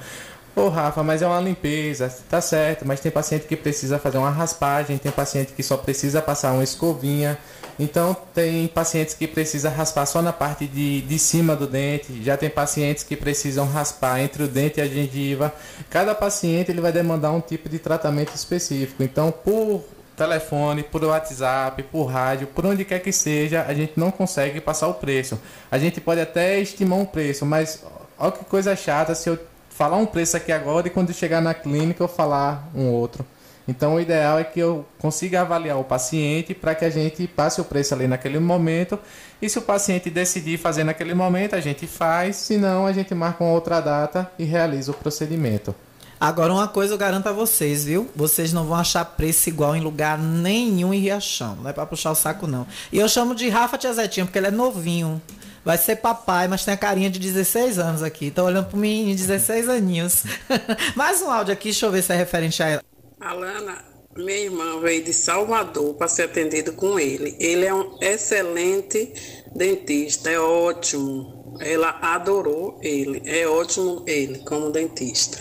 Ô 0.55 0.67
Rafa, 0.67 1.01
mas 1.03 1.21
é 1.21 1.27
uma 1.27 1.39
limpeza, 1.39 2.13
tá 2.29 2.41
certo, 2.41 2.85
mas 2.85 2.99
tem 2.99 3.11
paciente 3.11 3.47
que 3.47 3.55
precisa 3.55 3.97
fazer 3.97 4.17
uma 4.17 4.29
raspagem, 4.29 4.97
tem 4.97 5.11
paciente 5.11 5.53
que 5.53 5.63
só 5.63 5.77
precisa 5.77 6.21
passar 6.21 6.51
uma 6.53 6.63
escovinha. 6.63 7.37
Então 7.79 8.15
tem 8.33 8.67
pacientes 8.67 9.13
que 9.13 9.25
precisam 9.25 9.71
raspar 9.71 10.05
só 10.05 10.21
na 10.21 10.33
parte 10.33 10.67
de, 10.67 11.01
de 11.01 11.17
cima 11.17 11.55
do 11.55 11.65
dente, 11.65 12.21
já 12.21 12.35
tem 12.35 12.49
pacientes 12.49 13.05
que 13.05 13.15
precisam 13.15 13.65
raspar 13.65 14.19
entre 14.19 14.43
o 14.43 14.47
dente 14.49 14.79
e 14.79 14.83
a 14.83 14.87
gengiva. 14.87 15.53
Cada 15.89 16.13
paciente 16.13 16.69
ele 16.69 16.81
vai 16.81 16.91
demandar 16.91 17.31
um 17.31 17.39
tipo 17.39 17.69
de 17.69 17.79
tratamento 17.79 18.35
específico. 18.35 19.01
Então, 19.01 19.31
por 19.31 19.81
telefone, 20.17 20.83
por 20.83 21.01
WhatsApp, 21.05 21.81
por 21.83 22.03
rádio, 22.03 22.47
por 22.47 22.65
onde 22.65 22.83
quer 22.83 22.99
que 22.99 23.13
seja, 23.13 23.63
a 23.65 23.73
gente 23.73 23.93
não 23.95 24.11
consegue 24.11 24.59
passar 24.59 24.89
o 24.89 24.95
preço. 24.95 25.39
A 25.71 25.77
gente 25.77 26.01
pode 26.01 26.19
até 26.19 26.59
estimar 26.59 26.99
um 26.99 27.05
preço, 27.05 27.45
mas 27.45 27.81
olha 28.17 28.33
que 28.33 28.43
coisa 28.43 28.75
chata 28.75 29.15
se 29.15 29.29
eu 29.29 29.39
falar 29.69 29.95
um 29.95 30.05
preço 30.05 30.35
aqui 30.35 30.51
agora 30.51 30.87
e 30.87 30.89
quando 30.89 31.13
chegar 31.13 31.41
na 31.41 31.53
clínica 31.53 32.03
eu 32.03 32.07
falar 32.09 32.69
um 32.75 32.89
outro. 32.89 33.25
Então 33.69 33.93
o 33.93 33.99
ideal 33.99 34.39
é 34.39 34.43
que 34.43 34.59
eu 34.59 34.83
consiga 34.97 35.41
avaliar 35.41 35.77
o 35.77 35.83
paciente 35.83 36.55
para 36.55 36.73
que 36.73 36.83
a 36.83 36.89
gente 36.89 37.27
passe 37.27 37.61
o 37.61 37.63
preço 37.63 37.93
ali 37.93 38.07
naquele 38.07 38.39
momento. 38.39 38.97
E 39.39 39.47
se 39.47 39.59
o 39.59 39.61
paciente 39.61 40.09
decidir 40.09 40.57
fazer 40.57 40.83
naquele 40.83 41.13
momento, 41.13 41.55
a 41.55 41.61
gente 41.61 41.85
faz, 41.85 42.37
se 42.37 42.57
não, 42.57 42.87
a 42.87 42.91
gente 42.91 43.13
marca 43.13 43.43
uma 43.43 43.53
outra 43.53 43.79
data 43.79 44.29
e 44.39 44.43
realiza 44.43 44.89
o 44.89 44.95
procedimento. 44.95 45.75
Agora, 46.19 46.51
uma 46.51 46.67
coisa 46.67 46.95
eu 46.95 46.97
garanto 46.97 47.29
a 47.29 47.31
vocês, 47.31 47.85
viu? 47.85 48.09
Vocês 48.15 48.51
não 48.51 48.65
vão 48.65 48.75
achar 48.75 49.05
preço 49.05 49.47
igual 49.47 49.75
em 49.75 49.81
lugar 49.81 50.17
nenhum 50.17 50.91
em 50.91 50.99
Riachão. 50.99 51.55
Não 51.61 51.69
é 51.69 51.73
para 51.73 51.85
puxar 51.85 52.09
o 52.09 52.15
saco, 52.15 52.47
não. 52.47 52.65
E 52.91 52.97
eu 52.97 53.07
chamo 53.07 53.35
de 53.35 53.47
Rafa 53.49 53.77
Tia 53.77 53.93
Zetinha, 53.93 54.25
porque 54.25 54.39
ele 54.39 54.47
é 54.47 54.51
novinho. 54.51 55.21
Vai 55.63 55.77
ser 55.77 55.97
papai, 55.97 56.47
mas 56.47 56.65
tem 56.65 56.73
a 56.73 56.77
carinha 56.77 57.09
de 57.09 57.19
16 57.19 57.77
anos 57.77 58.01
aqui. 58.01 58.31
Tô 58.31 58.45
olhando 58.45 58.65
pro 58.65 58.77
menino 58.77 59.11
de 59.11 59.27
16 59.27 59.69
aninhos. 59.69 60.23
Mais 60.95 61.21
um 61.21 61.29
áudio 61.29 61.53
aqui, 61.53 61.69
deixa 61.69 61.85
eu 61.85 61.91
ver 61.91 62.01
se 62.01 62.11
é 62.11 62.15
referente 62.15 62.63
a. 62.63 62.81
Alana, 63.19 63.83
minha 64.15 64.37
irmã 64.37 64.79
veio 64.79 65.03
de 65.03 65.13
Salvador 65.13 65.93
para 65.95 66.07
ser 66.07 66.23
atendido 66.23 66.71
com 66.71 66.97
ele. 66.97 67.35
Ele 67.37 67.65
é 67.65 67.73
um 67.73 67.97
excelente 67.99 69.11
dentista, 69.53 70.29
é 70.29 70.39
ótimo. 70.39 71.57
Ela 71.59 71.99
adorou 72.01 72.79
ele, 72.81 73.21
é 73.25 73.45
ótimo 73.45 74.05
ele 74.07 74.39
como 74.39 74.71
dentista. 74.71 75.37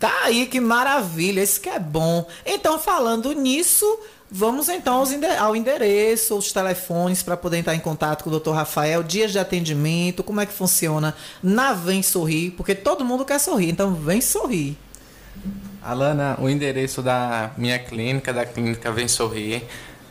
Tá 0.00 0.10
aí, 0.22 0.46
que 0.46 0.58
maravilha, 0.58 1.42
isso 1.42 1.60
que 1.60 1.68
é 1.68 1.78
bom. 1.78 2.26
Então, 2.46 2.78
falando 2.78 3.32
nisso, 3.32 3.84
vamos 4.30 4.70
então 4.70 5.04
ao 5.38 5.54
endereço, 5.54 6.34
os 6.34 6.50
telefones 6.50 7.22
para 7.22 7.36
poder 7.36 7.58
entrar 7.58 7.74
em 7.74 7.80
contato 7.80 8.24
com 8.24 8.30
o 8.30 8.40
Dr. 8.40 8.52
Rafael, 8.52 9.02
dias 9.02 9.32
de 9.32 9.38
atendimento, 9.38 10.24
como 10.24 10.40
é 10.40 10.46
que 10.46 10.52
funciona 10.52 11.14
na 11.42 11.74
Vem 11.74 12.02
Sorrir, 12.02 12.52
porque 12.52 12.74
todo 12.74 13.04
mundo 13.04 13.24
quer 13.26 13.38
sorrir, 13.38 13.68
então 13.68 13.92
vem 13.94 14.22
sorrir. 14.22 14.78
Alana, 15.82 16.36
o 16.40 16.48
endereço 16.48 17.02
da 17.02 17.50
minha 17.56 17.78
clínica, 17.78 18.32
da 18.32 18.44
clínica 18.44 18.90
Vem 18.90 19.08
Sorrir, 19.08 19.62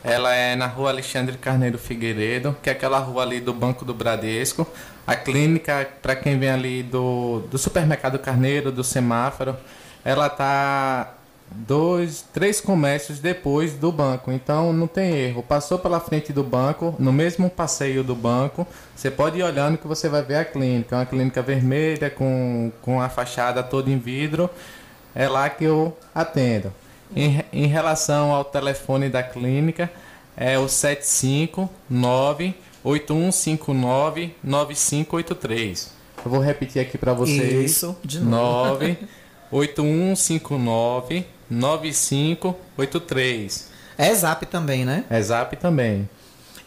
ela 0.02 0.34
é 0.34 0.54
na 0.54 0.66
rua 0.66 0.90
Alexandre 0.90 1.36
Carneiro 1.36 1.76
Figueiredo, 1.76 2.56
que 2.62 2.70
é 2.70 2.72
aquela 2.72 2.98
rua 2.98 3.22
ali 3.22 3.40
do 3.40 3.52
Banco 3.52 3.84
do 3.84 3.92
Bradesco. 3.92 4.66
A 5.06 5.16
clínica, 5.16 5.88
para 6.00 6.14
quem 6.14 6.38
vem 6.38 6.50
ali 6.50 6.82
do, 6.82 7.40
do 7.50 7.58
supermercado 7.58 8.18
Carneiro, 8.18 8.70
do 8.70 8.84
semáforo, 8.84 9.56
ela 10.04 10.28
tá 10.28 11.14
dois, 11.50 12.24
três 12.32 12.60
comércios 12.60 13.18
depois 13.18 13.74
do 13.74 13.90
banco. 13.90 14.30
Então 14.30 14.72
não 14.72 14.86
tem 14.86 15.14
erro. 15.14 15.42
Passou 15.42 15.78
pela 15.78 15.98
frente 15.98 16.32
do 16.32 16.44
banco, 16.44 16.94
no 16.98 17.12
mesmo 17.12 17.50
passeio 17.50 18.04
do 18.04 18.14
banco, 18.14 18.66
você 18.94 19.10
pode 19.10 19.38
ir 19.38 19.42
olhando 19.42 19.78
que 19.78 19.86
você 19.86 20.08
vai 20.08 20.22
ver 20.22 20.36
a 20.36 20.44
clínica. 20.44 20.94
É 20.94 20.98
uma 21.00 21.06
clínica 21.06 21.42
vermelha 21.42 22.08
com, 22.08 22.70
com 22.82 23.00
a 23.00 23.08
fachada 23.08 23.62
toda 23.62 23.90
em 23.90 23.98
vidro 23.98 24.48
é 25.18 25.28
lá 25.28 25.50
que 25.50 25.64
eu 25.64 25.98
atendo. 26.14 26.72
Em, 27.14 27.44
em 27.52 27.66
relação 27.66 28.32
ao 28.32 28.44
telefone 28.44 29.08
da 29.08 29.20
clínica, 29.20 29.90
é 30.36 30.56
o 30.56 30.68
759 30.68 32.54
8159 32.84 34.36
9583. 34.44 35.92
Eu 36.24 36.30
vou 36.30 36.40
repetir 36.40 36.80
aqui 36.80 36.96
para 36.96 37.12
vocês. 37.12 37.72
Isso, 37.72 37.96
de 38.04 38.20
novo. 38.20 38.74
9 38.74 38.96
8159 39.50 41.26
9583. 41.50 43.70
É 43.98 44.14
Zap 44.14 44.46
também, 44.46 44.84
né? 44.84 45.04
É 45.10 45.20
Zap 45.20 45.56
também. 45.56 46.08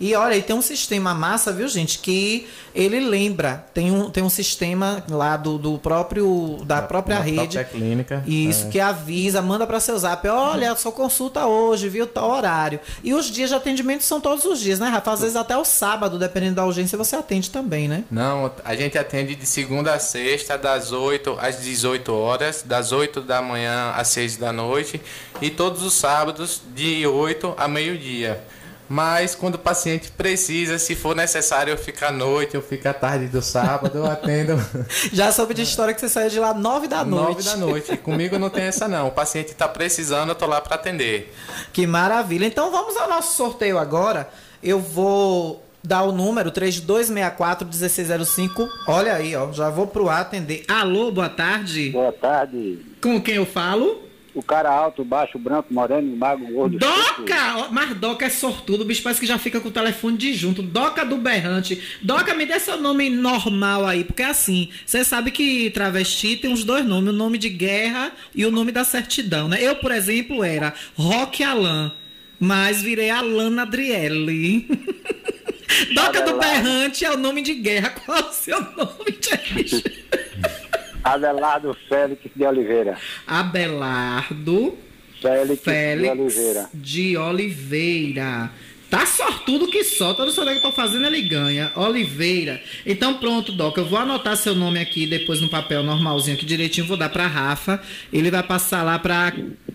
E 0.01 0.15
olha, 0.15 0.35
e 0.35 0.41
tem 0.41 0.55
um 0.55 0.63
sistema 0.63 1.13
massa, 1.13 1.53
viu, 1.53 1.67
gente, 1.67 1.99
que 1.99 2.47
ele 2.73 2.99
lembra. 2.99 3.63
Tem 3.71 3.91
um, 3.91 4.09
tem 4.09 4.23
um 4.23 4.31
sistema 4.31 5.03
lá 5.07 5.37
do, 5.37 5.59
do 5.59 5.77
próprio 5.77 6.57
da 6.65 6.81
própria 6.81 7.17
da 7.17 7.21
rede. 7.21 7.35
Própria 7.35 7.63
clínica. 7.65 8.23
Isso, 8.25 8.65
é. 8.65 8.69
que 8.71 8.79
avisa, 8.79 9.43
manda 9.43 9.67
para 9.67 9.79
seu 9.79 9.95
zap. 9.99 10.27
Olha, 10.27 10.75
só 10.75 10.91
consulta 10.91 11.45
hoje, 11.45 11.87
viu? 11.87 12.07
Tal 12.07 12.31
horário. 12.31 12.79
E 13.03 13.13
os 13.13 13.29
dias 13.29 13.51
de 13.51 13.55
atendimento 13.55 14.03
são 14.03 14.19
todos 14.19 14.43
os 14.43 14.59
dias, 14.59 14.79
né, 14.79 14.89
Rafa? 14.89 15.11
Às 15.11 15.21
vezes 15.21 15.35
até 15.35 15.55
o 15.55 15.63
sábado, 15.63 16.17
dependendo 16.17 16.55
da 16.55 16.65
urgência, 16.65 16.97
você 16.97 17.15
atende 17.15 17.51
também, 17.51 17.87
né? 17.87 18.03
Não, 18.09 18.51
a 18.65 18.75
gente 18.75 18.97
atende 18.97 19.35
de 19.35 19.45
segunda 19.45 19.93
a 19.93 19.99
sexta, 19.99 20.57
das 20.57 20.91
8 20.91 21.37
às 21.39 21.61
18 21.61 22.11
horas, 22.11 22.63
das 22.65 22.91
8 22.91 23.21
da 23.21 23.39
manhã 23.39 23.91
às 23.91 24.07
6 24.07 24.37
da 24.37 24.51
noite, 24.51 24.99
e 25.39 25.51
todos 25.51 25.83
os 25.83 25.93
sábados, 25.93 26.59
de 26.73 27.05
8 27.05 27.53
a 27.55 27.67
meio-dia. 27.67 28.43
Mas 28.91 29.33
quando 29.33 29.55
o 29.55 29.57
paciente 29.57 30.11
precisa, 30.11 30.77
se 30.77 30.97
for 30.97 31.15
necessário 31.15 31.71
eu 31.71 31.77
ficar 31.77 32.09
à 32.09 32.11
noite, 32.11 32.55
eu 32.55 32.61
fico 32.61 32.89
à 32.89 32.93
tarde 32.93 33.27
do 33.27 33.41
sábado, 33.41 33.99
eu 33.99 34.05
atendo. 34.05 34.61
Já 35.13 35.31
soube 35.31 35.53
de 35.53 35.61
história 35.61 35.93
que 35.93 36.01
você 36.01 36.09
saiu 36.09 36.29
de 36.29 36.37
lá 36.37 36.53
9 36.53 36.89
da 36.89 37.05
noite. 37.05 37.37
9 37.37 37.43
da 37.43 37.55
noite. 37.55 37.95
Comigo 37.95 38.37
não 38.37 38.49
tem 38.49 38.65
essa 38.65 38.89
não. 38.89 39.07
O 39.07 39.11
paciente 39.11 39.53
está 39.53 39.65
precisando, 39.65 40.31
eu 40.31 40.35
tô 40.35 40.45
lá 40.45 40.59
para 40.59 40.75
atender. 40.75 41.33
Que 41.71 41.87
maravilha. 41.87 42.45
Então 42.45 42.69
vamos 42.69 42.97
ao 42.97 43.07
nosso 43.07 43.37
sorteio 43.37 43.77
agora. 43.77 44.29
Eu 44.61 44.81
vou 44.81 45.63
dar 45.81 46.03
o 46.03 46.11
número 46.11 46.51
3264-1605. 46.51 48.67
Olha 48.89 49.13
aí, 49.13 49.33
ó. 49.37 49.53
Já 49.53 49.69
vou 49.69 49.87
pro 49.87 50.09
ar 50.09 50.19
atender. 50.19 50.65
Alô, 50.67 51.13
boa 51.13 51.29
tarde. 51.29 51.91
Boa 51.91 52.11
tarde. 52.11 52.79
Com 53.01 53.21
quem 53.21 53.35
eu 53.35 53.45
falo? 53.45 54.10
O 54.33 54.41
cara 54.41 54.69
alto, 54.69 55.03
baixo, 55.03 55.37
branco, 55.37 55.73
moreno, 55.73 56.15
magro, 56.15 56.47
gordo. 56.47 56.77
Doca! 56.77 57.67
Mas 57.69 57.95
Doca 57.97 58.25
é 58.25 58.29
sortudo, 58.29 58.81
o 58.81 58.85
bicho 58.85 59.03
parece 59.03 59.19
que 59.19 59.27
já 59.27 59.37
fica 59.37 59.59
com 59.59 59.67
o 59.67 59.71
telefone 59.71 60.17
de 60.17 60.33
junto. 60.33 60.61
Doca 60.61 61.03
do 61.03 61.17
Berrante. 61.17 61.81
Doca, 62.01 62.33
me 62.33 62.45
dê 62.45 62.57
seu 62.59 62.79
nome 62.79 63.09
normal 63.09 63.85
aí, 63.85 64.05
porque 64.05 64.21
é 64.21 64.27
assim, 64.27 64.69
você 64.85 65.03
sabe 65.03 65.31
que 65.31 65.69
travesti 65.71 66.37
tem 66.37 66.53
os 66.53 66.63
dois 66.63 66.85
nomes, 66.85 67.09
o 67.09 67.15
nome 67.15 67.37
de 67.37 67.49
guerra 67.49 68.11
e 68.33 68.45
o 68.45 68.51
nome 68.51 68.71
da 68.71 68.85
certidão, 68.85 69.49
né? 69.49 69.57
Eu, 69.61 69.75
por 69.75 69.91
exemplo, 69.91 70.43
era 70.43 70.73
Roque 70.95 71.43
Alan, 71.43 71.91
mas 72.39 72.81
virei 72.81 73.09
Alana 73.09 73.63
Adriele. 73.63 74.65
Doca 75.93 76.21
do 76.21 76.37
Berrante 76.37 77.03
é 77.03 77.11
o 77.11 77.17
nome 77.17 77.41
de 77.41 77.53
guerra. 77.55 77.89
Qual 77.89 78.17
é 78.17 78.21
o 78.21 78.31
seu 78.31 78.61
nome, 78.61 79.17
gente? 79.21 79.83
Abelardo 81.03 81.75
Félix 81.89 82.21
de 82.35 82.43
Oliveira. 82.45 82.97
Abelardo 83.27 84.77
Félix, 85.21 85.61
Félix 85.63 86.13
de 86.13 86.19
Oliveira. 86.21 86.69
de 86.73 87.17
Oliveira. 87.17 88.51
Tá 88.89 89.05
sortudo 89.05 89.67
que 89.67 89.85
só, 89.85 90.13
todo 90.13 90.31
sorteio 90.31 90.59
que 90.59 90.65
eu 90.65 90.69
tô 90.69 90.75
fazendo 90.75 91.05
ele 91.05 91.21
ganha. 91.21 91.71
Oliveira. 91.77 92.61
Então 92.85 93.13
pronto, 93.13 93.53
Doc, 93.53 93.77
eu 93.77 93.85
vou 93.85 93.97
anotar 93.99 94.35
seu 94.35 94.53
nome 94.53 94.79
aqui 94.79 95.07
depois 95.07 95.39
no 95.39 95.47
papel 95.47 95.81
normalzinho 95.81 96.35
aqui 96.35 96.45
direitinho, 96.45 96.85
vou 96.87 96.97
dar 96.97 97.07
pra 97.09 97.25
Rafa. 97.25 97.81
Ele 98.11 98.29
vai 98.29 98.43
passar 98.43 98.83
lá 98.83 98.99
pra. 98.99 99.31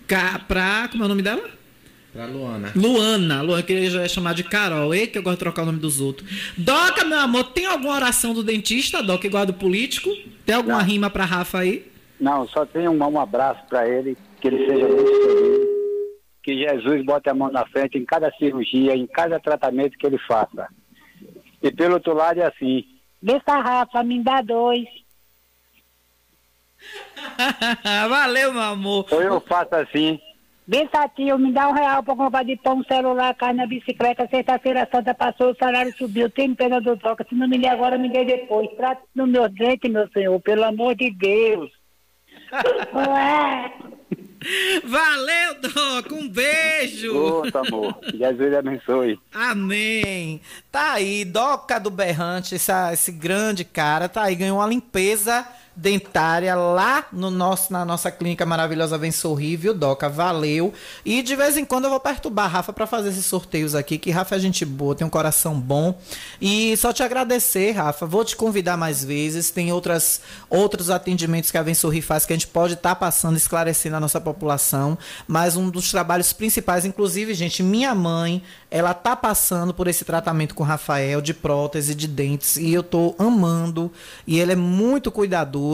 Ca- 0.06 0.40
pra 0.46 0.88
como 0.90 1.02
é 1.02 1.06
o 1.06 1.08
nome 1.08 1.22
dela? 1.22 1.48
Pra 2.16 2.24
Luana. 2.24 2.72
Luana. 2.74 3.43
Luana, 3.43 3.62
que 3.62 3.74
ele 3.74 3.90
já 3.90 4.01
ia 4.01 4.09
chamar 4.09 4.32
de 4.32 4.43
Carol. 4.43 4.94
Ei, 4.94 5.06
que 5.06 5.18
eu 5.18 5.22
gosto 5.22 5.36
de 5.36 5.40
trocar 5.40 5.64
o 5.64 5.66
nome 5.66 5.78
dos 5.78 6.01
outros. 6.01 6.55
Doca, 6.56 7.05
meu 7.05 7.18
amor, 7.18 7.52
tem 7.52 7.66
alguma 7.66 7.94
oração 7.94 8.32
do 8.32 8.43
dentista, 8.43 9.02
Doc, 9.02 9.22
igual 9.24 9.43
a 9.43 9.47
do 9.47 9.52
político? 9.52 10.09
Tem 10.47 10.55
alguma 10.55 10.82
rima 10.82 11.10
pra 11.10 11.26
Rafa 11.26 11.59
aí? 11.59 11.86
Não, 12.18 12.48
só 12.48 12.64
tenho 12.64 12.90
um, 12.90 12.97
um 12.97 13.20
abraço 13.20 13.60
para 13.68 13.86
ele, 13.86 14.16
que 14.40 14.48
ele 14.48 14.64
seja 14.64 14.88
muito 14.88 15.12
feliz. 15.12 15.66
Que 16.43 16.59
Jesus 16.59 17.05
bote 17.05 17.28
a 17.28 17.34
mão 17.34 17.52
na 17.52 17.66
frente 17.66 17.98
em 17.98 18.05
cada 18.06 18.32
cirurgia, 18.38 18.97
em 18.97 19.06
cada 19.06 19.38
tratamento 19.38 19.98
que 19.98 20.06
ele 20.06 20.18
faça. 20.26 20.68
E 21.62 21.70
pelo 21.70 21.94
outro 21.94 22.14
lado 22.14 22.40
é 22.40 22.47
assim. 22.47 22.82
Deixa 23.20 23.60
Rafa, 23.60 24.02
me 24.02 24.22
dá 24.22 24.40
dois. 24.40 24.86
Valeu, 28.09 28.55
meu 28.55 28.62
amor. 28.62 29.06
Ou 29.10 29.20
eu 29.20 29.38
faço 29.43 29.74
assim. 29.74 30.18
Deixa 30.66 31.09
tio, 31.14 31.38
me 31.38 31.52
dá 31.52 31.68
um 31.68 31.72
real 31.72 32.02
pra 32.02 32.16
comprar 32.16 32.43
de 32.43 32.56
pão, 32.56 32.82
celular, 32.82 33.32
carne 33.36 33.59
na 33.59 33.66
bicicleta. 33.66 34.26
Sexta-feira 34.28 34.88
santa 34.90 35.14
passou, 35.14 35.52
o 35.52 35.56
salário 35.56 35.94
subiu. 35.97 36.28
Tem 36.28 36.52
pena 36.56 36.80
do 36.80 36.97
troca. 36.97 37.24
Se 37.28 37.36
não 37.36 37.47
me 37.47 37.56
der 37.56 37.68
agora, 37.68 37.97
me 37.97 38.09
dê 38.09 38.24
depois. 38.24 38.68
Trate 38.76 39.02
no 39.14 39.28
meu 39.28 39.48
dente, 39.48 39.88
meu 39.88 40.09
senhor, 40.09 40.40
pelo 40.40 40.64
amor 40.64 40.97
de 40.97 41.10
Deus. 41.12 41.70
Ué. 42.93 43.72
Valeu, 44.84 45.60
Doc. 45.60 46.12
Um 46.12 46.28
beijo. 46.28 47.16
Outro 47.16 47.59
amor. 47.60 47.98
Jesus 48.12 48.55
abençoe. 48.55 49.20
Amém. 49.32 50.40
Tá 50.72 50.94
aí, 50.94 51.24
Doca 51.24 51.78
do 51.78 51.90
Berrante, 51.90 52.56
essa, 52.56 52.93
esse 52.93 53.12
grande 53.12 53.64
cara, 53.64 54.09
tá 54.09 54.24
aí, 54.24 54.34
ganhou 54.34 54.59
uma 54.59 54.66
limpeza 54.66 55.47
dentária 55.76 56.54
lá 56.54 57.04
no 57.12 57.30
nosso, 57.30 57.70
na 57.70 57.84
nossa 57.84 58.10
clínica 58.10 58.46
maravilhosa 58.46 58.96
Vem 58.96 59.12
Sorrir, 59.12 59.58
viu, 59.58 59.74
Doca? 59.74 60.08
Valeu. 60.08 60.72
E 61.04 61.20
de 61.20 61.36
vez 61.36 61.58
em 61.58 61.66
quando 61.66 61.84
eu 61.84 61.90
vou 61.90 62.00
perturbar 62.00 62.46
a 62.46 62.48
Rafa 62.48 62.72
para 62.72 62.86
fazer 62.86 63.10
esses 63.10 63.26
sorteios 63.26 63.74
aqui, 63.74 63.98
que 63.98 64.10
Rafa 64.10 64.36
é 64.36 64.38
gente 64.38 64.64
boa, 64.64 64.94
tem 64.94 65.06
um 65.06 65.10
coração 65.10 65.60
bom. 65.60 65.98
E 66.40 66.74
só 66.78 66.94
te 66.94 67.02
agradecer, 67.02 67.72
Rafa. 67.72 68.06
Vou 68.06 68.24
te 68.24 68.34
convidar 68.34 68.78
mais 68.78 69.04
vezes. 69.04 69.50
Tem 69.50 69.70
outras, 69.70 70.22
outros 70.48 70.88
atendimentos 70.88 71.50
que 71.50 71.58
a 71.58 71.62
Vem 71.62 71.74
Sorrir 71.74 72.00
faz 72.00 72.24
que 72.24 72.32
a 72.32 72.36
gente 72.36 72.46
pode 72.46 72.72
estar 72.72 72.90
tá 72.90 72.96
passando, 72.96 73.36
esclarecendo 73.36 73.96
a 73.96 74.00
nossa 74.00 74.20
população. 74.20 74.96
Mas 75.28 75.56
um 75.56 75.68
dos 75.68 75.90
trabalhos 75.90 76.32
principais, 76.32 76.86
inclusive, 76.86 77.34
gente, 77.34 77.62
minha 77.62 77.94
mãe, 77.94 78.42
ela 78.70 78.94
tá 78.94 79.14
passando 79.14 79.74
por 79.74 79.88
esse 79.88 80.06
tratamento 80.06 80.54
com 80.54 80.62
o 80.62 80.66
Rafael 80.66 81.20
de 81.20 81.34
prótese 81.34 81.94
de 81.94 82.08
dentes 82.08 82.56
e 82.56 82.72
eu 82.72 82.82
tô 82.82 83.14
amando. 83.18 83.92
E 84.26 84.40
ele 84.40 84.52
é 84.52 84.56
muito 84.56 85.12
cuidadoso 85.12 85.65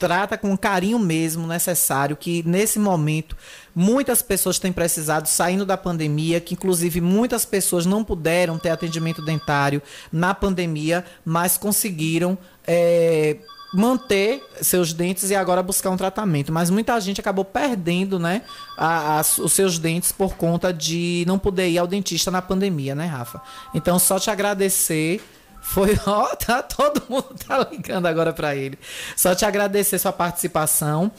trata 0.00 0.38
com 0.38 0.52
o 0.52 0.58
carinho 0.58 0.98
mesmo 0.98 1.46
necessário, 1.46 2.16
que 2.16 2.42
nesse 2.46 2.78
momento 2.78 3.36
muitas 3.74 4.22
pessoas 4.22 4.58
têm 4.58 4.72
precisado, 4.72 5.26
saindo 5.26 5.66
da 5.66 5.76
pandemia, 5.76 6.40
que 6.40 6.54
inclusive 6.54 7.02
muitas 7.02 7.44
pessoas 7.44 7.84
não 7.84 8.02
puderam 8.02 8.58
ter 8.58 8.70
atendimento 8.70 9.22
dentário 9.22 9.82
na 10.10 10.34
pandemia, 10.34 11.04
mas 11.24 11.58
conseguiram. 11.58 12.36
É, 12.66 13.36
manter 13.72 14.42
seus 14.60 14.92
dentes 14.92 15.30
e 15.30 15.34
agora 15.36 15.62
buscar 15.62 15.90
um 15.90 15.96
tratamento. 15.96 16.52
Mas 16.52 16.70
muita 16.70 16.98
gente 17.00 17.20
acabou 17.20 17.44
perdendo, 17.44 18.18
né, 18.18 18.42
a, 18.76 19.18
a, 19.18 19.20
os 19.20 19.52
seus 19.52 19.78
dentes 19.78 20.10
por 20.10 20.34
conta 20.34 20.72
de 20.72 21.24
não 21.26 21.38
poder 21.38 21.68
ir 21.68 21.78
ao 21.78 21.86
dentista 21.86 22.32
na 22.32 22.42
pandemia, 22.42 22.96
né, 22.96 23.06
Rafa? 23.06 23.40
Então, 23.72 23.96
só 23.98 24.18
te 24.18 24.28
agradecer 24.28 25.22
foi, 25.60 25.98
ó, 26.06 26.26
tá, 26.36 26.62
todo 26.62 27.02
mundo 27.08 27.34
tá 27.46 27.66
ligando 27.70 28.06
agora 28.06 28.32
para 28.32 28.54
ele. 28.54 28.78
Só 29.16 29.34
te 29.34 29.44
agradecer 29.44 29.98
sua 29.98 30.12
participação 30.12 31.12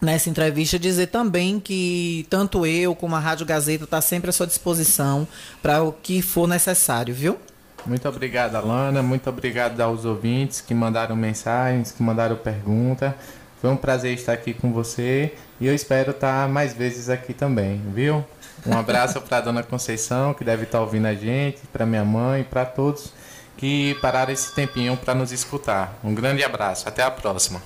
nessa 0.00 0.28
entrevista, 0.28 0.78
dizer 0.78 1.06
também 1.06 1.58
que 1.58 2.26
tanto 2.28 2.66
eu 2.66 2.94
como 2.94 3.16
a 3.16 3.18
Rádio 3.18 3.46
Gazeta 3.46 3.86
tá 3.86 4.00
sempre 4.00 4.30
à 4.30 4.32
sua 4.32 4.46
disposição 4.46 5.26
para 5.62 5.82
o 5.82 5.92
que 5.92 6.20
for 6.20 6.46
necessário, 6.46 7.14
viu? 7.14 7.38
Muito 7.86 8.08
obrigado, 8.08 8.56
Alana. 8.56 9.02
Muito 9.02 9.30
obrigado 9.30 9.80
aos 9.80 10.04
ouvintes 10.04 10.60
que 10.60 10.74
mandaram 10.74 11.14
mensagens, 11.14 11.92
que 11.92 12.02
mandaram 12.02 12.36
pergunta. 12.36 13.16
Foi 13.60 13.70
um 13.70 13.76
prazer 13.76 14.12
estar 14.12 14.32
aqui 14.32 14.52
com 14.52 14.72
você 14.72 15.32
e 15.60 15.66
eu 15.66 15.74
espero 15.74 16.10
estar 16.10 16.48
mais 16.48 16.74
vezes 16.74 17.08
aqui 17.08 17.32
também, 17.32 17.80
viu? 17.94 18.24
Um 18.66 18.76
abraço 18.76 19.20
para 19.20 19.40
dona 19.40 19.62
Conceição, 19.62 20.34
que 20.34 20.44
deve 20.44 20.64
estar 20.64 20.80
ouvindo 20.80 21.06
a 21.06 21.14
gente, 21.14 21.60
para 21.72 21.86
minha 21.86 22.04
mãe, 22.04 22.42
para 22.42 22.64
todos 22.64 23.12
que 23.56 23.96
pararam 24.00 24.32
esse 24.32 24.54
tempinho 24.54 24.96
para 24.96 25.14
nos 25.14 25.32
escutar. 25.32 25.98
Um 26.04 26.14
grande 26.14 26.44
abraço, 26.44 26.88
até 26.88 27.02
a 27.02 27.10
próxima. 27.10 27.62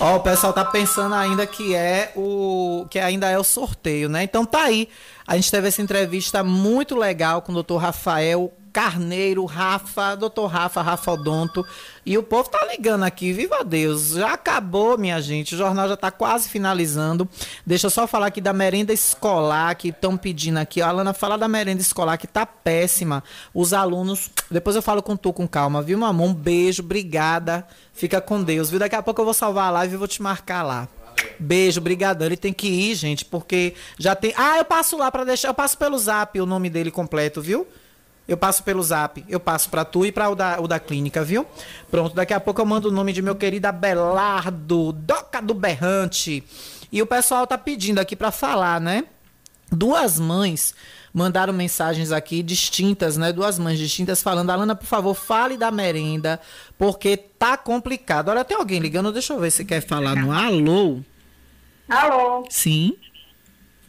Ó, 0.00 0.14
oh, 0.14 0.16
o 0.16 0.20
pessoal 0.20 0.52
tá 0.52 0.64
pensando 0.64 1.14
ainda 1.14 1.46
que 1.46 1.74
é 1.74 2.12
o 2.16 2.84
que 2.90 2.98
ainda 2.98 3.28
é 3.28 3.38
o 3.38 3.44
sorteio, 3.44 4.08
né? 4.08 4.24
Então 4.24 4.44
tá 4.44 4.62
aí. 4.62 4.88
A 5.26 5.36
gente 5.36 5.50
teve 5.50 5.68
essa 5.68 5.80
entrevista 5.80 6.42
muito 6.42 6.96
legal 6.96 7.42
com 7.42 7.52
o 7.52 7.62
Dr. 7.62 7.76
Rafael 7.76 8.52
Carneiro, 8.74 9.44
Rafa, 9.44 10.16
doutor 10.16 10.48
Rafa, 10.48 10.82
Rafa 10.82 11.12
Odonto. 11.12 11.64
E 12.04 12.18
o 12.18 12.24
povo 12.24 12.50
tá 12.50 12.66
ligando 12.66 13.04
aqui, 13.04 13.32
viva 13.32 13.62
Deus. 13.62 14.14
Já 14.14 14.32
acabou, 14.32 14.98
minha 14.98 15.22
gente. 15.22 15.54
O 15.54 15.58
jornal 15.58 15.88
já 15.88 15.96
tá 15.96 16.10
quase 16.10 16.48
finalizando. 16.48 17.28
Deixa 17.64 17.86
eu 17.86 17.90
só 17.90 18.04
falar 18.08 18.26
aqui 18.26 18.40
da 18.40 18.52
merenda 18.52 18.92
escolar 18.92 19.76
que 19.76 19.90
estão 19.90 20.16
pedindo 20.16 20.56
aqui. 20.56 20.82
A 20.82 20.88
Alana 20.88 21.14
fala 21.14 21.38
da 21.38 21.46
merenda 21.46 21.80
escolar 21.80 22.18
que 22.18 22.26
tá 22.26 22.44
péssima. 22.44 23.22
Os 23.54 23.72
alunos. 23.72 24.28
Depois 24.50 24.74
eu 24.74 24.82
falo 24.82 25.04
com 25.04 25.16
tu 25.16 25.32
com 25.32 25.46
calma, 25.46 25.80
viu, 25.80 25.96
mamão? 25.96 26.26
Um 26.26 26.34
beijo, 26.34 26.82
obrigada. 26.82 27.64
Fica 27.92 28.20
com 28.20 28.42
Deus, 28.42 28.70
viu? 28.70 28.80
Daqui 28.80 28.96
a 28.96 29.02
pouco 29.04 29.20
eu 29.20 29.24
vou 29.24 29.34
salvar 29.34 29.68
a 29.68 29.70
live 29.70 29.94
e 29.94 29.98
vou 29.98 30.08
te 30.08 30.20
marcar 30.20 30.64
lá. 30.64 30.88
Beijo, 31.38 31.80
brigadão. 31.80 32.26
Ele 32.26 32.36
tem 32.36 32.52
que 32.52 32.66
ir, 32.66 32.96
gente, 32.96 33.24
porque 33.24 33.74
já 34.00 34.16
tem. 34.16 34.34
Ah, 34.36 34.58
eu 34.58 34.64
passo 34.64 34.96
lá 34.96 35.12
para 35.12 35.22
deixar. 35.22 35.46
Eu 35.46 35.54
passo 35.54 35.78
pelo 35.78 35.96
zap 35.96 36.40
o 36.40 36.44
nome 36.44 36.68
dele 36.68 36.90
completo, 36.90 37.40
viu? 37.40 37.64
Eu 38.26 38.36
passo 38.36 38.62
pelo 38.62 38.82
zap, 38.82 39.22
eu 39.28 39.38
passo 39.38 39.68
para 39.68 39.84
tu 39.84 40.06
e 40.06 40.10
para 40.10 40.30
o 40.30 40.34
da, 40.34 40.58
o 40.58 40.66
da 40.66 40.80
clínica, 40.80 41.22
viu? 41.22 41.46
Pronto, 41.90 42.14
daqui 42.14 42.32
a 42.32 42.40
pouco 42.40 42.60
eu 42.60 42.64
mando 42.64 42.88
o 42.88 42.92
nome 42.92 43.12
de 43.12 43.20
meu 43.20 43.34
querido 43.34 43.66
Abelardo, 43.66 44.92
Doca 44.92 45.42
do 45.42 45.52
Berrante. 45.52 46.42
E 46.90 47.02
o 47.02 47.06
pessoal 47.06 47.46
tá 47.46 47.58
pedindo 47.58 47.98
aqui 47.98 48.16
para 48.16 48.30
falar, 48.30 48.80
né? 48.80 49.04
Duas 49.70 50.18
mães 50.18 50.74
mandaram 51.12 51.52
mensagens 51.52 52.10
aqui 52.12 52.42
distintas, 52.42 53.16
né? 53.16 53.32
Duas 53.32 53.58
mães 53.58 53.78
distintas 53.78 54.22
falando: 54.22 54.50
Alana, 54.50 54.74
por 54.74 54.86
favor, 54.86 55.14
fale 55.14 55.56
da 55.56 55.70
merenda, 55.70 56.40
porque 56.78 57.16
tá 57.16 57.56
complicado. 57.56 58.28
Olha, 58.28 58.44
tem 58.44 58.56
alguém 58.56 58.80
ligando, 58.80 59.12
deixa 59.12 59.32
eu 59.34 59.40
ver 59.40 59.50
se 59.50 59.64
quer 59.64 59.80
falar 59.80 60.16
no 60.16 60.32
alô. 60.32 61.00
Alô? 61.88 62.46
Sim. 62.48 62.96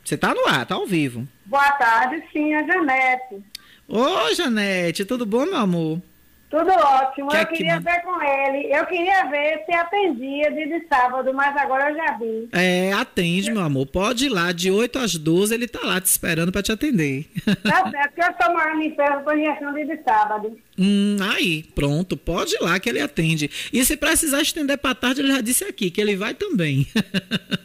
Você 0.04 0.18
tá 0.18 0.34
no 0.36 0.46
ar, 0.48 0.66
tá 0.66 0.76
ao 0.76 0.86
vivo. 0.86 1.28
Boa 1.46 1.72
tarde, 1.72 2.24
sim, 2.32 2.54
a 2.54 2.64
Janete. 2.64 3.44
Ô, 3.88 4.34
Janete, 4.34 5.06
tudo 5.06 5.26
bom, 5.26 5.46
meu 5.46 5.58
amor? 5.58 6.02
Tudo 6.50 6.70
ótimo. 6.70 7.36
eu 7.36 7.46
queria 7.48 7.78
que... 7.78 7.84
ver 7.84 8.02
com 8.04 8.22
ele. 8.22 8.74
Eu 8.74 8.86
queria 8.86 9.26
ver 9.26 9.64
se 9.66 9.74
atendia 9.74 10.52
de, 10.52 10.66
de 10.68 10.88
sábado, 10.88 11.34
mas 11.34 11.56
agora 11.58 11.90
eu 11.90 11.96
já 11.98 12.18
vi. 12.18 12.48
É, 12.54 12.94
atende, 12.94 13.52
meu 13.52 13.62
amor. 13.62 13.88
Pode 13.88 14.28
ir 14.28 14.30
lá, 14.30 14.52
de 14.52 14.72
8 14.72 15.00
às 15.00 15.16
12, 15.16 15.54
ele 15.54 15.68
tá 15.68 15.80
lá 15.84 16.00
te 16.00 16.06
esperando 16.06 16.52
para 16.52 16.64
te 16.64 16.72
atender. 16.72 17.26
Tá 17.66 17.90
certo, 17.90 18.14
porque 18.14 18.22
eu 18.22 18.32
estou 18.32 18.54
morando 18.54 18.82
em 18.82 18.96
ferro 18.96 19.24
com 19.24 19.34
injeção 19.34 19.74
de, 19.74 19.86
de 19.86 20.04
sábado. 20.04 20.58
Hum, 20.78 21.18
aí, 21.34 21.64
pronto. 21.76 22.16
Pode 22.16 22.56
ir 22.56 22.62
lá 22.62 22.80
que 22.80 22.90
ele 22.90 23.02
atende. 23.02 23.50
E 23.74 23.84
se 23.84 23.98
precisar 23.98 24.42
estender 24.42 24.78
para 24.78 24.94
tarde, 24.94 25.22
ele 25.22 25.34
já 25.34 25.42
disse 25.42 25.64
aqui 25.64 25.90
que 25.90 26.00
ele 26.00 26.16
vai 26.16 26.34
também. 26.34 26.88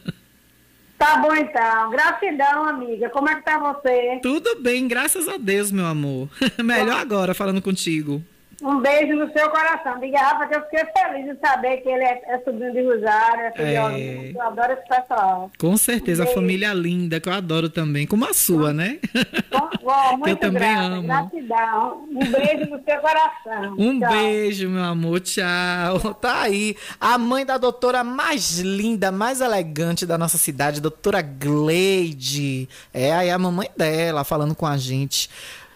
Tá 1.01 1.17
bom 1.17 1.33
então. 1.33 1.89
Gratidão, 1.89 2.63
amiga. 2.63 3.09
Como 3.09 3.27
é 3.27 3.33
que 3.33 3.41
tá 3.41 3.57
você? 3.57 4.19
Tudo 4.21 4.61
bem, 4.61 4.87
graças 4.87 5.27
a 5.27 5.35
Deus, 5.35 5.71
meu 5.71 5.87
amor. 5.87 6.29
Melhor 6.63 6.99
agora 6.99 7.33
falando 7.33 7.59
contigo. 7.59 8.23
Um 8.61 8.79
beijo 8.79 9.15
no 9.15 9.31
seu 9.33 9.49
coração. 9.49 9.99
Diga, 9.99 10.19
Rafa, 10.19 10.47
que 10.47 10.55
eu 10.55 10.61
fiquei 10.63 10.85
feliz 10.95 11.25
de 11.33 11.39
saber 11.39 11.77
que 11.77 11.89
ele 11.89 12.03
é, 12.03 12.21
é 12.27 12.39
sobrinho 12.39 12.71
de 12.71 12.83
Rosário, 12.83 13.45
é 13.45 13.51
filho 13.51 13.65
é... 13.65 14.31
Eu 14.35 14.41
adoro 14.41 14.73
esse 14.73 14.87
pessoal. 14.87 15.51
Com 15.57 15.75
certeza, 15.77 16.23
um 16.23 16.29
a 16.29 16.33
família 16.33 16.73
linda, 16.73 17.19
que 17.19 17.27
eu 17.27 17.33
adoro 17.33 17.69
também, 17.69 18.05
como 18.05 18.25
a 18.25 18.33
sua, 18.33 18.71
né? 18.71 18.99
Bom, 19.81 20.17
muito 20.17 20.29
eu 20.29 20.35
também 20.35 20.59
grata, 20.59 20.85
amo. 20.85 21.07
Gratidão. 21.07 22.07
Um 22.11 22.31
beijo 22.31 22.69
no 22.69 22.83
seu 22.83 22.97
coração. 22.99 23.75
Um 23.81 23.99
tchau. 23.99 24.09
beijo, 24.11 24.69
meu 24.69 24.83
amor. 24.83 25.19
Tchau. 25.21 26.15
Tá 26.21 26.41
aí. 26.41 26.75
A 26.99 27.17
mãe 27.17 27.45
da 27.45 27.57
doutora 27.57 28.03
mais 28.03 28.59
linda, 28.59 29.11
mais 29.11 29.41
elegante 29.41 30.05
da 30.05 30.17
nossa 30.17 30.37
cidade, 30.37 30.79
doutora 30.79 31.21
Gleide. 31.21 32.69
É 32.93 33.11
aí 33.11 33.31
a 33.31 33.39
mamãe 33.39 33.69
dela 33.75 34.23
falando 34.23 34.53
com 34.53 34.67
a 34.67 34.77
gente. 34.77 35.29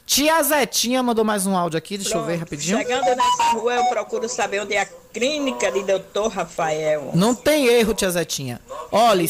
Tia 0.05 0.41
Zetinha 0.43 1.01
mandou 1.01 1.25
mais 1.25 1.47
um 1.47 1.57
áudio 1.57 1.77
aqui, 1.77 1.97
deixa 1.97 2.11
Pronto. 2.11 2.25
eu 2.25 2.27
ver 2.27 2.35
rapidinho. 2.37 2.77
Chegando 2.77 3.15
nessa 3.15 3.43
rua, 3.53 3.73
eu 3.73 3.85
procuro 3.85 4.29
saber 4.29 4.61
onde 4.61 4.75
é 4.75 4.81
a 4.81 4.85
clínica 4.85 5.71
de 5.71 5.81
doutor 5.83 6.27
Rafael. 6.27 7.11
Não 7.15 7.33
tem 7.33 7.65
erro, 7.65 7.93
tia 7.93 8.11
Zetinha. 8.11 8.61
Olha, 8.91 9.25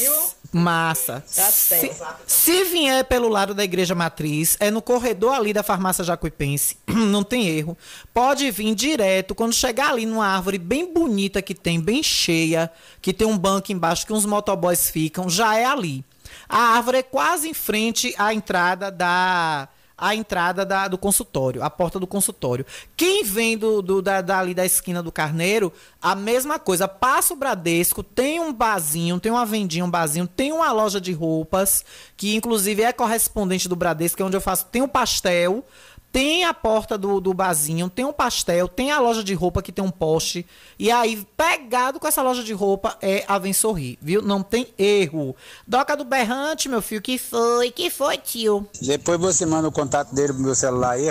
massa. 0.51 1.23
Tá 1.33 1.49
se, 1.49 1.91
se 2.27 2.63
vier 2.65 3.05
pelo 3.05 3.29
lado 3.29 3.53
da 3.53 3.63
igreja 3.63 3.95
matriz, 3.95 4.57
é 4.59 4.69
no 4.69 4.81
corredor 4.81 5.33
ali 5.33 5.53
da 5.53 5.63
farmácia 5.63 6.03
Jacuipense. 6.03 6.77
Não 6.87 7.23
tem 7.23 7.47
erro. 7.47 7.77
Pode 8.13 8.49
vir 8.51 8.75
direto, 8.75 9.33
quando 9.33 9.53
chegar 9.53 9.91
ali 9.91 10.05
numa 10.05 10.27
árvore 10.27 10.57
bem 10.57 10.93
bonita 10.93 11.41
que 11.41 11.55
tem, 11.55 11.79
bem 11.79 12.03
cheia, 12.03 12.69
que 13.01 13.13
tem 13.13 13.25
um 13.27 13.37
banco 13.37 13.71
embaixo 13.71 14.05
que 14.05 14.13
uns 14.13 14.25
motoboys 14.25 14.89
ficam, 14.89 15.29
já 15.29 15.57
é 15.57 15.65
ali. 15.65 16.03
A 16.49 16.75
árvore 16.75 16.97
é 16.97 17.03
quase 17.03 17.49
em 17.49 17.53
frente 17.53 18.13
à 18.17 18.33
entrada 18.33 18.91
da 18.91 19.69
a 19.97 20.13
entrada 20.13 20.65
da, 20.65 20.87
do 20.87 20.97
consultório, 20.97 21.63
a 21.63 21.69
porta 21.69 21.99
do 21.99 22.07
consultório. 22.07 22.65
Quem 22.97 23.23
vem 23.23 23.57
do, 23.57 23.81
do 23.81 24.01
da, 24.01 24.21
dali 24.21 24.53
da 24.53 24.65
esquina 24.65 25.01
do 25.01 25.11
Carneiro, 25.11 25.71
a 26.01 26.15
mesma 26.15 26.59
coisa. 26.59 26.87
Passa 26.87 27.33
o 27.33 27.37
Bradesco, 27.37 28.03
tem 28.03 28.39
um 28.39 28.51
barzinho, 28.51 29.19
tem 29.19 29.31
uma 29.31 29.45
vendinha, 29.45 29.85
um 29.85 29.89
barzinho, 29.89 30.27
tem 30.27 30.51
uma 30.51 30.71
loja 30.71 30.99
de 30.99 31.13
roupas, 31.13 31.85
que 32.17 32.35
inclusive 32.35 32.83
é 32.83 32.91
correspondente 32.91 33.69
do 33.69 33.75
Bradesco, 33.75 34.17
que 34.17 34.23
é 34.23 34.25
onde 34.25 34.37
eu 34.37 34.41
faço, 34.41 34.65
tem 34.65 34.81
um 34.81 34.87
pastel. 34.87 35.65
Tem 36.15 36.45
a 36.45 36.53
porta 36.53 36.97
do, 36.97 37.19
do 37.19 37.33
barzinho, 37.33 37.89
tem 37.89 38.05
um 38.05 38.13
pastel, 38.13 38.69
tem 38.69 38.89
a 38.89 39.01
loja 39.01 39.21
de 39.21 39.33
roupa 39.33 39.61
que 39.61 39.69
tem 39.69 39.83
um 39.83 39.91
poste. 39.91 40.45
E 40.79 40.89
aí, 40.89 41.27
pegado 41.35 41.99
com 41.99 42.07
essa 42.07 42.21
loja 42.21 42.41
de 42.41 42.53
roupa, 42.53 42.97
é 43.01 43.25
a 43.27 43.37
Vem 43.37 43.51
Sorrir, 43.51 43.97
viu? 44.01 44.21
Não 44.21 44.41
tem 44.41 44.65
erro. 44.77 45.35
Doca 45.67 45.93
do 45.93 46.05
Berrante, 46.05 46.69
meu 46.69 46.81
filho, 46.81 47.01
que 47.01 47.17
foi? 47.17 47.69
Que 47.69 47.89
foi, 47.89 48.17
tio? 48.17 48.65
Depois 48.81 49.19
você 49.19 49.45
manda 49.45 49.67
o 49.67 49.71
contato 49.73 50.15
dele 50.15 50.31
pro 50.31 50.41
meu 50.41 50.55
celular 50.55 50.91
aí, 50.91 51.09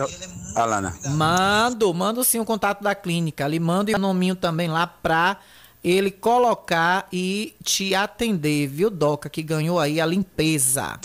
Alana. 0.57 0.99
Mando, 1.11 1.93
mando 1.93 2.25
sim 2.25 2.41
o 2.41 2.45
contato 2.47 2.83
da 2.83 2.95
clínica. 2.95 3.45
Ali 3.45 3.61
mando 3.61 3.91
e 3.91 3.95
o 3.95 3.99
nominho 3.99 4.35
também 4.35 4.69
lá 4.69 4.87
pra 4.87 5.37
ele 5.85 6.11
colocar 6.11 7.07
e 7.13 7.55
te 7.63 7.95
atender, 7.95 8.67
viu, 8.67 8.89
Doca, 8.89 9.29
que 9.29 9.43
ganhou 9.43 9.79
aí 9.79 10.01
a 10.01 10.07
limpeza. 10.07 10.99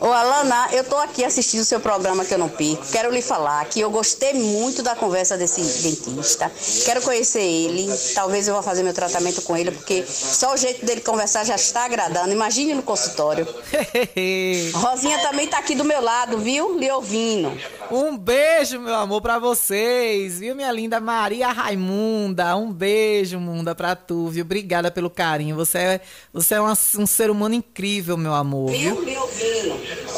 Ô 0.00 0.06
Alana, 0.06 0.68
eu 0.72 0.82
tô 0.82 0.96
aqui 0.96 1.24
assistindo 1.24 1.60
o 1.60 1.64
seu 1.64 1.78
programa 1.78 2.24
que 2.24 2.34
eu 2.34 2.38
não 2.38 2.48
pico. 2.48 2.84
Quero 2.90 3.12
lhe 3.12 3.22
falar 3.22 3.64
que 3.66 3.78
eu 3.78 3.90
gostei 3.90 4.34
muito 4.34 4.82
da 4.82 4.96
conversa 4.96 5.38
desse 5.38 5.60
dentista. 5.82 6.50
Quero 6.84 7.00
conhecer 7.02 7.42
ele. 7.42 7.86
Talvez 8.14 8.48
eu 8.48 8.54
vá 8.54 8.62
fazer 8.62 8.82
meu 8.82 8.92
tratamento 8.92 9.40
com 9.42 9.56
ele, 9.56 9.70
porque 9.70 10.04
só 10.04 10.54
o 10.54 10.56
jeito 10.56 10.84
dele 10.84 11.00
conversar 11.00 11.44
já 11.44 11.54
está 11.54 11.84
agradando. 11.84 12.32
Imagine 12.32 12.74
no 12.74 12.82
consultório. 12.82 13.46
Rosinha 14.74 15.18
também 15.20 15.46
tá 15.46 15.58
aqui 15.58 15.76
do 15.76 15.84
meu 15.84 16.02
lado, 16.02 16.38
viu? 16.38 16.76
Lhe 16.76 16.90
ouvindo. 16.90 17.52
Um 17.90 18.16
beijo, 18.16 18.80
meu 18.80 18.94
amor, 18.94 19.20
pra 19.20 19.38
vocês, 19.38 20.40
viu, 20.40 20.56
minha 20.56 20.72
linda 20.72 20.98
Maria 20.98 21.52
Raimunda? 21.52 22.56
Um 22.56 22.72
beijo, 22.72 23.38
Munda, 23.38 23.74
pra 23.74 23.94
tu, 23.94 24.23
viu? 24.30 24.44
Obrigada 24.44 24.90
pelo 24.90 25.08
carinho. 25.10 25.56
Você 25.56 25.78
é, 25.78 26.00
você 26.32 26.54
é 26.54 26.60
uma- 26.60 26.76
um 26.98 27.06
ser 27.06 27.30
humano 27.30 27.54
incrível, 27.54 28.16
meu 28.16 28.34
amor, 28.34 28.70
viu? 28.70 28.96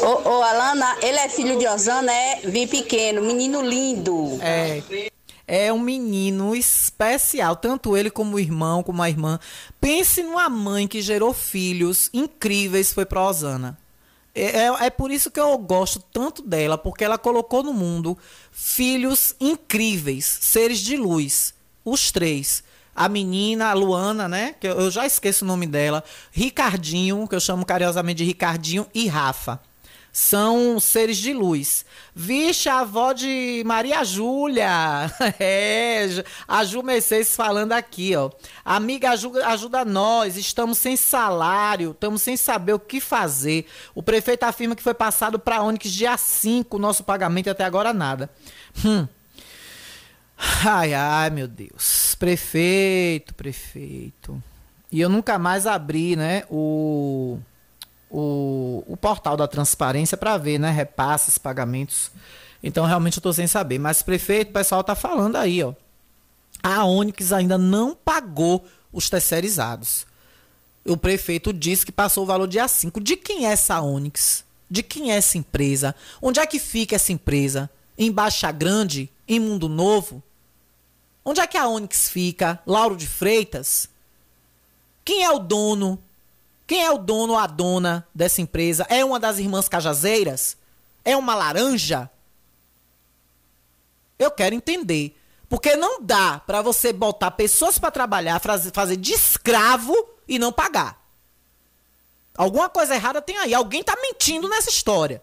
Ô, 0.03 0.29
ô, 0.29 0.43
Alana, 0.43 0.97
ele 1.01 1.17
é 1.17 1.29
filho 1.29 1.57
de 1.57 1.67
Osana, 1.67 2.11
é? 2.13 2.41
Vi 2.43 2.67
pequeno, 2.67 3.21
menino 3.21 3.61
lindo. 3.61 4.37
É. 4.41 4.81
É 5.49 5.71
um 5.71 5.79
menino 5.79 6.53
especial, 6.53 7.55
tanto 7.55 7.95
ele 7.95 8.09
como 8.11 8.35
o 8.35 8.39
irmão, 8.39 8.83
como 8.83 9.01
a 9.01 9.09
irmã. 9.09 9.39
Pense 9.79 10.21
numa 10.21 10.49
mãe 10.49 10.85
que 10.87 11.01
gerou 11.01 11.33
filhos 11.33 12.09
incríveis, 12.13 12.91
foi 12.91 13.05
pra 13.05 13.23
Osana. 13.25 13.77
É, 14.35 14.65
é- 14.65 14.85
é 14.87 14.89
por 14.89 15.09
isso 15.09 15.31
que 15.31 15.39
eu 15.39 15.57
gosto 15.57 15.99
tanto 16.13 16.41
dela, 16.41 16.77
porque 16.77 17.03
ela 17.03 17.17
colocou 17.17 17.63
no 17.63 17.73
mundo 17.73 18.17
filhos 18.51 19.35
incríveis, 19.39 20.25
seres 20.41 20.79
de 20.79 20.97
luz. 20.97 21.53
Os 21.83 22.11
três. 22.11 22.61
A 22.97 23.07
menina, 23.07 23.69
a 23.69 23.73
Luana, 23.73 24.27
né? 24.27 24.55
Que 24.59 24.65
eu, 24.65 24.89
já 24.89 25.05
esqueço 25.05 25.45
o 25.45 25.47
nome 25.47 25.67
dela. 25.67 26.03
Ricardinho, 26.31 27.27
que 27.27 27.35
eu 27.35 27.39
chamo 27.39 27.63
carinhosamente 27.63 28.17
de 28.17 28.23
Ricardinho, 28.23 28.87
e 28.91 29.07
Rafa. 29.07 29.61
São 30.11 30.79
seres 30.79 31.17
de 31.17 31.31
luz. 31.31 31.85
Vixe, 32.15 32.67
a 32.67 32.79
avó 32.79 33.13
de 33.13 33.61
Maria 33.67 34.03
Júlia. 34.03 35.13
É, 35.39 36.07
a 36.47 36.63
Ju 36.63 36.81
Mercedes 36.81 37.35
falando 37.35 37.73
aqui, 37.73 38.15
ó. 38.15 38.31
Amiga, 38.65 39.11
ajuda, 39.11 39.45
ajuda 39.45 39.85
nós. 39.85 40.35
Estamos 40.35 40.79
sem 40.79 40.97
salário, 40.97 41.91
estamos 41.91 42.23
sem 42.23 42.35
saber 42.35 42.73
o 42.73 42.79
que 42.79 42.99
fazer. 42.99 43.67
O 43.93 44.01
prefeito 44.01 44.43
afirma 44.43 44.75
que 44.75 44.81
foi 44.81 44.95
passado 44.95 45.37
para 45.37 45.57
a 45.57 45.63
Onix 45.63 45.91
dia 45.91 46.17
5 46.17 46.75
o 46.75 46.79
nosso 46.79 47.03
pagamento 47.03 47.51
até 47.51 47.63
agora 47.63 47.93
nada. 47.93 48.27
Hum. 48.83 49.07
Ai, 50.37 50.93
ai, 50.93 51.29
meu 51.29 51.47
Deus. 51.47 52.15
Prefeito, 52.19 53.33
prefeito. 53.33 54.41
E 54.91 55.01
eu 55.01 55.09
nunca 55.09 55.37
mais 55.37 55.65
abri, 55.65 56.15
né, 56.15 56.43
o, 56.49 57.39
o, 58.09 58.83
o 58.87 58.95
portal 58.95 59.35
da 59.35 59.47
transparência 59.47 60.15
para 60.15 60.37
ver, 60.37 60.59
né, 60.59 60.71
repasses, 60.71 61.37
pagamentos. 61.37 62.11
Então, 62.63 62.85
realmente, 62.85 63.17
eu 63.17 63.23
tô 63.23 63.33
sem 63.33 63.47
saber. 63.47 63.79
Mas, 63.79 64.01
prefeito, 64.01 64.49
o 64.49 64.53
pessoal 64.53 64.83
tá 64.83 64.95
falando 64.95 65.35
aí, 65.35 65.63
ó. 65.63 65.73
A 66.63 66.85
Onix 66.85 67.31
ainda 67.31 67.57
não 67.57 67.95
pagou 67.95 68.65
os 68.91 69.09
terceirizados. 69.09 70.05
O 70.85 70.97
prefeito 70.97 71.51
disse 71.51 71.85
que 71.85 71.91
passou 71.91 72.23
o 72.23 72.27
valor 72.27 72.47
dia 72.47 72.67
5. 72.67 73.01
De 73.01 73.15
quem 73.15 73.45
é 73.45 73.51
essa 73.51 73.81
Onix? 73.81 74.43
De 74.69 74.81
quem 74.81 75.11
é 75.11 75.17
essa 75.17 75.37
empresa? 75.37 75.93
Onde 76.21 76.39
é 76.39 76.45
que 76.45 76.59
fica 76.59 76.95
essa 76.95 77.11
empresa? 77.11 77.69
Em 77.97 78.11
Baixa 78.11 78.51
Grande? 78.51 79.09
Em 79.27 79.39
Mundo 79.39 79.67
Novo? 79.67 80.23
Onde 81.25 81.41
é 81.41 81.47
que 81.47 81.57
a 81.57 81.67
Onix 81.67 82.09
fica? 82.09 82.59
Lauro 82.65 82.95
de 82.95 83.05
Freitas? 83.07 83.89
Quem 85.03 85.23
é 85.23 85.31
o 85.31 85.39
dono? 85.39 86.01
Quem 86.65 86.83
é 86.85 86.91
o 86.91 86.97
dono 86.97 87.33
ou 87.33 87.39
a 87.39 87.47
dona 87.47 88.07
dessa 88.13 88.41
empresa? 88.41 88.85
É 88.89 89.03
uma 89.03 89.19
das 89.19 89.37
irmãs 89.39 89.67
Cajazeiras? 89.69 90.55
É 91.03 91.15
uma 91.15 91.35
laranja? 91.35 92.09
Eu 94.19 94.31
quero 94.31 94.55
entender. 94.55 95.15
Porque 95.49 95.75
não 95.77 96.01
dá 96.01 96.39
pra 96.39 96.61
você 96.61 96.91
botar 96.91 97.31
pessoas 97.31 97.77
pra 97.79 97.89
trabalhar, 97.91 98.39
faz- 98.41 98.69
fazer 98.73 98.97
de 98.97 99.13
escravo 99.13 99.93
e 100.27 100.37
não 100.37 100.51
pagar. 100.51 101.01
Alguma 102.35 102.69
coisa 102.69 102.95
errada 102.95 103.21
tem 103.21 103.37
aí. 103.37 103.53
Alguém 103.53 103.81
tá 103.83 103.95
mentindo 104.01 104.49
nessa 104.49 104.69
história. 104.69 105.21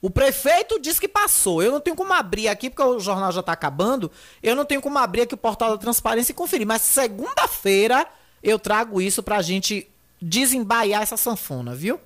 O 0.00 0.08
prefeito 0.08 0.80
disse 0.80 1.00
que 1.00 1.08
passou. 1.08 1.62
Eu 1.62 1.72
não 1.72 1.80
tenho 1.80 1.96
como 1.96 2.12
abrir 2.12 2.48
aqui, 2.48 2.70
porque 2.70 2.82
o 2.82 3.00
jornal 3.00 3.32
já 3.32 3.42
tá 3.42 3.52
acabando. 3.52 4.10
Eu 4.42 4.54
não 4.54 4.64
tenho 4.64 4.80
como 4.80 4.98
abrir 4.98 5.22
aqui 5.22 5.34
o 5.34 5.38
portal 5.38 5.70
da 5.70 5.78
transparência 5.78 6.32
e 6.32 6.34
conferir. 6.34 6.66
Mas 6.66 6.82
segunda-feira 6.82 8.06
eu 8.42 8.58
trago 8.58 9.00
isso 9.00 9.22
pra 9.22 9.42
gente 9.42 9.88
desembaiar 10.22 11.02
essa 11.02 11.16
sanfona, 11.16 11.74
viu? 11.74 12.00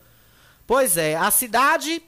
Pois 0.67 0.97
é, 0.97 1.17
a 1.17 1.31
cidade. 1.31 2.03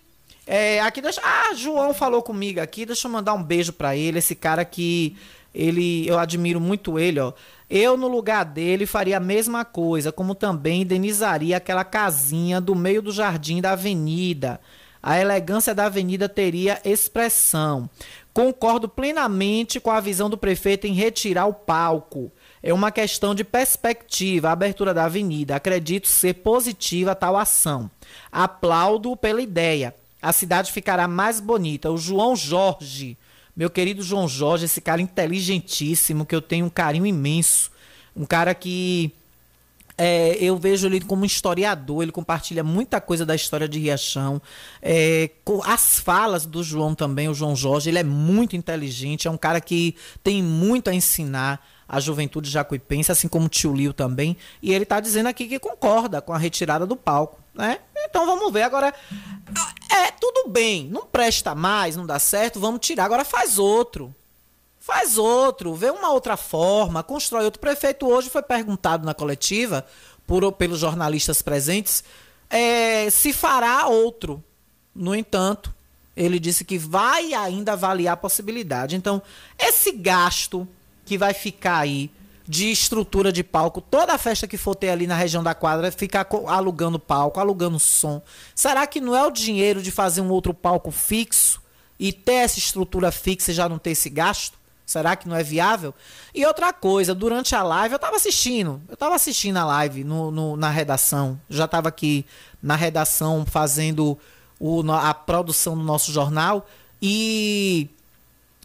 é, 0.47 0.81
aqui 0.81 1.03
deixa. 1.03 1.21
Ah, 1.23 1.53
João 1.55 1.93
falou 1.93 2.23
comigo 2.23 2.61
aqui. 2.61 2.87
Deixa 2.87 3.07
eu 3.07 3.13
mandar 3.13 3.35
um 3.35 3.43
beijo 3.43 3.73
pra 3.73 3.95
ele. 3.95 4.19
Esse 4.19 4.35
cara 4.35 4.65
que. 4.65 5.17
Ele, 5.55 6.09
eu 6.09 6.19
admiro 6.19 6.61
muito 6.61 6.99
ele, 6.99 7.21
ó. 7.21 7.33
Eu, 7.71 7.97
no 7.97 8.09
lugar 8.09 8.45
dele, 8.45 8.87
faria 8.87 9.19
a 9.19 9.21
mesma 9.21 9.65
coisa, 9.65 10.11
como 10.11 10.35
também 10.35 10.83
indenizaria 10.83 11.57
aquela 11.57 11.85
casinha 11.85 12.61
do 12.61 12.75
meio 12.75 13.01
do 13.01 13.13
jardim 13.13 13.61
da 13.61 13.73
avenida. 13.73 14.61
A 15.07 15.21
elegância 15.21 15.75
da 15.75 15.85
avenida 15.85 16.31
teria 16.31 16.81
expressão. 16.83 17.91
Concordo 18.33 18.89
plenamente 18.89 19.79
com 19.79 19.91
a 19.91 20.01
visão 20.01 20.31
do 20.31 20.39
prefeito 20.39 20.87
em 20.87 20.95
retirar 20.95 21.45
o 21.45 21.53
palco. 21.53 22.33
É 22.63 22.73
uma 22.73 22.91
questão 22.91 23.35
de 23.35 23.45
perspectiva, 23.45 24.49
a 24.49 24.53
abertura 24.53 24.95
da 24.95 25.05
avenida. 25.05 25.57
Acredito 25.57 26.09
ser 26.09 26.37
positiva 26.37 27.15
tal 27.15 27.37
ação. 27.37 27.91
Aplaudo 28.33 29.15
pela 29.15 29.43
ideia. 29.43 29.95
A 30.23 30.33
cidade 30.33 30.73
ficará 30.73 31.07
mais 31.07 31.39
bonita. 31.39 31.91
O 31.91 31.99
João 31.99 32.35
Jorge, 32.35 33.19
meu 33.55 33.69
querido 33.69 34.03
João 34.03 34.27
Jorge, 34.27 34.65
esse 34.65 34.81
cara 34.81 35.03
inteligentíssimo, 35.03 36.25
que 36.25 36.35
eu 36.35 36.41
tenho 36.41 36.65
um 36.65 36.71
carinho 36.71 37.05
imenso. 37.05 37.71
Um 38.17 38.25
cara 38.25 38.55
que 38.55 39.13
é, 39.97 40.37
eu 40.41 40.57
vejo 40.57 40.87
ele 40.87 41.01
como 41.01 41.25
historiador, 41.25 42.03
ele 42.03 42.13
compartilha 42.13 42.65
muita 42.65 43.01
coisa 43.01 43.25
da 43.25 43.35
história 43.35 43.69
de 43.69 43.79
Riachão. 43.79 44.43
É, 44.83 45.31
as 45.65 46.01
falas 46.01 46.47
do 46.47 46.63
João 46.63 46.95
também, 46.95 47.29
o 47.29 47.35
João 47.35 47.55
Jorge, 47.55 47.91
ele 47.91 47.99
é 47.99 48.05
muito 48.05 48.57
inteligente, 48.57 49.29
é 49.29 49.31
um 49.31 49.37
cara 49.37 49.61
que 49.61 49.95
tem 50.23 50.43
muito 50.43 50.91
a 50.91 50.95
ensinar 50.95 51.65
à 51.89 52.01
juventude 52.01 52.51
jacuipense, 52.51 53.13
assim 53.13 53.29
como 53.29 53.47
o 53.47 53.49
tio 53.49 53.73
Lio 53.73 53.93
também. 53.93 54.37
E 54.61 54.73
ele 54.73 54.83
está 54.83 54.99
dizendo 54.99 55.29
aqui 55.29 55.47
que 55.47 55.59
concorda 55.59 56.21
com 56.21 56.33
a 56.33 56.39
retirada 56.39 56.85
do 56.85 56.97
palco. 56.97 57.41
Né? 57.55 57.79
Então 57.97 58.27
vamos 58.27 58.53
ver. 58.53 58.63
Agora, 58.63 58.93
é 59.91 60.11
tudo 60.11 60.49
bem, 60.49 60.89
não 60.89 61.07
presta 61.07 61.55
mais, 61.55 61.95
não 61.95 62.05
dá 62.05 62.19
certo, 62.19 62.59
vamos 62.59 62.81
tirar. 62.81 63.05
Agora 63.05 63.25
faz 63.25 63.59
outro. 63.59 64.15
Faz 64.85 65.17
outro, 65.17 65.75
vê 65.75 65.89
uma 65.89 66.11
outra 66.11 66.37
forma, 66.37 67.03
constrói 67.03 67.47
outro. 67.47 67.57
O 67.57 67.61
prefeito 67.63 68.07
hoje 68.07 68.29
foi 68.29 68.43
perguntado 68.43 69.07
na 69.07 69.15
coletiva, 69.15 69.83
por, 70.27 70.53
pelos 70.53 70.79
jornalistas 70.79 71.41
presentes, 71.41 72.05
é, 72.51 73.09
se 73.09 73.33
fará 73.33 73.87
outro. 73.87 74.45
No 74.95 75.15
entanto, 75.15 75.75
ele 76.15 76.39
disse 76.39 76.67
que 76.67 76.77
vai 76.77 77.33
ainda 77.33 77.73
avaliar 77.73 78.13
a 78.13 78.19
possibilidade. 78.19 78.95
Então, 78.95 79.23
esse 79.59 79.91
gasto 79.91 80.69
que 81.07 81.17
vai 81.17 81.33
ficar 81.33 81.79
aí 81.79 82.11
de 82.47 82.71
estrutura 82.71 83.33
de 83.33 83.43
palco, 83.43 83.81
toda 83.81 84.13
a 84.13 84.19
festa 84.19 84.47
que 84.47 84.59
for 84.59 84.75
ter 84.75 84.91
ali 84.91 85.07
na 85.07 85.17
região 85.17 85.43
da 85.43 85.55
quadra, 85.55 85.91
ficar 85.91 86.29
alugando 86.47 86.99
palco, 86.99 87.41
alugando 87.41 87.79
som. 87.79 88.21
Será 88.55 88.87
que 88.87 89.01
não 89.01 89.17
é 89.17 89.27
o 89.27 89.31
dinheiro 89.31 89.81
de 89.81 89.91
fazer 89.91 90.21
um 90.21 90.29
outro 90.29 90.53
palco 90.53 90.91
fixo 90.91 91.63
e 91.99 92.13
ter 92.13 92.35
essa 92.35 92.59
estrutura 92.59 93.11
fixa 93.11 93.51
e 93.51 93.55
já 93.55 93.67
não 93.67 93.79
ter 93.79 93.93
esse 93.93 94.11
gasto? 94.11 94.63
Será 94.87 95.17
que 95.17 95.27
não 95.29 95.35
é 95.35 95.43
viável? 95.43 95.95
E 96.35 96.45
outra 96.45 96.73
coisa, 96.73 97.15
durante 97.15 97.55
a 97.55 97.63
live, 97.63 97.95
eu 97.95 97.99
tava 97.99 98.17
assistindo. 98.17 98.83
Eu 98.89 98.97
tava 98.97 99.15
assistindo 99.15 99.57
a 99.57 99.65
live 99.65 100.05
no, 100.05 100.31
no- 100.31 100.57
na 100.57 100.69
redação. 100.69 101.41
Já 101.49 101.67
tava 101.67 101.89
aqui 101.89 102.27
na 102.63 102.77
redação 102.77 103.47
fazendo 103.47 104.19
o, 104.61 104.83
a 104.93 105.15
produção 105.15 105.77
do 105.77 105.83
nosso 105.83 106.13
jornal. 106.13 106.69
E 107.01 107.89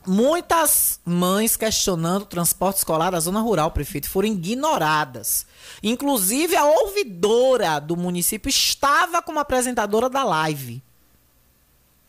muitas 0.06 1.00
mães 1.06 1.56
questionando 1.56 2.24
o 2.24 2.26
transporte 2.26 2.78
escolar 2.78 3.12
da 3.12 3.20
zona 3.20 3.40
rural, 3.41 3.72
prefeito, 3.72 4.10
foram 4.10 4.28
ignoradas. 4.28 5.46
Inclusive, 5.82 6.56
a 6.56 6.66
ouvidora 6.66 7.80
do 7.80 7.96
município 7.96 8.50
estava 8.50 9.22
como 9.22 9.40
apresentadora 9.40 10.10
da 10.10 10.24
live. 10.26 10.82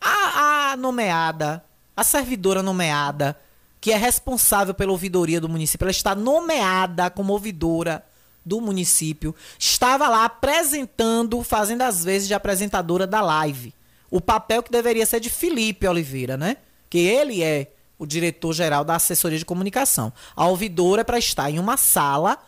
A, 0.00 0.72
a 0.72 0.76
nomeada, 0.76 1.62
a 1.96 2.02
servidora 2.02 2.62
nomeada, 2.62 3.38
que 3.80 3.92
é 3.92 3.96
responsável 3.96 4.74
pela 4.74 4.92
ouvidoria 4.92 5.40
do 5.40 5.48
município, 5.48 5.84
ela 5.84 5.90
está 5.90 6.14
nomeada 6.14 7.10
como 7.10 7.32
ouvidora 7.32 8.04
do 8.44 8.60
município, 8.60 9.34
estava 9.58 10.08
lá 10.08 10.24
apresentando, 10.24 11.42
fazendo 11.42 11.82
as 11.82 12.04
vezes 12.04 12.28
de 12.28 12.34
apresentadora 12.34 13.06
da 13.06 13.20
live. 13.20 13.74
O 14.10 14.20
papel 14.20 14.62
que 14.62 14.70
deveria 14.70 15.06
ser 15.06 15.20
de 15.20 15.30
Felipe 15.30 15.86
Oliveira, 15.86 16.36
né? 16.36 16.56
Que 16.88 16.98
ele 16.98 17.42
é 17.42 17.72
o 17.98 18.06
diretor-geral 18.06 18.84
da 18.84 18.96
assessoria 18.96 19.38
de 19.38 19.44
comunicação. 19.44 20.12
A 20.34 20.46
ouvidora 20.46 21.02
é 21.02 21.04
para 21.04 21.18
estar 21.18 21.50
em 21.50 21.58
uma 21.58 21.76
sala 21.76 22.38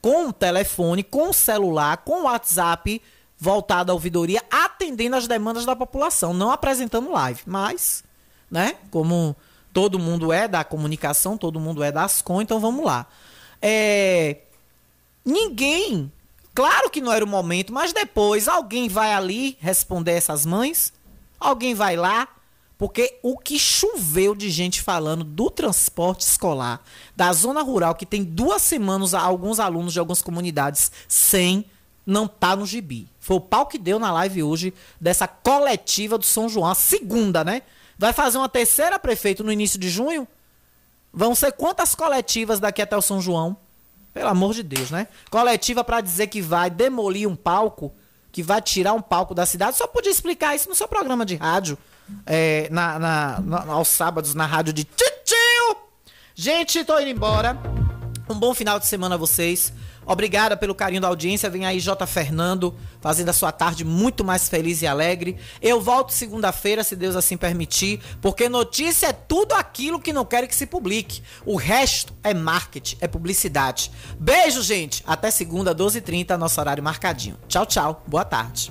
com 0.00 0.28
o 0.28 0.32
telefone, 0.32 1.02
com 1.02 1.28
o 1.28 1.34
celular, 1.34 1.98
com 1.98 2.22
o 2.22 2.24
WhatsApp 2.24 3.00
voltado 3.38 3.92
à 3.92 3.94
ouvidoria, 3.94 4.42
atendendo 4.50 5.16
as 5.16 5.28
demandas 5.28 5.64
da 5.64 5.76
população, 5.76 6.32
não 6.32 6.50
apresentando 6.50 7.10
live, 7.10 7.42
mas, 7.44 8.02
né, 8.50 8.76
como 8.90 9.36
todo 9.72 9.98
mundo 9.98 10.32
é 10.32 10.46
da 10.46 10.62
comunicação, 10.64 11.36
todo 11.36 11.60
mundo 11.60 11.82
é 11.82 11.90
das 11.90 12.20
com, 12.20 12.42
então 12.42 12.60
vamos 12.60 12.84
lá. 12.84 13.06
É, 13.60 14.38
ninguém, 15.24 16.12
claro 16.54 16.90
que 16.90 17.00
não 17.00 17.12
era 17.12 17.24
o 17.24 17.28
momento, 17.28 17.72
mas 17.72 17.92
depois 17.92 18.48
alguém 18.48 18.88
vai 18.88 19.12
ali 19.12 19.56
responder 19.60 20.12
essas 20.12 20.44
mães, 20.44 20.92
alguém 21.40 21.74
vai 21.74 21.96
lá, 21.96 22.28
porque 22.76 23.18
o 23.22 23.38
que 23.38 23.58
choveu 23.58 24.34
de 24.34 24.50
gente 24.50 24.82
falando 24.82 25.22
do 25.22 25.48
transporte 25.48 26.22
escolar 26.22 26.82
da 27.14 27.32
zona 27.32 27.62
rural, 27.62 27.94
que 27.94 28.04
tem 28.04 28.24
duas 28.24 28.60
semanas 28.60 29.14
alguns 29.14 29.60
alunos 29.60 29.92
de 29.92 30.00
algumas 30.00 30.20
comunidades 30.20 30.90
sem, 31.06 31.64
não 32.04 32.26
tá 32.26 32.56
no 32.56 32.66
gibi. 32.66 33.08
Foi 33.20 33.36
o 33.36 33.40
pau 33.40 33.66
que 33.66 33.78
deu 33.78 34.00
na 34.00 34.12
live 34.12 34.42
hoje 34.42 34.74
dessa 35.00 35.28
coletiva 35.28 36.18
do 36.18 36.24
São 36.24 36.48
João, 36.48 36.68
a 36.68 36.74
segunda, 36.74 37.44
né? 37.44 37.62
Vai 37.98 38.12
fazer 38.12 38.38
uma 38.38 38.48
terceira 38.48 38.98
prefeito 38.98 39.44
no 39.44 39.52
início 39.52 39.78
de 39.78 39.88
junho? 39.88 40.26
Vão 41.12 41.34
ser 41.34 41.52
quantas 41.52 41.94
coletivas 41.94 42.58
daqui 42.58 42.80
até 42.80 42.96
o 42.96 43.02
São 43.02 43.20
João? 43.20 43.56
Pelo 44.14 44.28
amor 44.28 44.54
de 44.54 44.62
Deus, 44.62 44.90
né? 44.90 45.08
Coletiva 45.30 45.82
para 45.82 46.00
dizer 46.00 46.26
que 46.26 46.40
vai 46.42 46.68
demolir 46.68 47.28
um 47.28 47.36
palco, 47.36 47.92
que 48.30 48.42
vai 48.42 48.60
tirar 48.60 48.92
um 48.92 49.02
palco 49.02 49.34
da 49.34 49.46
cidade. 49.46 49.76
Só 49.76 49.86
podia 49.86 50.10
explicar 50.10 50.54
isso 50.54 50.68
no 50.68 50.74
seu 50.74 50.88
programa 50.88 51.24
de 51.24 51.36
rádio 51.36 51.78
é, 52.26 52.68
na, 52.70 52.98
na, 52.98 53.40
na, 53.40 53.72
aos 53.72 53.88
sábados 53.88 54.34
na 54.34 54.46
rádio 54.46 54.72
de 54.72 54.84
Titio. 54.84 55.76
Gente, 56.34 56.84
tô 56.84 56.98
indo 56.98 57.10
embora. 57.10 57.58
Um 58.28 58.34
bom 58.34 58.54
final 58.54 58.78
de 58.78 58.86
semana 58.86 59.14
a 59.14 59.18
vocês. 59.18 59.72
Obrigada 60.06 60.56
pelo 60.56 60.74
carinho 60.74 61.00
da 61.00 61.08
audiência. 61.08 61.50
Vem 61.50 61.64
aí 61.64 61.80
J. 61.80 62.06
Fernando, 62.06 62.74
fazendo 63.00 63.28
a 63.28 63.32
sua 63.32 63.52
tarde 63.52 63.84
muito 63.84 64.24
mais 64.24 64.48
feliz 64.48 64.82
e 64.82 64.86
alegre. 64.86 65.36
Eu 65.60 65.80
volto 65.80 66.12
segunda-feira, 66.12 66.84
se 66.84 66.96
Deus 66.96 67.16
assim 67.16 67.36
permitir, 67.36 68.00
porque 68.20 68.48
notícia 68.48 69.08
é 69.08 69.12
tudo 69.12 69.54
aquilo 69.54 70.00
que 70.00 70.12
não 70.12 70.24
quero 70.24 70.46
que 70.46 70.54
se 70.54 70.66
publique. 70.66 71.22
O 71.44 71.56
resto 71.56 72.12
é 72.22 72.34
marketing, 72.34 72.96
é 73.00 73.08
publicidade. 73.08 73.90
Beijo, 74.18 74.62
gente. 74.62 75.02
Até 75.06 75.30
segunda, 75.30 75.74
12h30, 75.74 76.36
nosso 76.36 76.60
horário 76.60 76.82
marcadinho. 76.82 77.36
Tchau, 77.48 77.66
tchau. 77.66 78.02
Boa 78.06 78.24
tarde. 78.24 78.70